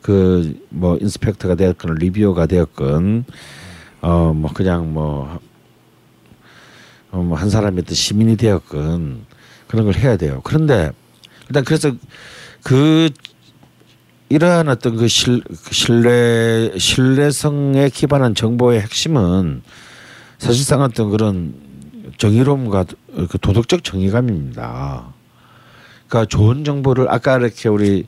그 0.02 0.56
뭐 0.70 0.98
인스펙터가 1.02 1.56
되었건 1.56 1.96
리뷰어가 1.96 2.46
되었건 2.46 3.26
어 4.02 4.34
뭐 4.36 4.54
그냥 4.54 4.94
뭐 4.94 5.40
어, 7.12 7.18
뭐한 7.18 7.50
사람이 7.50 7.80
어떤 7.82 7.96
시민이 7.96 8.38
되었건 8.38 9.26
그런 9.68 9.86
걸 9.86 9.96
해야 9.96 10.18
돼요. 10.18 10.42
그런데 10.44 10.92
일단 11.48 11.64
그래서 11.64 11.92
그 12.62 13.10
이러한 14.30 14.70
어떤 14.70 14.96
그 14.96 15.08
실, 15.08 15.42
그 15.42 15.74
신뢰 15.74 16.72
신뢰성에 16.78 17.90
기반한 17.90 18.34
정보의 18.36 18.82
핵심은 18.82 19.62
사실상 20.38 20.82
어떤 20.82 21.10
그런 21.12 21.54
정의로움과 22.18 22.86
그 23.30 23.38
도덕적 23.40 23.84
정의감입니다. 23.84 25.14
그러니까 26.08 26.26
좋은 26.30 26.64
정보를 26.64 27.10
아까 27.10 27.38
이렇게 27.38 27.70
우리 27.70 28.08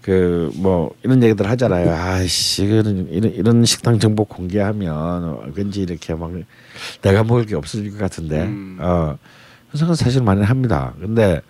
그 0.00 0.50
뭐 0.56 0.94
이런 1.02 1.22
얘기들 1.22 1.48
하잖아요. 1.48 1.90
아씨 1.90 2.64
이런 2.64 3.08
이런 3.10 3.64
식당 3.64 3.98
정보 3.98 4.24
공개하면 4.24 5.52
왠지 5.54 5.80
이렇게 5.80 6.14
막 6.14 6.30
내가 7.02 7.24
먹을 7.24 7.46
게 7.46 7.54
없어질 7.56 7.90
것 7.90 7.98
같은데 7.98 8.42
음. 8.42 8.76
어 8.80 9.16
그래서 9.70 9.94
사실 9.94 10.22
많이 10.22 10.42
합니다. 10.42 10.94
근데 11.00 11.36
어, 11.36 11.40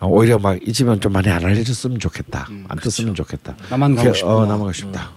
오히려 0.00 0.38
막 0.38 0.58
이 0.62 0.72
집은 0.72 1.00
좀 1.00 1.12
많이 1.12 1.28
안 1.28 1.44
알려줬으면 1.44 1.98
좋겠다. 1.98 2.46
음, 2.50 2.64
안 2.68 2.78
떴으면 2.78 3.14
좋겠다. 3.14 3.56
나만 3.70 3.94
가고 3.94 4.12
싶구나. 4.12 4.36
어, 4.36 4.40
남아가고 4.46 4.72
싶다. 4.72 5.10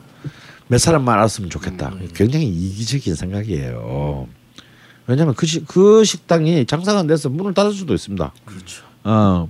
몇 0.67 0.77
사람만 0.77 1.17
알았으면 1.17 1.49
좋겠다. 1.49 1.89
음. 1.89 2.09
굉장히 2.13 2.47
이기적인 2.47 3.15
생각이에요. 3.15 4.27
왜냐하면 5.07 5.33
그, 5.33 5.45
시, 5.47 5.65
그 5.65 6.03
식당이 6.03 6.65
장사가 6.65 6.99
안 6.99 7.07
돼서 7.07 7.29
문을 7.29 7.53
닫을 7.53 7.73
수도 7.73 7.93
있습니다. 7.95 8.31
그렇죠. 8.45 8.83
어. 9.03 9.49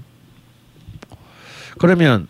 그러면 1.77 2.27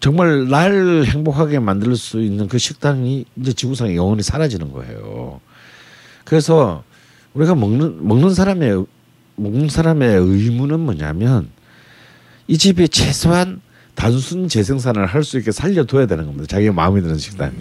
정말 0.00 0.48
날 0.48 1.04
행복하게 1.06 1.58
만들 1.58 1.94
수 1.96 2.22
있는 2.22 2.48
그 2.48 2.56
식당이 2.58 3.26
이제 3.36 3.52
지구상에 3.52 3.94
영원히 3.96 4.22
사라지는 4.22 4.72
거예요. 4.72 5.40
그래서 6.24 6.84
우리가 7.34 7.54
먹는 7.54 8.06
먹는 8.06 8.32
사람의 8.32 8.86
먹는 9.38 9.68
사람의 9.68 10.16
의무는 10.18 10.80
뭐냐면 10.80 11.48
이 12.46 12.56
집이 12.58 12.88
최소한 12.88 13.60
단순 13.94 14.48
재생산을 14.48 15.06
할 15.06 15.24
수 15.24 15.38
있게 15.38 15.50
살려둬야 15.52 16.06
되는 16.06 16.24
겁니다. 16.26 16.46
자기가 16.46 16.72
마음에 16.72 17.00
드는 17.00 17.18
식당에. 17.18 17.52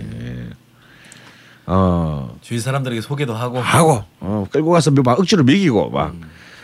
어. 1.66 2.38
주위 2.42 2.60
사람들에게 2.60 3.02
소개도 3.02 3.34
하고. 3.34 3.60
하고 3.60 4.04
어 4.20 4.46
끌고 4.52 4.70
가서 4.72 4.92
막 4.92 5.20
억지로 5.20 5.44
먹이고 5.44 5.90
막. 5.90 6.16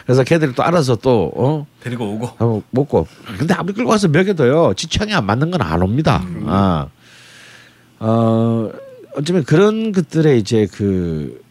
그래서 0.06 0.23
걔들이 0.23 0.53
또 0.53 0.64
알아서 0.64 0.95
또 0.98 1.31
어? 1.35 1.65
데리고 1.81 2.06
오고. 2.14 2.27
하고 2.38 2.64
먹고. 2.72 3.07
근데 3.38 3.53
아무리 3.53 3.73
끌고 3.73 3.90
가서 3.90 4.07
먹여도요 4.07 4.73
지청이 4.76 5.14
안 5.14 5.26
맞는 5.26 5.52
건 5.52 5.61
안 5.61 5.81
옵니다. 5.81 6.23
아. 6.45 6.88
어 7.99 8.69
어쩌면 9.15 9.44
그런 9.44 9.91
것들의 9.91 10.40
이제 10.40 10.68
그 10.72 11.41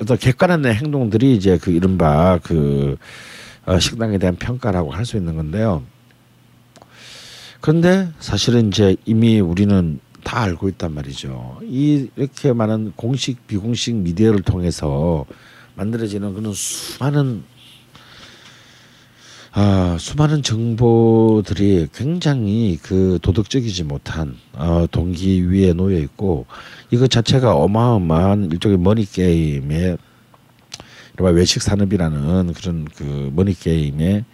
어떤 0.00 0.16
객관화된 0.16 0.74
행동들이 0.74 1.34
이제 1.36 1.58
그 1.58 1.70
이른바 1.70 2.38
그 2.42 2.96
어, 3.66 3.78
식당에 3.78 4.18
대한 4.18 4.36
평가라고 4.36 4.92
할 4.92 5.04
수 5.04 5.16
있는 5.16 5.36
건데요. 5.36 5.82
그런데 7.60 8.08
사실은 8.18 8.68
이제 8.68 8.96
이미 9.04 9.38
우리는 9.40 10.00
다 10.24 10.40
알고 10.40 10.68
있단 10.70 10.94
말이죠. 10.94 11.60
이 11.62 12.08
이렇게 12.16 12.52
많은 12.52 12.92
공식 12.96 13.46
비공식 13.46 13.96
미디어를 13.96 14.42
통해서 14.42 15.26
만들어지는 15.74 16.34
그런 16.34 16.52
수많은 16.54 17.42
아, 19.52 19.96
수많은 19.98 20.42
정보들이 20.42 21.88
굉장히 21.92 22.78
그 22.82 23.18
도덕적이지 23.20 23.82
못한 23.84 24.36
어, 24.52 24.86
동기 24.90 25.50
위에 25.50 25.72
놓여 25.72 25.98
있고 25.98 26.46
이거 26.90 27.08
자체가 27.08 27.54
어마어마한 27.56 28.50
일종의 28.52 28.78
머니 28.78 29.04
게임의 29.04 29.98
이른바 31.14 31.30
외식 31.32 31.62
산업이라는 31.62 32.52
그런 32.52 32.86
그 32.94 33.30
머니 33.34 33.58
게임의 33.58 34.24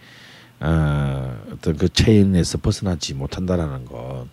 어, 0.59 1.37
어떤 1.51 1.77
그 1.77 1.89
체인에서 1.89 2.59
벗어나지 2.59 3.13
못한다라는 3.15 3.85
것. 3.85 4.27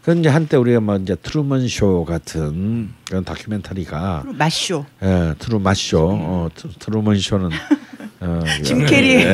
그건 0.00 0.18
이제 0.18 0.28
한때 0.28 0.56
우리가 0.56 0.80
뭐 0.80 0.96
이제 0.96 1.14
트루먼 1.14 1.66
쇼 1.68 2.04
같은 2.04 2.90
그런 3.06 3.24
다큐멘터리가 3.24 4.24
맛쇼. 4.34 4.84
예, 5.02 5.34
트루먼 5.38 5.74
쇼, 5.74 6.08
어, 6.10 6.48
트, 6.54 6.68
트루먼 6.78 7.18
쇼는 7.18 7.48
어, 8.24 8.40
짐 8.62 8.82
예, 8.82 8.86
캐리. 8.86 9.08
예, 9.14 9.24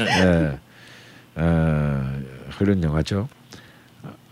예, 0.00 0.58
어, 1.36 2.20
그런 2.58 2.82
영화죠. 2.82 3.28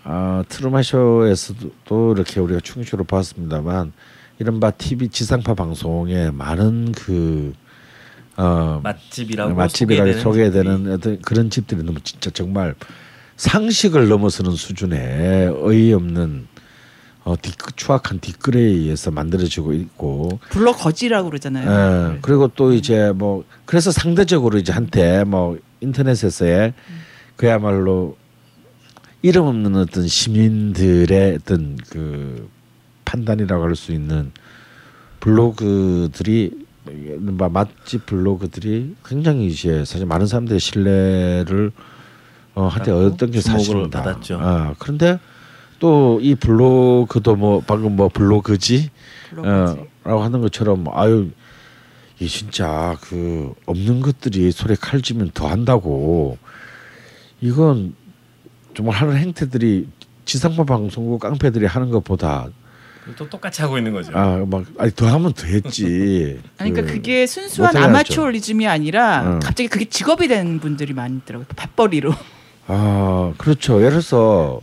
아, 0.05 0.45
트루먼 0.49 0.83
쇼에서도 0.83 1.73
또 1.85 2.13
이렇게 2.13 2.39
우리가 2.39 2.61
충격으로 2.61 3.05
봤습니다만 3.05 3.93
이른바 4.39 4.71
TV 4.71 5.09
지상파 5.09 5.55
방송에 5.55 6.31
많은 6.31 6.93
그 6.93 7.53
어, 8.37 8.81
맛집이라고 8.85 9.55
맛집이라고 9.55 10.13
소개되는 10.21 10.93
어떤 10.93 11.21
그런 11.23 11.51
집들이 11.51 11.83
너무 11.83 12.01
진짜 12.01 12.31
정말 12.31 12.75
상식을 13.37 14.09
넘어서는 14.09 14.53
수준의 14.53 15.49
어이없는 15.49 16.47
어, 17.27 17.35
뒷, 17.43 17.55
추악한 17.75 18.21
뒷글에 18.21 18.61
의해서 18.61 19.11
만들어지고 19.11 19.73
있고 19.73 20.39
불러 20.51 20.71
거지라고 20.71 21.29
그러잖아요. 21.29 22.15
예, 22.15 22.19
그리고 22.23 22.47
또 22.47 22.73
이제 22.73 23.11
뭐 23.13 23.43
그래서 23.65 23.91
상대적으로 23.91 24.59
이제 24.59 24.73
한때 24.73 25.25
뭐 25.25 25.59
인터넷에서의 25.81 26.73
그야말로 27.35 28.17
이름 29.23 29.47
없는 29.47 29.75
어떤 29.75 30.07
시민들의 30.07 31.39
어떤 31.43 31.77
그 31.91 32.49
판단이라고 33.05 33.65
할 33.65 33.75
수 33.75 33.91
있는 33.93 34.31
블로그들이 35.19 36.65
뭐 37.19 37.49
맛집 37.49 38.07
블로그들이 38.07 38.95
굉장히 39.05 39.49
이제 39.49 39.85
사실 39.85 40.07
많은 40.07 40.29
사람들의 40.29 40.61
신뢰를 40.61 41.73
어, 42.55 42.69
한때 42.69 42.93
받고 42.93 43.07
얻었던 43.07 43.31
게 43.33 43.41
사실입니다. 43.41 44.03
받았죠. 44.03 44.39
아, 44.41 44.75
그런데 44.79 45.19
또 45.79 46.19
이 46.23 46.35
블로그도 46.35 47.37
뭐 47.37 47.63
방금 47.67 47.97
뭐 47.97 48.09
블로그지 48.09 48.91
불러 49.31 49.43
거지. 49.43 49.81
어, 49.81 49.87
라고 50.05 50.23
하는 50.23 50.41
것처럼 50.41 50.87
아유 50.93 51.31
이 52.19 52.27
진짜 52.29 52.97
그 53.03 53.53
없는 53.67 54.01
것들이 54.01 54.51
소리 54.53 54.75
칼지면 54.77 55.33
더 55.35 55.49
한다고 55.49 56.39
이건 57.41 57.95
정말 58.75 58.95
하는 58.97 59.17
행태들이 59.17 59.89
지상파 60.25 60.65
방송국 60.65 61.21
깡패들이 61.21 61.67
하는 61.67 61.91
것보다 61.91 62.49
또 63.17 63.29
똑같이 63.29 63.63
하고 63.63 63.79
있는 63.79 63.93
거죠. 63.93 64.11
아 64.17 64.45
막 64.47 64.65
아니 64.79 64.91
더 64.93 65.07
하면 65.07 65.33
더 65.33 65.47
했지. 65.47 66.41
아니 66.59 66.73
그러니까 66.73 66.83
그- 66.83 66.95
그게 66.99 67.27
순수한 67.27 67.77
아마추어리즘이 67.77 68.67
아니라 68.67 69.35
응. 69.35 69.41
갑자기 69.41 69.69
그게 69.69 69.85
직업이 69.85 70.27
된 70.27 70.59
분들이 70.59 70.93
많이 70.93 71.17
있더라고요. 71.19 71.47
밥벌이로. 71.55 72.13
아 72.67 73.33
그렇죠. 73.39 73.77
예를 73.79 73.91
들어서 73.91 74.61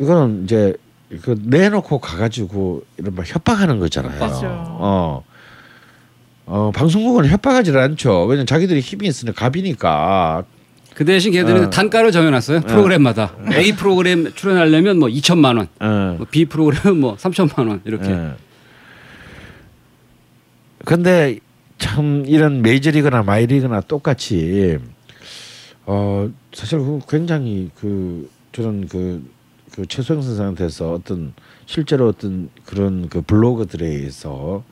이거는 0.00 0.44
이제 0.44 0.74
그 1.22 1.38
내놓고 1.42 1.98
가가지고 1.98 2.84
이런 2.96 3.14
막 3.14 3.26
협박하는 3.28 3.78
거잖아요. 3.78 4.18
맞죠. 4.18 4.46
어. 4.46 5.24
어, 6.46 6.72
방송국은 6.74 7.26
협박하지 7.26 7.70
않죠. 7.76 8.24
왜냐면 8.24 8.46
자기들이 8.46 8.80
힘이 8.80 9.08
있으니까 9.08 9.44
갑이니까. 9.44 10.44
그 10.94 11.04
대신 11.04 11.32
걔들은 11.32 11.66
어. 11.66 11.70
단가를 11.70 12.12
정해놨어요. 12.12 12.62
프로그램마다 12.62 13.34
A 13.52 13.72
프로그램 13.72 14.32
출연하려면 14.34 14.98
뭐 14.98 15.08
2천만 15.08 15.56
원, 15.56 15.68
어. 15.80 16.16
뭐 16.18 16.26
B 16.30 16.44
프로그램은 16.46 17.00
뭐 17.00 17.16
3천만 17.16 17.68
원 17.68 17.80
이렇게. 17.84 18.10
예. 18.10 18.32
근데 20.84 21.38
참 21.78 22.24
이런 22.26 22.62
메이저리그나 22.62 23.22
마이리그나 23.22 23.80
똑같이 23.82 24.78
어 25.86 26.28
사실 26.52 26.78
그 26.78 27.00
굉장히 27.08 27.70
그 27.80 28.28
저런 28.52 28.86
그, 28.88 29.22
그 29.74 29.86
최소영 29.86 30.22
선생한테서 30.22 30.92
어떤 30.92 31.32
실제로 31.66 32.08
어떤 32.08 32.50
그런 32.66 33.08
그 33.08 33.22
블로거들에 33.22 33.86
의해서 33.86 34.64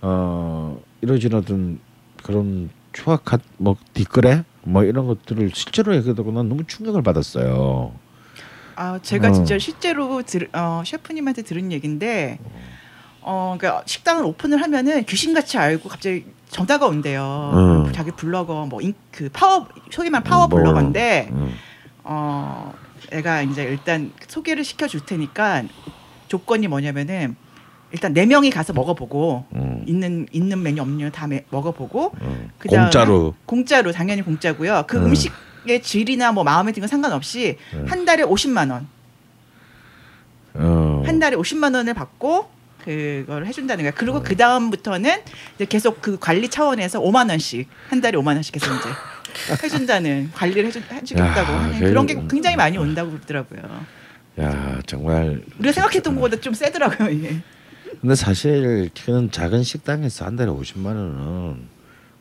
어 0.00 0.80
이루어진 1.00 1.34
어떤 1.34 1.78
그런 2.22 2.70
추악한 2.92 3.40
뭐 3.58 3.76
뒷거래 3.92 4.44
뭐 4.62 4.84
이런 4.84 5.06
것들을 5.06 5.50
실제로 5.54 5.94
얘기하고 5.96 6.32
난 6.32 6.48
너무 6.48 6.64
충격을 6.64 7.02
받았어요. 7.02 7.92
아 8.76 8.98
제가 9.00 9.28
어. 9.28 9.32
진짜 9.32 9.58
실제로 9.58 10.22
들, 10.22 10.48
어, 10.52 10.82
셰프님한테 10.84 11.42
들은 11.42 11.70
얘기인데 11.70 12.40
어 13.20 13.56
그러니까 13.56 13.84
식당을 13.86 14.24
오픈을 14.24 14.60
하면은 14.62 15.04
귀신같이 15.04 15.58
알고 15.58 15.88
갑자기 15.88 16.26
전화가 16.48 16.86
온대요. 16.86 17.52
음. 17.86 17.92
자기 17.92 18.10
블로거 18.10 18.66
뭐그 18.66 19.30
파워 19.32 19.68
소위 19.90 20.10
말하면 20.10 20.28
파워 20.28 20.48
뭐, 20.48 20.58
블로거인데 20.58 21.28
음. 21.32 21.54
어 22.02 22.72
내가 23.10 23.42
이제 23.42 23.64
일단 23.64 24.12
소개를 24.28 24.64
시켜 24.64 24.86
줄 24.88 25.00
테니까 25.04 25.64
조건이 26.28 26.68
뭐냐면은 26.68 27.36
일단 27.92 28.12
네 28.12 28.26
명이 28.26 28.50
가서 28.50 28.72
먹어보고 28.72 29.46
음. 29.54 29.84
있는 29.86 30.26
있는 30.32 30.62
메뉴 30.62 30.82
없는 30.82 30.96
메뉴 30.98 31.10
다 31.12 31.26
매- 31.26 31.44
먹어보고 31.50 32.12
음. 32.22 32.50
그다음에 32.58 32.84
공짜로 32.84 33.34
공짜로 33.46 33.92
당연히 33.92 34.22
공짜고요. 34.22 34.84
그 34.88 34.96
음. 34.98 35.06
음. 35.06 35.14
식의 35.14 35.82
질이나 35.82 36.32
뭐 36.32 36.42
마음에 36.42 36.72
드는 36.72 36.86
거 36.86 36.90
상관없이 36.90 37.56
음. 37.74 37.86
한 37.88 38.04
달에 38.04 38.24
50만 38.24 38.70
원. 38.72 38.88
어. 40.54 41.02
한 41.06 41.18
달에 41.18 41.36
50만 41.36 41.74
원을 41.74 41.94
받고 41.94 42.48
그걸 42.84 43.46
해준다는 43.46 43.84
거야. 43.84 43.90
어. 43.90 43.94
그리고 43.96 44.22
그 44.22 44.36
다음부터는 44.36 45.20
계속 45.68 46.02
그 46.02 46.18
관리 46.18 46.48
차원에서 46.48 47.00
5만 47.00 47.28
원씩 47.30 47.68
한 47.88 48.00
달에 48.00 48.18
5만 48.18 48.34
원씩 48.34 48.52
계속 48.54 48.66
이제 48.74 48.88
해준다는 49.62 50.30
관리를 50.32 50.66
해주, 50.66 50.80
해주겠다고 50.90 51.52
야, 51.52 51.58
하는 51.64 51.78
그- 51.80 51.84
그런 51.88 52.06
게 52.06 52.14
굉장히 52.30 52.56
많이 52.56 52.76
온다고 52.78 53.10
그러더라고요. 53.10 53.60
야 54.40 54.80
정말 54.86 55.42
우리가 55.58 55.72
생각했던 55.72 56.14
것보다 56.16 56.40
좀 56.40 56.54
세더라고요 56.54 57.08
이게. 57.10 57.36
근데 58.00 58.14
사실 58.16 58.90
그런 59.04 59.30
작은 59.30 59.62
식당에서 59.62 60.24
한 60.24 60.36
달에 60.36 60.50
50만 60.50 60.86
원은 60.86 61.68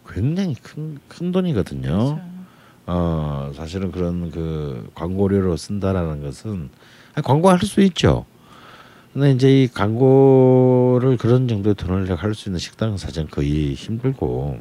굉장히 0.07 0.55
큰, 0.61 0.99
큰 1.07 1.31
돈이거든요. 1.31 1.81
그렇죠. 1.89 2.21
어 2.85 3.51
사실은 3.55 3.91
그런 3.91 4.29
그 4.29 4.89
광고료로 4.93 5.55
쓴다라는 5.57 6.21
것은 6.21 6.69
광고할 7.23 7.59
수 7.61 7.81
있죠. 7.81 8.25
근데 9.13 9.31
이제 9.31 9.63
이 9.63 9.67
광고를 9.67 11.17
그런 11.17 11.47
정도의 11.47 11.75
돈을 11.75 12.13
할 12.15 12.33
수 12.35 12.49
있는 12.49 12.59
식당은 12.59 12.97
사실 12.97 13.25
거의 13.27 13.73
힘들고 13.73 14.59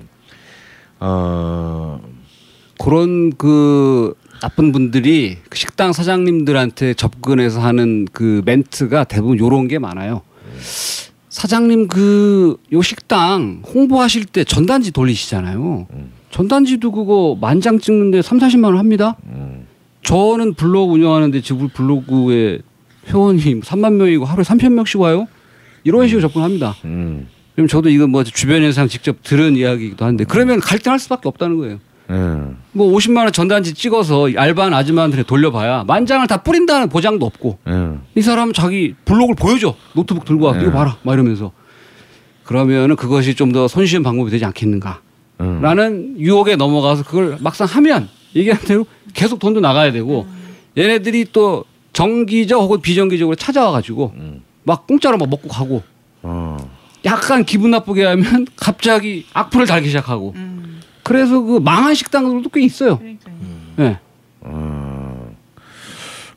어 1.00 2.00
그런 2.82 3.32
그 3.36 4.14
나쁜 4.40 4.72
분들이 4.72 5.38
그 5.48 5.56
식당 5.56 5.92
사장님들한테 5.92 6.94
접근해서 6.94 7.60
하는 7.60 8.06
그 8.12 8.42
멘트가 8.44 9.04
대부분 9.04 9.38
요런 9.38 9.68
게 9.68 9.78
많아요. 9.78 10.22
사장님 11.28 11.88
그 11.88 12.56
요 12.72 12.82
식당 12.82 13.62
홍보하실 13.72 14.24
때 14.26 14.44
전단지 14.44 14.90
돌리시잖아요. 14.90 15.86
전단지도 16.30 16.90
그거 16.92 17.36
만장 17.40 17.78
찍는데 17.78 18.22
3, 18.22 18.38
40만 18.38 18.64
원 18.64 18.78
합니다. 18.78 19.16
음, 19.26 19.66
저는 20.02 20.54
블로그 20.54 20.94
운영하는데 20.94 21.40
지금 21.42 21.68
블로그에 21.68 22.60
회원이 23.08 23.60
3만 23.60 23.92
명이고 23.94 24.24
하루에 24.24 24.42
3천 24.42 24.72
명씩 24.72 25.00
와요. 25.00 25.28
이런 25.84 26.08
식으로 26.08 26.22
접근합니다. 26.28 26.74
음, 26.84 27.28
그럼 27.54 27.68
저도 27.68 27.90
이거 27.90 28.06
뭐 28.06 28.24
주변에서 28.24 28.86
직접 28.86 29.22
들은 29.22 29.56
이야기이기도 29.56 30.04
한데 30.04 30.24
그러면 30.24 30.60
갈등할 30.60 30.98
수밖에 30.98 31.28
없다는 31.28 31.58
거예요. 31.58 31.78
음, 32.12 32.58
뭐 32.72 32.92
50만 32.92 33.18
원 33.18 33.32
전단지 33.32 33.74
찍어서 33.74 34.28
알바한 34.36 34.72
아줌마한테 34.74 35.22
돌려봐야 35.24 35.84
만장을 35.84 36.26
다 36.26 36.42
뿌린다는 36.42 36.88
보장도 36.88 37.26
없고 37.26 37.58
음, 37.66 38.02
이 38.14 38.22
사람은 38.22 38.52
자기 38.52 38.94
블로그를 39.04 39.34
보여줘 39.34 39.74
노트북 39.94 40.24
들고 40.24 40.46
와 40.46 40.52
네. 40.52 40.62
이거 40.62 40.72
봐라 40.72 40.96
막 41.02 41.14
이러면서 41.14 41.52
그러면은 42.44 42.96
그것이 42.96 43.34
좀 43.34 43.52
더 43.52 43.68
손쉬운 43.68 44.02
방법이 44.02 44.30
되지 44.30 44.44
않겠는가 44.44 45.00
음. 45.40 45.60
라는 45.60 46.14
유혹에 46.18 46.56
넘어가서 46.56 47.04
그걸 47.04 47.36
막상 47.40 47.66
하면 47.66 48.08
얘기한 48.34 48.58
대로 48.60 48.86
계속 49.14 49.38
돈도 49.38 49.60
나가야 49.60 49.92
되고 49.92 50.26
얘네들이 50.76 51.26
또 51.32 51.64
정기적 51.92 52.60
혹은 52.60 52.80
비정기적으로 52.80 53.36
찾아와 53.36 53.72
가지고 53.72 54.12
음. 54.16 54.42
막 54.64 54.86
공짜로 54.86 55.18
막 55.18 55.28
먹고 55.28 55.48
가고 55.48 55.82
어. 56.22 56.56
약간 57.04 57.44
기분 57.44 57.72
나쁘게 57.72 58.04
하면 58.04 58.46
갑자기 58.56 59.26
악플을 59.34 59.66
달기 59.66 59.88
시작하고 59.88 60.32
음, 60.36 60.80
그래서 61.04 61.40
그 61.40 61.58
망한 61.58 61.94
식당들도 61.94 62.48
꽤 62.50 62.62
있어요. 62.62 62.98
그러니까요. 62.98 63.34
예. 63.80 63.98
어. 64.40 65.32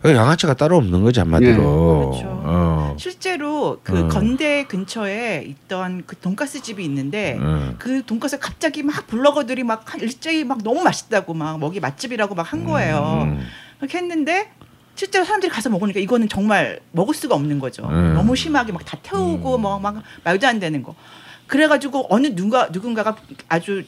그 0.02 0.14
양아치가 0.16 0.54
따로 0.54 0.78
없는 0.78 1.04
거지 1.04 1.20
한마디로. 1.20 1.52
예. 1.52 1.56
그렇죠. 1.56 2.42
어. 2.48 2.96
실제로 3.00 3.80
그 3.84 4.06
어. 4.06 4.08
건대 4.08 4.66
근처에 4.66 5.44
있던 5.48 6.04
그 6.06 6.16
돈가스 6.18 6.62
집이 6.62 6.84
있는데 6.86 7.38
어. 7.40 7.74
그 7.80 8.04
돈가스 8.06 8.40
갑자기 8.40 8.84
막 8.84 9.08
블로거들이 9.08 9.64
막한 9.64 10.02
일제히 10.02 10.44
막 10.44 10.60
너무 10.64 10.82
맛있다고 10.84 11.34
막 11.34 11.60
먹이 11.60 11.80
맛집이라고 11.80 12.36
막 12.36 12.46
한 12.54 12.64
거예요. 12.66 13.22
음. 13.28 13.46
그렇게 13.80 13.98
했는데 13.98 14.52
실제로 14.94 15.26
사람들이 15.26 15.52
가서 15.52 15.70
먹으니까 15.70 16.00
이거는 16.00 16.30
정말 16.30 16.80
먹을 16.92 17.14
수가 17.16 17.34
없는 17.36 17.60
거죠. 17.60 17.88
음. 17.90 18.14
너무 18.14 18.36
심하게 18.36 18.72
막 18.72 18.86
다 18.86 18.98
태우고 19.02 19.58
뭐막 19.58 20.02
말도 20.24 20.48
안 20.48 20.60
되는 20.60 20.84
거. 20.84 20.94
그래가지고 21.48 22.08
어느 22.10 22.28
누가 22.36 22.70
누군가가 22.72 23.16
아주 23.50 23.84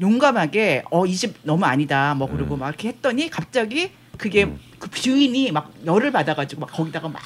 용감하게 0.00 0.84
어 0.90 1.06
이 1.06 1.14
집 1.16 1.34
너무 1.42 1.64
아니다. 1.64 2.14
뭐 2.14 2.28
그러고 2.28 2.56
막 2.56 2.68
이렇게 2.68 2.88
했더니 2.88 3.28
갑자기 3.30 3.90
그게 4.18 4.48
그 4.78 4.90
주인이 4.90 5.52
막 5.52 5.72
열을 5.86 6.10
받아가지고 6.12 6.60
막 6.62 6.70
거기다가 6.72 7.08
막 7.08 7.20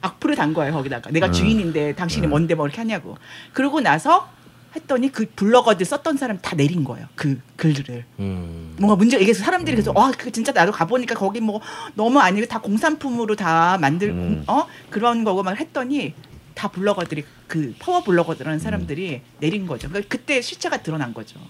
악플을 0.00 0.34
단 0.34 0.52
거예요 0.52 0.72
거기다가 0.72 1.10
내가 1.10 1.30
주인인데 1.30 1.94
당신이 1.94 2.26
뭔데 2.26 2.54
뭐 2.54 2.66
이렇게 2.66 2.78
하냐고. 2.80 3.16
그러고 3.52 3.80
나서 3.80 4.28
했더니 4.74 5.12
그 5.12 5.26
블로거들 5.36 5.84
썼던 5.84 6.16
사람 6.16 6.38
다 6.40 6.56
내린 6.56 6.82
거예요 6.84 7.06
그 7.14 7.40
글들을. 7.56 8.04
음. 8.20 8.74
뭔가 8.78 8.96
문제가 8.96 9.22
이게 9.22 9.32
사람들이 9.34 9.76
그래서 9.76 9.92
와그 9.94 10.32
진짜 10.32 10.50
나도 10.52 10.72
가보니까 10.72 11.14
거기 11.14 11.40
뭐 11.40 11.60
너무 11.94 12.18
아니고 12.20 12.46
다 12.46 12.58
공산품으로 12.60 13.36
다 13.36 13.78
만들 13.80 14.10
음. 14.10 14.44
어? 14.46 14.66
그런 14.90 15.24
거고. 15.24 15.42
막 15.42 15.58
했더니 15.58 16.14
다 16.54 16.68
블로거들이 16.68 17.24
그 17.46 17.74
파워 17.78 18.02
블로거들하는 18.02 18.58
사람들이 18.58 19.20
내린 19.40 19.66
거죠. 19.66 19.88
그러니까 19.88 20.08
그때 20.08 20.40
실체가 20.40 20.82
드러난 20.82 21.12
거죠. 21.14 21.40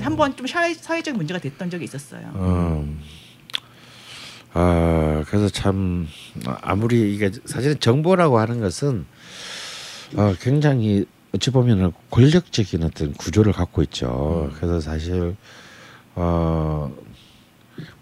한번 0.00 0.36
좀 0.36 0.46
사회, 0.46 0.74
사회적 0.74 1.16
문제가 1.16 1.40
됐던 1.40 1.70
적이 1.70 1.84
있었어요. 1.84 2.30
어. 2.34 2.86
아 4.52 5.24
그래서 5.26 5.48
참 5.48 6.06
아무리 6.62 7.12
이게 7.14 7.30
사실은 7.44 7.80
정보라고 7.80 8.38
하는 8.38 8.60
것은 8.60 9.04
어, 10.16 10.34
굉장히 10.40 11.06
어찌 11.34 11.50
보면 11.50 11.92
권력적인 12.10 12.84
어떤 12.84 13.12
구조를 13.14 13.52
갖고 13.52 13.82
있죠. 13.82 14.52
그래서 14.54 14.80
사실 14.80 15.34
어 16.14 16.94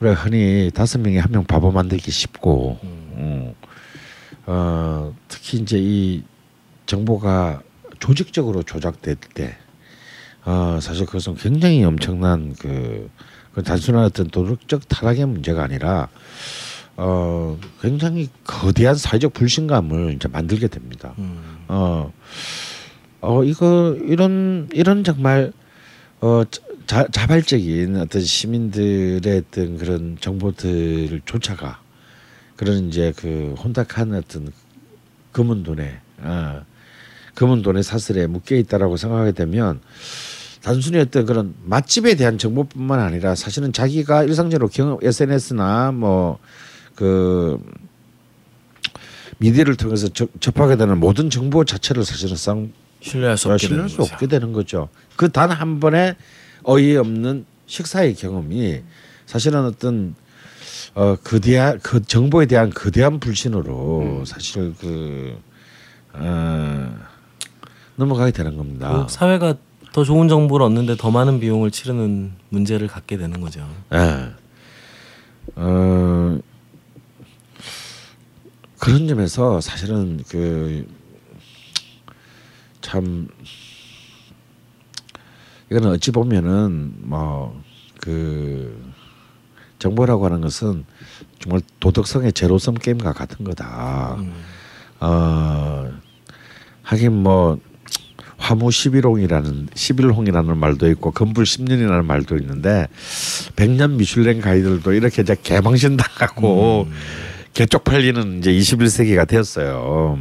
우리가 0.01 0.15
흔히 0.17 0.71
다섯 0.75 0.99
명이 1.01 1.17
한 1.17 1.33
명 1.33 1.45
바보 1.45 1.71
만들기 1.73 2.11
쉽고, 2.11 2.79
음. 2.83 3.55
어 4.45 5.15
특히 5.29 5.59
이제 5.61 5.79
이 5.81 6.23
정보가 6.87 7.63
조직적으로 7.99 8.63
조작될 8.63 9.17
때, 9.35 9.57
어 10.45 10.79
사실 10.81 11.07
그것은 11.07 11.37
굉장히 11.37 11.85
엄청난 11.85 12.55
그, 12.59 13.09
그 13.55 13.63
단순한 13.63 14.05
어떤 14.05 14.29
도덕적 14.29 14.89
타락의 14.89 15.27
문제가 15.27 15.63
아니라 15.63 16.09
어 16.97 17.59
굉장히 17.81 18.29
거대한 18.45 18.97
사회적 18.97 19.33
불신감을 19.35 20.15
이제 20.15 20.29
만들게 20.29 20.67
됩니다. 20.67 21.15
음. 21.19 21.65
어, 21.69 22.13
어 23.21 23.45
이거 23.45 23.97
이런 24.05 24.69
이런 24.73 25.05
정말 25.05 25.53
어 26.21 26.43
자, 26.87 27.07
자발적인 27.09 27.97
어떤 27.97 28.23
시민들의 28.23 29.39
어떤 29.39 29.79
그런 29.79 30.17
정보들을 30.21 31.23
쫓아가 31.25 31.81
그런 32.57 32.89
이제 32.89 33.13
그 33.17 33.55
혼탁한 33.59 34.15
어떤 34.15 34.53
검은 35.33 35.63
돈에 35.63 36.01
어, 36.19 36.65
검은 37.35 37.63
돈의 37.63 37.83
사슬에 37.83 38.27
묶여 38.27 38.57
있다라고 38.57 38.97
생각하게 38.97 39.33
되면 39.33 39.81
단순히 40.63 40.99
어떤 40.99 41.27
그런 41.27 41.55
맛집에 41.65 42.15
대한 42.15 42.39
정보뿐만 42.39 43.01
아니라 43.01 43.35
사실은 43.35 43.73
자기가 43.73 44.25
일상적으로 44.25 44.69
경험 44.69 44.99
SNS나 45.03 45.93
뭐 45.93 46.39
그 46.95 47.59
미디어를 49.39 49.77
통해서 49.77 50.09
접, 50.09 50.29
접하게 50.41 50.77
되는 50.77 50.99
모든 50.99 51.31
정보 51.31 51.65
자체를 51.65 52.05
사실은 52.05 52.37
쌍 52.37 52.71
신뢰할 53.01 53.37
수 53.37 53.49
없게 53.51 53.67
신뢰할 53.67 53.89
되는 53.89 53.89
수 53.89 53.97
거죠. 53.99 54.13
없게 54.15 54.27
되는 54.29 54.53
거죠. 54.53 54.89
그 55.17 55.29
단 55.33 55.51
한 55.51 55.81
번의 55.81 56.17
어이없는 56.65 57.45
식사의 57.67 58.15
경험이 58.15 58.83
사실은 59.27 59.65
어떤 59.65 60.15
어 60.95 61.17
그대한 61.23 61.81
그 61.83 62.03
정보에 62.03 62.47
대한 62.47 62.71
거대한 62.71 63.19
불신으로 63.19 64.01
음. 64.21 64.25
사실 64.25 64.75
그 64.79 65.37
어, 66.13 66.72
넘어가게 67.97 68.33
되는 68.33 68.57
겁니다. 68.57 69.05
그 69.07 69.13
사회가 69.13 69.55
더 69.93 70.05
좋은 70.05 70.29
정보를 70.29 70.65
얻는데 70.67 70.97
더 70.97 71.11
많은 71.11 71.41
비용을 71.41 71.71
치르는 71.71 72.33
문제를 72.49 72.89
갖게 72.89 73.17
되는 73.17 73.41
거죠. 73.41 73.69
예. 73.93 74.31
어, 75.57 76.39
그런 78.79 79.07
점에서 79.09 79.61
사실은 79.61 80.23
그 80.29 80.87
참 82.81 83.29
이거는 85.71 85.91
어찌 85.91 86.11
보면은 86.11 86.95
뭐 86.99 87.55
그 88.01 88.93
정보라고 89.79 90.25
하는 90.27 90.41
것은 90.41 90.85
정말 91.39 91.61
도덕성의 91.79 92.33
제로섬 92.33 92.75
게임과 92.75 93.13
같은 93.13 93.45
거다. 93.45 94.17
어 94.99 95.93
하긴 96.83 97.13
뭐 97.23 97.61
화무 98.43 98.73
십일홍이라는 98.73 99.69
십일홍이라는 99.73 100.57
말도 100.59 100.91
있고 100.91 101.13
건불 101.13 101.47
십년이라는 101.47 102.05
말도 102.05 102.37
있는데 102.39 102.89
백년 103.55 103.97
미슐랭 103.97 104.41
가이드들도 104.41 104.93
이렇게 104.95 105.23
이제 105.23 105.37
개망신 105.41 105.97
당하고 105.97 106.89
개쪽팔리는 107.55 108.39
이제 108.39 108.51
21세기가 108.53 109.29
되었어요. 109.29 110.19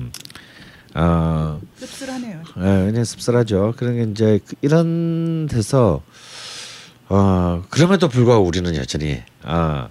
어, 0.93 1.61
씁쓸하네요. 1.77 2.41
예, 2.57 2.61
그냥 2.61 3.03
씁쓸하죠. 3.03 3.73
그러니까 3.77 4.11
이제 4.11 4.39
그- 4.45 4.55
이런 4.61 5.47
데서 5.47 6.03
어 7.09 7.63
그럼에도 7.71 8.07
불구하고 8.07 8.45
우리는 8.45 8.75
여전히 8.75 9.19
아, 9.43 9.87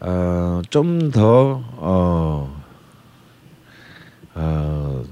어, 0.00 0.62
좀더 0.70 1.64
어, 1.78 2.62
어, 4.34 5.04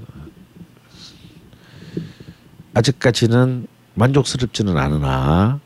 아직까지는 2.77 3.65
만족스럽지는 3.95 4.77
않으나 4.77 5.59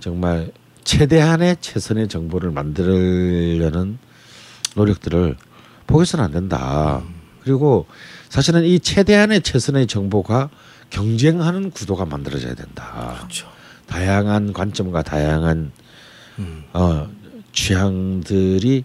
정말 0.00 0.52
최대한의 0.84 1.58
최선의 1.60 2.08
정보를 2.08 2.50
만들려는 2.50 3.98
노력들을 4.74 5.36
포기해서는 5.86 6.24
안 6.24 6.32
된다. 6.32 7.02
그리고 7.42 7.86
사실은 8.30 8.64
이 8.64 8.80
최대한의 8.80 9.42
최선의 9.42 9.86
정보가 9.86 10.48
경쟁하는 10.88 11.70
구도가 11.70 12.06
만들어져야 12.06 12.54
된다. 12.54 13.16
그렇죠. 13.18 13.46
다양한 13.86 14.54
관점과 14.54 15.02
다양한 15.02 15.72
어, 16.72 17.08
취향들이 17.52 18.84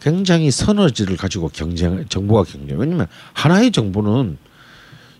굉장히 0.00 0.52
서너지를 0.52 1.16
가지고 1.16 1.48
경쟁 1.48 2.06
정보가 2.08 2.44
경쟁. 2.44 2.78
왜냐면 2.78 3.08
하나의 3.32 3.72
정보는 3.72 4.38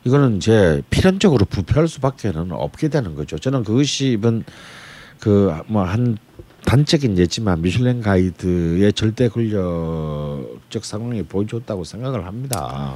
이거는 0.05 0.37
이제 0.39 0.83
필연적으로 0.91 1.45
부패할 1.45 1.87
수밖에는 1.89 2.53
없게 2.53 2.89
되는 2.89 3.15
거죠. 3.15 3.39
저는 3.39 3.65
그것이 3.65 4.13
이번 4.13 4.45
그 5.19 5.53
뭐 5.69 5.85
한 5.85 6.17
단적인 6.65 7.17
예지만 7.19 7.63
미슐랭 7.63 8.01
가이드의 8.01 8.93
절대 8.93 9.29
권력적 9.29 10.85
상황이 10.85 11.23
보여줬다고 11.23 11.85
생각을 11.85 12.27
합니다. 12.27 12.95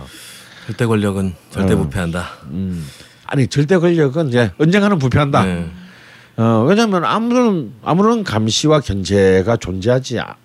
절대 0.67 0.87
권력은 0.87 1.35
절대 1.51 1.75
어. 1.75 1.79
부패한다. 1.79 2.25
음. 2.51 2.87
아니 3.27 3.47
절대 3.47 3.77
권력은 3.79 4.29
이제 4.29 4.51
언젠가는 4.59 4.99
부패한다. 4.99 5.45
네. 5.45 5.71
어, 6.37 6.65
왜냐하면 6.69 7.05
아무런 7.05 7.73
아무런 7.83 8.23
감시와 8.25 8.81
견제가 8.81 9.57
존재하지 9.57 10.21
아- 10.21 10.37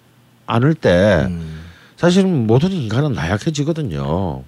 않을 0.45 0.73
때 0.75 1.25
음. 1.29 1.59
사실은 1.97 2.47
모든 2.47 2.71
인간은 2.71 3.13
나약해지거든요. 3.13 4.43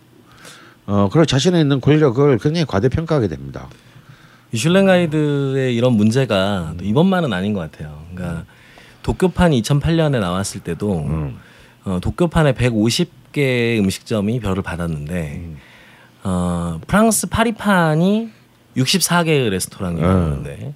어, 0.91 1.07
그리고 1.09 1.25
자신에 1.25 1.61
있는 1.61 1.79
권력을 1.79 2.37
굉장히 2.39 2.65
과대평가하게 2.65 3.29
됩니다. 3.29 3.69
미슐랭 4.49 4.87
가이드의 4.87 5.73
이런 5.73 5.93
문제가 5.93 6.73
또 6.77 6.83
이번만은 6.83 7.31
아닌 7.31 7.53
것 7.53 7.61
같아요. 7.61 8.03
그러니까 8.13 8.43
도쿄판 9.01 9.51
2008년에 9.51 10.19
나왔을 10.19 10.59
때도 10.59 10.99
음. 10.99 11.37
어, 11.85 11.99
도쿄판에 12.01 12.51
150개의 12.55 13.79
음식점이 13.79 14.41
별을 14.41 14.61
받았는데 14.61 15.51
어, 16.23 16.81
프랑스 16.85 17.27
파리판이 17.27 18.29
64개의 18.75 19.49
레스토랑이었는데 19.49 20.73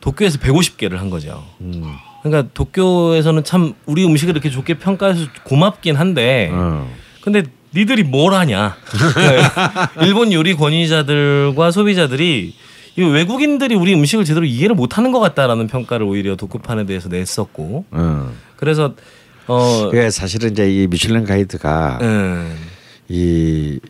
도쿄에서 0.00 0.38
150개를 0.38 0.96
한 0.96 1.10
거죠. 1.10 1.44
음. 1.60 1.94
그러니까 2.24 2.52
도쿄에서는 2.54 3.44
참 3.44 3.74
우리 3.86 4.04
음식을 4.04 4.34
이렇게 4.34 4.50
좋게 4.50 4.78
평가해서 4.78 5.28
고맙긴 5.44 5.94
한데 5.94 6.50
어. 6.52 6.90
근데 7.22 7.44
니들이 7.74 8.02
뭘 8.04 8.34
하냐? 8.34 8.76
그러니까 8.84 9.90
일본 10.02 10.32
요리 10.32 10.54
권위자들과 10.54 11.70
소비자들이 11.70 12.54
이 12.96 13.02
외국인들이 13.02 13.74
우리 13.74 13.92
음식을 13.94 14.24
제대로 14.24 14.46
이해를 14.46 14.76
못하는 14.76 15.10
것 15.10 15.18
같다라는 15.20 15.66
평가를 15.66 16.06
오히려 16.06 16.36
도쿄판에 16.36 16.86
대해서 16.86 17.08
냈었고 17.08 17.84
어. 17.90 18.32
그래서 18.56 18.94
어 19.46 19.88
그게 19.90 20.10
사실은 20.10 20.52
이제 20.52 20.72
이 20.72 20.86
미슐랭 20.86 21.24
가이드가 21.24 21.98
음, 22.02 22.56
이 23.08 23.80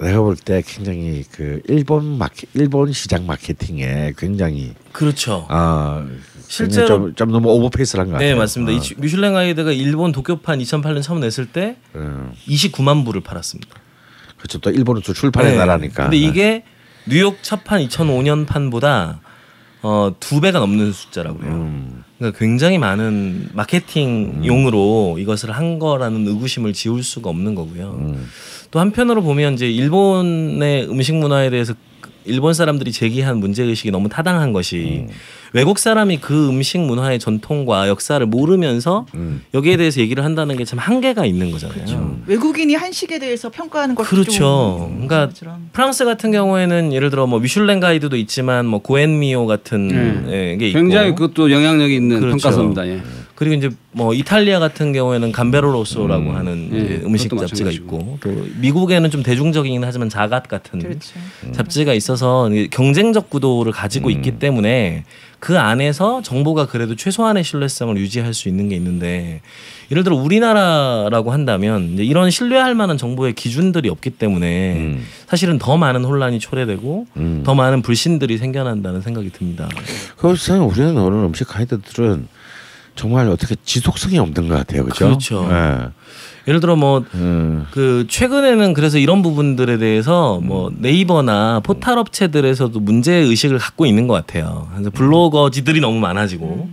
내가 0.00 0.20
볼 0.20 0.34
때 0.36 0.62
굉장히 0.66 1.22
그 1.30 1.62
일본 1.68 2.18
마케 2.18 2.48
일본 2.54 2.92
시장 2.92 3.24
마케팅에 3.26 4.14
굉장히 4.18 4.74
그렇죠. 4.92 5.46
아 5.48 6.04
실제로- 6.56 6.86
좀, 6.86 7.14
좀 7.14 7.30
너무 7.32 7.48
오버페이스를 7.50 8.02
한것 8.02 8.12
같아요. 8.14 8.32
네 8.32 8.38
맞습니다. 8.38 8.72
어. 8.72 8.76
이 8.76 8.94
미슐랭 9.00 9.34
가이드가 9.34 9.72
일본 9.72 10.12
도쿄판 10.12 10.58
2008년 10.60 11.02
처음 11.02 11.20
냈을 11.20 11.46
때 11.46 11.76
어. 11.94 12.30
29만 12.46 13.04
부를 13.04 13.20
팔았습니다. 13.22 13.74
그렇죠. 14.38 14.58
또 14.58 14.70
일본은 14.70 15.02
또 15.04 15.12
출판의 15.12 15.52
네. 15.52 15.58
나라니까. 15.58 16.04
근데 16.04 16.16
이게 16.18 16.64
뉴욕 17.06 17.42
첫판 17.42 17.86
2005년 17.88 18.46
판보다 18.46 19.20
어, 19.82 20.14
두 20.18 20.40
배가 20.40 20.60
넘는 20.60 20.92
숫자라고요. 20.92 21.46
음. 21.46 22.04
그러니까 22.18 22.38
굉장히 22.38 22.78
많은 22.78 23.50
마케팅용으로 23.52 25.16
이것을 25.18 25.50
한 25.52 25.78
거라는 25.78 26.26
의구심을 26.26 26.72
지울 26.72 27.02
수가 27.02 27.28
없는 27.30 27.54
거고요. 27.54 27.90
음. 27.98 28.26
또 28.70 28.80
한편으로 28.80 29.22
보면 29.22 29.54
이제 29.54 29.68
일본의 29.70 30.88
음식 30.88 31.14
문화에 31.16 31.50
대해서 31.50 31.74
일본 32.24 32.54
사람들이 32.54 32.92
제기한 32.92 33.38
문제 33.38 33.62
의식이 33.62 33.90
너무 33.90 34.08
타당한 34.08 34.52
것이 34.52 35.06
외국 35.52 35.78
사람이 35.78 36.18
그 36.18 36.48
음식 36.48 36.78
문화의 36.80 37.18
전통과 37.18 37.88
역사를 37.88 38.24
모르면서 38.26 39.06
음. 39.14 39.42
여기에 39.54 39.76
대해서 39.76 40.00
얘기를 40.00 40.24
한다는 40.24 40.56
게 40.56 40.64
참 40.64 40.78
한계가 40.78 41.26
있는 41.26 41.50
거잖아요. 41.50 42.18
외국인이 42.26 42.74
한식에 42.74 43.18
대해서 43.18 43.50
평가하는 43.50 43.94
것도 43.94 44.08
그렇죠. 44.08 44.32
좀 44.32 45.06
그러니까 45.06 45.28
것처럼. 45.28 45.68
프랑스 45.72 46.04
같은 46.06 46.32
경우에는 46.32 46.92
예를 46.92 47.10
들어 47.10 47.26
뭐 47.26 47.38
미슐랭 47.38 47.80
가이드도 47.80 48.16
있지만 48.16 48.64
뭐 48.66 48.80
고엔미오 48.80 49.46
같은 49.46 49.88
네. 50.26 50.52
예, 50.52 50.56
게 50.56 50.68
있고 50.68 50.78
굉장히 50.78 51.10
그것도 51.14 51.50
영향력이 51.50 51.94
있는 51.94 52.18
그렇죠. 52.20 52.38
평가서입니다. 52.38 52.88
예. 52.88 53.02
그리고 53.34 53.54
이제 53.56 53.70
뭐 53.90 54.14
이탈리아 54.14 54.60
같은 54.60 54.92
경우에는 54.92 55.32
감베로로소라고 55.32 56.32
하는 56.32 56.70
예, 56.72 56.78
이제 56.78 57.02
음식 57.04 57.30
잡지가 57.30 57.42
마찬가지고. 57.42 57.96
있고 57.96 58.18
또 58.20 58.46
미국에는 58.60 59.10
좀 59.10 59.22
대중적이긴 59.22 59.82
하지만 59.84 60.08
자갓 60.08 60.46
같은 60.48 60.78
그렇죠. 60.78 61.14
잡지가 61.52 61.94
있어서 61.94 62.48
경쟁적 62.70 63.30
구도를 63.30 63.72
가지고 63.72 64.10
있기 64.10 64.38
때문에 64.38 65.04
그 65.40 65.58
안에서 65.58 66.22
정보가 66.22 66.66
그래도 66.66 66.96
최소한의 66.96 67.44
신뢰성을 67.44 67.94
유지할 67.98 68.32
수 68.32 68.48
있는 68.48 68.70
게 68.70 68.76
있는데 68.76 69.42
예를 69.90 70.02
들어 70.02 70.16
우리나라라고 70.16 71.32
한다면 71.32 71.90
이제 71.92 72.04
이런 72.04 72.30
신뢰할 72.30 72.74
만한 72.74 72.96
정보의 72.96 73.34
기준들이 73.34 73.90
없기 73.90 74.10
때문에 74.10 74.76
음. 74.76 75.04
사실은 75.26 75.58
더 75.58 75.76
많은 75.76 76.04
혼란이 76.04 76.38
초래되고 76.38 77.06
음. 77.18 77.42
더 77.44 77.54
많은 77.54 77.82
불신들이 77.82 78.38
생겨난다는 78.38 79.02
생각이 79.02 79.30
듭니다. 79.30 79.68
그래서 80.16 80.64
우리는 80.64 80.96
오늘 80.96 81.24
음식 81.24 81.46
가이드들은 81.48 82.26
정말 82.94 83.28
어떻게 83.28 83.56
지속성이 83.64 84.18
없는 84.18 84.48
것 84.48 84.56
같아요, 84.56 84.84
그렇죠? 84.84 85.06
그렇죠. 85.06 85.48
예. 85.50 85.88
예를 86.46 86.60
들어 86.60 86.76
뭐 86.76 87.04
음. 87.14 87.66
그 87.70 88.06
최근에는 88.08 88.74
그래서 88.74 88.98
이런 88.98 89.22
부분들에 89.22 89.78
대해서 89.78 90.40
뭐 90.42 90.70
네이버나 90.76 91.60
포탈 91.60 91.98
업체들에서도 91.98 92.78
문제 92.80 93.14
의식을 93.14 93.58
갖고 93.58 93.86
있는 93.86 94.06
것 94.06 94.14
같아요. 94.14 94.68
그래서 94.72 94.90
블로거지들이 94.90 95.80
너무 95.80 95.98
많아지고 96.00 96.68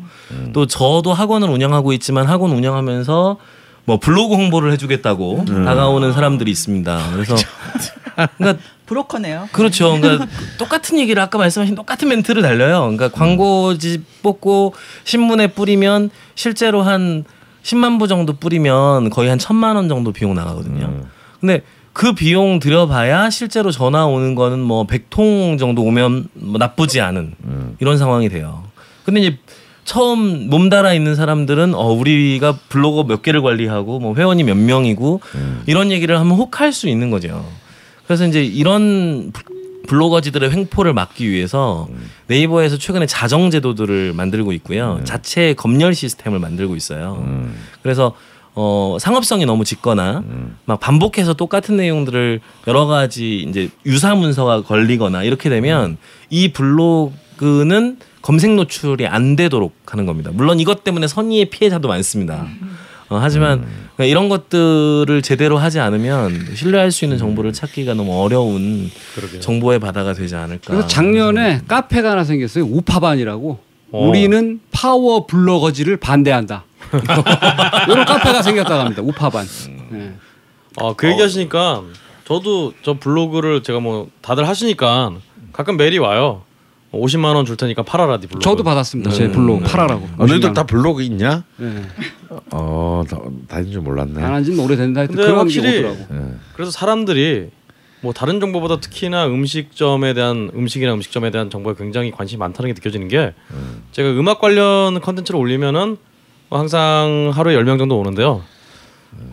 또 0.54 0.66
저도 0.66 1.14
학원을 1.14 1.50
운영하고 1.50 1.94
있지만 1.94 2.26
학원 2.26 2.52
운영하면서 2.52 3.38
뭐 3.86 3.98
블로그 3.98 4.36
홍보를 4.36 4.72
해주겠다고 4.74 5.46
다가오는 5.46 6.12
사람들이 6.14 6.52
있습니다. 6.52 7.12
그래서 7.14 7.36
그러니까 8.38 8.62
브로커네요. 8.92 9.48
그렇죠. 9.54 9.98
그러니까 10.02 10.28
똑같은 10.60 11.00
얘기를 11.00 11.22
아까 11.24 11.38
말씀하신 11.38 11.76
똑같은 11.76 12.10
멘트를 12.10 12.42
달려요. 12.42 12.82
그러니까 12.82 13.08
광고지 13.10 14.04
뽑고 14.22 14.74
신문에 15.06 15.48
뿌리면 15.48 16.10
실제로 16.36 16.82
한 16.82 17.24
10만 17.64 18.00
부 18.00 18.10
정도 18.10 18.34
뿌리면 18.34 19.10
거의 19.10 19.30
한 19.30 19.40
천만 19.40 19.78
원 19.78 19.88
정도 19.88 20.12
비용 20.12 20.36
나가거든요. 20.36 21.06
근데 21.40 21.62
그 21.94 22.14
비용 22.14 22.60
들여봐야 22.60 23.30
실제로 23.30 23.72
전화 23.72 24.06
오는 24.06 24.36
거는 24.36 24.60
뭐 24.60 24.86
100통 24.86 25.58
정도 25.58 25.84
오면 25.84 26.28
뭐 26.34 26.58
나쁘지 26.58 27.00
않은 27.00 27.36
이런 27.80 27.98
상황이 27.98 28.28
돼요. 28.28 28.64
근데 29.06 29.22
이제 29.22 29.38
처음 29.86 30.50
몸달아 30.50 30.94
있는 30.94 31.16
사람들은 31.16 31.76
어 31.76 31.92
우리가 31.94 32.58
블로거 32.68 33.06
몇 33.06 33.22
개를 33.22 33.42
관리하고 33.42 34.00
뭐 34.00 34.16
회원이 34.16 34.44
몇 34.44 34.58
명이고 34.58 35.22
이런 35.66 35.92
얘기를 35.92 36.20
하면 36.20 36.36
혹할 36.36 36.74
수 36.74 36.90
있는 36.90 37.10
거죠. 37.10 37.46
그래서 38.12 38.28
이제 38.28 38.44
이런 38.44 39.32
블- 39.32 39.46
블로거지들의 39.88 40.52
횡포를 40.52 40.94
막기 40.94 41.30
위해서 41.30 41.88
네이버에서 42.28 42.78
최근에 42.78 43.06
자정 43.06 43.50
제도들을 43.50 44.12
만들고 44.12 44.52
있고요. 44.52 45.00
자체 45.06 45.54
검열 45.54 45.96
시스템을 45.96 46.38
만들고 46.40 46.76
있어요. 46.76 47.24
그래서 47.82 48.14
어 48.54 48.98
상업성이 49.00 49.46
너무 49.46 49.64
짙거나 49.64 50.26
막 50.66 50.80
반복해서 50.82 51.36
똑같은 51.36 51.78
내용들을 51.78 52.42
여러 52.68 52.86
가지 52.86 53.46
이제 53.48 53.70
유사 53.86 54.14
문서가 54.14 54.62
걸리거나 54.64 55.24
이렇게 55.24 55.50
되면 55.50 55.96
이 56.30 56.52
블로그는 56.52 57.98
검색 58.22 58.52
노출이 58.56 59.08
안 59.08 59.38
되도록 59.38 59.74
하는 59.86 60.06
겁니다. 60.06 60.32
물론 60.34 60.60
이것 60.60 60.84
때문에 60.84 61.08
선의의 61.08 61.46
피해자도 61.46 61.88
많습니다. 61.88 62.46
어, 63.08 63.18
하지만 63.22 63.66
그러니까 64.02 64.06
이런 64.06 64.30
것들을 64.30 65.22
제대로 65.22 65.60
하지 65.60 65.80
않으면 65.80 66.56
신뢰할 66.56 66.92
수 66.92 67.06
있는 67.06 67.20
정보를 67.20 67.54
찾기가 67.54 67.94
너무 67.94 68.20
어려운 68.20 68.90
정보의 69.40 69.80
바다가 69.80 70.14
되지 70.14 70.36
않을까. 70.36 70.74
그래서 70.74 70.88
작년에 70.88 71.62
카페가 71.68 72.12
하나 72.12 72.24
생겼어요. 72.24 72.64
우파반이라고. 72.64 73.60
어. 73.92 74.08
우리는 74.08 74.60
파워 74.72 75.28
블로거지를 75.28 75.98
반대한다. 75.98 76.64
이런 77.90 78.06
카페가 78.06 78.42
생겼다고 78.42 78.82
합니다. 78.82 79.02
우파반. 79.04 79.46
네. 79.92 80.14
아, 80.78 80.94
그 80.98 81.08
얘기 81.08 81.22
하시니까 81.22 81.84
저도 82.26 82.74
저 82.82 82.96
블로그를 82.96 83.62
제가 83.62 83.80
뭐 83.82 84.10
다들 84.22 84.48
하시니까 84.48 85.14
가끔 85.54 85.78
메일이 85.78 86.00
와요. 86.00 86.42
50만 86.94 87.36
원 87.36 87.46
줄 87.46 87.56
테니까 87.58 87.84
팔아라 87.84 88.20
네 88.20 88.28
블로그. 88.28 88.44
저도 88.44 88.64
받았습니다. 88.64 89.12
제 89.12 89.32
블로그 89.32 89.64
팔아라고. 89.64 90.10
어, 90.18 90.26
너희들 90.26 90.54
다 90.54 90.64
블로그 90.64 91.02
있냐? 91.04 91.44
네. 91.58 91.84
어, 92.52 93.04
다, 93.10 93.18
다 93.48 93.53
있는 93.53 93.72
줄 93.72 93.82
몰랐네. 93.82 94.22
안 94.22 94.34
한지는 94.34 94.60
오래됐는데 94.60 95.00
하여튼 95.00 95.16
그런 95.16 95.30
게 95.32 95.36
확실히 95.38 95.80
오더라고. 95.80 95.98
예. 96.14 96.34
그래서 96.54 96.72
사람들이 96.72 97.50
뭐 98.02 98.12
다른 98.14 98.40
정보보다 98.40 98.80
특히나 98.80 99.28
음식점에 99.28 100.14
대한 100.14 100.50
음식이나 100.56 100.94
음식점에 100.94 101.30
대한 101.32 101.50
정보에 101.50 101.76
굉장히 101.78 102.12
관심이 102.12 102.40
많다는 102.40 102.70
게 102.70 102.74
느껴지는 102.74 103.08
게 103.08 103.34
제가 103.92 104.10
음악 104.12 104.42
관련 104.42 105.00
컨텐츠를 105.00 105.40
올리면은 105.40 105.98
뭐 106.50 106.60
항상 106.60 107.32
하루에 107.34 107.56
10명 107.56 107.78
정도 107.78 107.98
오는데요. 108.00 108.42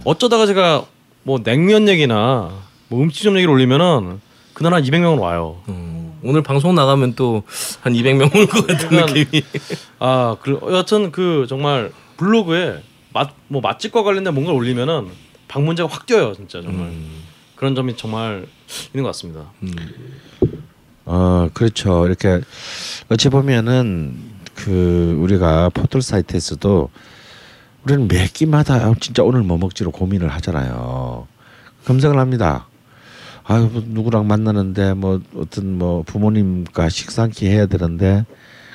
어쩌다가 0.04 0.46
제가 0.46 0.84
뭐 1.24 1.42
냉면 1.42 1.88
얘기나 1.88 2.50
뭐 2.88 3.02
음식점 3.02 3.34
얘기를 3.36 3.52
올리면은 3.52 4.20
그날 4.52 4.74
한 4.74 4.82
200명은 4.82 5.18
와요. 5.20 5.56
음, 5.68 5.97
오늘 6.22 6.42
방송 6.42 6.74
나가면 6.74 7.14
또 7.14 7.42
한 7.82 7.92
200명 7.92 8.34
올 8.34 8.46
것 8.46 8.66
같은 8.66 8.88
그러니까 8.88 9.12
느낌이. 9.12 9.42
아, 9.98 10.36
그 10.42 10.58
여하튼 10.70 11.12
그 11.12 11.46
정말 11.48 11.92
블로그에 12.16 12.82
맛 13.12 13.30
뭐 13.48 13.60
맛집과 13.60 14.02
관련된 14.02 14.34
뭔가를 14.34 14.58
올리면은 14.58 15.08
방문자가 15.48 15.92
확 15.92 16.06
뛰어요, 16.06 16.34
진짜 16.34 16.60
정말. 16.62 16.92
그런 17.56 17.74
점이 17.74 17.96
정말 17.96 18.46
있는 18.92 19.02
것 19.02 19.08
같습니다. 19.08 19.50
어, 21.06 21.48
그렇죠. 21.54 22.06
이렇게 22.06 22.40
어찌 23.08 23.28
보면은 23.30 24.16
그 24.54 25.16
우리가 25.20 25.70
포털 25.70 26.02
사이트에서도 26.02 26.90
우리는 27.84 28.06
매 28.08 28.26
끼마다 28.28 28.74
아, 28.74 28.94
진짜 29.00 29.22
오늘 29.22 29.42
뭐 29.42 29.56
먹지로 29.58 29.90
고민을 29.90 30.28
하잖아요. 30.28 31.26
검색을 31.86 32.18
합니다. 32.18 32.67
아유 33.48 33.70
뭐 33.72 33.82
누구랑 33.84 34.26
만나는데 34.26 34.92
뭐 34.92 35.20
어떤 35.34 35.78
뭐 35.78 36.02
부모님과 36.02 36.88
끼 37.32 37.46
해야 37.48 37.64
되는데 37.66 38.26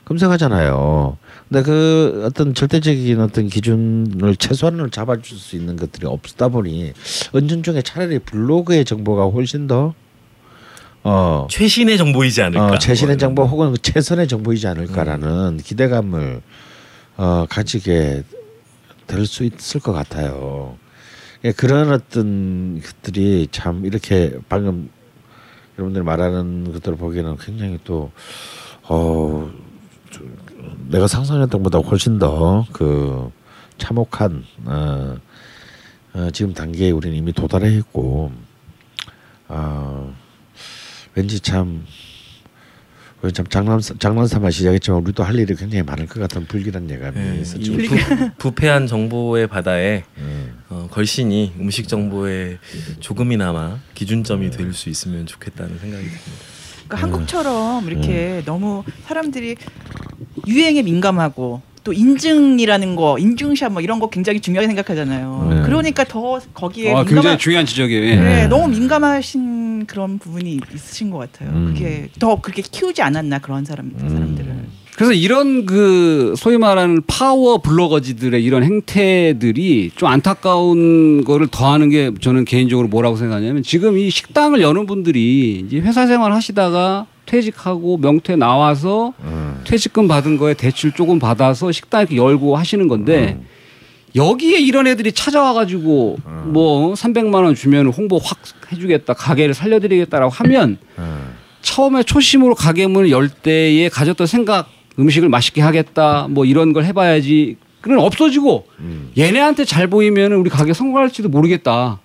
검색하잖아요. 0.05 1.17
근데 1.47 1.61
그 1.63 2.23
어떤 2.25 2.53
절대적인 2.55 3.19
어떤 3.21 3.47
기준을 3.47 4.35
최소한을 4.35 4.89
잡아줄 4.89 5.37
수 5.37 5.55
있는 5.55 5.75
것들이 5.75 6.07
없다 6.07 6.47
보니 6.49 6.93
은연중에 7.35 7.83
차라리 7.83 8.17
블로그의 8.19 8.83
정보가 8.83 9.25
훨씬 9.25 9.67
더 9.67 9.93
어, 11.03 11.47
최신의 11.51 11.97
정보이지 11.97 12.41
않을까. 12.41 12.71
어, 12.73 12.79
최신의 12.79 13.15
뭐 13.15 13.19
정보 13.19 13.43
혹은 13.45 13.73
그 13.73 13.77
최선의 13.77 14.27
정보이지 14.27 14.67
않을까라는 14.67 15.57
기대감을 15.63 16.41
어, 17.17 17.45
가지게 17.47 18.23
될 19.05 19.25
수 19.27 19.43
있을 19.43 19.79
것 19.79 19.93
같아요. 19.93 20.77
예, 21.45 21.51
그런 21.51 21.91
어떤 21.91 22.81
것들이 22.81 23.47
참 23.51 23.85
이렇게 23.85 24.37
방금 24.47 24.89
여러분들이 25.77 26.03
말하는 26.03 26.71
것들을 26.71 26.97
보기에는 26.97 27.37
굉장히 27.37 27.79
또 27.83 28.11
어, 28.83 29.51
좀 30.09 30.37
내가 30.89 31.07
상상했던 31.07 31.63
것보다 31.63 31.79
훨씬 31.79 32.19
더 32.19 32.65
그 32.71 33.31
참혹한 33.77 34.45
어, 34.65 35.17
어, 36.13 36.29
지금 36.31 36.53
단계에 36.53 36.91
우리는 36.91 37.17
이미 37.17 37.33
도달해 37.33 37.75
있고 37.77 38.31
어, 39.49 40.15
왠지 41.15 41.39
참 41.39 41.85
참 43.31 43.45
장난 43.47 43.79
장난삼아 43.79 44.49
시작했지만 44.51 45.01
우리도 45.01 45.23
할 45.23 45.35
일이 45.35 45.55
굉장히 45.55 45.81
많을 45.83 46.07
것 46.07 46.19
같은 46.19 46.45
불길한 46.45 46.89
예감이 46.89 47.17
예, 47.17 47.41
있었죠. 47.41 47.73
이 47.73 47.87
부, 47.87 47.95
부패한 48.37 48.87
정보의 48.87 49.47
바다에 49.47 50.03
음. 50.17 50.59
어, 50.69 50.87
걸신이 50.91 51.53
음식 51.59 51.87
정보에 51.87 52.57
조금이나마 52.99 53.79
기준점이 53.93 54.51
될수 54.51 54.89
있으면 54.89 55.25
좋겠다는 55.25 55.79
생각이 55.79 56.03
듭니다. 56.03 56.53
그러니까 56.87 56.97
한국처럼 56.97 57.87
이렇게 57.87 58.41
너무 58.45 58.83
사람들이 59.05 59.55
유행에 60.45 60.81
민감하고 60.81 61.61
또 61.83 61.91
인증이라는 61.91 62.95
거, 62.95 63.17
인증샷 63.19 63.71
뭐 63.71 63.81
이런 63.81 63.99
거 63.99 64.09
굉장히 64.09 64.39
중요하게 64.39 64.67
생각하잖아요. 64.67 65.47
네. 65.49 65.61
그러니까 65.63 66.03
더 66.05 66.39
거기에 66.53 66.93
아, 66.93 67.03
굉장히 67.03 67.37
중요한 67.37 67.65
지적이에요. 67.65 68.05
예. 68.05 68.15
네, 68.15 68.47
너무 68.47 68.69
민감하신 68.69 69.85
그런 69.85 70.17
부분이 70.17 70.59
있으신 70.73 71.09
것 71.09 71.17
같아요. 71.17 71.49
음. 71.49 71.73
그게 71.73 72.09
더 72.19 72.39
그렇게 72.39 72.61
키우지 72.61 73.01
않았나 73.01 73.39
그런 73.39 73.65
사람 73.65 73.91
사람들을. 73.97 74.53
그래서 74.95 75.11
이런 75.11 75.65
그 75.65 76.35
소위 76.37 76.57
말하는 76.57 77.01
파워 77.07 77.57
블로거지들의 77.57 78.43
이런 78.43 78.63
행태들이 78.63 79.91
좀 79.95 80.07
안타까운 80.07 81.23
거를 81.23 81.47
더하는 81.47 81.89
게 81.89 82.11
저는 82.21 82.45
개인적으로 82.45 82.87
뭐라고 82.87 83.15
생각하냐면 83.15 83.63
지금 83.63 83.97
이 83.97 84.09
식당을 84.09 84.61
여는 84.61 84.85
분들이 84.85 85.63
이제 85.65 85.79
회사 85.79 86.05
생활 86.05 86.31
하시다가 86.31 87.07
퇴직하고 87.25 87.97
명퇴 87.97 88.35
나와서 88.35 89.13
음. 89.21 89.61
퇴직금 89.65 90.07
받은 90.07 90.37
거에 90.37 90.53
대출 90.53 90.91
조금 90.91 91.19
받아서 91.19 91.71
식당 91.71 92.01
이렇게 92.01 92.17
열고 92.17 92.57
하시는 92.57 92.87
건데 92.87 93.39
여기에 94.15 94.59
이런 94.59 94.85
애들이 94.87 95.11
찾아와 95.11 95.53
가지고 95.53 96.17
뭐 96.45 96.93
300만 96.93 97.35
원 97.43 97.55
주면 97.55 97.87
홍보 97.87 98.19
확 98.19 98.37
해주겠다 98.71 99.13
가게를 99.13 99.53
살려드리겠다라고 99.53 100.31
하면 100.31 100.77
음. 100.99 101.33
처음에 101.61 102.03
초심으로 102.03 102.55
가게 102.55 102.85
문을 102.87 103.09
열 103.09 103.29
때에 103.29 103.89
가졌던 103.89 104.27
생각 104.27 104.69
음식을 104.99 105.29
맛있게 105.29 105.61
하겠다 105.61 106.27
뭐 106.29 106.45
이런 106.45 106.73
걸 106.73 106.85
해봐야지 106.85 107.57
그는 107.81 107.99
없어지고 107.99 108.67
음. 108.79 109.11
얘네한테 109.17 109.65
잘 109.65 109.87
보이면 109.87 110.33
우리 110.33 110.49
가게 110.49 110.73
성공할지도 110.73 111.29
모르겠다 111.29 111.99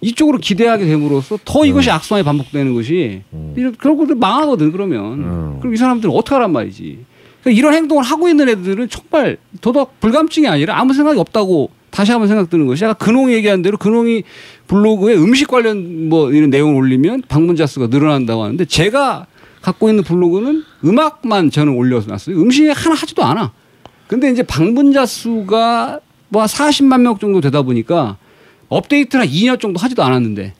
이쪽으로 0.00 0.38
기대하게 0.38 0.86
됨으로써 0.86 1.38
더 1.44 1.64
이것이 1.64 1.90
악순환이 1.90 2.24
반복되는 2.24 2.72
것이 2.74 3.22
이런 3.56 3.74
결국 3.80 4.16
망하거든 4.16 4.70
그러면 4.72 5.12
음. 5.14 5.56
그럼 5.60 5.74
이 5.74 5.76
사람들은 5.76 6.14
어떻게 6.14 6.34
하란 6.34 6.52
말이지 6.52 6.98
그러니까 7.42 7.58
이런 7.58 7.74
행동을 7.74 8.04
하고 8.04 8.28
있는 8.28 8.48
애들은 8.48 8.88
정말 8.88 9.38
도덕 9.60 9.98
불감증이 10.00 10.46
아니라 10.46 10.78
아무 10.78 10.92
생각이 10.92 11.18
없다고 11.18 11.70
다시 11.90 12.12
한번 12.12 12.28
생각 12.28 12.50
드는 12.50 12.66
것이 12.66 12.84
아까 12.84 12.94
근홍이 12.94 13.32
얘기한 13.34 13.62
대로 13.62 13.76
근홍이 13.76 14.22
블로그에 14.66 15.14
음식 15.16 15.48
관련 15.48 16.08
뭐 16.08 16.30
이런 16.30 16.50
내용을 16.50 16.74
올리면 16.76 17.22
방문자 17.28 17.66
수가 17.66 17.88
늘어난다고 17.88 18.44
하는데 18.44 18.64
제가 18.64 19.26
갖고 19.62 19.88
있는 19.88 20.04
블로그는 20.04 20.62
음악만 20.84 21.50
저는 21.50 21.72
올려놨어요. 21.72 22.36
음식 22.36 22.68
하나 22.68 22.94
하지도 22.94 23.24
않아. 23.24 23.52
근데 24.06 24.30
이제 24.30 24.42
방문자 24.42 25.06
수가 25.06 26.00
뭐 26.28 26.44
40만 26.44 27.00
명 27.00 27.18
정도 27.18 27.40
되다 27.40 27.62
보니까 27.62 28.16
업데이트를 28.68 29.24
한 29.24 29.32
2년 29.32 29.60
정도 29.60 29.80
하지도 29.80 30.02
않았는데 30.02 30.54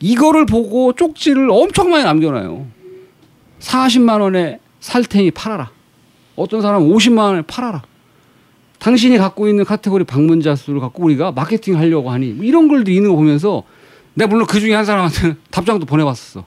이거를 0.00 0.46
보고 0.46 0.92
쪽지를 0.92 1.48
엄청 1.50 1.90
많이 1.90 2.04
남겨놔요. 2.04 2.66
40만 3.60 4.20
원에 4.20 4.58
살 4.80 5.04
테니 5.04 5.30
팔아라. 5.30 5.70
어떤 6.34 6.60
사람은 6.60 6.88
50만 6.88 7.18
원에 7.18 7.42
팔아라. 7.42 7.82
당신이 8.78 9.16
갖고 9.18 9.48
있는 9.48 9.64
카테고리 9.64 10.04
방문자 10.04 10.56
수를 10.56 10.80
갖고 10.80 11.04
우리가 11.04 11.30
마케팅 11.30 11.78
하려고 11.78 12.10
하니 12.10 12.32
뭐 12.32 12.44
이런 12.44 12.66
글들이 12.66 12.96
있는 12.96 13.10
거 13.10 13.16
보면서 13.16 13.62
내가 14.14 14.28
물론 14.28 14.46
그 14.46 14.58
중에 14.58 14.74
한 14.74 14.84
사람한테는 14.84 15.36
답장도 15.50 15.86
보내봤었어. 15.86 16.44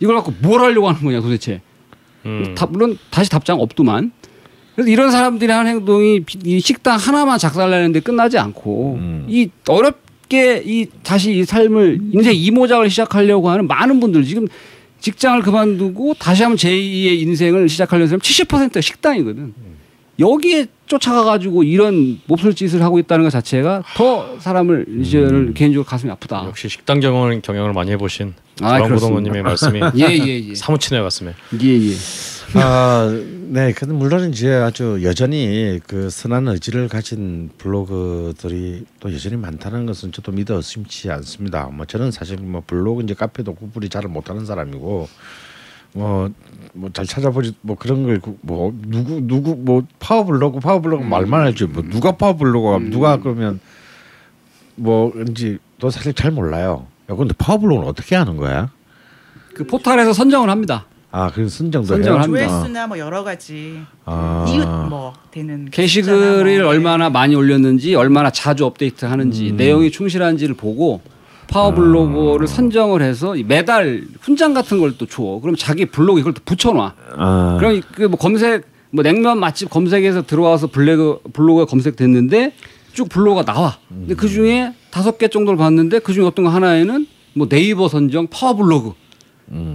이걸 0.00 0.16
갖고 0.16 0.34
뭘 0.40 0.60
하려고 0.60 0.88
하는 0.88 1.00
거냐 1.02 1.20
도대체. 1.20 1.62
음. 2.26 2.54
다, 2.54 2.66
물론 2.66 2.98
다시 3.10 3.30
답장 3.30 3.60
없더만. 3.60 4.12
그래서 4.78 4.90
이런 4.92 5.10
사람들이 5.10 5.50
하는 5.50 5.72
행동이 5.72 6.20
비- 6.20 6.38
이 6.44 6.60
식당 6.60 6.96
하나만 6.98 7.36
작살내는데 7.40 7.98
끝나지 7.98 8.38
않고 8.38 8.94
음. 9.00 9.26
이 9.28 9.48
어렵 9.66 9.98
새롭게 10.30 10.62
이 10.64 10.86
다시 11.02 11.32
이 11.38 11.44
삶을 11.44 12.00
인생 12.12 12.32
이모작을 12.36 12.90
시작하려고 12.90 13.48
하는 13.50 13.66
많은 13.66 13.98
분들 13.98 14.24
지금 14.24 14.46
직장을 15.00 15.40
그만두고 15.42 16.14
다시 16.18 16.42
한번 16.42 16.58
제2의 16.58 17.20
인생을 17.22 17.68
시작하려는 17.68 18.06
사람 18.08 18.20
70%가 18.20 18.80
식당이거든. 18.80 19.54
여기에 20.20 20.66
쫓아가 20.86 21.24
가지고 21.24 21.62
이런 21.62 22.20
몹쓸 22.26 22.52
짓을 22.54 22.82
하고 22.82 22.98
있다는 22.98 23.24
것 23.24 23.30
자체가 23.30 23.84
더 23.96 24.36
사람을 24.38 24.84
이제 25.00 25.18
는 25.20 25.54
개인적으로 25.54 25.84
가슴이 25.86 26.12
아프다. 26.12 26.44
역시 26.46 26.68
식당 26.68 27.00
경영을 27.00 27.40
경영을 27.40 27.72
많이 27.72 27.90
해보신 27.92 28.34
아, 28.60 28.78
정부동원님의 28.80 29.42
말씀이 29.42 29.80
예 29.96 30.18
예 30.18 30.48
예. 30.50 30.54
사무치네요 30.54 31.02
가슴에. 31.04 31.32
예 31.62 31.66
예. 31.68 31.94
아, 32.54 33.08
네. 33.48 33.72
근데 33.72 33.94
물론 33.94 34.30
이제 34.30 34.52
아주 34.54 35.00
여전히 35.02 35.80
그 35.86 36.08
선한 36.10 36.48
의지를 36.48 36.88
가진 36.88 37.50
블로그들이 37.58 38.84
또 39.00 39.12
여전히 39.12 39.36
많다는 39.36 39.86
것은 39.86 40.12
저도 40.12 40.32
믿어 40.32 40.54
의심치 40.56 41.10
않습니다. 41.10 41.68
뭐 41.72 41.84
저는 41.84 42.10
사실 42.10 42.38
뭐 42.38 42.62
블로그 42.66 43.02
이제 43.02 43.14
카페도 43.14 43.54
구분이 43.54 43.88
잘 43.90 44.02
못하는 44.08 44.46
사람이고 44.46 45.08
뭐 45.94 46.30
뭐 46.74 46.90
잘 46.92 47.06
찾아보지 47.06 47.54
뭐 47.62 47.76
그런 47.76 48.04
걸 48.04 48.20
뭐 48.42 48.74
누구 48.82 49.20
누구 49.26 49.56
뭐 49.56 49.82
파워 49.98 50.24
블로그 50.24 50.60
파워 50.60 50.80
블로그 50.80 51.02
말만 51.02 51.40
알지 51.40 51.64
뭐 51.64 51.82
누가 51.82 52.12
파워 52.12 52.36
블로그가 52.36 52.78
누가 52.90 53.16
그러면 53.18 53.58
뭐인지 54.76 55.58
또 55.78 55.90
사실 55.90 56.12
잘 56.14 56.30
몰라요. 56.30 56.86
야, 57.10 57.14
근데 57.14 57.34
파워 57.36 57.58
블로그는 57.58 57.88
어떻게 57.88 58.16
하는 58.16 58.36
거야? 58.36 58.70
그 59.54 59.66
포탈에서 59.66 60.12
선정을 60.12 60.50
합니다. 60.50 60.86
아, 61.10 61.30
그 61.32 61.48
선정도 61.48 61.86
선정을 61.88 62.18
해요? 62.18 62.22
합니다. 62.24 62.48
조회수나 62.48 62.86
뭐 62.86 62.98
여러 62.98 63.24
가지 63.24 63.80
아. 64.04 64.44
이웃 64.48 64.66
뭐 64.90 65.14
되는 65.30 65.70
게시글을 65.70 66.38
숫자나 66.38 66.62
뭐. 66.62 66.70
얼마나 66.70 67.08
많이 67.10 67.34
올렸는지 67.34 67.94
얼마나 67.94 68.30
자주 68.30 68.66
업데이트하는지 68.66 69.52
내용이 69.52 69.90
충실한지를 69.90 70.54
보고 70.54 71.00
파워블로그를 71.48 72.46
선정을 72.46 73.00
해서 73.02 73.36
이 73.36 73.42
매달 73.42 74.02
훈장 74.20 74.52
같은 74.52 74.78
걸 74.80 74.92
또 74.98 75.06
줘. 75.06 75.22
그럼 75.40 75.56
자기 75.56 75.86
블로그 75.86 76.20
이걸 76.20 76.34
또 76.34 76.42
붙여놔. 76.44 76.94
아. 77.16 77.56
그럼 77.58 77.80
그뭐 77.94 78.16
검색 78.16 78.64
뭐 78.90 79.02
냉면 79.02 79.38
맛집 79.40 79.70
검색해서 79.70 80.22
들어와서 80.26 80.66
블로그 80.66 81.20
블로그가 81.32 81.64
검색됐는데 81.66 82.52
쭉 82.92 83.08
블로그가 83.08 83.44
나와. 83.50 83.78
근데 83.88 84.14
그 84.14 84.28
중에 84.28 84.74
다섯 84.90 85.16
개 85.18 85.28
정도를 85.28 85.56
봤는데 85.56 86.00
그 86.00 86.12
중에 86.12 86.24
어떤 86.26 86.44
거 86.44 86.50
하나에는 86.50 87.06
뭐 87.34 87.48
네이버 87.48 87.88
선정 87.88 88.26
파워블로그. 88.26 88.92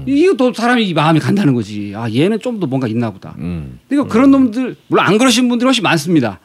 이거 0.08 0.36
또 0.36 0.54
사람이 0.54 0.94
마음이 0.94 1.20
간다는 1.20 1.54
거지. 1.54 1.94
아 1.96 2.10
얘는 2.10 2.40
좀 2.40 2.60
더 2.60 2.68
뭔가 2.68 2.88
있나 2.88 3.12
보다. 3.12 3.36
음. 3.40 3.80
그러니까 3.90 4.12
그런 4.14 4.32
놈들 4.32 4.76
물론 4.88 5.06
안 5.06 5.18
그러신 5.18 5.50
분들이 5.50 5.66
훨씬 5.68 5.84
많습니다. 5.84 6.40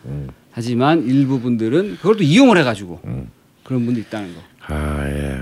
하지만 0.53 1.05
일부 1.07 1.41
분들은 1.41 1.97
그걸 1.97 2.17
또 2.17 2.23
이용을 2.25 2.57
해가지고 2.59 3.01
그런 3.65 3.85
분도 3.85 4.01
있다는 4.01 4.35
거. 4.35 4.41
아 4.75 5.07
예. 5.09 5.41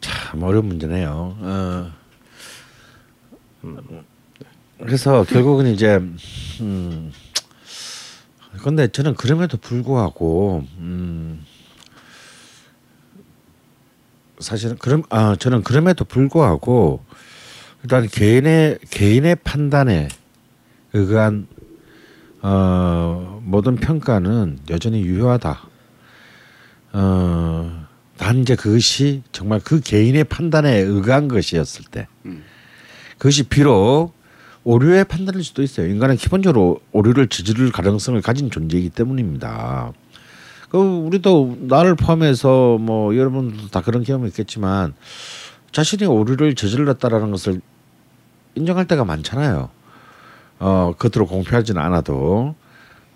참 0.00 0.42
어려운 0.42 0.66
문제네요. 0.66 1.36
어. 1.40 1.92
그래서 4.82 5.24
결국은 5.24 5.66
이제 5.66 6.00
음. 6.60 7.12
근데 8.62 8.88
저는 8.88 9.14
그럼에도 9.14 9.56
불구하고 9.58 10.66
음. 10.78 11.44
사실은 14.40 14.76
그럼 14.78 15.02
아 15.10 15.36
저는 15.38 15.62
그럼에도 15.62 16.04
불구하고 16.04 17.04
일단 17.82 18.06
개인의 18.08 18.78
개인의 18.90 19.36
판단에 19.36 20.08
의한 20.92 21.46
어 22.42 23.40
모든 23.44 23.76
평가는 23.76 24.58
여전히 24.70 25.02
유효하다. 25.02 25.70
어, 26.92 27.86
단 28.16 28.38
이제 28.38 28.56
그것이 28.56 29.22
정말 29.32 29.60
그 29.62 29.80
개인의 29.80 30.24
판단에 30.24 30.78
의한 30.78 31.28
것이었을 31.28 31.84
때, 31.90 32.08
그것이 33.18 33.44
비록 33.44 34.12
오류의 34.64 35.04
판단일 35.04 35.42
수도 35.44 35.62
있어요. 35.62 35.86
인간은 35.88 36.16
기본적으로 36.16 36.80
오류를 36.92 37.28
저지를 37.28 37.72
가능성을 37.72 38.20
가진 38.22 38.50
존재이기 38.50 38.90
때문입니다. 38.90 39.92
그 40.70 40.78
우리도 40.78 41.56
나를 41.60 41.96
포함해서 41.96 42.78
뭐 42.78 43.16
여러분들도 43.16 43.68
다 43.68 43.80
그런 43.80 44.04
경험이 44.04 44.28
있겠지만 44.28 44.94
자신이 45.72 46.06
오류를 46.06 46.54
저질렀다라는 46.54 47.30
것을 47.32 47.60
인정할 48.54 48.86
때가 48.86 49.04
많잖아요. 49.04 49.68
어, 50.60 50.94
겉으로 50.98 51.26
공표하지는 51.26 51.80
않아도 51.82 52.54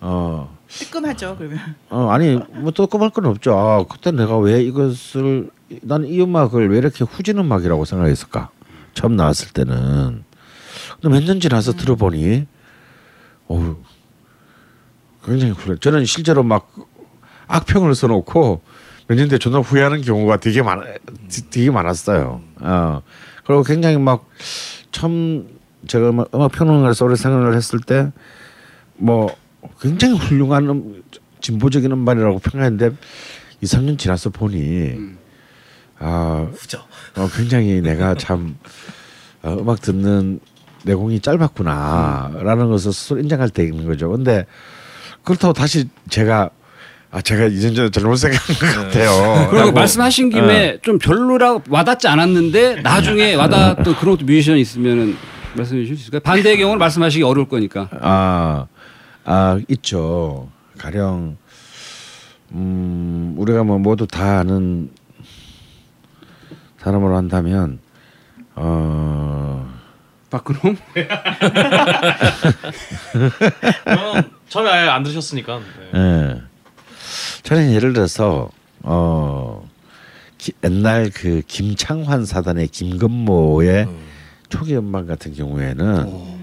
어, 0.01 0.57
뜨끔하죠 0.69 1.37
그러면 1.39 1.59
어 1.91 2.09
아니 2.11 2.37
뭐 2.53 2.73
뜨끔할 2.73 3.11
건 3.11 3.27
없죠. 3.27 3.57
아 3.57 3.85
그때 3.85 4.11
내가 4.11 4.37
왜 4.39 4.63
이것을 4.63 5.51
나는 5.83 6.09
이 6.09 6.21
음악을 6.21 6.71
왜 6.71 6.79
이렇게 6.79 7.05
후진 7.05 7.39
음악이라고 7.39 7.85
생각했을까? 7.85 8.51
처음 8.95 9.17
나왔을 9.17 9.53
때는. 9.53 10.25
근데 11.01 11.09
몇 11.21 11.25
년 11.27 11.41
지나서 11.41 11.73
들어보니, 11.73 12.47
어 13.49 13.77
굉장히 15.25 15.53
훌륭. 15.53 15.79
저는 15.79 16.05
실제로 16.05 16.43
막 16.43 16.71
악평을 17.47 17.95
써놓고 17.95 18.63
몇 19.09 19.17
년 19.17 19.29
뒤에 19.29 19.39
존나 19.39 19.59
후회하는 19.59 20.01
경우가 20.03 20.39
되게 20.39 20.63
많 20.63 20.83
되게 21.51 21.71
많았어요. 21.71 22.41
어 22.61 23.03
그리고 23.47 23.63
굉장히 23.63 23.99
막 23.99 24.29
처음 24.93 25.49
제가 25.87 26.09
음악, 26.11 26.29
음악 26.35 26.53
평론가로서 26.53 27.05
오래 27.05 27.17
생각을 27.17 27.55
했을 27.55 27.81
때 27.81 28.11
뭐 28.97 29.35
굉장히 29.81 30.17
훌륭한 30.17 30.71
음, 30.71 31.03
진보적인 31.41 31.91
음반이라고 31.91 32.39
평가했는데 32.39 32.97
2, 33.61 33.65
3년 33.67 33.99
지나서 33.99 34.31
보니 34.31 34.95
아 35.99 36.47
후져. 36.55 36.79
어, 37.17 37.29
굉장히 37.37 37.81
내가 37.81 38.15
참 38.15 38.57
어, 39.43 39.57
음악 39.59 39.81
듣는 39.81 40.41
내공이 40.85 41.21
짧았구나라는 41.21 42.69
것을 42.71 42.93
스스로 42.93 43.21
인정할 43.21 43.49
때 43.51 43.65
있는 43.65 43.87
거죠. 43.87 44.11
근데 44.11 44.47
그렇다고 45.23 45.53
다시 45.55 45.89
제가 46.09 46.51
아 47.15 47.21
제가 47.21 47.47
이전전에 47.47 47.91
잘못 47.91 48.17
생각한 48.17 48.57
것 48.57 48.67
같아요. 48.87 49.47
그리고. 49.49 49.71
말씀하신 49.71 50.31
김에 50.31 50.79
좀 50.83 50.99
별로라고 50.99 51.63
와닿지 51.69 52.09
않았는데 52.09 52.81
나중에 52.83 53.35
와닿았던 53.35 53.95
그런 53.95 54.17
것도 54.17 54.27
뮤지션 54.27 54.59
있으면은 54.59 55.17
말씀해 55.55 55.83
주실 55.83 55.97
수 55.97 56.03
있을까요? 56.03 56.19
반대의 56.23 56.59
경우는 56.59 56.81
말씀하시기 56.81 57.23
어려울 57.23 57.49
거니까. 57.49 57.89
아, 58.01 58.67
아 59.25 59.61
있죠. 59.69 60.49
가령 60.77 61.37
음 62.51 63.35
우리가 63.39 63.63
뭐 63.63 63.79
모두 63.79 64.09
다 64.09 64.41
아는 64.41 64.91
사람으로 66.79 67.17
한다면 67.17 67.79
어 68.57 69.73
박근홍? 70.31 70.77
저는 73.85 74.23
처음에 74.49 74.69
아예 74.69 74.89
안 74.89 75.05
들으셨으니까. 75.05 75.61
네. 75.93 76.01
예. 76.01 76.54
저는 77.43 77.73
예를 77.73 77.93
들어서 77.93 78.51
어 78.83 79.69
기- 80.39 80.53
옛날 80.63 81.11
그 81.13 81.43
김창환 81.47 82.25
사단의 82.27 82.69
김건모의 82.69 83.89
초기 84.49 84.77
음반 84.77 85.07
같은 85.07 85.35
경우에는 85.35 86.35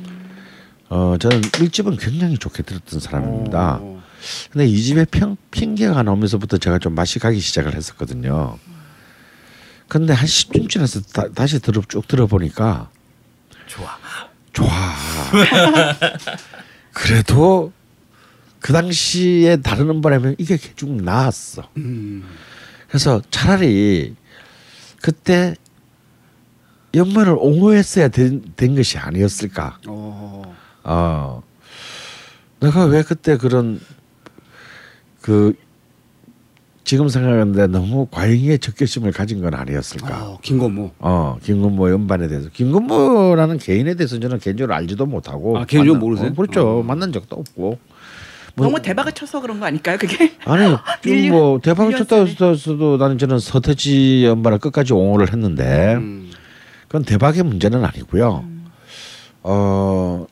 어 0.89 1.15
저는 1.19 1.41
1집은 1.41 1.97
굉장히 1.99 2.37
좋게 2.37 2.63
들었던 2.63 2.99
사람입니다. 2.99 3.79
어. 3.81 4.01
근데 4.51 4.67
이 4.67 4.81
집에 4.81 5.05
평, 5.05 5.35
핑계가 5.49 6.03
나오면서부터 6.03 6.57
제가 6.57 6.77
좀 6.79 6.93
맛이 6.93 7.17
가기 7.19 7.39
시작을 7.39 7.73
했었거든요. 7.75 8.57
근데 9.87 10.13
한 10.13 10.25
10분 10.25 10.69
지나서 10.69 11.01
다, 11.13 11.27
다시 11.33 11.59
들어 11.59 11.81
쭉 11.87 12.07
들어보니까 12.07 12.89
좋아. 13.67 13.97
좋아. 14.53 14.69
그래도 16.93 17.71
그 18.61 18.73
당시에 18.73 19.57
다른 19.57 19.89
음반이면 19.89 20.35
이게 20.37 20.55
좀 20.57 20.97
나았어. 20.97 21.63
그래서 22.87 23.21
차라리 23.31 24.15
그때 25.01 25.55
연말을 26.93 27.35
옹호했어야 27.37 28.09
된, 28.09 28.43
된 28.55 28.75
것이 28.75 28.97
아니었을까. 28.97 29.79
어. 29.87 30.55
어. 30.83 31.43
내가 32.59 32.85
왜 32.85 33.01
그때 33.01 33.37
그런 33.37 33.79
그 35.21 35.53
지금 36.83 37.07
생각하는데 37.07 37.67
너무 37.67 38.07
과잉의 38.11 38.59
적개심을 38.59 39.11
가진 39.11 39.41
건 39.41 39.55
아니었을까. 39.55 40.31
어, 40.31 40.39
김건모. 40.41 40.91
어, 40.99 41.37
김건모 41.41 41.89
연반에 41.89 42.27
대해서 42.27 42.49
김건모라는 42.49 43.57
개인에 43.57 43.95
대해서 43.95 44.19
저는 44.19 44.39
개인적으로 44.39 44.75
알지도 44.75 45.05
못하고 45.05 45.57
아, 45.57 45.65
개인적으로 45.65 45.99
모르세요? 45.99 46.29
어, 46.29 46.33
그렇죠. 46.33 46.79
어. 46.79 46.83
만난 46.83 47.11
적도 47.11 47.37
없고. 47.37 47.79
뭐- 48.55 48.65
너무 48.67 48.81
대박을 48.81 49.11
쳐서 49.13 49.39
그런 49.41 49.59
거 49.59 49.65
아닐까요 49.65 49.97
그게? 49.97 50.35
아니 50.45 50.75
지금 51.01 51.29
뭐 51.31 51.59
대박을. 51.59 51.97
쳤다 51.97 52.17
해서도 52.17 52.97
나는 52.97 53.17
저는 53.17 53.39
서태지 53.39 54.25
연반을 54.25 54.59
끝까지 54.59 54.93
옹호를 54.93 55.31
했는데 55.31 55.95
음. 55.95 56.31
그건 56.87 57.03
대박의 57.03 57.43
문제는 57.43 57.83
아니고요. 57.85 58.43
어 59.43 60.25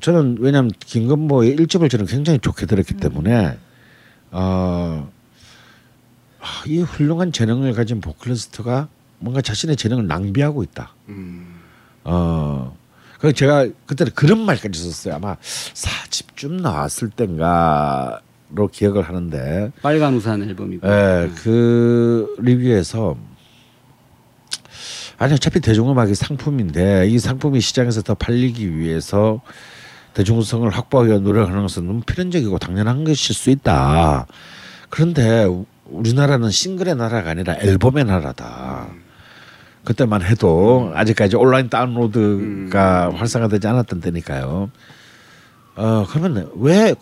저는 0.00 0.36
왜냐하면 0.40 0.70
김건모의 0.80 1.50
일집을 1.52 1.88
저는 1.88 2.06
굉장히 2.06 2.38
좋게 2.40 2.66
들었기 2.66 2.94
때문에 2.94 3.58
어 4.32 5.10
아, 6.40 6.46
이 6.66 6.80
훌륭한 6.80 7.32
재능을 7.32 7.74
가진 7.74 8.00
보컬리스트가 8.00 8.88
뭔가 9.18 9.42
자신의 9.42 9.76
재능을 9.76 10.06
낭비하고 10.06 10.62
있다. 10.62 10.94
어, 12.04 12.76
그 13.20 13.32
제가 13.32 13.66
그때는 13.86 14.12
그런 14.14 14.40
말까지 14.40 14.82
썼어요. 14.82 15.14
아마 15.16 15.36
사집쯤 15.42 16.56
나왔을 16.58 17.10
땐가 17.10 18.20
로 18.52 18.66
기억을 18.66 19.02
하는데, 19.08 19.70
빨간 19.82 20.14
우산 20.14 20.42
앨범이고. 20.42 20.86
예, 20.88 21.30
그 21.42 22.34
리뷰에서 22.40 23.16
아니 25.18 25.34
어차피 25.34 25.60
대중음악이 25.60 26.14
상품인데 26.14 27.06
이 27.08 27.18
상품이 27.18 27.60
시장에서 27.60 28.02
더 28.02 28.14
팔리기 28.14 28.76
위해서 28.76 29.40
대중성을 30.14 30.68
확보하기 30.70 31.10
위해 31.10 31.20
노력하는 31.20 31.62
것은 31.62 31.86
너무 31.86 32.00
필연적이고 32.00 32.58
당연한 32.58 33.04
것일 33.04 33.34
수 33.34 33.50
있다. 33.50 34.26
그런데 34.88 35.44
우- 35.44 35.66
우리나라는 35.84 36.50
싱글의 36.50 36.96
나라가 36.96 37.30
아니라 37.30 37.54
앨범의 37.60 38.04
나라다. 38.04 38.88
그때만 39.84 40.22
해도 40.22 40.92
아직까지 40.94 41.36
온라인 41.36 41.68
다운로드가 41.68 43.14
활성화되지 43.14 43.66
않았던 43.66 44.00
때니까요. 44.00 44.70
어 45.76 46.06
그러면 46.10 46.50
왜 46.56 46.94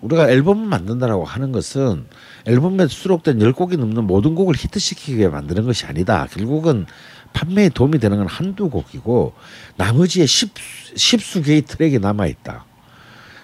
우리가 0.00 0.28
앨범을 0.28 0.66
만든다라고 0.66 1.24
하는 1.24 1.52
것은 1.52 2.06
앨범에 2.46 2.88
수록된 2.88 3.40
열 3.40 3.52
곡이 3.52 3.76
넘는 3.76 4.04
모든 4.04 4.34
곡을 4.34 4.56
히트시키기 4.56 5.16
위해 5.16 5.28
만드는 5.28 5.64
것이 5.64 5.86
아니다. 5.86 6.26
결국은 6.30 6.86
판매에 7.32 7.68
도움이 7.68 7.98
되는 7.98 8.18
건 8.18 8.26
한두 8.26 8.68
곡이고 8.68 9.32
나머지의 9.76 10.26
십, 10.26 10.50
십수 10.96 11.42
개의 11.42 11.62
트랙이 11.62 12.00
남아 12.00 12.26
있다. 12.26 12.64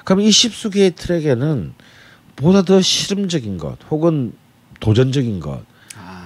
그럼 0.05 0.21
이 0.21 0.31
십수 0.31 0.71
개의 0.71 0.91
트랙에는 0.91 1.75
보다 2.35 2.63
더 2.63 2.81
실험적인 2.81 3.59
것 3.59 3.79
혹은 3.91 4.33
도전적인 4.81 5.39
것 5.41 5.63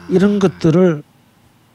이런 0.09 0.39
것들을 0.39 1.03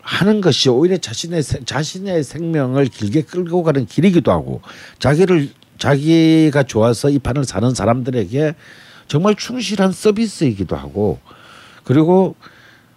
하는 0.08 0.40
것이 0.40 0.70
오히려 0.70 0.96
자신의 0.98 1.44
세- 1.44 1.60
자신의 1.66 2.24
생명을 2.24 2.86
길게 2.86 3.24
끌고 3.24 3.62
가는 3.64 3.86
길이기도 3.86 4.32
하고 4.32 4.62
자기를 5.00 5.50
자기가 5.78 6.64
좋아서 6.64 7.10
이 7.10 7.20
판을 7.20 7.44
사는 7.44 7.74
사람들에게 7.74 8.56
정말 9.10 9.36
충실한 9.36 9.92
서비스이기도 9.92 10.78
하고 10.78 11.20
그리고 11.84 12.36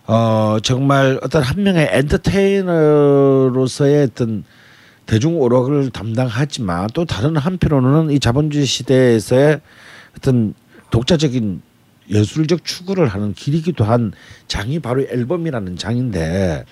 어 0.06 0.58
정말 0.62 1.18
어떤 1.24 1.42
한 1.42 1.64
명의 1.64 1.88
엔터테이너로서의 1.90 4.04
어떤 4.04 4.44
대중 5.06 5.40
오락을 5.40 5.90
담당하지만 5.90 6.90
또 6.94 7.04
다른 7.06 7.36
한편으로는 7.36 8.12
이 8.14 8.20
자본주의 8.20 8.64
시대에서의 8.66 9.60
어떤 10.16 10.54
독자적인 10.92 11.60
예술적 12.08 12.64
추구를 12.64 13.08
하는 13.08 13.34
길이기도 13.34 13.82
한 13.84 14.12
장이 14.46 14.78
바로 14.78 15.02
앨범이라는 15.02 15.76
장인데 15.76 16.64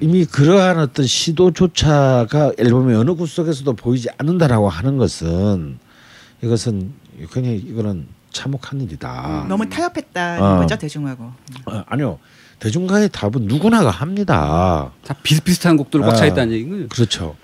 이미 0.00 0.24
그러한 0.24 0.78
어떤 0.78 1.06
시도조차가 1.06 2.52
앨범의 2.58 2.96
어느 2.96 3.14
구석에서도 3.14 3.72
보이지 3.72 4.08
않는다라고 4.18 4.68
하는 4.68 4.96
것은 4.96 5.78
이것은 6.42 6.92
그냥 7.30 7.52
이거는 7.54 8.06
참혹한 8.30 8.80
일이다. 8.80 9.46
너무 9.48 9.68
타협했다는 9.68 10.42
어. 10.42 10.56
거죠 10.58 10.76
대중하고. 10.76 11.24
어, 11.66 11.84
아니요 11.86 12.18
대중가의 12.60 13.08
답은 13.10 13.46
누구나가 13.46 13.90
합니다. 13.90 14.92
다 15.04 15.14
비슷비슷한 15.22 15.76
곡들로 15.76 16.04
꽉차 16.04 16.24
아. 16.24 16.26
있다는 16.28 16.52
얘기는 16.52 16.88
그렇죠. 16.88 17.36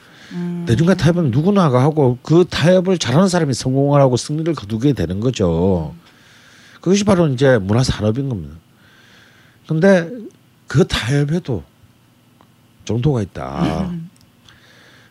대중가 0.67 0.95
타협은 0.95 1.31
누구나가 1.31 1.83
하고 1.83 2.19
그 2.23 2.45
타협을 2.49 2.99
잘하는 2.99 3.29
사람이 3.29 3.55
성공을 3.55 4.01
하고 4.01 4.17
승리를 4.17 4.55
거두게 4.55 4.93
되는 4.93 5.21
거죠. 5.21 5.95
그것이 6.81 7.05
바로 7.05 7.27
이제 7.29 7.59
문화 7.59 7.83
산업인 7.83 8.29
겁니다. 8.29 8.55
근데 9.67 10.09
그 10.67 10.87
타협에도 10.87 11.65
정도가 12.89 13.23
있다. 13.23 13.91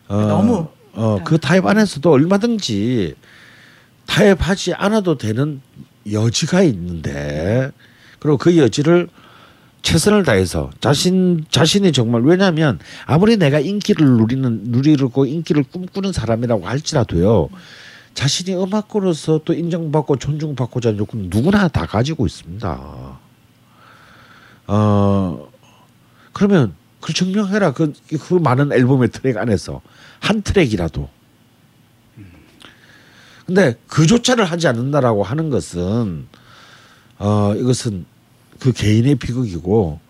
어, 0.08 0.16
너무 0.16 0.68
어, 0.92 1.18
그 1.24 1.38
타협 1.38 1.66
안에서도 1.66 2.10
얼마든지 2.10 3.14
타협하지 4.06 4.74
않아도 4.74 5.16
되는 5.16 5.60
여지가 6.10 6.62
있는데 6.62 7.70
그리고 8.18 8.36
그 8.36 8.56
여지를 8.56 9.08
최선을 9.82 10.24
다해서 10.24 10.70
자신 10.80 11.44
자신이 11.50 11.92
정말 11.92 12.22
왜냐하면 12.22 12.80
아무리 13.06 13.36
내가 13.36 13.60
인기를 13.60 14.04
누리는 14.04 14.62
누리고 14.64 15.24
인기를 15.26 15.62
꿈꾸는 15.64 16.12
사람이라고 16.12 16.66
할지라도요 16.66 17.48
자신이 18.14 18.56
음악으로서 18.56 19.40
또 19.44 19.52
인정받고 19.52 20.16
존중받고자 20.16 20.88
하는 20.88 20.98
욕구는 20.98 21.30
누구나 21.30 21.68
다 21.68 21.86
가지고 21.86 22.26
있습니다. 22.26 23.18
어 24.66 25.48
그러면 26.32 26.74
그 27.00 27.12
증명해라 27.12 27.72
그, 27.72 27.92
그 28.20 28.34
많은 28.34 28.72
앨범의 28.72 29.10
트랙 29.10 29.36
안에서 29.36 29.80
한 30.20 30.42
트랙이라도 30.42 31.08
근데 33.46 33.76
그조차를 33.86 34.44
하지 34.44 34.68
않는다라고 34.68 35.22
하는 35.22 35.48
것은 35.48 36.26
어 37.18 37.54
이것은 37.56 38.04
그 38.58 38.72
개인의 38.72 39.14
비극이고 39.16 40.00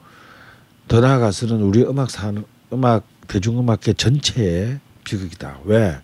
더 0.88 1.00
나아가서는 1.00 1.62
우리 1.62 1.82
음악 1.82 2.10
산 2.10 2.44
음악 2.72 3.06
대중음악계 3.28 3.92
전체의 3.92 4.80
비극이다. 5.04 5.60
왜? 5.64 5.98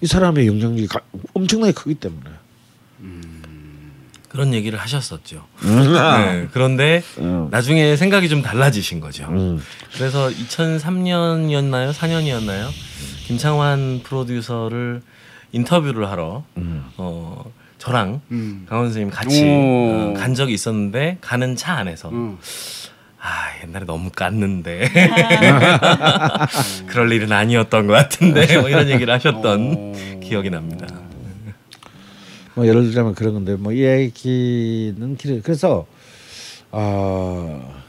이 0.00 0.06
사람의 0.06 0.46
영향력이 0.46 0.86
가- 0.88 1.00
엄청나게 1.34 1.72
크기 1.72 1.94
때문에. 1.94 2.30
그런 4.34 4.52
얘기를 4.52 4.80
하셨었죠. 4.80 5.44
네, 5.62 6.48
그런데 6.52 7.04
음. 7.18 7.46
나중에 7.52 7.94
생각이 7.94 8.28
좀 8.28 8.42
달라지신 8.42 8.98
거죠. 8.98 9.26
음. 9.28 9.62
그래서 9.94 10.28
2003년이었나요? 10.28 11.92
4년이었나요? 11.92 12.66
김창완 13.28 14.00
프로듀서를 14.02 15.02
인터뷰를 15.52 16.10
하러 16.10 16.42
음. 16.56 16.84
어 16.96 17.44
저랑 17.78 18.22
음. 18.32 18.66
강원 18.68 18.88
선생님 18.88 19.12
같이 19.12 19.44
오. 19.44 19.46
어, 19.46 20.14
간 20.16 20.34
적이 20.34 20.54
있었는데 20.54 21.18
가는 21.20 21.54
차 21.54 21.74
안에서 21.74 22.10
어. 22.12 22.38
아 23.20 23.30
옛날에 23.62 23.84
너무 23.84 24.10
깠는데 24.10 24.90
그럴 26.88 27.12
일은 27.12 27.30
아니었던 27.30 27.86
것 27.86 27.92
같은데 27.92 28.58
뭐 28.58 28.68
이런 28.68 28.88
얘기를 28.88 29.14
하셨던 29.14 29.74
어. 29.78 29.92
기억이 30.20 30.50
납니다. 30.50 31.03
뭐 32.54 32.66
예를 32.66 32.84
들자면 32.84 33.14
그런 33.14 33.34
건데 33.34 33.56
뭐 33.56 33.72
이 33.72 33.82
얘기는 33.82 35.16
길 35.16 35.42
그래서 35.42 35.86
어, 36.70 37.82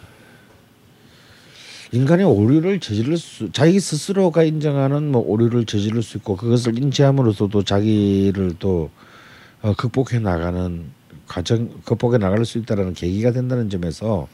인간의 1.92 2.26
오류를 2.26 2.80
저지를 2.80 3.18
수 3.18 3.52
자기 3.52 3.80
스스로가 3.80 4.44
인정하는 4.44 5.12
뭐 5.12 5.22
오류를 5.26 5.66
저지를 5.66 6.04
수 6.04 6.18
있고 6.18 6.36
그것을 6.36 6.78
인지함으로써도 6.78 7.64
자기를 7.64 8.56
또 8.60 8.90
어, 9.62 9.74
극복해 9.76 10.20
나가는 10.20 10.86
과정 11.28 11.70
극복해 11.86 12.18
나갈 12.18 12.46
수 12.46 12.58
있다라는 12.60 12.94
계기가 12.94 13.32
된다는 13.32 13.70
점에서 13.70 14.28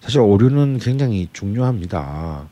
사실 0.00 0.20
오류는 0.20 0.78
굉장히 0.78 1.28
중요합니다. 1.32 2.48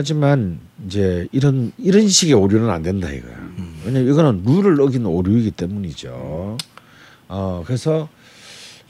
하지만 0.00 0.58
이제 0.86 1.28
이런 1.32 1.72
이런 1.78 2.08
식의 2.08 2.34
오류는 2.34 2.70
안 2.70 2.82
된다 2.82 3.10
이거야. 3.10 3.36
왜냐면 3.84 4.10
이거는 4.10 4.42
룰을 4.44 4.80
어긴 4.80 5.04
오류이기 5.06 5.50
때문이죠. 5.52 6.56
어 7.28 7.62
그래서 7.66 8.08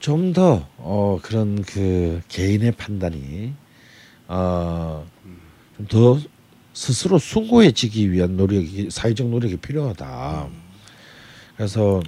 좀 0.00 0.32
더 0.32 0.66
어 0.78 1.18
그런 1.22 1.62
그 1.62 2.20
개인의 2.28 2.72
판단이 2.72 3.52
어 4.28 5.04
좀 5.76 5.86
더 5.88 6.18
스스로 6.72 7.18
숭고해지기 7.18 8.12
위한 8.12 8.36
노력이 8.36 8.88
사회적 8.90 9.28
노력이 9.28 9.56
필요하다. 9.56 10.48
그래서 11.56 12.00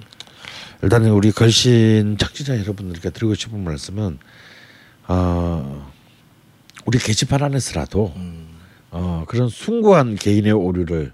일단은 0.83 1.11
우리 1.11 1.33
걸신 1.33 2.17
착지자 2.19 2.59
여러분들께 2.61 3.11
드리고 3.11 3.35
싶은 3.35 3.63
말씀은 3.65 4.19
어 5.09 5.93
우리 6.87 6.99
게시판 6.99 7.43
안에서라도 7.43 8.15
어 8.93 9.25
그런 9.27 9.49
숭고한 9.49 10.17
개인의 10.17 10.53
오류를 10.53 11.13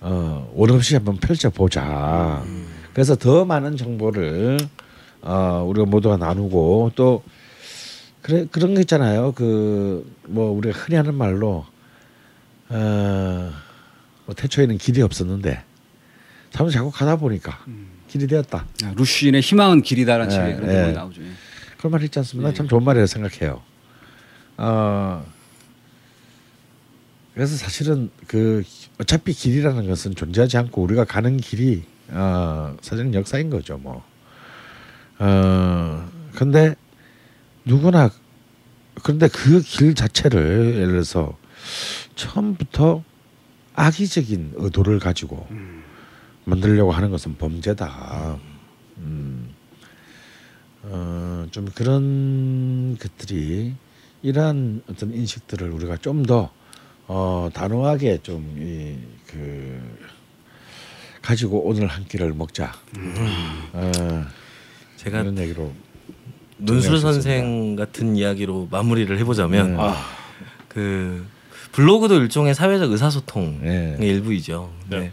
어 0.00 0.50
원없이 0.54 0.94
한번 0.94 1.16
펼쳐 1.16 1.50
보자. 1.50 2.44
그래서 2.92 3.16
더 3.16 3.44
많은 3.44 3.76
정보를 3.76 4.58
어 5.22 5.64
우리가 5.66 5.86
모두가 5.86 6.16
나누고 6.18 6.92
또 6.94 7.22
그래 8.22 8.46
그런 8.50 8.74
거 8.74 8.80
있잖아요. 8.80 9.32
그 9.32 10.04
뭐 10.28 10.50
우리가 10.50 10.76
흔히 10.78 10.96
하는 10.96 11.14
말로 11.14 11.64
어 12.68 13.52
뭐 14.26 14.34
태초에는 14.34 14.76
길이 14.78 15.02
없었는데 15.02 15.62
참 16.50 16.68
자꾸 16.68 16.90
가다 16.90 17.14
보니까 17.14 17.60
길이 18.08 18.26
되었다. 18.26 18.66
아, 18.84 18.92
루시인의 18.96 19.40
희망은 19.40 19.82
길이다라는 19.82 20.32
예, 20.32 20.36
책에 20.36 20.54
그런 20.56 20.88
예. 20.88 20.90
나오죠. 20.92 21.22
예. 21.22 21.26
그런 21.78 21.92
말 21.92 22.02
있지 22.02 22.18
않습니까? 22.18 22.52
참 22.52 22.66
좋은 22.66 22.82
말이라고 22.82 23.06
생각해요. 23.06 23.62
어, 24.56 25.24
그래서 27.36 27.54
사실은 27.54 28.10
그 28.26 28.62
어차피 28.98 29.34
길이라는 29.34 29.86
것은 29.86 30.14
존재하지 30.14 30.56
않고 30.56 30.80
우리가 30.80 31.04
가는 31.04 31.36
길이 31.36 31.82
어, 32.08 32.74
사실은 32.80 33.12
역사인 33.12 33.50
거죠, 33.50 33.76
뭐. 33.76 34.02
어, 35.18 36.08
근데 36.34 36.74
누구나 37.66 38.10
그런데 39.02 39.28
그 39.28 39.60
길 39.60 39.94
자체를 39.94 40.76
예를 40.76 40.86
들어서 40.92 41.36
처음부터 42.14 43.04
악의적인 43.74 44.54
의도를 44.56 44.98
가지고 44.98 45.46
만들려고 46.46 46.90
하는 46.92 47.10
것은 47.10 47.36
범죄다. 47.36 48.38
음. 48.96 49.50
어, 50.84 51.46
좀 51.50 51.66
그런 51.74 52.96
것들이 52.96 53.74
이러한 54.22 54.84
어떤 54.88 55.12
인식들을 55.12 55.68
우리가 55.70 55.98
좀더 55.98 56.50
어, 57.08 57.48
단호하게 57.52 58.18
좀 58.22 58.42
이 58.58 58.96
그 59.26 59.96
가지고 61.20 61.66
오늘 61.66 61.88
한 61.88 62.04
끼를 62.04 62.32
먹자. 62.32 62.72
어, 63.72 64.24
제가 64.96 65.20
이런 65.22 65.36
얘기로 65.38 65.72
논술 66.58 67.00
선생 67.00 67.74
같은 67.74 68.14
이야기로 68.16 68.68
마무리를 68.70 69.18
해보자면 69.18 69.76
네. 69.76 69.82
그 70.68 71.26
블로그도 71.72 72.14
일종의 72.22 72.54
사회적 72.54 72.92
의사소통의 72.92 73.60
네. 73.60 73.96
일부이죠. 74.00 74.72
네. 74.88 74.98
네. 75.00 75.12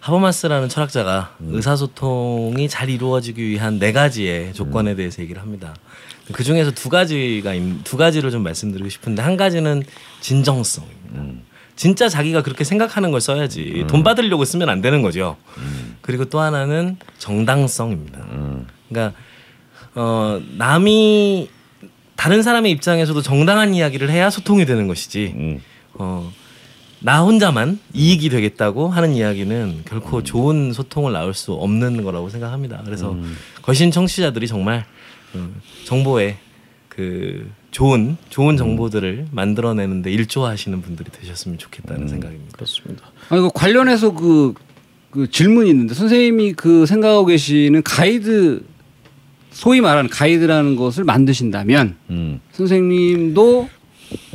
하버마스라는 0.00 0.68
철학자가 0.68 1.36
의사소통이 1.40 2.68
잘 2.68 2.90
이루어지기 2.90 3.42
위한 3.48 3.78
네 3.78 3.92
가지의 3.92 4.52
조건에 4.52 4.94
대해서 4.94 5.22
얘기를 5.22 5.40
합니다. 5.40 5.74
그 6.32 6.44
중에서 6.44 6.70
두 6.72 6.90
가지가 6.90 7.54
있- 7.54 7.82
두 7.84 7.96
가지를 7.96 8.30
좀 8.30 8.42
말씀드리고 8.42 8.90
싶은데 8.90 9.22
한 9.22 9.38
가지는 9.38 9.82
진정성 10.20 10.84
입니다. 11.14 11.42
진짜 11.76 12.08
자기가 12.08 12.42
그렇게 12.42 12.64
생각하는 12.64 13.10
걸 13.12 13.20
써야지 13.20 13.84
돈 13.88 14.02
받으려고 14.02 14.44
쓰면 14.44 14.68
안 14.68 14.80
되는 14.80 15.02
거죠. 15.02 15.36
그리고 16.00 16.24
또 16.24 16.40
하나는 16.40 16.96
정당성입니다. 17.18 18.18
그러니까 18.88 19.18
어 19.94 20.40
남이 20.56 21.48
다른 22.18 22.42
사람의 22.42 22.72
입장에서도 22.72 23.22
정당한 23.22 23.74
이야기를 23.74 24.10
해야 24.10 24.28
소통이 24.28 24.66
되는 24.66 24.88
것이지. 24.88 25.34
음. 25.36 25.62
어, 25.94 26.32
나 26.98 27.22
혼자만 27.22 27.78
이익이 27.94 28.28
되겠다고 28.28 28.88
하는 28.88 29.14
이야기는 29.14 29.82
결코 29.84 30.24
좋은 30.24 30.72
소통을 30.72 31.12
낳을 31.12 31.32
수 31.32 31.52
없는 31.52 32.02
거라고 32.02 32.28
생각합니다. 32.28 32.82
그래서 32.84 33.16
거신 33.62 33.92
청취자들이 33.92 34.48
정말 34.48 34.84
어, 35.34 35.48
정보에 35.84 36.38
그 36.88 37.48
좋은 37.70 38.16
좋은 38.30 38.56
정보들을 38.56 39.26
만들어내는데 39.30 40.10
일조하시는 40.10 40.80
분들이 40.80 41.10
되셨으면 41.10 41.58
좋겠다는 41.58 42.08
생각입니다. 42.08 42.52
그렇습니다. 42.52 43.04
아 43.28 43.36
이거 43.36 43.50
관련해서 43.50 44.14
그, 44.14 44.54
그 45.10 45.30
질문이 45.30 45.68
있는데 45.70 45.94
선생님이 45.94 46.54
그 46.54 46.86
생각하고 46.86 47.26
계시는 47.26 47.82
가이드 47.82 48.64
소위 49.50 49.80
말하는 49.80 50.08
가이드라는 50.10 50.76
것을 50.76 51.04
만드신다면 51.04 51.96
음. 52.10 52.40
선생님도 52.52 53.68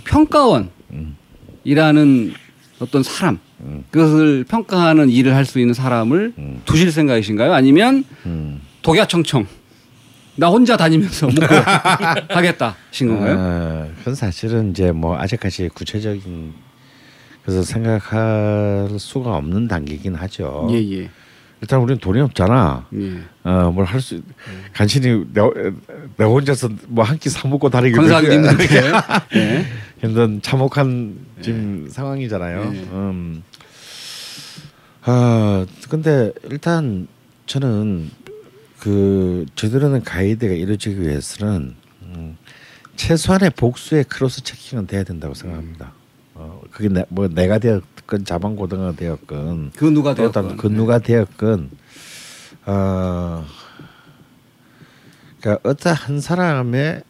평가원이라는 0.04 0.70
어떤 2.80 3.04
사람 3.04 3.40
그것을 3.92 4.44
평가하는 4.44 5.10
일을 5.10 5.36
할 5.36 5.46
수 5.46 5.60
있는 5.60 5.74
사람을 5.74 6.34
두실 6.66 6.92
생각이신가요? 6.92 7.54
아니면 7.54 8.04
음. 8.26 8.62
독야청청 8.82 9.48
나 10.36 10.48
혼자 10.48 10.76
다니면서 10.78 11.28
먹고 11.28 11.46
하겠다 12.34 12.76
신 12.92 13.08
건가요? 13.08 13.36
어, 13.38 13.92
그건 14.00 14.16
사실은 14.16 14.72
이제 14.72 14.92
뭐 14.92 15.18
아직까지 15.18 15.70
구체적인 15.70 16.54
그래서 17.44 17.62
생각할 17.62 18.90
수가 18.98 19.36
없는 19.36 19.68
단계긴 19.68 20.16
하죠. 20.16 20.68
예 20.72 20.76
예. 21.02 21.10
일단 21.62 21.80
우리는 21.80 22.00
돈이 22.00 22.20
없잖아. 22.22 22.88
예. 22.94 23.20
어, 23.44 23.72
뭘 23.72 23.86
할 23.86 24.02
수, 24.02 24.22
간신히 24.74 25.26
내, 25.34 25.42
내 26.18 26.26
혼자서 26.26 26.70
뭐 26.88 27.04
한 27.06 27.18
끼 27.20 27.30
사 27.30 27.48
먹고 27.48 27.70
다니기 27.70 27.96
힘든데. 27.96 28.68
예. 29.36 29.66
힘든 30.02 30.42
참혹한 30.42 31.16
지금 31.42 31.88
상황이잖아요. 31.90 32.72
네. 32.72 32.80
음. 32.92 33.44
아 35.06 35.66
근데 35.90 36.32
일단 36.50 37.08
저는 37.46 38.10
그 38.84 39.46
제대로 39.56 39.90
된 39.90 40.04
가이드가 40.04 40.54
이루어지기 40.54 41.00
위해서는 41.00 41.74
음, 42.02 42.38
최소한의 42.98 43.52
복수의 43.52 44.04
크로스 44.04 44.44
체킹은 44.44 44.88
돼야 44.88 45.06
된다고 45.06 45.34
생각합니다. 45.34 45.94
어, 46.34 46.62
그게 46.70 46.90
내, 46.90 47.06
뭐 47.08 47.30
내가 47.30 47.60
되었건 47.60 48.26
자방고등어가 48.26 48.98
되었건 48.98 49.72
그 49.78 49.86
누가 49.86 50.14
되었건. 50.14 50.58
그 50.58 50.68
누가 50.68 51.00
되었건 51.00 51.70
어 52.66 53.46
그러니까 55.40 55.70
어떤 55.70 55.94
한 55.94 56.20
사람의 56.20 57.04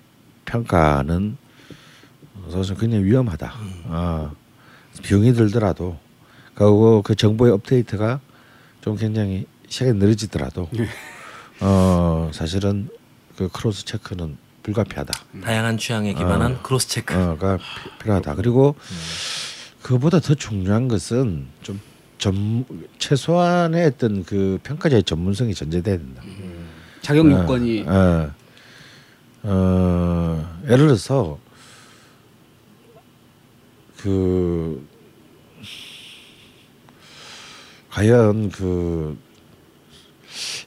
평가는 0.45 1.37
사실 2.51 2.75
굉장히 2.75 3.05
위험하다. 3.05 3.51
어, 3.85 4.31
비용이 5.01 5.33
들더라도 5.33 5.97
그리고 6.53 7.01
그 7.01 7.15
정보의 7.15 7.51
업데이트가 7.51 8.19
좀 8.81 8.95
굉장히 8.95 9.47
시간이 9.67 9.97
느려지더라도 9.97 10.69
어 11.65 12.29
사실은 12.33 12.89
그 13.37 13.47
cross 13.47 13.85
check는 13.85 14.37
불가피하다. 14.63 15.13
다양한 15.43 15.77
취향에 15.77 16.13
기반한 16.13 16.61
cross 16.61 16.87
check. 16.89 17.15
어가 17.15 17.57
피- 17.57 17.63
필요하다. 18.03 18.35
그리고 18.35 18.75
그보다 19.81 20.19
더 20.19 20.35
중요한 20.35 20.87
것은 20.89 21.47
좀 21.61 21.79
전, 22.17 22.65
최소한의 22.99 23.85
어떤 23.87 24.23
그 24.25 24.59
평가자의 24.63 25.03
전문성이 25.03 25.53
전제돼야 25.53 25.97
된다. 25.97 26.21
자격 27.01 27.29
요건이 27.29 27.83
어, 27.87 28.31
어, 29.43 30.59
예를 30.65 30.77
들어서 30.87 31.37
그 33.97 34.85
과연 37.89 38.49
그 38.51 39.17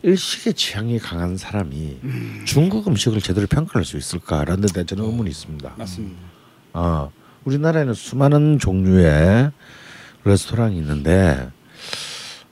일식의 0.02 0.54
취향이 0.54 0.98
강한 0.98 1.36
사람이 1.36 1.98
중국 2.44 2.86
음식을 2.86 3.20
제대로 3.20 3.46
평가할 3.46 3.84
수 3.84 3.96
있을까라는 3.96 4.68
데 4.68 4.84
저는 4.84 5.04
의문이 5.04 5.30
있습니다. 5.30 5.74
맞습니다. 5.76 6.16
어, 6.72 7.10
우리나라에는 7.44 7.94
수많은 7.94 8.58
종류의 8.58 9.50
레스토랑이 10.24 10.76
있는데 10.78 11.48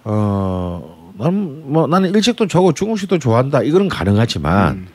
어, 0.05 1.13
나는 1.17 1.71
뭐 1.73 1.87
나는 1.87 2.15
일식도 2.15 2.47
좋아하고 2.47 2.73
중국식도 2.73 3.19
좋아한다. 3.19 3.63
이거는 3.63 3.89
가능하지만 3.89 4.89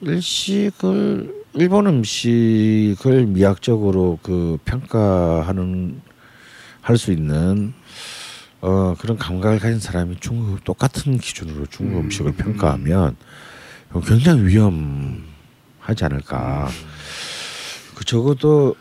일식을 0.00 1.40
일본 1.54 1.86
음식을 1.86 3.26
미학적으로 3.26 4.18
그 4.22 4.58
평가하는 4.64 6.00
할 6.80 6.96
수 6.96 7.12
있는 7.12 7.74
어 8.62 8.94
그런 8.98 9.16
감각을 9.16 9.58
가진 9.58 9.80
사람이 9.80 10.16
중국 10.20 10.62
똑같은 10.64 11.18
기준으로 11.18 11.66
중국 11.66 12.00
음. 12.00 12.10
식을 12.10 12.32
평가하면 12.32 13.16
굉장히 14.06 14.42
위험하지 14.44 16.04
않을까. 16.04 16.68
그 17.94 18.04
적어도 18.04 18.76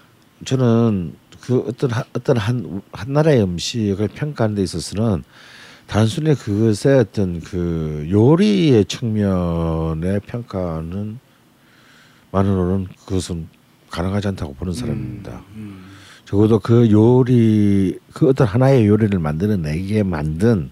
저는 0.45 1.15
그 1.41 1.60
어떤 1.68 1.91
한, 1.91 2.03
어떤 2.14 2.38
한, 2.38 2.81
한 2.91 3.14
나라의 3.14 3.41
음식을 3.41 4.10
평가하는 4.10 4.56
데 4.56 4.64
있어서는 4.64 5.23
단순히 5.88 6.35
그것의 6.35 6.99
어떤 6.99 7.41
그 7.41 8.07
요리의 8.11 8.85
측면의 8.85 10.19
평가는 10.27 11.19
만으로는 12.31 12.88
그것은 13.06 13.47
가능하지 13.89 14.27
않다고 14.27 14.53
보는 14.53 14.73
사람입니다. 14.73 15.41
적어도 16.30 16.60
그 16.60 16.91
요리 16.91 17.97
그 18.14 18.30
어떤 18.30 18.45
하나의 18.45 18.85
요리를 18.85 19.18
만드는 19.18 19.64
내게 19.64 20.03
만든 20.03 20.69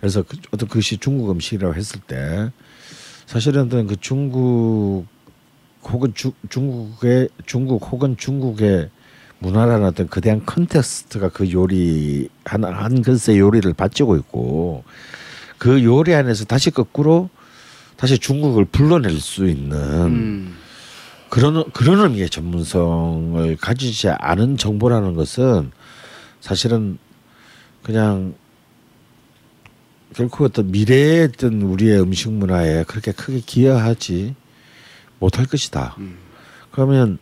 그래서 0.00 0.22
그 0.22 0.38
어떤 0.52 0.70
그것이 0.70 0.96
중국 0.96 1.30
음식이라고 1.30 1.74
했을 1.74 2.00
때 2.00 2.50
사실은 3.26 3.66
어떤 3.66 3.86
그 3.86 3.96
중국 4.00 5.04
혹은 5.82 6.14
주, 6.14 6.32
중국의 6.48 7.28
중국 7.44 7.92
혹은 7.92 8.16
중국의 8.16 8.88
문화라는 9.40 9.86
어떤 9.86 10.08
거대한 10.08 10.46
컨텍스트가 10.46 11.28
그 11.28 11.52
요리 11.52 12.30
한, 12.46 12.64
한 12.64 13.02
그릇의 13.02 13.38
요리를 13.38 13.70
바치고 13.74 14.16
있고 14.16 14.82
그 15.58 15.84
요리 15.84 16.14
안에서 16.14 16.46
다시 16.46 16.70
거꾸로 16.70 17.28
다시 17.98 18.16
중국을 18.18 18.64
불러낼 18.64 19.20
수 19.20 19.46
있는 19.46 19.76
음. 20.06 20.56
그런 21.28 21.70
그런 21.72 22.00
의미의 22.00 22.30
전문성을 22.30 23.56
가지지 23.56 24.08
않은 24.08 24.56
정보라는 24.56 25.14
것은 25.14 25.72
사실은 26.40 26.98
그냥 27.82 28.34
결코 30.14 30.44
어떤 30.44 30.70
미래의 30.70 31.24
어떤 31.24 31.62
우리의 31.62 32.00
음식 32.00 32.32
문화에 32.32 32.84
그렇게 32.84 33.12
크게 33.12 33.40
기여하지 33.40 34.34
못할 35.18 35.46
것이다. 35.46 35.96
그러면 36.70 37.18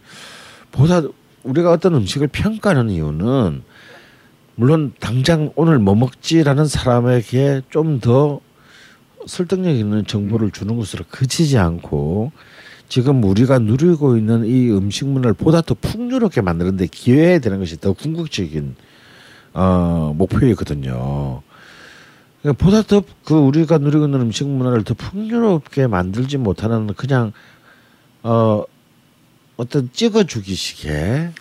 보다 0.71 1.03
우리가 1.43 1.71
어떤 1.73 1.95
음식을 1.95 2.29
평가하는 2.29 2.91
이유는 2.91 3.63
물론 4.57 4.93
당장 5.01 5.53
오늘 5.57 5.79
뭐 5.79 5.95
먹지라는 5.95 6.67
사람에게 6.67 7.63
좀 7.71 8.01
더 8.01 8.41
설득력 9.27 9.71
있는 9.75 10.07
정보를 10.07 10.51
주는 10.51 10.77
것으로 10.77 11.05
그치지 11.09 11.59
않고 11.59 12.33
지금 12.89 13.24
우리가 13.24 13.59
누리고 13.59 14.16
있는 14.16 14.44
이 14.44 14.70
음식 14.70 15.06
문화를 15.06 15.35
보다 15.35 15.61
더 15.61 15.74
풍요롭게 15.74 16.40
만드는데 16.40 16.86
기여해야 16.86 17.39
되는 17.39 17.59
것이 17.59 17.81
더 17.81 17.93
궁극적인 17.93 18.77
어, 19.55 20.15
목표이거든요. 20.16 21.43
그러니까 22.43 22.65
보다 22.65 22.82
더 22.82 23.02
그 23.24 23.35
우리가 23.35 23.78
누리고 23.78 24.05
있는 24.05 24.20
음식 24.20 24.47
문화를 24.47 24.85
더 24.85 24.94
풍요롭게 24.94 25.86
만들지 25.86 26.36
못하는 26.36 26.89
그냥 26.94 27.32
어 28.23 28.65
어떤 29.56 29.90
찍어주기식의 29.93 31.32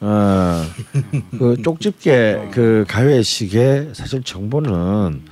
어그 0.00 1.62
쪽집게 1.62 2.48
그 2.52 2.84
가회식의 2.88 3.90
사실 3.92 4.22
정보는 4.22 5.22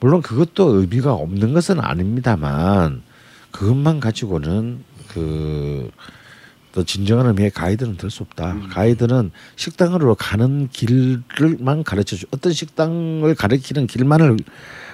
물론 0.00 0.22
그것도 0.22 0.76
의미가 0.80 1.12
없는 1.12 1.52
것은 1.52 1.80
아닙니다만 1.80 3.02
그것만 3.50 4.00
가지고는 4.00 4.84
그또 5.08 6.84
진정한 6.84 7.26
의미의 7.26 7.50
가이드는 7.50 7.96
될 7.96 8.10
수 8.10 8.22
없다. 8.22 8.54
가이드는 8.70 9.30
식당으로 9.56 10.14
가는 10.14 10.68
길을만 10.68 11.82
가르쳐 11.84 12.16
주 12.16 12.26
어떤 12.30 12.52
식당을 12.52 13.34
가리키는 13.34 13.86
길만을 13.86 14.36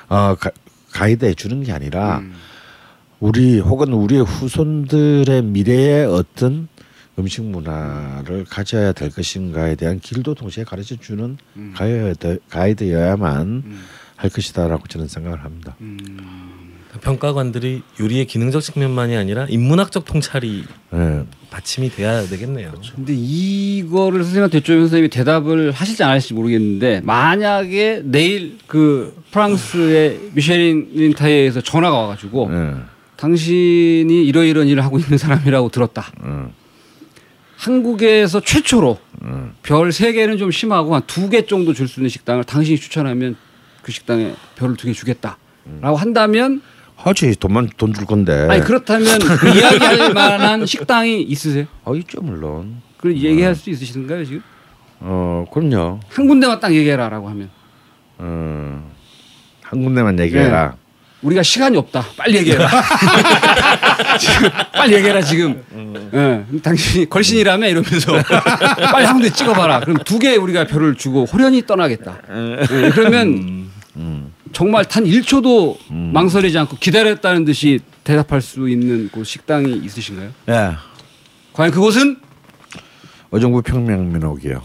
어 0.08 0.36
가, 0.38 0.50
가이드해 0.92 1.34
주는 1.34 1.62
게 1.62 1.72
아니라 1.72 2.18
우리 3.20 3.58
혹은 3.58 3.92
우리의 3.92 4.22
후손들의 4.24 5.42
미래의 5.42 6.06
어떤 6.06 6.68
음식 7.18 7.42
문화를 7.44 8.44
가져야 8.44 8.92
될 8.92 9.10
것인가에 9.10 9.76
대한 9.76 10.00
길도 10.00 10.34
동시에 10.34 10.64
가르쳐 10.64 10.96
주는 10.96 11.36
가이드, 11.74 12.40
가이드여야만 12.48 13.62
할 14.16 14.30
것이다라고 14.30 14.86
저는 14.88 15.08
생각을 15.08 15.44
합니다. 15.44 15.76
평가관들이 17.04 17.82
요리의 18.00 18.24
기능적 18.26 18.62
측면만이 18.62 19.14
아니라 19.16 19.46
인문학적 19.48 20.06
통찰이 20.06 20.64
예. 20.94 21.22
받침이 21.50 21.90
돼야 21.90 22.26
되겠네요. 22.26 22.72
근데 22.96 23.12
이거를 23.14 24.24
선생님한테 24.24 24.60
여쭤보면 24.60 24.80
선생님이 24.80 25.08
대답을 25.10 25.70
하실지 25.70 26.02
안 26.02 26.10
하실지 26.12 26.32
모르겠는데 26.34 27.02
만약에 27.04 28.00
내일 28.04 28.56
그 28.66 29.14
프랑스의 29.30 30.30
미쉐린 30.32 30.90
린타이에서 30.94 31.60
전화가 31.60 31.96
와가지고 31.96 32.48
예. 32.52 32.74
당신이 33.16 34.24
이러이러한 34.26 34.66
일을 34.68 34.82
하고 34.82 34.98
있는 34.98 35.18
사람이라고 35.18 35.68
들었다. 35.68 36.10
음. 36.24 36.52
한국에서 37.56 38.40
최초로 38.40 38.98
별 39.62 39.92
세 39.92 40.12
개는 40.12 40.36
좀 40.38 40.50
심하고 40.50 40.94
한 40.94 41.02
두 41.06 41.28
개 41.30 41.46
정도 41.46 41.72
줄 41.72 41.86
수 41.86 42.00
있는 42.00 42.08
식당을 42.08 42.44
당신이 42.44 42.78
추천하면 42.78 43.36
그 43.82 43.92
식당에 43.92 44.34
별을 44.56 44.76
두 44.76 44.86
개 44.86 44.92
주겠다라고 44.92 45.96
한다면 45.96 46.60
하지 46.96 47.34
돈만 47.38 47.70
돈 47.76 47.92
줄 47.92 48.06
건데. 48.06 48.46
아니 48.50 48.60
그렇다면 48.62 49.18
그 49.18 49.48
이야기할 49.48 50.12
만한 50.14 50.64
식당이 50.66 51.22
있으세요? 51.22 51.66
아 51.84 51.92
있죠 51.96 52.20
물론. 52.22 52.80
그 52.98 53.14
얘기할 53.14 53.54
수 53.54 53.68
있으신가요 53.70 54.24
지금? 54.24 54.42
어 55.00 55.44
그럼요. 55.52 56.00
한 56.08 56.26
군데만 56.26 56.60
딱 56.60 56.72
얘기해라라고 56.74 57.28
하면 57.28 57.50
어, 58.18 58.90
한 59.62 59.82
군데만 59.84 60.18
얘기해라. 60.20 60.76
우리가 61.22 61.42
시간이 61.42 61.76
없다. 61.78 62.04
빨리 62.18 62.36
얘기해라. 62.38 62.68
지금 64.18 64.48
빨리 64.72 64.94
얘기해라 64.94 65.20
지금. 65.22 65.62
예, 66.14 66.44
당신이 66.60 67.08
걸신이라며 67.08 67.66
이러면서 67.68 68.12
빨리 68.92 69.06
한 69.06 69.14
군데 69.16 69.30
찍어봐라. 69.30 69.80
그럼 69.80 69.96
두 70.04 70.18
개 70.18 70.36
우리가 70.36 70.66
별을 70.66 70.94
주고 70.96 71.24
호련히 71.24 71.66
떠나겠다. 71.66 72.18
예, 72.30 72.90
그러면 72.90 73.68
정말 74.54 74.84
단 74.84 75.04
1초도 75.04 75.76
망설이지 75.90 76.56
않고 76.58 76.76
기다렸다는 76.78 77.44
듯이 77.44 77.80
대답할 78.04 78.40
수 78.40 78.68
있는 78.68 79.10
그 79.12 79.24
식당이 79.24 79.80
있으신가요? 79.84 80.30
예. 80.48 80.70
과연 81.52 81.72
그곳은 81.72 82.18
어정부 83.30 83.62
평명민옥이요. 83.62 84.62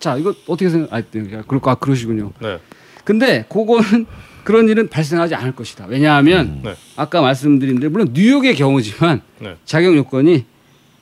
자 0.00 0.16
이거 0.16 0.34
어떻게 0.46 0.70
생각? 0.70 0.92
아, 0.92 1.02
네, 1.02 1.42
그럴까 1.46 1.72
아, 1.72 1.74
그러시군요. 1.74 2.32
네. 2.40 2.58
근데 3.04 3.44
그거는 3.48 4.06
그런 4.44 4.68
일은 4.68 4.88
발생하지 4.88 5.34
않을 5.34 5.54
것이다. 5.54 5.86
왜냐하면 5.88 6.60
네. 6.62 6.74
아까 6.96 7.20
말씀드린 7.20 7.78
대로 7.78 7.90
물론 7.90 8.10
뉴욕의 8.12 8.56
경우지만 8.56 9.20
네. 9.38 9.56
자격 9.66 9.94
요건이 9.96 10.46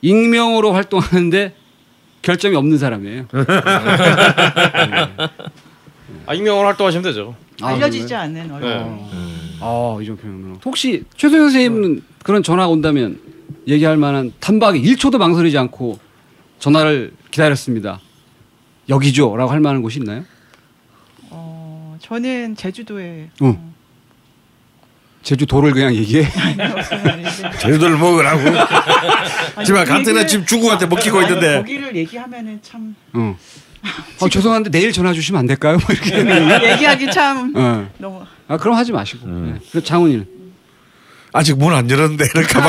익명으로 0.00 0.72
활동하는데 0.72 1.54
결점이 2.22 2.56
없는 2.56 2.78
사람이에요. 2.78 3.26
아 6.32 6.34
익명으로 6.34 6.66
활동하시면 6.66 7.02
되죠. 7.04 7.34
아, 7.60 7.68
알려지지 7.74 8.14
않는 8.14 8.50
얼굴. 8.50 8.70
네. 8.70 9.08
아, 9.60 9.98
이종 10.00 10.16
평론. 10.16 10.58
혹시 10.64 11.04
최소영 11.14 11.44
선생님은 11.50 12.02
그런 12.22 12.42
전화가 12.42 12.68
온다면 12.68 13.20
얘기할 13.68 13.98
만한 13.98 14.32
단박에 14.40 14.80
1초도 14.80 15.18
망설이지 15.18 15.58
않고 15.58 15.98
전화를 16.58 17.12
기다렸습니다. 17.30 18.00
여기죠라고 18.88 19.50
할 19.50 19.60
만한 19.60 19.82
곳이 19.82 19.98
있나요? 19.98 20.24
어, 21.28 21.98
저는 22.00 22.56
제주도에 22.56 23.28
어. 23.42 23.72
제주도를 25.22 25.72
그냥 25.72 25.94
얘기해. 25.94 26.26
제주도를 27.60 27.98
먹으라고. 27.98 28.40
지금 29.64 29.84
같은 29.84 30.26
집 30.26 30.46
중국한테 30.46 30.86
먹히고 30.86 31.18
아니, 31.18 31.28
있는데. 31.28 31.58
거기를 31.58 31.94
얘기하면은 31.94 32.58
참 32.62 32.96
어. 33.12 33.36
어, 34.20 34.28
죄송한데 34.28 34.70
내일 34.70 34.92
전화 34.92 35.12
주시면 35.12 35.38
안 35.40 35.46
될까요? 35.46 35.78
뭐 35.78 35.86
이렇게. 35.90 36.70
얘기하기 36.72 37.10
참 37.10 37.52
어. 37.56 37.88
너무 37.98 38.22
아 38.48 38.56
그럼 38.56 38.76
하지 38.76 38.92
마시고. 38.92 39.26
네. 39.28 39.54
그럼 39.70 39.84
장훈이는 39.84 40.26
아직 41.34 41.56
문 41.58 41.72
안 41.72 41.88
열었는데 41.90 42.24
이럴까 42.26 42.60
봐. 42.60 42.68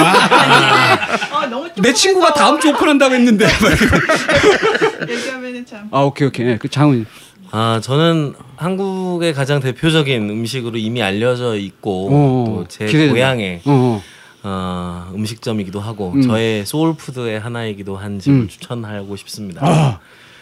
아, 1.31 1.45
너무 1.47 1.69
내 1.81 1.93
친구가 1.93 2.33
다음 2.33 2.59
주 2.59 2.69
오픈한다고 2.69 3.13
했는데. 3.13 3.45
얘기하면은 5.09 5.65
참 5.65 5.87
아 5.91 5.99
오케이 6.01 6.27
오케이. 6.27 6.45
네, 6.45 6.57
그 6.57 6.67
장훈이. 6.69 7.05
아 7.51 7.79
저는 7.83 8.33
한국의 8.55 9.33
가장 9.33 9.59
대표적인 9.59 10.29
음식으로 10.29 10.77
이미 10.77 11.03
알려져 11.03 11.55
있고 11.55 12.09
어, 12.11 12.45
또제 12.63 12.85
기대된다. 12.87 13.13
고향의 13.13 13.61
어, 13.65 13.71
어. 13.71 14.03
어, 14.45 15.11
음식점이기도 15.13 15.79
하고 15.79 16.13
음. 16.15 16.21
저의 16.23 16.65
soul 16.65 16.95
food의 16.95 17.39
하나이기도 17.39 17.95
한 17.97 18.17
집을 18.19 18.39
음. 18.39 18.47
추천하고 18.47 19.15
싶습니다. 19.17 19.99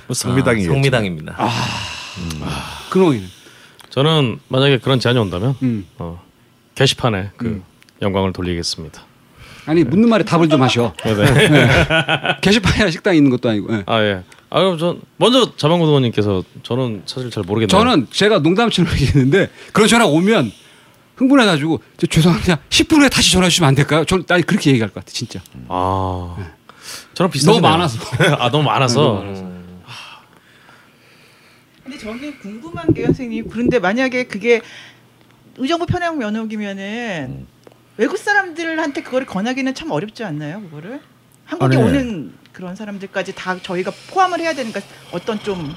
뭐 0.07 0.13
성미당이. 0.13 0.63
아, 0.63 0.67
성미당입니다. 0.67 1.37
근홍이는. 2.89 3.27
저는 3.89 4.39
만약에 4.47 4.77
그런 4.79 4.99
제안이 4.99 5.19
온다면 5.19 5.55
음. 5.63 5.85
어, 5.97 6.21
게시판에 6.75 7.31
그 7.37 7.61
영광을 8.01 8.31
돌리겠습니다. 8.33 9.03
아니 9.65 9.83
묻는 9.83 10.09
말에 10.09 10.23
답을 10.23 10.49
좀 10.49 10.61
하셔. 10.61 10.93
네, 11.03 11.13
네. 11.13 11.67
게시판이나 12.41 12.89
식당 12.89 13.15
있는 13.15 13.29
것도 13.29 13.49
아니고. 13.49 13.73
예. 13.73 13.83
아 13.85 14.01
예. 14.01 14.23
아 14.49 14.59
그럼 14.59 14.77
전 14.77 15.01
먼저 15.17 15.55
자방구도원님께서 15.55 16.43
저는 16.63 17.03
사실 17.05 17.29
잘 17.29 17.43
모르겠네요. 17.43 17.67
저는 17.67 18.07
제가 18.11 18.39
농담처럼 18.39 18.91
얘기했는데 18.95 19.49
그런 19.71 19.87
전화 19.87 20.05
오면 20.05 20.51
흥분해가지고 21.17 21.81
저 21.97 22.07
죄송합니다. 22.07 22.59
10분 22.69 23.01
후에 23.01 23.09
다시 23.09 23.31
전화 23.33 23.47
주시면 23.49 23.67
안 23.67 23.75
될까요? 23.75 24.03
저는 24.05 24.25
나 24.25 24.39
그렇게 24.41 24.71
얘기할 24.71 24.89
것 24.89 24.95
같아 25.01 25.11
진짜. 25.13 25.39
아 25.67 26.35
저랑 27.13 27.29
비슷하네요. 27.29 27.61
너무 27.61 27.71
많아서. 27.71 27.99
아 28.39 28.49
너무 28.49 28.63
많아서. 28.63 29.19
근데 29.19 29.50
저는 32.01 32.39
궁금한 32.39 32.93
게 32.93 33.05
선생님 33.05 33.49
그런데 33.49 33.79
만약에 33.79 34.23
그게 34.23 34.61
의정부 35.57 35.85
편향 35.85 36.17
면허기면은 36.17 37.45
외국 37.97 38.17
사람들한테 38.17 39.03
그거를 39.03 39.27
권하기는 39.27 39.73
참 39.75 39.91
어렵지 39.91 40.23
않나요? 40.23 40.61
그거를 40.61 40.99
한국에 41.45 41.77
아니. 41.77 41.85
오는 41.85 42.33
그런 42.51 42.75
사람들까지 42.75 43.35
다 43.35 43.57
저희가 43.61 43.91
포함을 44.09 44.39
해야 44.39 44.53
되니까 44.53 44.81
어떤 45.11 45.39
좀 45.39 45.73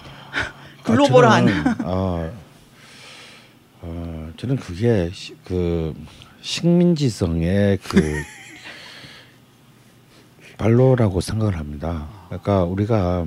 글로벌한 0.83 1.49
아, 1.53 1.63
저는, 1.63 1.77
아, 1.85 2.31
어, 3.83 4.33
저는 4.37 4.57
그게 4.57 5.11
시, 5.13 5.37
그 5.45 5.95
식민지성의 6.41 7.79
그 7.83 8.01
발로라고 10.57 11.21
생각을 11.21 11.59
합니다. 11.59 12.09
그러니까 12.29 12.65
우리가 12.65 13.27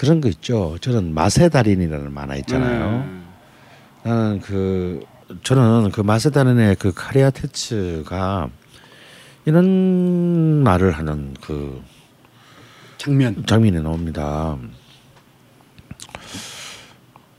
그런 0.00 0.22
거 0.22 0.30
있죠. 0.30 0.78
저는 0.80 1.12
맛의 1.12 1.50
달인이라는 1.50 2.10
만화 2.10 2.34
있잖아요. 2.36 3.04
음. 3.06 3.26
나는 4.02 4.40
그 4.40 5.04
저는 5.42 5.90
그 5.90 6.00
맛의 6.00 6.32
달인의 6.32 6.76
그 6.76 6.90
카리아 6.94 7.28
테츠가 7.28 8.48
이런 9.44 10.62
말을 10.62 10.92
하는 10.92 11.34
그 11.42 11.82
장면. 12.96 13.44
장면이 13.44 13.82
나옵니다. 13.82 14.56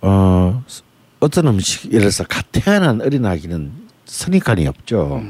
어 0.02 0.64
어떤 1.20 1.48
음식 1.48 1.88
예를 1.88 2.02
들어서 2.02 2.26
갓 2.26 2.46
태어난 2.52 3.02
어린 3.02 3.26
아기는 3.26 3.72
선입관이 4.06 4.68
없죠. 4.68 5.24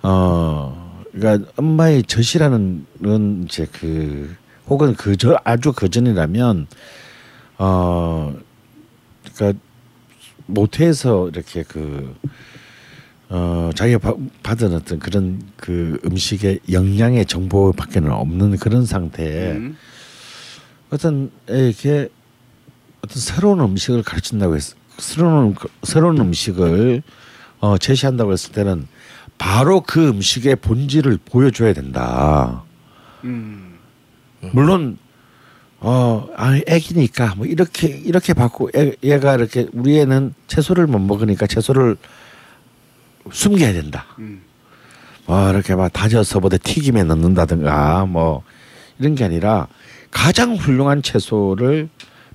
어 0.00 1.04
그러니까 1.12 1.52
엄마의 1.56 2.04
젖이라는 2.04 2.86
건 3.02 3.42
이제 3.44 3.66
그 3.70 4.34
혹은 4.68 4.94
그저 4.94 5.38
아주 5.44 5.72
그 5.72 5.88
전이라면 5.88 6.66
어 7.58 8.34
그러니까 9.34 9.58
모태에서 10.46 11.28
이렇게 11.28 11.62
그 11.62 12.14
어 13.28 13.70
자기가 13.74 13.98
바, 13.98 14.14
받은 14.42 14.72
어떤 14.72 14.98
그런 15.00 15.42
그 15.56 15.98
음식의 16.04 16.60
영양의 16.70 17.26
정보밖에는 17.26 18.12
없는 18.12 18.56
그런 18.58 18.86
상태에 18.86 19.52
음. 19.52 19.76
어떤 20.90 21.32
애에게 21.50 22.08
어떤 23.04 23.16
새로운 23.16 23.60
음식을 23.60 24.04
가르친다고 24.04 24.54
했 24.54 24.76
새로운 24.98 25.56
새로운 25.82 26.18
음식을 26.18 27.02
어, 27.58 27.78
제시한다고 27.78 28.32
했을 28.32 28.52
때는 28.52 28.86
바로 29.38 29.80
그 29.80 30.08
음식의 30.08 30.56
본질을 30.56 31.18
보여줘야 31.24 31.72
된다. 31.72 32.62
음. 33.24 33.65
물론 34.52 34.98
어, 35.78 36.28
아, 36.36 36.58
애기니까 36.66 37.34
뭐 37.36 37.46
이렇게 37.46 37.88
이렇게 37.88 38.32
받고 38.32 38.70
애, 38.74 38.92
얘가 39.02 39.34
이렇게 39.34 39.68
우리 39.72 39.98
애는 39.98 40.34
채소를 40.46 40.86
못 40.86 40.98
먹으니까 40.98 41.46
채소를 41.46 41.96
숨겨야 43.30 43.72
된다. 43.72 44.06
음. 44.18 44.42
뭐 45.26 45.50
이렇게 45.50 45.74
막 45.74 45.92
다져서 45.92 46.40
뭐대 46.40 46.58
튀김에 46.58 47.04
넣는다든가 47.04 48.06
뭐 48.06 48.42
이런 48.98 49.14
게 49.14 49.24
아니라 49.24 49.66
가장 50.10 50.54
훌륭한 50.54 51.02
채소를 51.02 51.88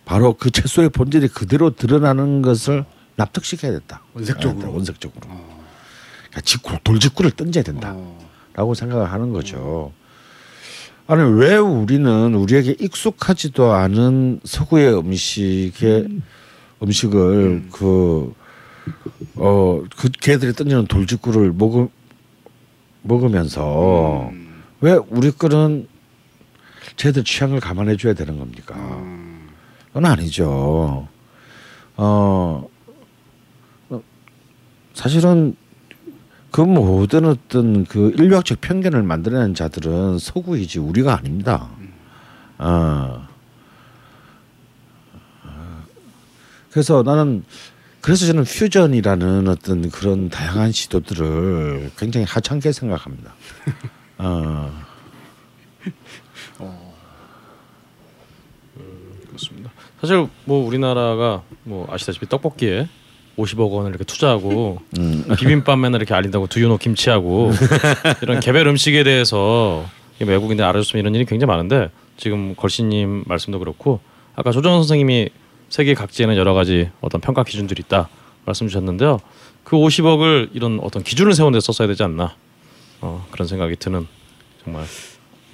바로 0.05 0.33
그 0.33 0.51
채소의 0.51 0.89
본질이 0.89 1.29
그대로 1.29 1.73
드러나는 1.75 2.41
것을 2.41 2.85
납득시켜야 3.15 3.71
된다. 3.71 4.01
원색적으로. 4.13 4.67
네, 4.67 4.73
원색적으로. 4.73 5.21
그러니까 5.21 6.41
직구, 6.43 6.77
돌직구를 6.83 7.31
던져야 7.31 7.63
된다. 7.63 7.93
어. 7.95 8.17
라고 8.53 8.73
생각을 8.73 9.11
하는 9.11 9.31
거죠. 9.31 9.93
아니 11.07 11.23
왜 11.23 11.57
우리는 11.57 12.33
우리에게 12.35 12.75
익숙하지도 12.79 13.71
않은 13.71 14.39
서구의 14.43 14.97
음식의 14.97 16.21
음식을 16.81 17.67
그 17.71 18.33
어, 19.35 19.83
그 19.97 20.09
걔들이 20.09 20.53
던지는 20.53 20.87
돌직구를 20.87 21.51
먹으, 21.53 21.89
먹으면서 23.03 24.29
음. 24.31 24.63
왜 24.81 24.97
우리 25.09 25.31
거는 25.31 25.87
쟤들 26.95 27.23
취향을 27.23 27.59
감안해 27.59 27.97
줘야 27.97 28.13
되는 28.13 28.37
겁니까? 28.39 28.75
음. 28.75 29.49
그건 29.87 30.05
아니죠. 30.05 31.07
어, 31.97 32.69
어, 33.89 34.01
사실은 34.93 35.55
그 36.51 36.61
모든 36.61 37.25
어떤 37.25 37.85
그 37.85 38.13
인류학적 38.17 38.59
편견을 38.61 39.03
만들어낸 39.03 39.55
자들은 39.55 40.19
서구이지 40.19 40.79
우리가 40.79 41.17
아닙니다. 41.17 41.69
어. 42.57 43.27
어. 45.43 45.83
그래서 46.71 47.03
나는 47.03 47.43
그래서 48.01 48.25
저는 48.25 48.43
퓨전이라는 48.43 49.47
어떤 49.47 49.89
그런 49.89 50.29
다양한 50.29 50.71
시도들을 50.71 51.91
굉장히 51.97 52.25
하찮게 52.25 52.71
생각합니다. 52.71 53.33
어. 54.17 54.91
그렇습니다. 59.27 59.71
사실 60.01 60.27
뭐 60.45 60.65
우리나라가 60.65 61.43
뭐 61.63 61.87
아시다시피 61.91 62.27
떡볶이에 62.27 62.89
50억 63.37 63.71
원을 63.71 63.89
이렇게 63.89 64.03
투자하고 64.03 64.79
음. 64.97 65.25
비빔밥 65.37 65.79
맨날 65.79 66.01
이렇게 66.01 66.13
알린다고 66.13 66.47
두유노 66.47 66.77
김치하고 66.77 67.51
이런 68.21 68.39
개별 68.39 68.67
음식에 68.67 69.03
대해서 69.03 69.85
외국인들 70.19 70.63
알아줬으면 70.65 71.01
이런 71.01 71.15
일이 71.15 71.25
굉장히 71.25 71.49
많은데 71.49 71.89
지금 72.17 72.55
걸신님 72.55 73.23
말씀도 73.25 73.59
그렇고 73.59 73.99
아까 74.35 74.51
조정 74.51 74.73
선생님이 74.73 75.29
세계 75.69 75.93
각지에는 75.93 76.35
여러 76.35 76.53
가지 76.53 76.89
어떤 76.99 77.21
평가 77.21 77.43
기준들이 77.43 77.81
있다 77.85 78.09
말씀 78.45 78.67
주셨는데요. 78.67 79.19
그 79.63 79.75
50억을 79.75 80.49
이런 80.53 80.79
어떤 80.81 81.03
기준을 81.03 81.33
세운 81.33 81.53
데 81.53 81.59
썼어야 81.59 81.87
되지 81.87 82.03
않나 82.03 82.35
어, 83.01 83.25
그런 83.31 83.47
생각이 83.47 83.75
드는 83.77 84.07
정말 84.63 84.85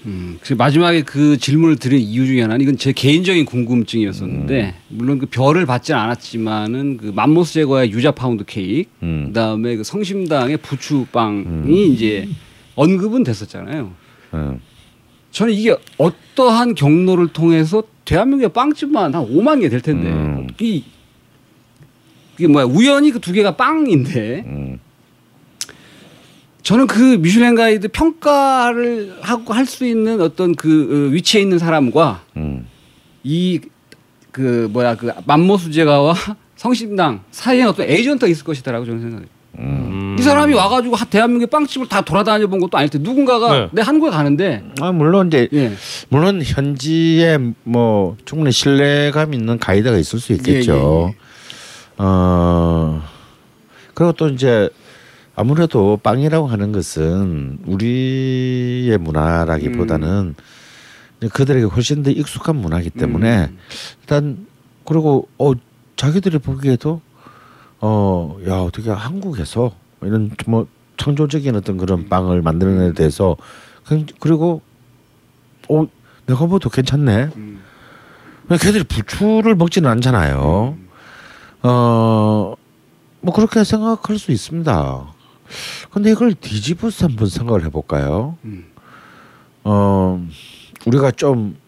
음, 0.06 0.40
마지막에 0.58 1.02
그 1.02 1.38
질문을 1.38 1.76
드린 1.78 2.00
이유 2.00 2.26
중에 2.26 2.42
하나는 2.42 2.62
이건 2.62 2.78
제 2.78 2.92
개인적인 2.94 3.46
궁금증이었었는데 3.46 4.76
물론 4.90 5.18
그 5.20 5.26
별을 5.26 5.66
받지는 5.66 6.00
않았지만은 6.00 6.98
그 6.98 7.12
맘모스 7.16 7.54
제과의 7.54 7.92
유자 7.92 8.12
파운드 8.12 8.44
케이크 8.46 8.90
음. 9.04 9.26
그다음에 9.28 9.76
그 9.76 9.84
성심당의 9.84 10.58
부추빵이 10.58 11.88
이제 11.94 12.28
언급은 12.76 13.24
됐었잖아요. 13.24 13.92
어. 14.32 14.60
저는 15.32 15.54
이게 15.54 15.76
어떠한 15.98 16.76
경로를 16.76 17.28
통해서 17.30 17.84
대한민국의 18.06 18.54
빵집만 18.54 19.14
한 19.14 19.24
5만 19.26 19.60
개 19.62 19.68
될 19.70 19.82
텐데 19.82 20.10
음. 20.10 20.48
이 20.62 20.84
이게 22.38 22.48
뭐야 22.48 22.66
우연히 22.66 23.12
그 23.12 23.20
두 23.20 23.34
개가 23.34 23.58
빵인데 23.58 24.44
음. 24.46 24.80
저는 26.68 26.86
그 26.88 27.00
미슐랭 27.22 27.56
가이드 27.56 27.88
평가를 27.88 29.16
하고 29.22 29.54
할 29.54 29.66
수 29.66 29.86
있는 29.86 30.20
어떤 30.20 30.54
그 30.54 31.08
어, 31.08 31.14
위치에 31.14 31.40
있는 31.40 31.60
사람과 31.60 32.24
음. 32.36 32.68
이그 33.24 34.68
뭐야 34.74 34.96
그 34.96 35.10
맘모스 35.26 35.72
제가와 35.72 36.14
성심당 36.58 37.22
사이에 37.32 37.64
어떤 37.64 37.88
에이전트가 37.88 38.30
있을 38.30 38.44
것이다라고 38.44 38.86
저는 38.86 39.00
생각해요. 39.00 39.28
음. 39.60 40.18
이 40.20 40.22
사람이 40.22 40.54
와가지고 40.56 40.98
하- 40.98 41.06
대한민국의 41.06 41.48
빵집을 41.48 41.88
다 41.88 42.02
돌아다녀 42.02 42.48
본 42.48 42.60
것도 42.60 42.78
아닐 42.78 42.90
때 42.90 42.98
누군가가 42.98 43.58
네. 43.58 43.70
내 43.72 43.82
한국에 43.82 44.12
가는데 44.12 44.66
아 44.82 44.92
물론 44.92 45.28
이제 45.28 45.48
예. 45.54 45.72
물론 46.10 46.42
현지에 46.44 47.38
뭐 47.64 48.18
충분히 48.26 48.52
신뢰감 48.52 49.34
있는 49.34 49.58
가이드가 49.58 49.98
있을 49.98 50.20
수 50.20 50.34
있겠죠. 50.34 50.74
예, 50.74 51.12
예, 51.12 51.16
어 51.98 53.02
그리고 53.94 54.12
또 54.12 54.28
이제 54.28 54.70
아무래도 55.38 55.98
빵이라고 56.02 56.48
하는 56.48 56.72
것은 56.72 57.60
우리의 57.68 58.98
문화라기보다는 58.98 60.34
이제 61.20 61.28
그들에게 61.30 61.66
훨씬 61.66 62.02
더 62.02 62.10
익숙한 62.10 62.56
문화이기 62.56 62.90
때문에 62.90 63.52
일단 64.02 64.48
그리고 64.84 65.28
어 65.38 65.54
자기들이 65.96 66.40
보기에도 66.40 67.02
어 67.80 68.36
야 68.48 68.56
어떻게 68.56 68.90
한국에서 68.90 69.72
이런 70.02 70.32
뭐 70.48 70.66
창조적인 70.98 71.56
어떤 71.56 71.78
그런 71.78 72.10
빵을 72.10 72.42
만드는 72.42 72.80
데 72.90 72.94
대해서 72.94 73.38
그- 73.86 74.06
그리고 74.20 74.62
어 75.70 75.86
내가 76.26 76.48
봐도 76.48 76.70
괜찮네. 76.72 77.30
음. 77.36 77.62
왜 78.50 78.58
걔들이 78.58 78.84
부추를 78.86 79.54
먹지는 79.56 79.88
않잖아요. 79.92 80.76
어, 81.64 82.54
뭐 83.22 83.34
그렇게 83.34 83.64
생각할 83.64 84.18
수 84.18 84.32
있습니다. 84.32 85.14
근데 85.92 86.12
이걸 86.12 86.34
뒤집어서 86.34 87.08
한번 87.08 87.28
생각을 87.30 87.66
해볼까요? 87.66 88.38
음. 88.46 88.66
어, 89.64 90.26
우리가 90.86 91.12
좀 91.12 91.68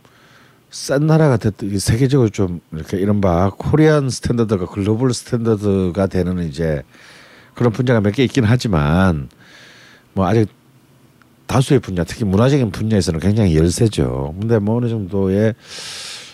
싼 0.72 1.08
나라가 1.08 1.38
됐든 1.38 1.80
세계적으로 1.80 2.30
좀 2.30 2.62
이렇게 2.72 2.98
이른바 2.98 3.50
Korean 3.58 4.10
standard가 4.10 4.68
global 4.68 5.14
standard가 5.14 6.08
되는 6.08 6.48
이제 6.48 6.84
그런 7.56 7.72
분야가 7.72 8.02
몇 8.02 8.12
개 8.14 8.24
있긴 8.24 8.44
하지만 8.44 9.30
뭐 10.14 10.28
아직 10.28 10.48
다수의 11.48 11.80
분야, 11.80 12.04
특히 12.04 12.24
문화적인 12.26 12.70
분야에서는 12.70 13.20
굉장히 13.20 13.58
열세죠. 13.58 14.36
근데 14.40 14.60
뭐 14.60 14.78
어느 14.78 14.88
정도의 14.88 15.56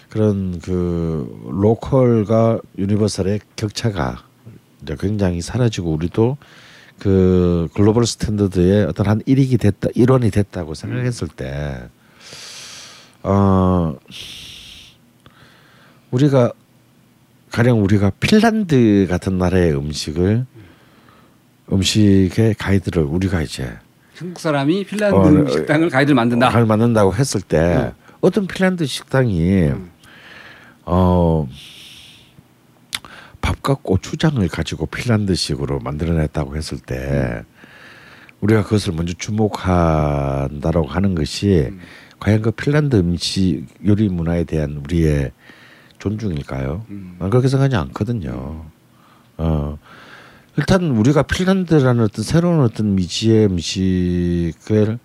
그런 0.10 0.60
그 0.60 1.48
local과 1.50 2.60
universal의 2.78 3.40
격차가 3.56 4.24
굉장히 5.00 5.40
사라지고 5.42 5.94
우리도 5.94 6.36
그 7.00 7.68
global 7.74 8.06
standard의 8.06 8.86
어떤 8.86 9.08
한 9.08 9.22
일익이 9.26 9.58
됐다, 9.58 9.90
일원이 9.96 10.32
됐다고 10.32 10.74
생각했을 10.74 11.28
때, 11.28 11.90
어, 13.24 13.96
우리가 16.12 16.52
가령 17.52 17.84
우리가 17.84 18.12
핀란드 18.20 19.08
같은 19.10 19.38
나라의 19.38 19.76
음식을 19.76 20.46
음식의 21.72 22.56
가이드를 22.56 23.04
우리가 23.04 23.42
이제 23.42 23.78
한국 24.16 24.40
사람이 24.40 24.86
핀란드 24.86 25.16
어, 25.16 25.30
네. 25.30 25.52
식당을 25.52 25.90
가이드를 25.90 26.16
만든다. 26.16 26.52
잘 26.52 26.66
만든다고 26.66 27.14
했을 27.16 27.42
때 27.42 27.60
네. 27.60 27.94
어떤 28.22 28.48
핀란드 28.48 28.86
식당이 28.86 29.72
어 30.86 31.48
밥과 33.46 33.76
고추장을 33.84 34.48
가지고 34.48 34.88
핀란드식으로 34.88 35.78
만들어냈다고 35.80 36.56
했을 36.56 36.80
때 36.80 37.44
우리가 38.42 38.64
그것을 38.64 38.94
먼저 38.94 39.14
주목한다라고 39.14 40.88
하는 40.88 41.14
것이 41.14 41.72
과연 42.20 42.42
그 42.42 42.50
핀란드 42.50 42.96
음식 42.96 43.68
요리 43.86 44.10
문화에 44.10 44.46
대한 44.46 44.82
우리의 44.84 45.32
존중일까요? 46.00 46.86
음. 46.90 47.18
난 47.20 47.30
그렇게 47.30 47.48
생각하지 47.48 47.76
않거든요. 47.76 48.66
어 49.38 49.78
일단 50.58 50.84
우리가 50.92 51.22
핀란드라는 51.24 52.04
어떤 52.04 52.24
새로운 52.24 52.62
어떤 52.62 52.96
미지의 52.96 53.46
음식을 53.46 54.98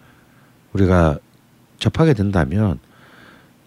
우리가 0.73 1.19
접하게 1.79 2.15
된다면 2.15 2.79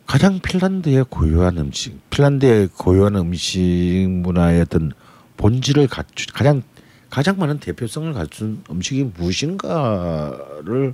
가장 0.06 0.40
핀란드의 0.40 1.06
고유한 1.10 1.58
음식, 1.58 1.98
핀란드의 2.10 2.70
고유한 2.78 3.16
음식 3.16 4.08
문화의 4.10 4.62
어떤 4.62 4.92
본질을 5.38 5.88
갖추 5.88 6.28
가장 6.34 6.62
가장 7.10 7.38
많은 7.38 7.60
대표성을 7.60 8.12
갖춘 8.14 8.64
음식이 8.70 9.12
무엇인가를 9.18 10.94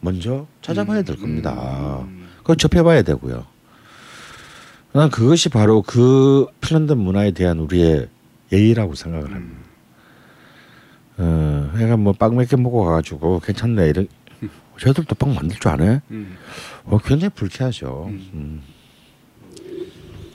먼저 0.00 0.46
찾아봐야 0.62 1.02
될 1.02 1.16
겁니다. 1.18 2.06
그걸 2.38 2.56
접해봐야 2.56 3.02
되고요. 3.02 3.44
난 4.92 5.10
그것이 5.10 5.48
바로 5.50 5.82
그 5.82 6.46
핀란드 6.60 6.94
문화에 6.94 7.30
대한 7.32 7.58
우리의 7.58 8.08
예의라고 8.52 8.94
생각을 8.94 9.32
합니다. 9.34 9.60
어, 11.18 11.70
내가 11.76 11.96
뭐빵 11.98 12.36
몇 12.36 12.46
개 12.48 12.56
먹고 12.56 12.84
가가지고 12.84 13.40
괜찮네 13.40 13.88
이런 13.90 14.08
저희들도 14.80 15.14
빵 15.16 15.34
만들 15.34 15.56
줄 15.58 15.68
아네. 15.70 16.00
음. 16.10 16.36
어, 16.84 16.98
굉장히 17.04 17.30
불쾌하죠. 17.34 18.06
음. 18.08 18.62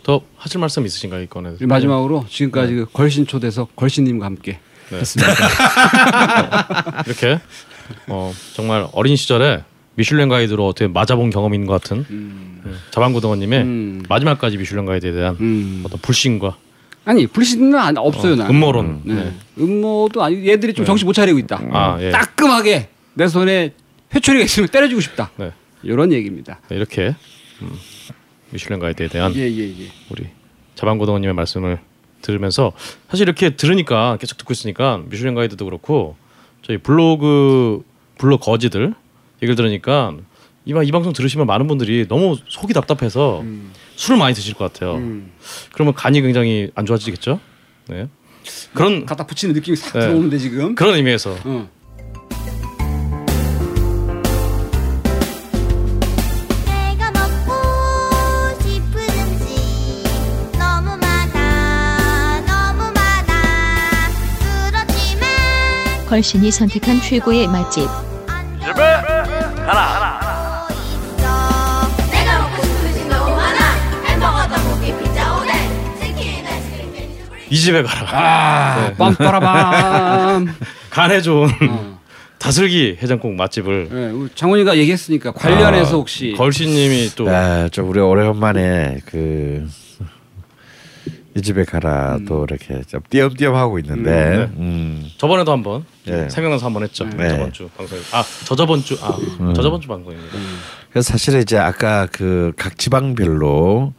더 0.03 0.21
하실 0.37 0.59
말씀 0.59 0.85
있으신가요 0.85 1.23
이건에? 1.23 1.49
그리고 1.57 1.67
마지막으로 1.67 2.25
지금까지 2.29 2.73
그 2.75 2.85
걸신 2.93 3.25
초대석 3.25 3.75
걸신님과 3.75 4.23
함께 4.25 4.59
네. 4.91 4.97
했습니다. 4.99 5.33
이렇게 7.07 7.39
어, 8.07 8.31
정말 8.53 8.87
어린 8.93 9.15
시절에 9.15 9.63
미슐랭 9.95 10.29
가이드로 10.29 10.67
어떻게 10.67 10.87
맞아본 10.87 11.31
있는 11.55 11.65
것 11.65 11.81
같은 11.81 12.05
음. 12.11 12.61
자방고등어님의 12.91 13.61
음. 13.61 14.03
마지막까지 14.07 14.57
미슐랭 14.57 14.85
가이드에 14.85 15.11
대한 15.11 15.37
음. 15.39 15.81
어떤 15.85 15.99
불신과 16.01 16.55
아니 17.05 17.25
불신은 17.25 17.73
안- 17.75 17.97
없어요. 17.97 18.33
어, 18.33 18.35
나. 18.35 18.49
음모론. 18.49 19.01
네. 19.05 19.13
네. 19.15 19.33
음모도 19.57 20.23
아니 20.23 20.47
얘들이 20.47 20.73
좀 20.73 20.85
정신 20.85 21.07
못 21.07 21.13
차리고 21.13 21.39
있다. 21.39 21.61
아, 21.71 21.97
예. 21.99 22.11
따끔하게 22.11 22.89
내 23.15 23.27
손에 23.27 23.73
회초리가 24.15 24.45
있으면 24.45 24.69
때려주고 24.69 25.01
싶다. 25.01 25.31
네. 25.37 25.51
이런 25.83 26.11
얘기입니다. 26.11 26.59
네, 26.69 26.75
이렇게 26.77 27.15
음, 27.61 27.71
미슐랭 28.51 28.79
가이드에 28.79 29.07
대한 29.07 29.35
예 29.35 29.41
예 29.49 29.63
예. 29.83 29.91
우리 30.09 30.27
자방고등어님의 30.75 31.33
말씀을 31.35 31.79
들으면서 32.21 32.71
사실 33.09 33.27
이렇게 33.27 33.55
들으니까 33.55 34.17
계속 34.17 34.37
듣고 34.37 34.51
있으니까 34.53 35.01
미슐랭 35.09 35.35
가이드도 35.35 35.65
그렇고 35.65 36.15
저희 36.63 36.77
블로그 36.77 37.83
블로 38.17 38.37
거지들 38.37 38.93
얘기를 39.43 39.55
들으니까 39.55 40.15
이, 40.65 40.73
방- 40.73 40.85
이 40.85 40.91
방송 40.91 41.13
들으시면 41.13 41.45
많은 41.45 41.67
분들이 41.67 42.07
너무 42.07 42.37
속이 42.47 42.73
답답해서 42.73 43.43
술을 43.95 44.17
많이 44.17 44.33
드실 44.33 44.55
것 44.55 44.71
같아요. 44.73 44.95
음. 44.95 45.31
그러면 45.73 45.93
간이 45.93 46.21
굉장히 46.21 46.71
안 46.73 46.85
좋아지겠죠. 46.87 47.39
네. 47.89 48.07
그런 48.73 49.05
갖다 49.05 49.25
붙이는 49.27 49.53
느낌이 49.53 49.75
싹 49.77 49.93
네. 49.93 50.07
들어오는데 50.07 50.37
지금. 50.39 50.73
그런 50.75 50.95
의미에서 50.95 51.35
어. 51.45 51.69
걸신이 66.07 66.51
선택한 66.51 67.01
최고의 67.01 67.47
맛집 67.47 67.87
집에 68.61 68.73
캔디 72.11 72.35
이 77.49 77.57
집에 77.57 77.83
가라. 77.83 78.09
아 78.11 78.89
네. 78.89 78.95
빰빠라밤. 78.95 80.47
간에 80.89 81.21
좋은 81.21 81.49
어. 81.69 81.99
다슬기 82.37 82.97
해장국 83.01 83.33
맛집을 83.33 83.89
네, 83.91 84.09
우리 84.09 84.29
장훈이가 84.35 84.77
얘기했으니까 84.77 85.31
관련해서 85.31 85.97
혹시 85.97 86.33
걸씨님이 86.37 87.11
또 87.15 87.29
아, 87.29 87.69
좀 87.69 87.89
우리 87.89 87.99
오래간만에 87.99 88.99
그. 89.05 89.67
이 91.35 91.41
집에 91.41 91.65
가라 91.65 92.17
또 92.27 92.45
이렇게 92.45 92.81
좀 92.83 93.01
띄엄띄엄 93.09 93.55
하고 93.55 93.77
있는데 93.79 94.49
음, 94.57 95.05
저번에도 95.17 95.51
한번 95.51 95.83
예. 96.07 96.29
생각나서 96.29 96.65
한번 96.65 96.83
했죠. 96.83 97.03
네. 97.17 97.27
저번 97.29 97.51
주 97.51 97.67
방송. 97.75 97.97
아 98.13 98.23
저저번 98.45 98.81
주. 98.83 98.97
아 99.01 99.17
저저번 99.53 99.81
주 99.81 99.87
방송입니다. 99.89 100.37
그래서 100.91 101.11
사실 101.11 101.39
이제 101.41 101.57
아까 101.57 102.07
그 102.07 102.53
각 102.55 102.77
지방별로 102.77 103.93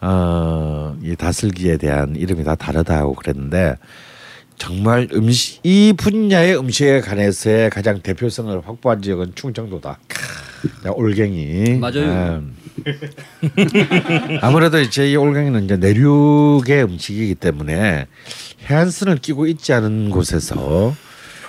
어, 0.00 0.96
이 1.02 1.14
다슬기에 1.14 1.76
대한 1.76 2.16
이름이 2.16 2.42
다 2.42 2.54
다르다고 2.54 3.14
그랬는데 3.14 3.76
정말 4.56 5.08
음식 5.12 5.60
이 5.64 5.92
분야의 5.96 6.58
음식에 6.58 7.00
관해서의 7.02 7.68
가장 7.68 8.00
대표성을 8.00 8.60
확보한 8.66 9.02
지역은 9.02 9.32
충청도다. 9.34 9.98
야, 10.86 10.90
올갱이. 10.90 11.74
맞아요. 11.80 12.40
음. 12.40 12.56
아무래도 14.40 14.80
이제 14.80 15.10
이 15.10 15.16
올갱이는 15.16 15.64
이제 15.64 15.76
내륙의 15.76 16.84
음식이기 16.84 17.34
때문에 17.36 18.06
해안선을 18.68 19.18
끼고 19.18 19.46
있지 19.46 19.72
않은 19.72 20.10
곳에서 20.10 20.94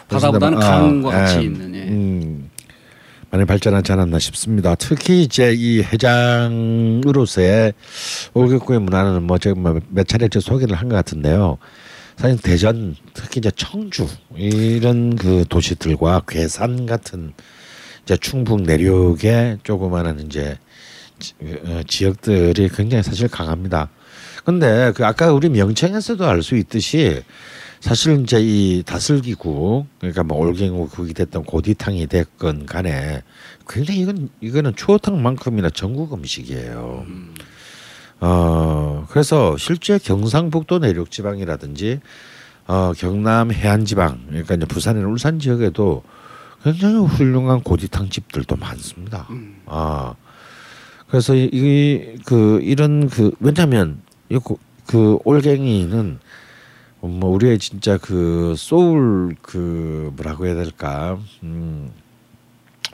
바다보다는 0.09 0.57
어, 0.57 0.61
강과 0.61 1.09
같이 1.11 1.37
예, 1.37 1.41
있는, 1.43 1.75
예. 1.75 1.79
음, 1.83 2.49
많이 3.29 3.45
발전하지 3.45 3.91
않았나 3.93 4.19
싶습니다. 4.19 4.75
특히 4.75 5.23
이제 5.23 5.53
이 5.55 5.81
해장으로서의 5.81 7.73
올개구의 8.33 8.79
문화는 8.81 9.23
뭐 9.23 9.37
제가 9.37 9.59
뭐몇 9.59 10.07
차례 10.07 10.27
제 10.27 10.39
소개를 10.39 10.75
한 10.75 10.89
것 10.89 10.95
같은데요. 10.95 11.57
사실 12.17 12.37
대전 12.37 12.95
특히 13.15 13.39
이제 13.39 13.49
청주 13.55 14.07
이런 14.35 15.15
그 15.15 15.45
도시들과 15.49 16.23
괴산 16.27 16.85
같은 16.85 17.33
이제 18.03 18.15
충북 18.17 18.61
내륙의 18.61 19.57
조그마한 19.63 20.19
이제 20.19 20.57
지, 21.23 21.33
어, 21.65 21.81
지역들이 21.87 22.69
굉장히 22.69 23.01
사실 23.01 23.27
강합니다. 23.29 23.89
근데 24.43 24.91
그 24.93 25.05
아까 25.05 25.31
우리 25.31 25.47
명칭에서도 25.49 26.25
알 26.27 26.43
수 26.43 26.55
있듯이 26.57 27.23
사실 27.79 28.21
이제 28.21 28.39
이 28.41 28.83
다슬기국 28.85 29.87
그러니까 29.99 30.23
뭐 30.23 30.37
올갱이국이 30.39 31.13
됐던 31.13 31.43
고디탕이 31.43 32.07
됐건 32.07 32.65
간에 32.65 33.23
굉장히 33.67 34.01
이건 34.01 34.29
이거는 34.41 34.75
추어탕만큼이나 34.75 35.69
전국 35.69 36.13
음식이에요. 36.13 37.05
어 38.21 39.05
그래서 39.09 39.57
실제 39.57 39.97
경상북도 39.97 40.79
내륙 40.79 41.11
지방이라든지 41.11 41.99
어 42.67 42.93
경남 42.97 43.51
해안 43.51 43.83
지방 43.83 44.27
그러니까 44.27 44.55
이제 44.55 44.65
부산이나 44.65 45.07
울산 45.07 45.39
지역에도 45.39 46.03
굉장히 46.63 47.05
훌륭한 47.05 47.61
고디탕 47.61 48.09
집들도 48.09 48.55
많습니다. 48.55 49.27
아 49.65 50.15
그래서 51.13 51.35
이 51.35 52.15
그 52.25 52.59
이런 52.63 53.07
그 53.07 53.31
왜냐하면 53.39 54.01
이 54.29 54.37
고- 54.37 54.57
그 54.87 55.19
올갱이는 55.25 56.17
뭐 57.01 57.29
우리의 57.29 57.59
진짜 57.59 57.99
그 57.99 58.55
소울 58.57 59.35
그 59.43 60.11
뭐라고 60.15 60.47
해야 60.47 60.55
될까? 60.55 61.19
음 61.43 61.91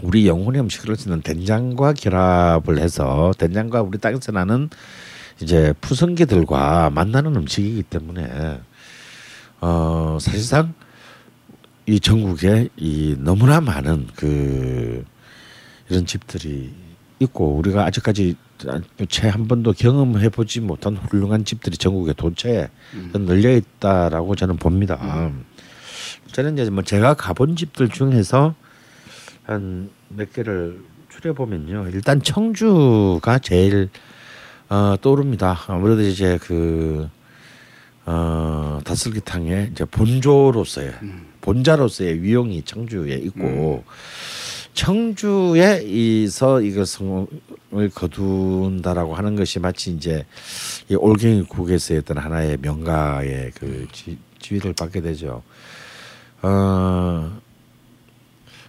우리 0.03 0.27
영혼의 0.27 0.59
음식을 0.61 0.97
쓰는 0.97 1.21
된장과 1.21 1.93
결합을 1.93 2.79
해서 2.79 3.31
된장과 3.37 3.83
우리 3.83 3.97
땅에서 3.99 4.33
나는 4.33 4.69
이제 5.41 5.73
푸성기들과 5.79 6.89
만나는 6.89 7.37
음식이기 7.37 7.83
때문에 7.83 8.59
어 9.61 10.17
사실상 10.19 10.73
이 11.87 12.01
전국에 12.01 12.67
이 12.75 13.15
너무나 13.17 13.61
많은 13.61 14.07
그 14.17 15.05
이런 15.89 16.05
집들이 16.05 16.88
있고 17.19 17.55
우리가 17.55 17.85
아직까지 17.85 18.35
채 19.07 19.27
한 19.29 19.47
번도 19.47 19.73
경험해 19.73 20.29
보지 20.29 20.59
못한 20.61 20.95
훌륭한 20.97 21.45
집들이 21.45 21.77
전국에 21.77 22.13
도처에 22.13 22.69
널려 23.13 23.55
있다라고 23.55 24.35
저는 24.35 24.57
봅니다. 24.57 25.31
저는 26.31 26.57
이제 26.57 26.69
뭐 26.69 26.83
제가 26.83 27.13
가본 27.13 27.55
집들 27.55 27.89
중에서 27.89 28.55
한 29.43 29.89
몇 30.09 30.33
개를 30.33 30.81
추려 31.09 31.33
보면요. 31.33 31.87
일단 31.93 32.21
청주가 32.21 33.39
제일 33.39 33.89
어, 34.69 34.95
떠오릅니다. 35.01 35.59
아무래도 35.67 36.01
이제 36.01 36.37
그 36.41 37.07
어, 38.05 38.79
다슬기탕의 38.83 39.69
이제 39.71 39.85
본조로서의 39.85 40.93
본자로서의 41.41 42.21
위용이 42.21 42.63
청주에 42.63 43.15
있고 43.15 43.83
청주에 44.79 45.83
이서 45.83 46.61
이것을 46.61 47.27
거둔다라고 47.93 49.13
하는 49.13 49.35
것이 49.35 49.59
마치 49.59 49.91
이제 49.91 50.25
이 50.87 50.95
올갱이 50.95 51.43
국에서의 51.49 51.99
어떤 51.99 52.17
하나의 52.17 52.57
명가의 52.61 53.51
그 53.55 53.85
지, 53.91 54.17
지위를 54.39 54.71
받게 54.71 55.01
되죠. 55.01 55.43
어 56.41 57.41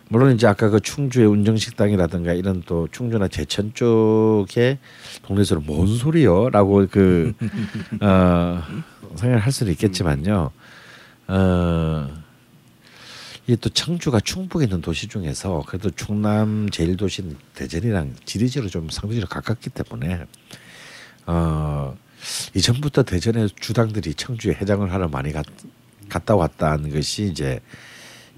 물론 0.09 0.35
이제 0.35 0.49
아까 0.49 0.69
그 0.69 0.81
충주의 0.81 1.28
운정식당이라든가 1.28 2.32
이런 2.32 2.65
또 2.66 2.89
충주나 2.91 3.28
제천 3.28 3.73
쪽에 3.74 4.81
동네에서는 5.23 5.62
뭔 5.65 5.87
소리요라고 5.97 6.89
그 6.91 7.32
어, 8.03 8.61
생각을 9.15 9.39
할 9.39 9.53
수는 9.53 9.70
있겠지만요. 9.74 10.51
어, 11.28 12.19
이 13.47 13.57
또 13.57 13.69
청주가 13.69 14.21
충북에 14.21 14.65
있는 14.65 14.81
도시 14.81 15.09
중에서 15.09 15.65
그래도 15.67 15.91
충남 15.91 16.69
제일 16.71 16.97
도시는 16.97 17.37
대전이랑 17.55 18.15
지리적으로 18.25 18.71
좀 18.71 18.89
상대적으로 18.91 19.29
가깝기 19.29 19.71
때문에 19.71 20.25
어, 21.27 21.97
이전부터 22.55 23.03
대전의 23.03 23.51
주당들이 23.61 24.15
청주에 24.15 24.55
해장을 24.55 24.93
하러 24.93 25.09
많이 25.09 25.33
갔, 25.33 25.47
갔다 26.09 26.37
왔다는 26.37 26.91
것이 26.91 27.25
이제 27.25 27.61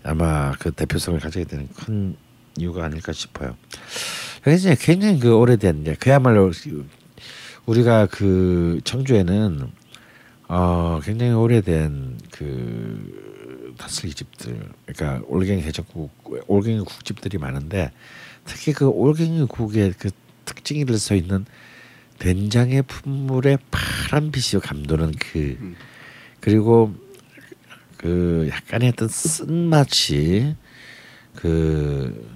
아마 0.02 0.52
그 0.52 0.70
대표성을 0.72 1.20
가지게 1.20 1.44
되는 1.44 1.68
큰 1.74 2.16
이유가 2.56 2.84
아닐까 2.84 3.12
싶어요. 3.12 3.56
그래서 4.42 4.74
굉장히 4.76 5.18
그 5.18 5.34
오래된 5.34 5.82
이제 5.82 5.94
그야말로 5.98 6.52
우리가 7.66 8.06
그 8.06 8.80
청주에는 8.84 9.70
어 10.48 11.00
굉장히 11.04 11.32
오래된 11.32 12.18
그 12.30 13.31
다슬기 13.82 14.14
집들 14.14 14.60
그러니까 14.86 15.26
올갱이 15.26 15.62
해장국 15.62 16.12
올갱이 16.46 16.84
국집들이 16.84 17.38
많은데 17.38 17.90
특히 18.44 18.72
그 18.72 18.86
올갱이 18.86 19.46
국의 19.48 19.94
그 19.98 20.10
특징이 20.44 20.84
서 20.98 21.16
있는 21.16 21.44
된장의 22.20 22.82
품물에 22.82 23.58
파란 23.72 24.30
빛이 24.30 24.60
감도는 24.62 25.14
그 25.18 25.74
그리고 26.40 26.94
그 27.96 28.48
약간의 28.50 28.90
어떤 28.90 29.08
쓴맛이 29.08 30.54
그 31.34 32.30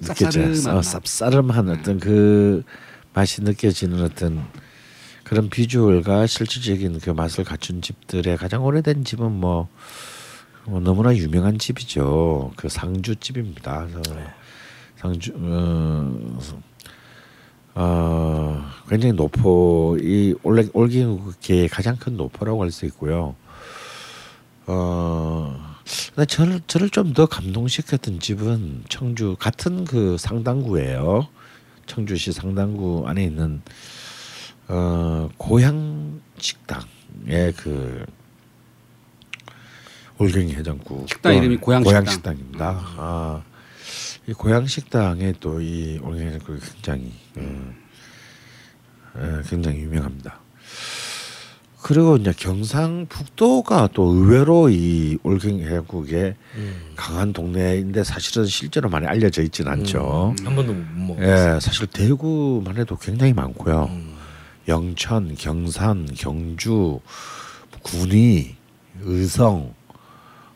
느껴져요. 0.00 0.52
쌉싸름한 0.52 0.68
어, 0.68 0.74
맛. 0.74 0.82
쌉싸름한 0.82 1.78
어떤 1.78 2.00
그 2.00 2.64
맛이 3.12 3.42
느껴지는 3.42 4.02
어떤 4.02 4.44
그런 5.30 5.48
비주얼과 5.48 6.26
실질적인 6.26 6.98
그 6.98 7.10
맛을 7.10 7.44
갖춘 7.44 7.82
집들의 7.82 8.36
가장 8.36 8.64
오래된 8.64 9.04
집은 9.04 9.30
뭐, 9.30 9.68
뭐 10.70 10.78
너무나 10.78 11.14
유명한 11.16 11.58
집이죠. 11.58 12.52
그 12.54 12.68
상주 12.68 13.16
집입니다. 13.16 13.88
그래서 13.90 14.14
상주 14.96 15.32
어, 15.36 16.38
어 17.74 18.64
굉장히 18.88 19.12
노포 19.14 19.98
이 20.00 20.34
올레 20.44 20.68
올기계의 20.72 21.68
가장 21.68 21.96
큰 21.96 22.16
노포라고 22.16 22.62
할 22.62 22.70
수 22.70 22.86
있고요. 22.86 23.34
어, 24.66 25.76
근데 26.14 26.24
저를 26.26 26.60
저를 26.68 26.88
좀 26.90 27.14
더 27.14 27.26
감동시켰던 27.26 28.20
집은 28.20 28.84
청주 28.88 29.34
같은 29.40 29.84
그 29.84 30.16
상당구예요. 30.18 31.26
청주시 31.86 32.30
상당구 32.32 33.04
안에 33.08 33.24
있는 33.24 33.60
어 34.68 35.28
고향 35.36 36.20
식당의 36.38 37.54
그 37.56 38.06
올갱이 40.20 40.54
해장국 40.54 41.08
식당 41.08 41.34
이름이 41.34 41.56
고향 41.56 41.82
식당. 41.82 42.06
식당 42.06 42.36
입니다. 42.38 42.78
아, 42.98 43.42
이 44.26 44.32
고향 44.32 44.66
식당에 44.66 45.32
또 45.40 45.60
이 45.60 45.98
올갱이 46.02 46.26
해장국이 46.26 46.60
굉장히 46.72 47.12
어, 47.38 47.72
에, 49.18 49.42
굉장히 49.48 49.78
유명합니다. 49.80 50.38
그리고 51.82 52.16
이제 52.18 52.32
경상북도가 52.36 53.88
또 53.94 54.12
의외로 54.12 54.68
이 54.68 55.16
올갱이 55.22 55.62
해장국에 55.64 56.36
강한 56.94 57.32
동네인데 57.32 58.04
사실은 58.04 58.44
실제로 58.44 58.90
많이 58.90 59.06
알려져 59.06 59.42
있지는 59.42 59.72
않죠. 59.72 60.34
한 60.44 60.54
번도 60.54 60.74
못 60.74 61.16
먹었어요. 61.16 61.56
예, 61.56 61.60
사실 61.60 61.86
대구만 61.86 62.76
해도 62.76 62.96
굉장히 62.98 63.32
많고요. 63.32 63.84
음. 63.90 64.14
영천, 64.68 65.34
경산, 65.36 66.06
경주, 66.14 67.00
군위, 67.82 68.56
의성, 69.00 69.72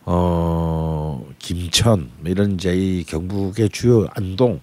어 0.06 1.26
김천 1.38 2.10
뭐 2.20 2.30
이런 2.30 2.52
이제 2.52 2.74
이 2.74 3.04
경북의 3.04 3.70
주요 3.70 4.06
안동 4.14 4.60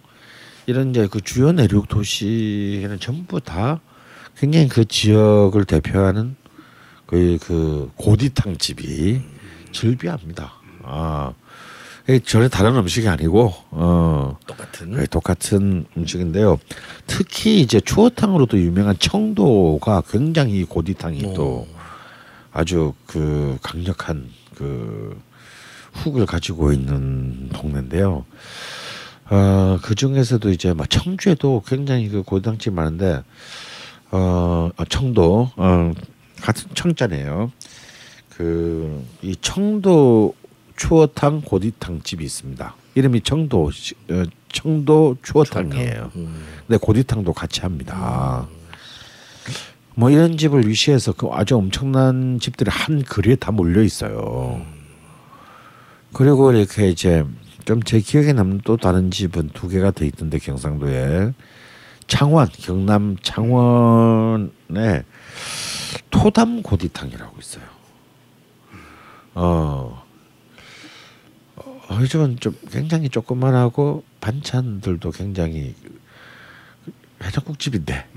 이런 0.65 0.91
이제 0.91 1.07
그 1.07 1.21
주요 1.21 1.51
내륙 1.51 1.87
도시에는 1.87 2.99
전부 2.99 3.39
다 3.39 3.79
굉장히 4.37 4.67
그 4.67 4.85
지역을 4.85 5.65
대표하는 5.65 6.35
그, 7.05 7.37
그 7.41 7.91
고디탕 7.95 8.57
집이 8.57 9.21
즐비합니다. 9.73 10.53
아, 10.83 11.33
전혀 12.25 12.47
다른 12.47 12.75
음식이 12.75 13.07
아니고 13.07 13.53
어 13.71 14.37
똑같은. 14.47 14.91
네, 14.91 15.05
똑같은 15.07 15.85
음식인데요. 15.97 16.57
특히 17.07 17.61
이제 17.61 17.79
추어탕으로도 17.79 18.57
유명한 18.59 18.95
청도가 18.97 20.03
굉장히 20.09 20.63
고디탕이 20.63 21.33
또 21.33 21.67
아주 22.51 22.93
그 23.05 23.57
강력한 23.61 24.29
그 24.55 25.19
훅을 25.93 26.25
가지고 26.25 26.71
있는 26.73 27.49
동네인데요. 27.49 28.25
어, 29.29 29.79
그 29.81 29.95
중에서도 29.95 30.49
이제 30.51 30.73
막 30.73 30.89
청주에도 30.89 31.63
굉장히 31.65 32.09
그 32.09 32.21
고디탕집 32.23 32.73
많은데 32.73 33.21
어, 34.11 34.69
어, 34.75 34.85
청도 34.89 35.51
어, 35.55 35.93
같은 36.41 36.67
청자네요. 36.73 37.51
그 38.35 39.01
이 39.21 39.35
청도 39.39 40.33
추어탕 40.75 41.41
고디탕 41.41 42.01
집이 42.03 42.23
있습니다. 42.25 42.75
이름이 42.95 43.21
청도 43.21 43.71
시- 43.71 43.93
어, 44.09 44.23
청도 44.51 45.17
추어탕이에요. 45.23 46.11
근데 46.67 46.77
고디탕도 46.81 47.31
같이 47.33 47.61
합니다. 47.61 48.47
뭐 49.95 50.09
이런 50.09 50.37
집을 50.37 50.67
위시해서 50.67 51.13
그 51.13 51.27
아주 51.31 51.55
엄청난 51.55 52.39
집들이 52.39 52.69
한 52.71 53.03
거리에 53.03 53.35
다 53.35 53.51
몰려 53.51 53.81
있어요. 53.83 54.65
그리고 56.13 56.51
이렇게 56.51 56.89
이제 56.89 57.25
좀 57.65 57.81
제 57.83 57.99
기억에 57.99 58.33
남는 58.33 58.61
또 58.63 58.77
다른 58.77 59.11
집은 59.11 59.49
두 59.49 59.67
개가 59.67 59.91
더 59.91 60.05
있던데 60.05 60.39
경상도에 60.39 61.33
창원 62.07 62.47
경남 62.47 63.17
창원에 63.21 65.03
토담 66.09 66.61
고디탕이라고 66.61 67.37
있어요. 67.39 67.63
어, 69.33 70.03
어 71.55 71.97
요즘은 72.01 72.39
좀 72.39 72.57
굉장히 72.69 73.07
조그만하고 73.09 74.03
반찬들도 74.19 75.11
굉장히 75.11 75.75
해장국 77.23 77.59
집인데 77.59 78.07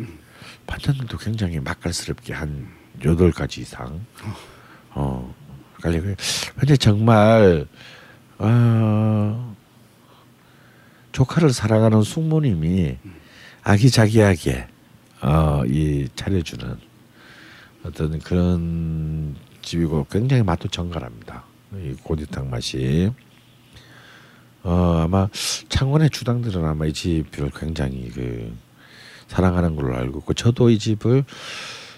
반찬들도 0.67 1.19
굉장히 1.19 1.61
맛깔스럽게 1.61 2.33
한 2.33 2.69
여덟 3.05 3.31
가지 3.31 3.61
이상. 3.61 4.05
어, 4.91 5.35
깔리고 5.85 6.15
근데 6.57 6.77
정말 6.79 7.67
어, 8.39 9.57
조카를 11.13 11.53
사랑하는 11.53 12.03
숙모님이 12.03 12.97
아기자기하게 13.63 14.67
어, 15.21 15.63
이 15.67 16.09
차려주는 16.17 16.79
어떤 17.85 18.19
그런 18.21 19.37
집이고 19.61 20.07
굉장히 20.11 20.43
맛도 20.43 20.69
정갈합니다. 20.69 21.45
이 21.75 21.95
고디탕 22.03 22.49
맛이. 22.51 23.11
어, 24.63 25.03
아마 25.05 25.29
창원의 25.69 26.09
주당들은 26.11 26.65
아마 26.65 26.87
이 26.87 26.93
집을 26.95 27.51
굉장히 27.55 28.09
그 28.09 28.57
사랑하는 29.29 29.77
걸로 29.77 29.95
알고 29.97 30.21
있고 30.21 30.33
저도 30.33 30.71
이 30.71 30.79
집을 30.79 31.25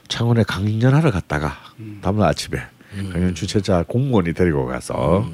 창원에 0.09 0.43
강연하러 0.43 1.13
갔다가 1.13 1.57
다음날 2.03 2.29
아침에 2.31 2.59
강연 3.13 3.35
주최자 3.35 3.85
공무원이 3.87 4.33
데리고 4.35 4.67
가서 4.67 5.29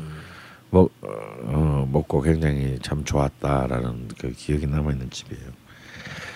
먹, 0.70 0.90
어, 1.02 1.88
먹고 1.90 2.22
굉장히 2.22 2.78
참 2.82 3.04
좋았다라는 3.04 4.08
그 4.18 4.32
기억이 4.32 4.66
남아 4.66 4.92
있는 4.92 5.10
집이에요. 5.10 5.42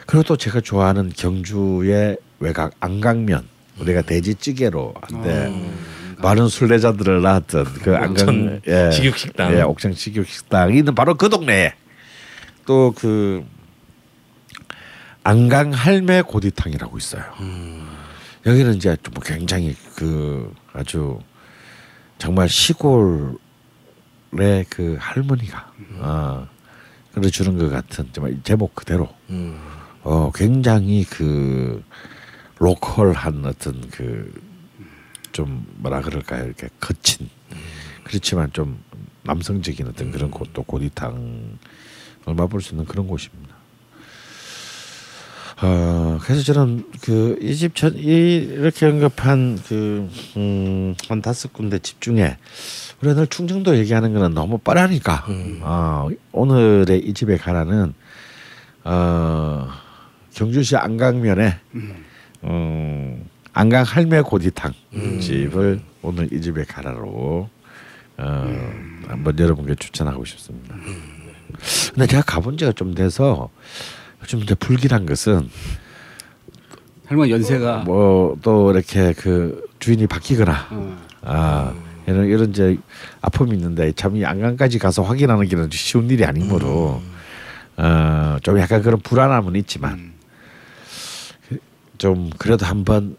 그리고 0.06 0.22
또 0.24 0.36
제가 0.36 0.60
좋아하는 0.60 1.10
경주의 1.16 2.16
외곽 2.40 2.72
안강면. 2.80 3.46
우리가 3.78 4.00
돼지찌개로 4.02 4.94
한데 5.02 5.52
많은 6.22 6.48
순례자들을 6.48 7.20
낳았던 7.20 7.64
그 7.82 7.94
안강 7.94 8.08
옥천 8.14 8.62
식육식당. 8.90 9.52
예, 9.54 9.60
옥천 9.60 9.92
식육식당이 9.92 10.78
있는 10.78 10.94
바로 10.94 11.14
그 11.14 11.28
동네에 11.28 11.74
또 12.64 12.92
그 12.96 13.44
안강 15.24 15.72
할매 15.72 16.22
고디탕이라고 16.22 16.96
있어요. 16.96 17.22
여기는 18.46 18.74
이제 18.76 18.96
좀 19.02 19.14
굉장히 19.22 19.74
그 19.96 20.54
아주 20.72 21.18
정말 22.18 22.48
시골의 22.48 23.36
그 24.70 24.96
할머니가 24.98 25.72
아 26.00 26.48
그래 27.12 27.28
주는 27.30 27.58
것 27.58 27.68
같은 27.70 28.08
정말 28.12 28.40
제목 28.44 28.74
그대로. 28.74 29.08
음. 29.30 29.58
어 30.02 30.30
굉장히 30.32 31.04
그 31.04 31.82
로컬한 32.58 33.44
어떤 33.44 33.88
그 33.90 34.56
좀 35.36 35.66
뭐라 35.76 36.00
그럴까요? 36.00 36.46
이렇게 36.46 36.68
거친. 36.80 37.28
그렇지만 38.04 38.50
좀 38.54 38.82
남성적인 39.24 39.86
어떤 39.86 40.10
그런 40.10 40.30
곳도 40.30 40.62
고디탕을 40.62 41.58
맛볼 42.24 42.62
수 42.62 42.72
있는 42.72 42.86
그런 42.86 43.06
곳입니다. 43.06 43.45
어 45.62 46.18
그래서 46.20 46.42
저는 46.52 46.84
그 47.00 47.38
이집 47.40 47.74
전 47.74 47.94
이렇게 47.94 48.84
언급한 48.86 49.58
그음한 49.66 51.22
다섯 51.22 51.52
군데 51.52 51.78
집 51.78 52.00
중에 52.02 52.36
우리가 53.00 53.14
늘 53.14 53.26
충청도 53.26 53.78
얘기하는 53.78 54.12
거는 54.12 54.34
너무 54.34 54.58
뻔하니까 54.58 55.24
어, 55.62 56.08
오늘의 56.32 57.00
이 57.00 57.14
집에 57.14 57.38
가라는 57.38 57.94
어 58.84 59.68
경주시 60.34 60.76
안강면에 60.76 61.58
음, 62.44 63.24
안강 63.54 63.84
할매 63.84 64.20
고디탕 64.20 64.72
집을 65.20 65.80
오늘 66.02 66.30
이 66.34 66.40
집에 66.42 66.64
가라로 66.64 67.48
어, 68.18 68.72
한번 69.08 69.38
여러분께 69.38 69.74
추천하고 69.76 70.24
싶습니다. 70.26 70.74
근데 71.94 72.06
제가 72.06 72.22
가본 72.22 72.58
지가 72.58 72.72
좀 72.72 72.94
돼서 72.94 73.48
요즘 74.26 74.40
이제 74.42 74.54
불길한 74.56 75.06
것은 75.06 75.48
할머니 77.06 77.30
연세가 77.30 77.78
뭐 77.84 78.36
또 78.42 78.72
이렇게 78.72 79.12
그 79.12 79.64
주인이 79.78 80.06
바뀌거나 80.08 80.66
어. 80.70 80.96
아 81.22 81.72
이런 82.08 82.26
이런 82.26 82.50
이제 82.50 82.76
아픔이 83.20 83.52
있는데 83.52 83.92
참이 83.92 84.24
안강까지 84.24 84.78
가서 84.80 85.02
확인하는 85.02 85.46
길은 85.46 85.68
쉬운 85.72 86.10
일이 86.10 86.24
아니므로 86.24 87.00
어좀 87.76 88.58
약간 88.58 88.82
그런 88.82 88.98
불안함은 89.00 89.54
있지만 89.56 90.12
그- 91.48 91.58
좀 91.98 92.30
그래도 92.38 92.66
한번 92.66 93.16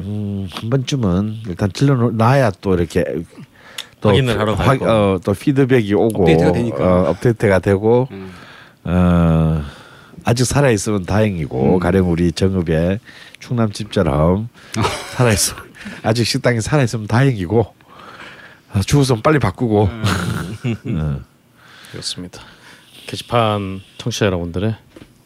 음, 0.00 0.46
한 0.52 0.68
번쯤은 0.70 1.38
일단 1.48 1.72
질러놔야 1.72 2.52
또 2.60 2.74
이렇게 2.74 3.04
또 4.02 4.10
확인을 4.10 4.38
하러 4.38 4.54
거. 4.56 5.14
어, 5.14 5.18
또 5.24 5.32
피드백이 5.32 5.92
오고 5.94 6.22
업데이트가 6.22 6.52
되니까. 6.52 6.76
어, 7.02 7.10
업데이트가 7.10 7.58
되고 7.60 8.08
음. 8.10 8.30
어, 8.84 9.62
아직 10.24 10.44
살아 10.44 10.70
있으면 10.70 11.04
다행이고 11.04 11.78
가령 11.78 12.10
우리 12.10 12.32
정읍의 12.32 13.00
충남 13.38 13.72
집처럼 13.72 14.48
살아 15.14 15.32
있어 15.32 15.56
아직 16.02 16.24
식당이 16.24 16.60
살아 16.60 16.82
있으면 16.82 17.06
다행이고 17.06 17.74
아, 18.72 18.80
죽었으면 18.80 19.22
빨리 19.22 19.38
바꾸고 19.38 19.88
어. 19.88 21.20
그렇습니다. 21.90 22.42
게시판 23.06 23.80
청취자 23.98 24.26
여러분들의 24.26 24.76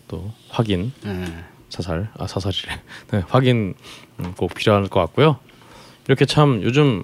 또 0.08 0.32
확인 0.48 0.92
예. 1.04 1.44
사살 1.68 2.08
아 2.18 2.26
사살이래 2.26 2.80
네, 3.10 3.22
확인 3.28 3.74
음, 4.20 4.32
꼭 4.36 4.54
필요할 4.54 4.88
것 4.88 5.00
같고요. 5.00 5.38
이렇게 6.06 6.24
참 6.24 6.62
요즘 6.62 7.02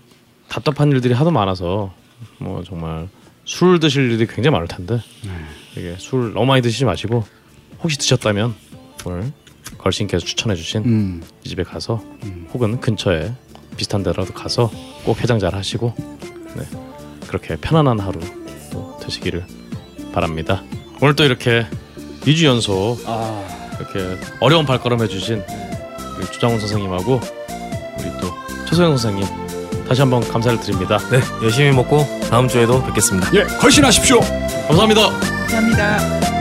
답답한 0.49 0.91
일들이 0.93 1.13
하도 1.13 1.31
많아서 1.31 1.93
뭐 2.39 2.63
정말 2.65 3.09
술 3.45 3.81
드실 3.81 4.11
일이 4.13 4.27
굉장히 4.27 4.51
많을 4.51 4.69
텐데 4.69 5.01
이게 5.77 5.97
술 5.99 6.33
너무 6.33 6.47
많이 6.47 6.63
드시지 6.63 6.85
마시고 6.85 7.25
혹시 7.83 7.99
드셨다면 7.99 8.55
오늘 9.05 9.33
걸신께서 9.79 10.25
추천해주신 10.25 10.85
음. 10.85 11.23
이 11.45 11.49
집에 11.49 11.63
가서 11.63 12.03
혹은 12.53 12.81
근처에 12.81 13.33
비슷한 13.77 14.03
데라도 14.03 14.33
가서 14.35 14.71
꼭 15.05 15.21
해장 15.23 15.39
잘 15.39 15.55
하시고 15.55 15.95
네, 16.55 16.65
그렇게 17.27 17.57
편안한 17.57 17.99
하루 18.01 18.21
또 18.71 18.99
되시기를 19.03 19.45
바랍니다. 20.13 20.63
오늘 21.01 21.17
또 21.17 21.25
이렇게 21.25 21.67
2주 22.23 22.45
연속 22.45 22.99
아. 23.07 23.43
이렇게 23.79 24.21
어려운 24.41 24.67
발걸음 24.67 25.01
해주신 25.03 25.43
우리 26.19 26.27
주장훈 26.27 26.61
선생님하고 26.61 27.21
우리 27.99 28.11
또 28.21 28.29
최소영 28.67 28.97
선생님 28.99 29.27
다시 29.89 30.03
한번 30.03 30.21
감사를 30.29 30.61
드립니다. 30.61 30.99
네, 31.11 31.21
열심히 31.43 31.73
먹고 31.73 32.05
다음 32.29 32.47
주에도 32.47 32.85
뵙겠습니다. 32.85 33.35
예, 33.35 33.45
걸신하십시오. 33.45 34.21
감사합니다. 34.69 35.09
감사합니다. 35.09 36.40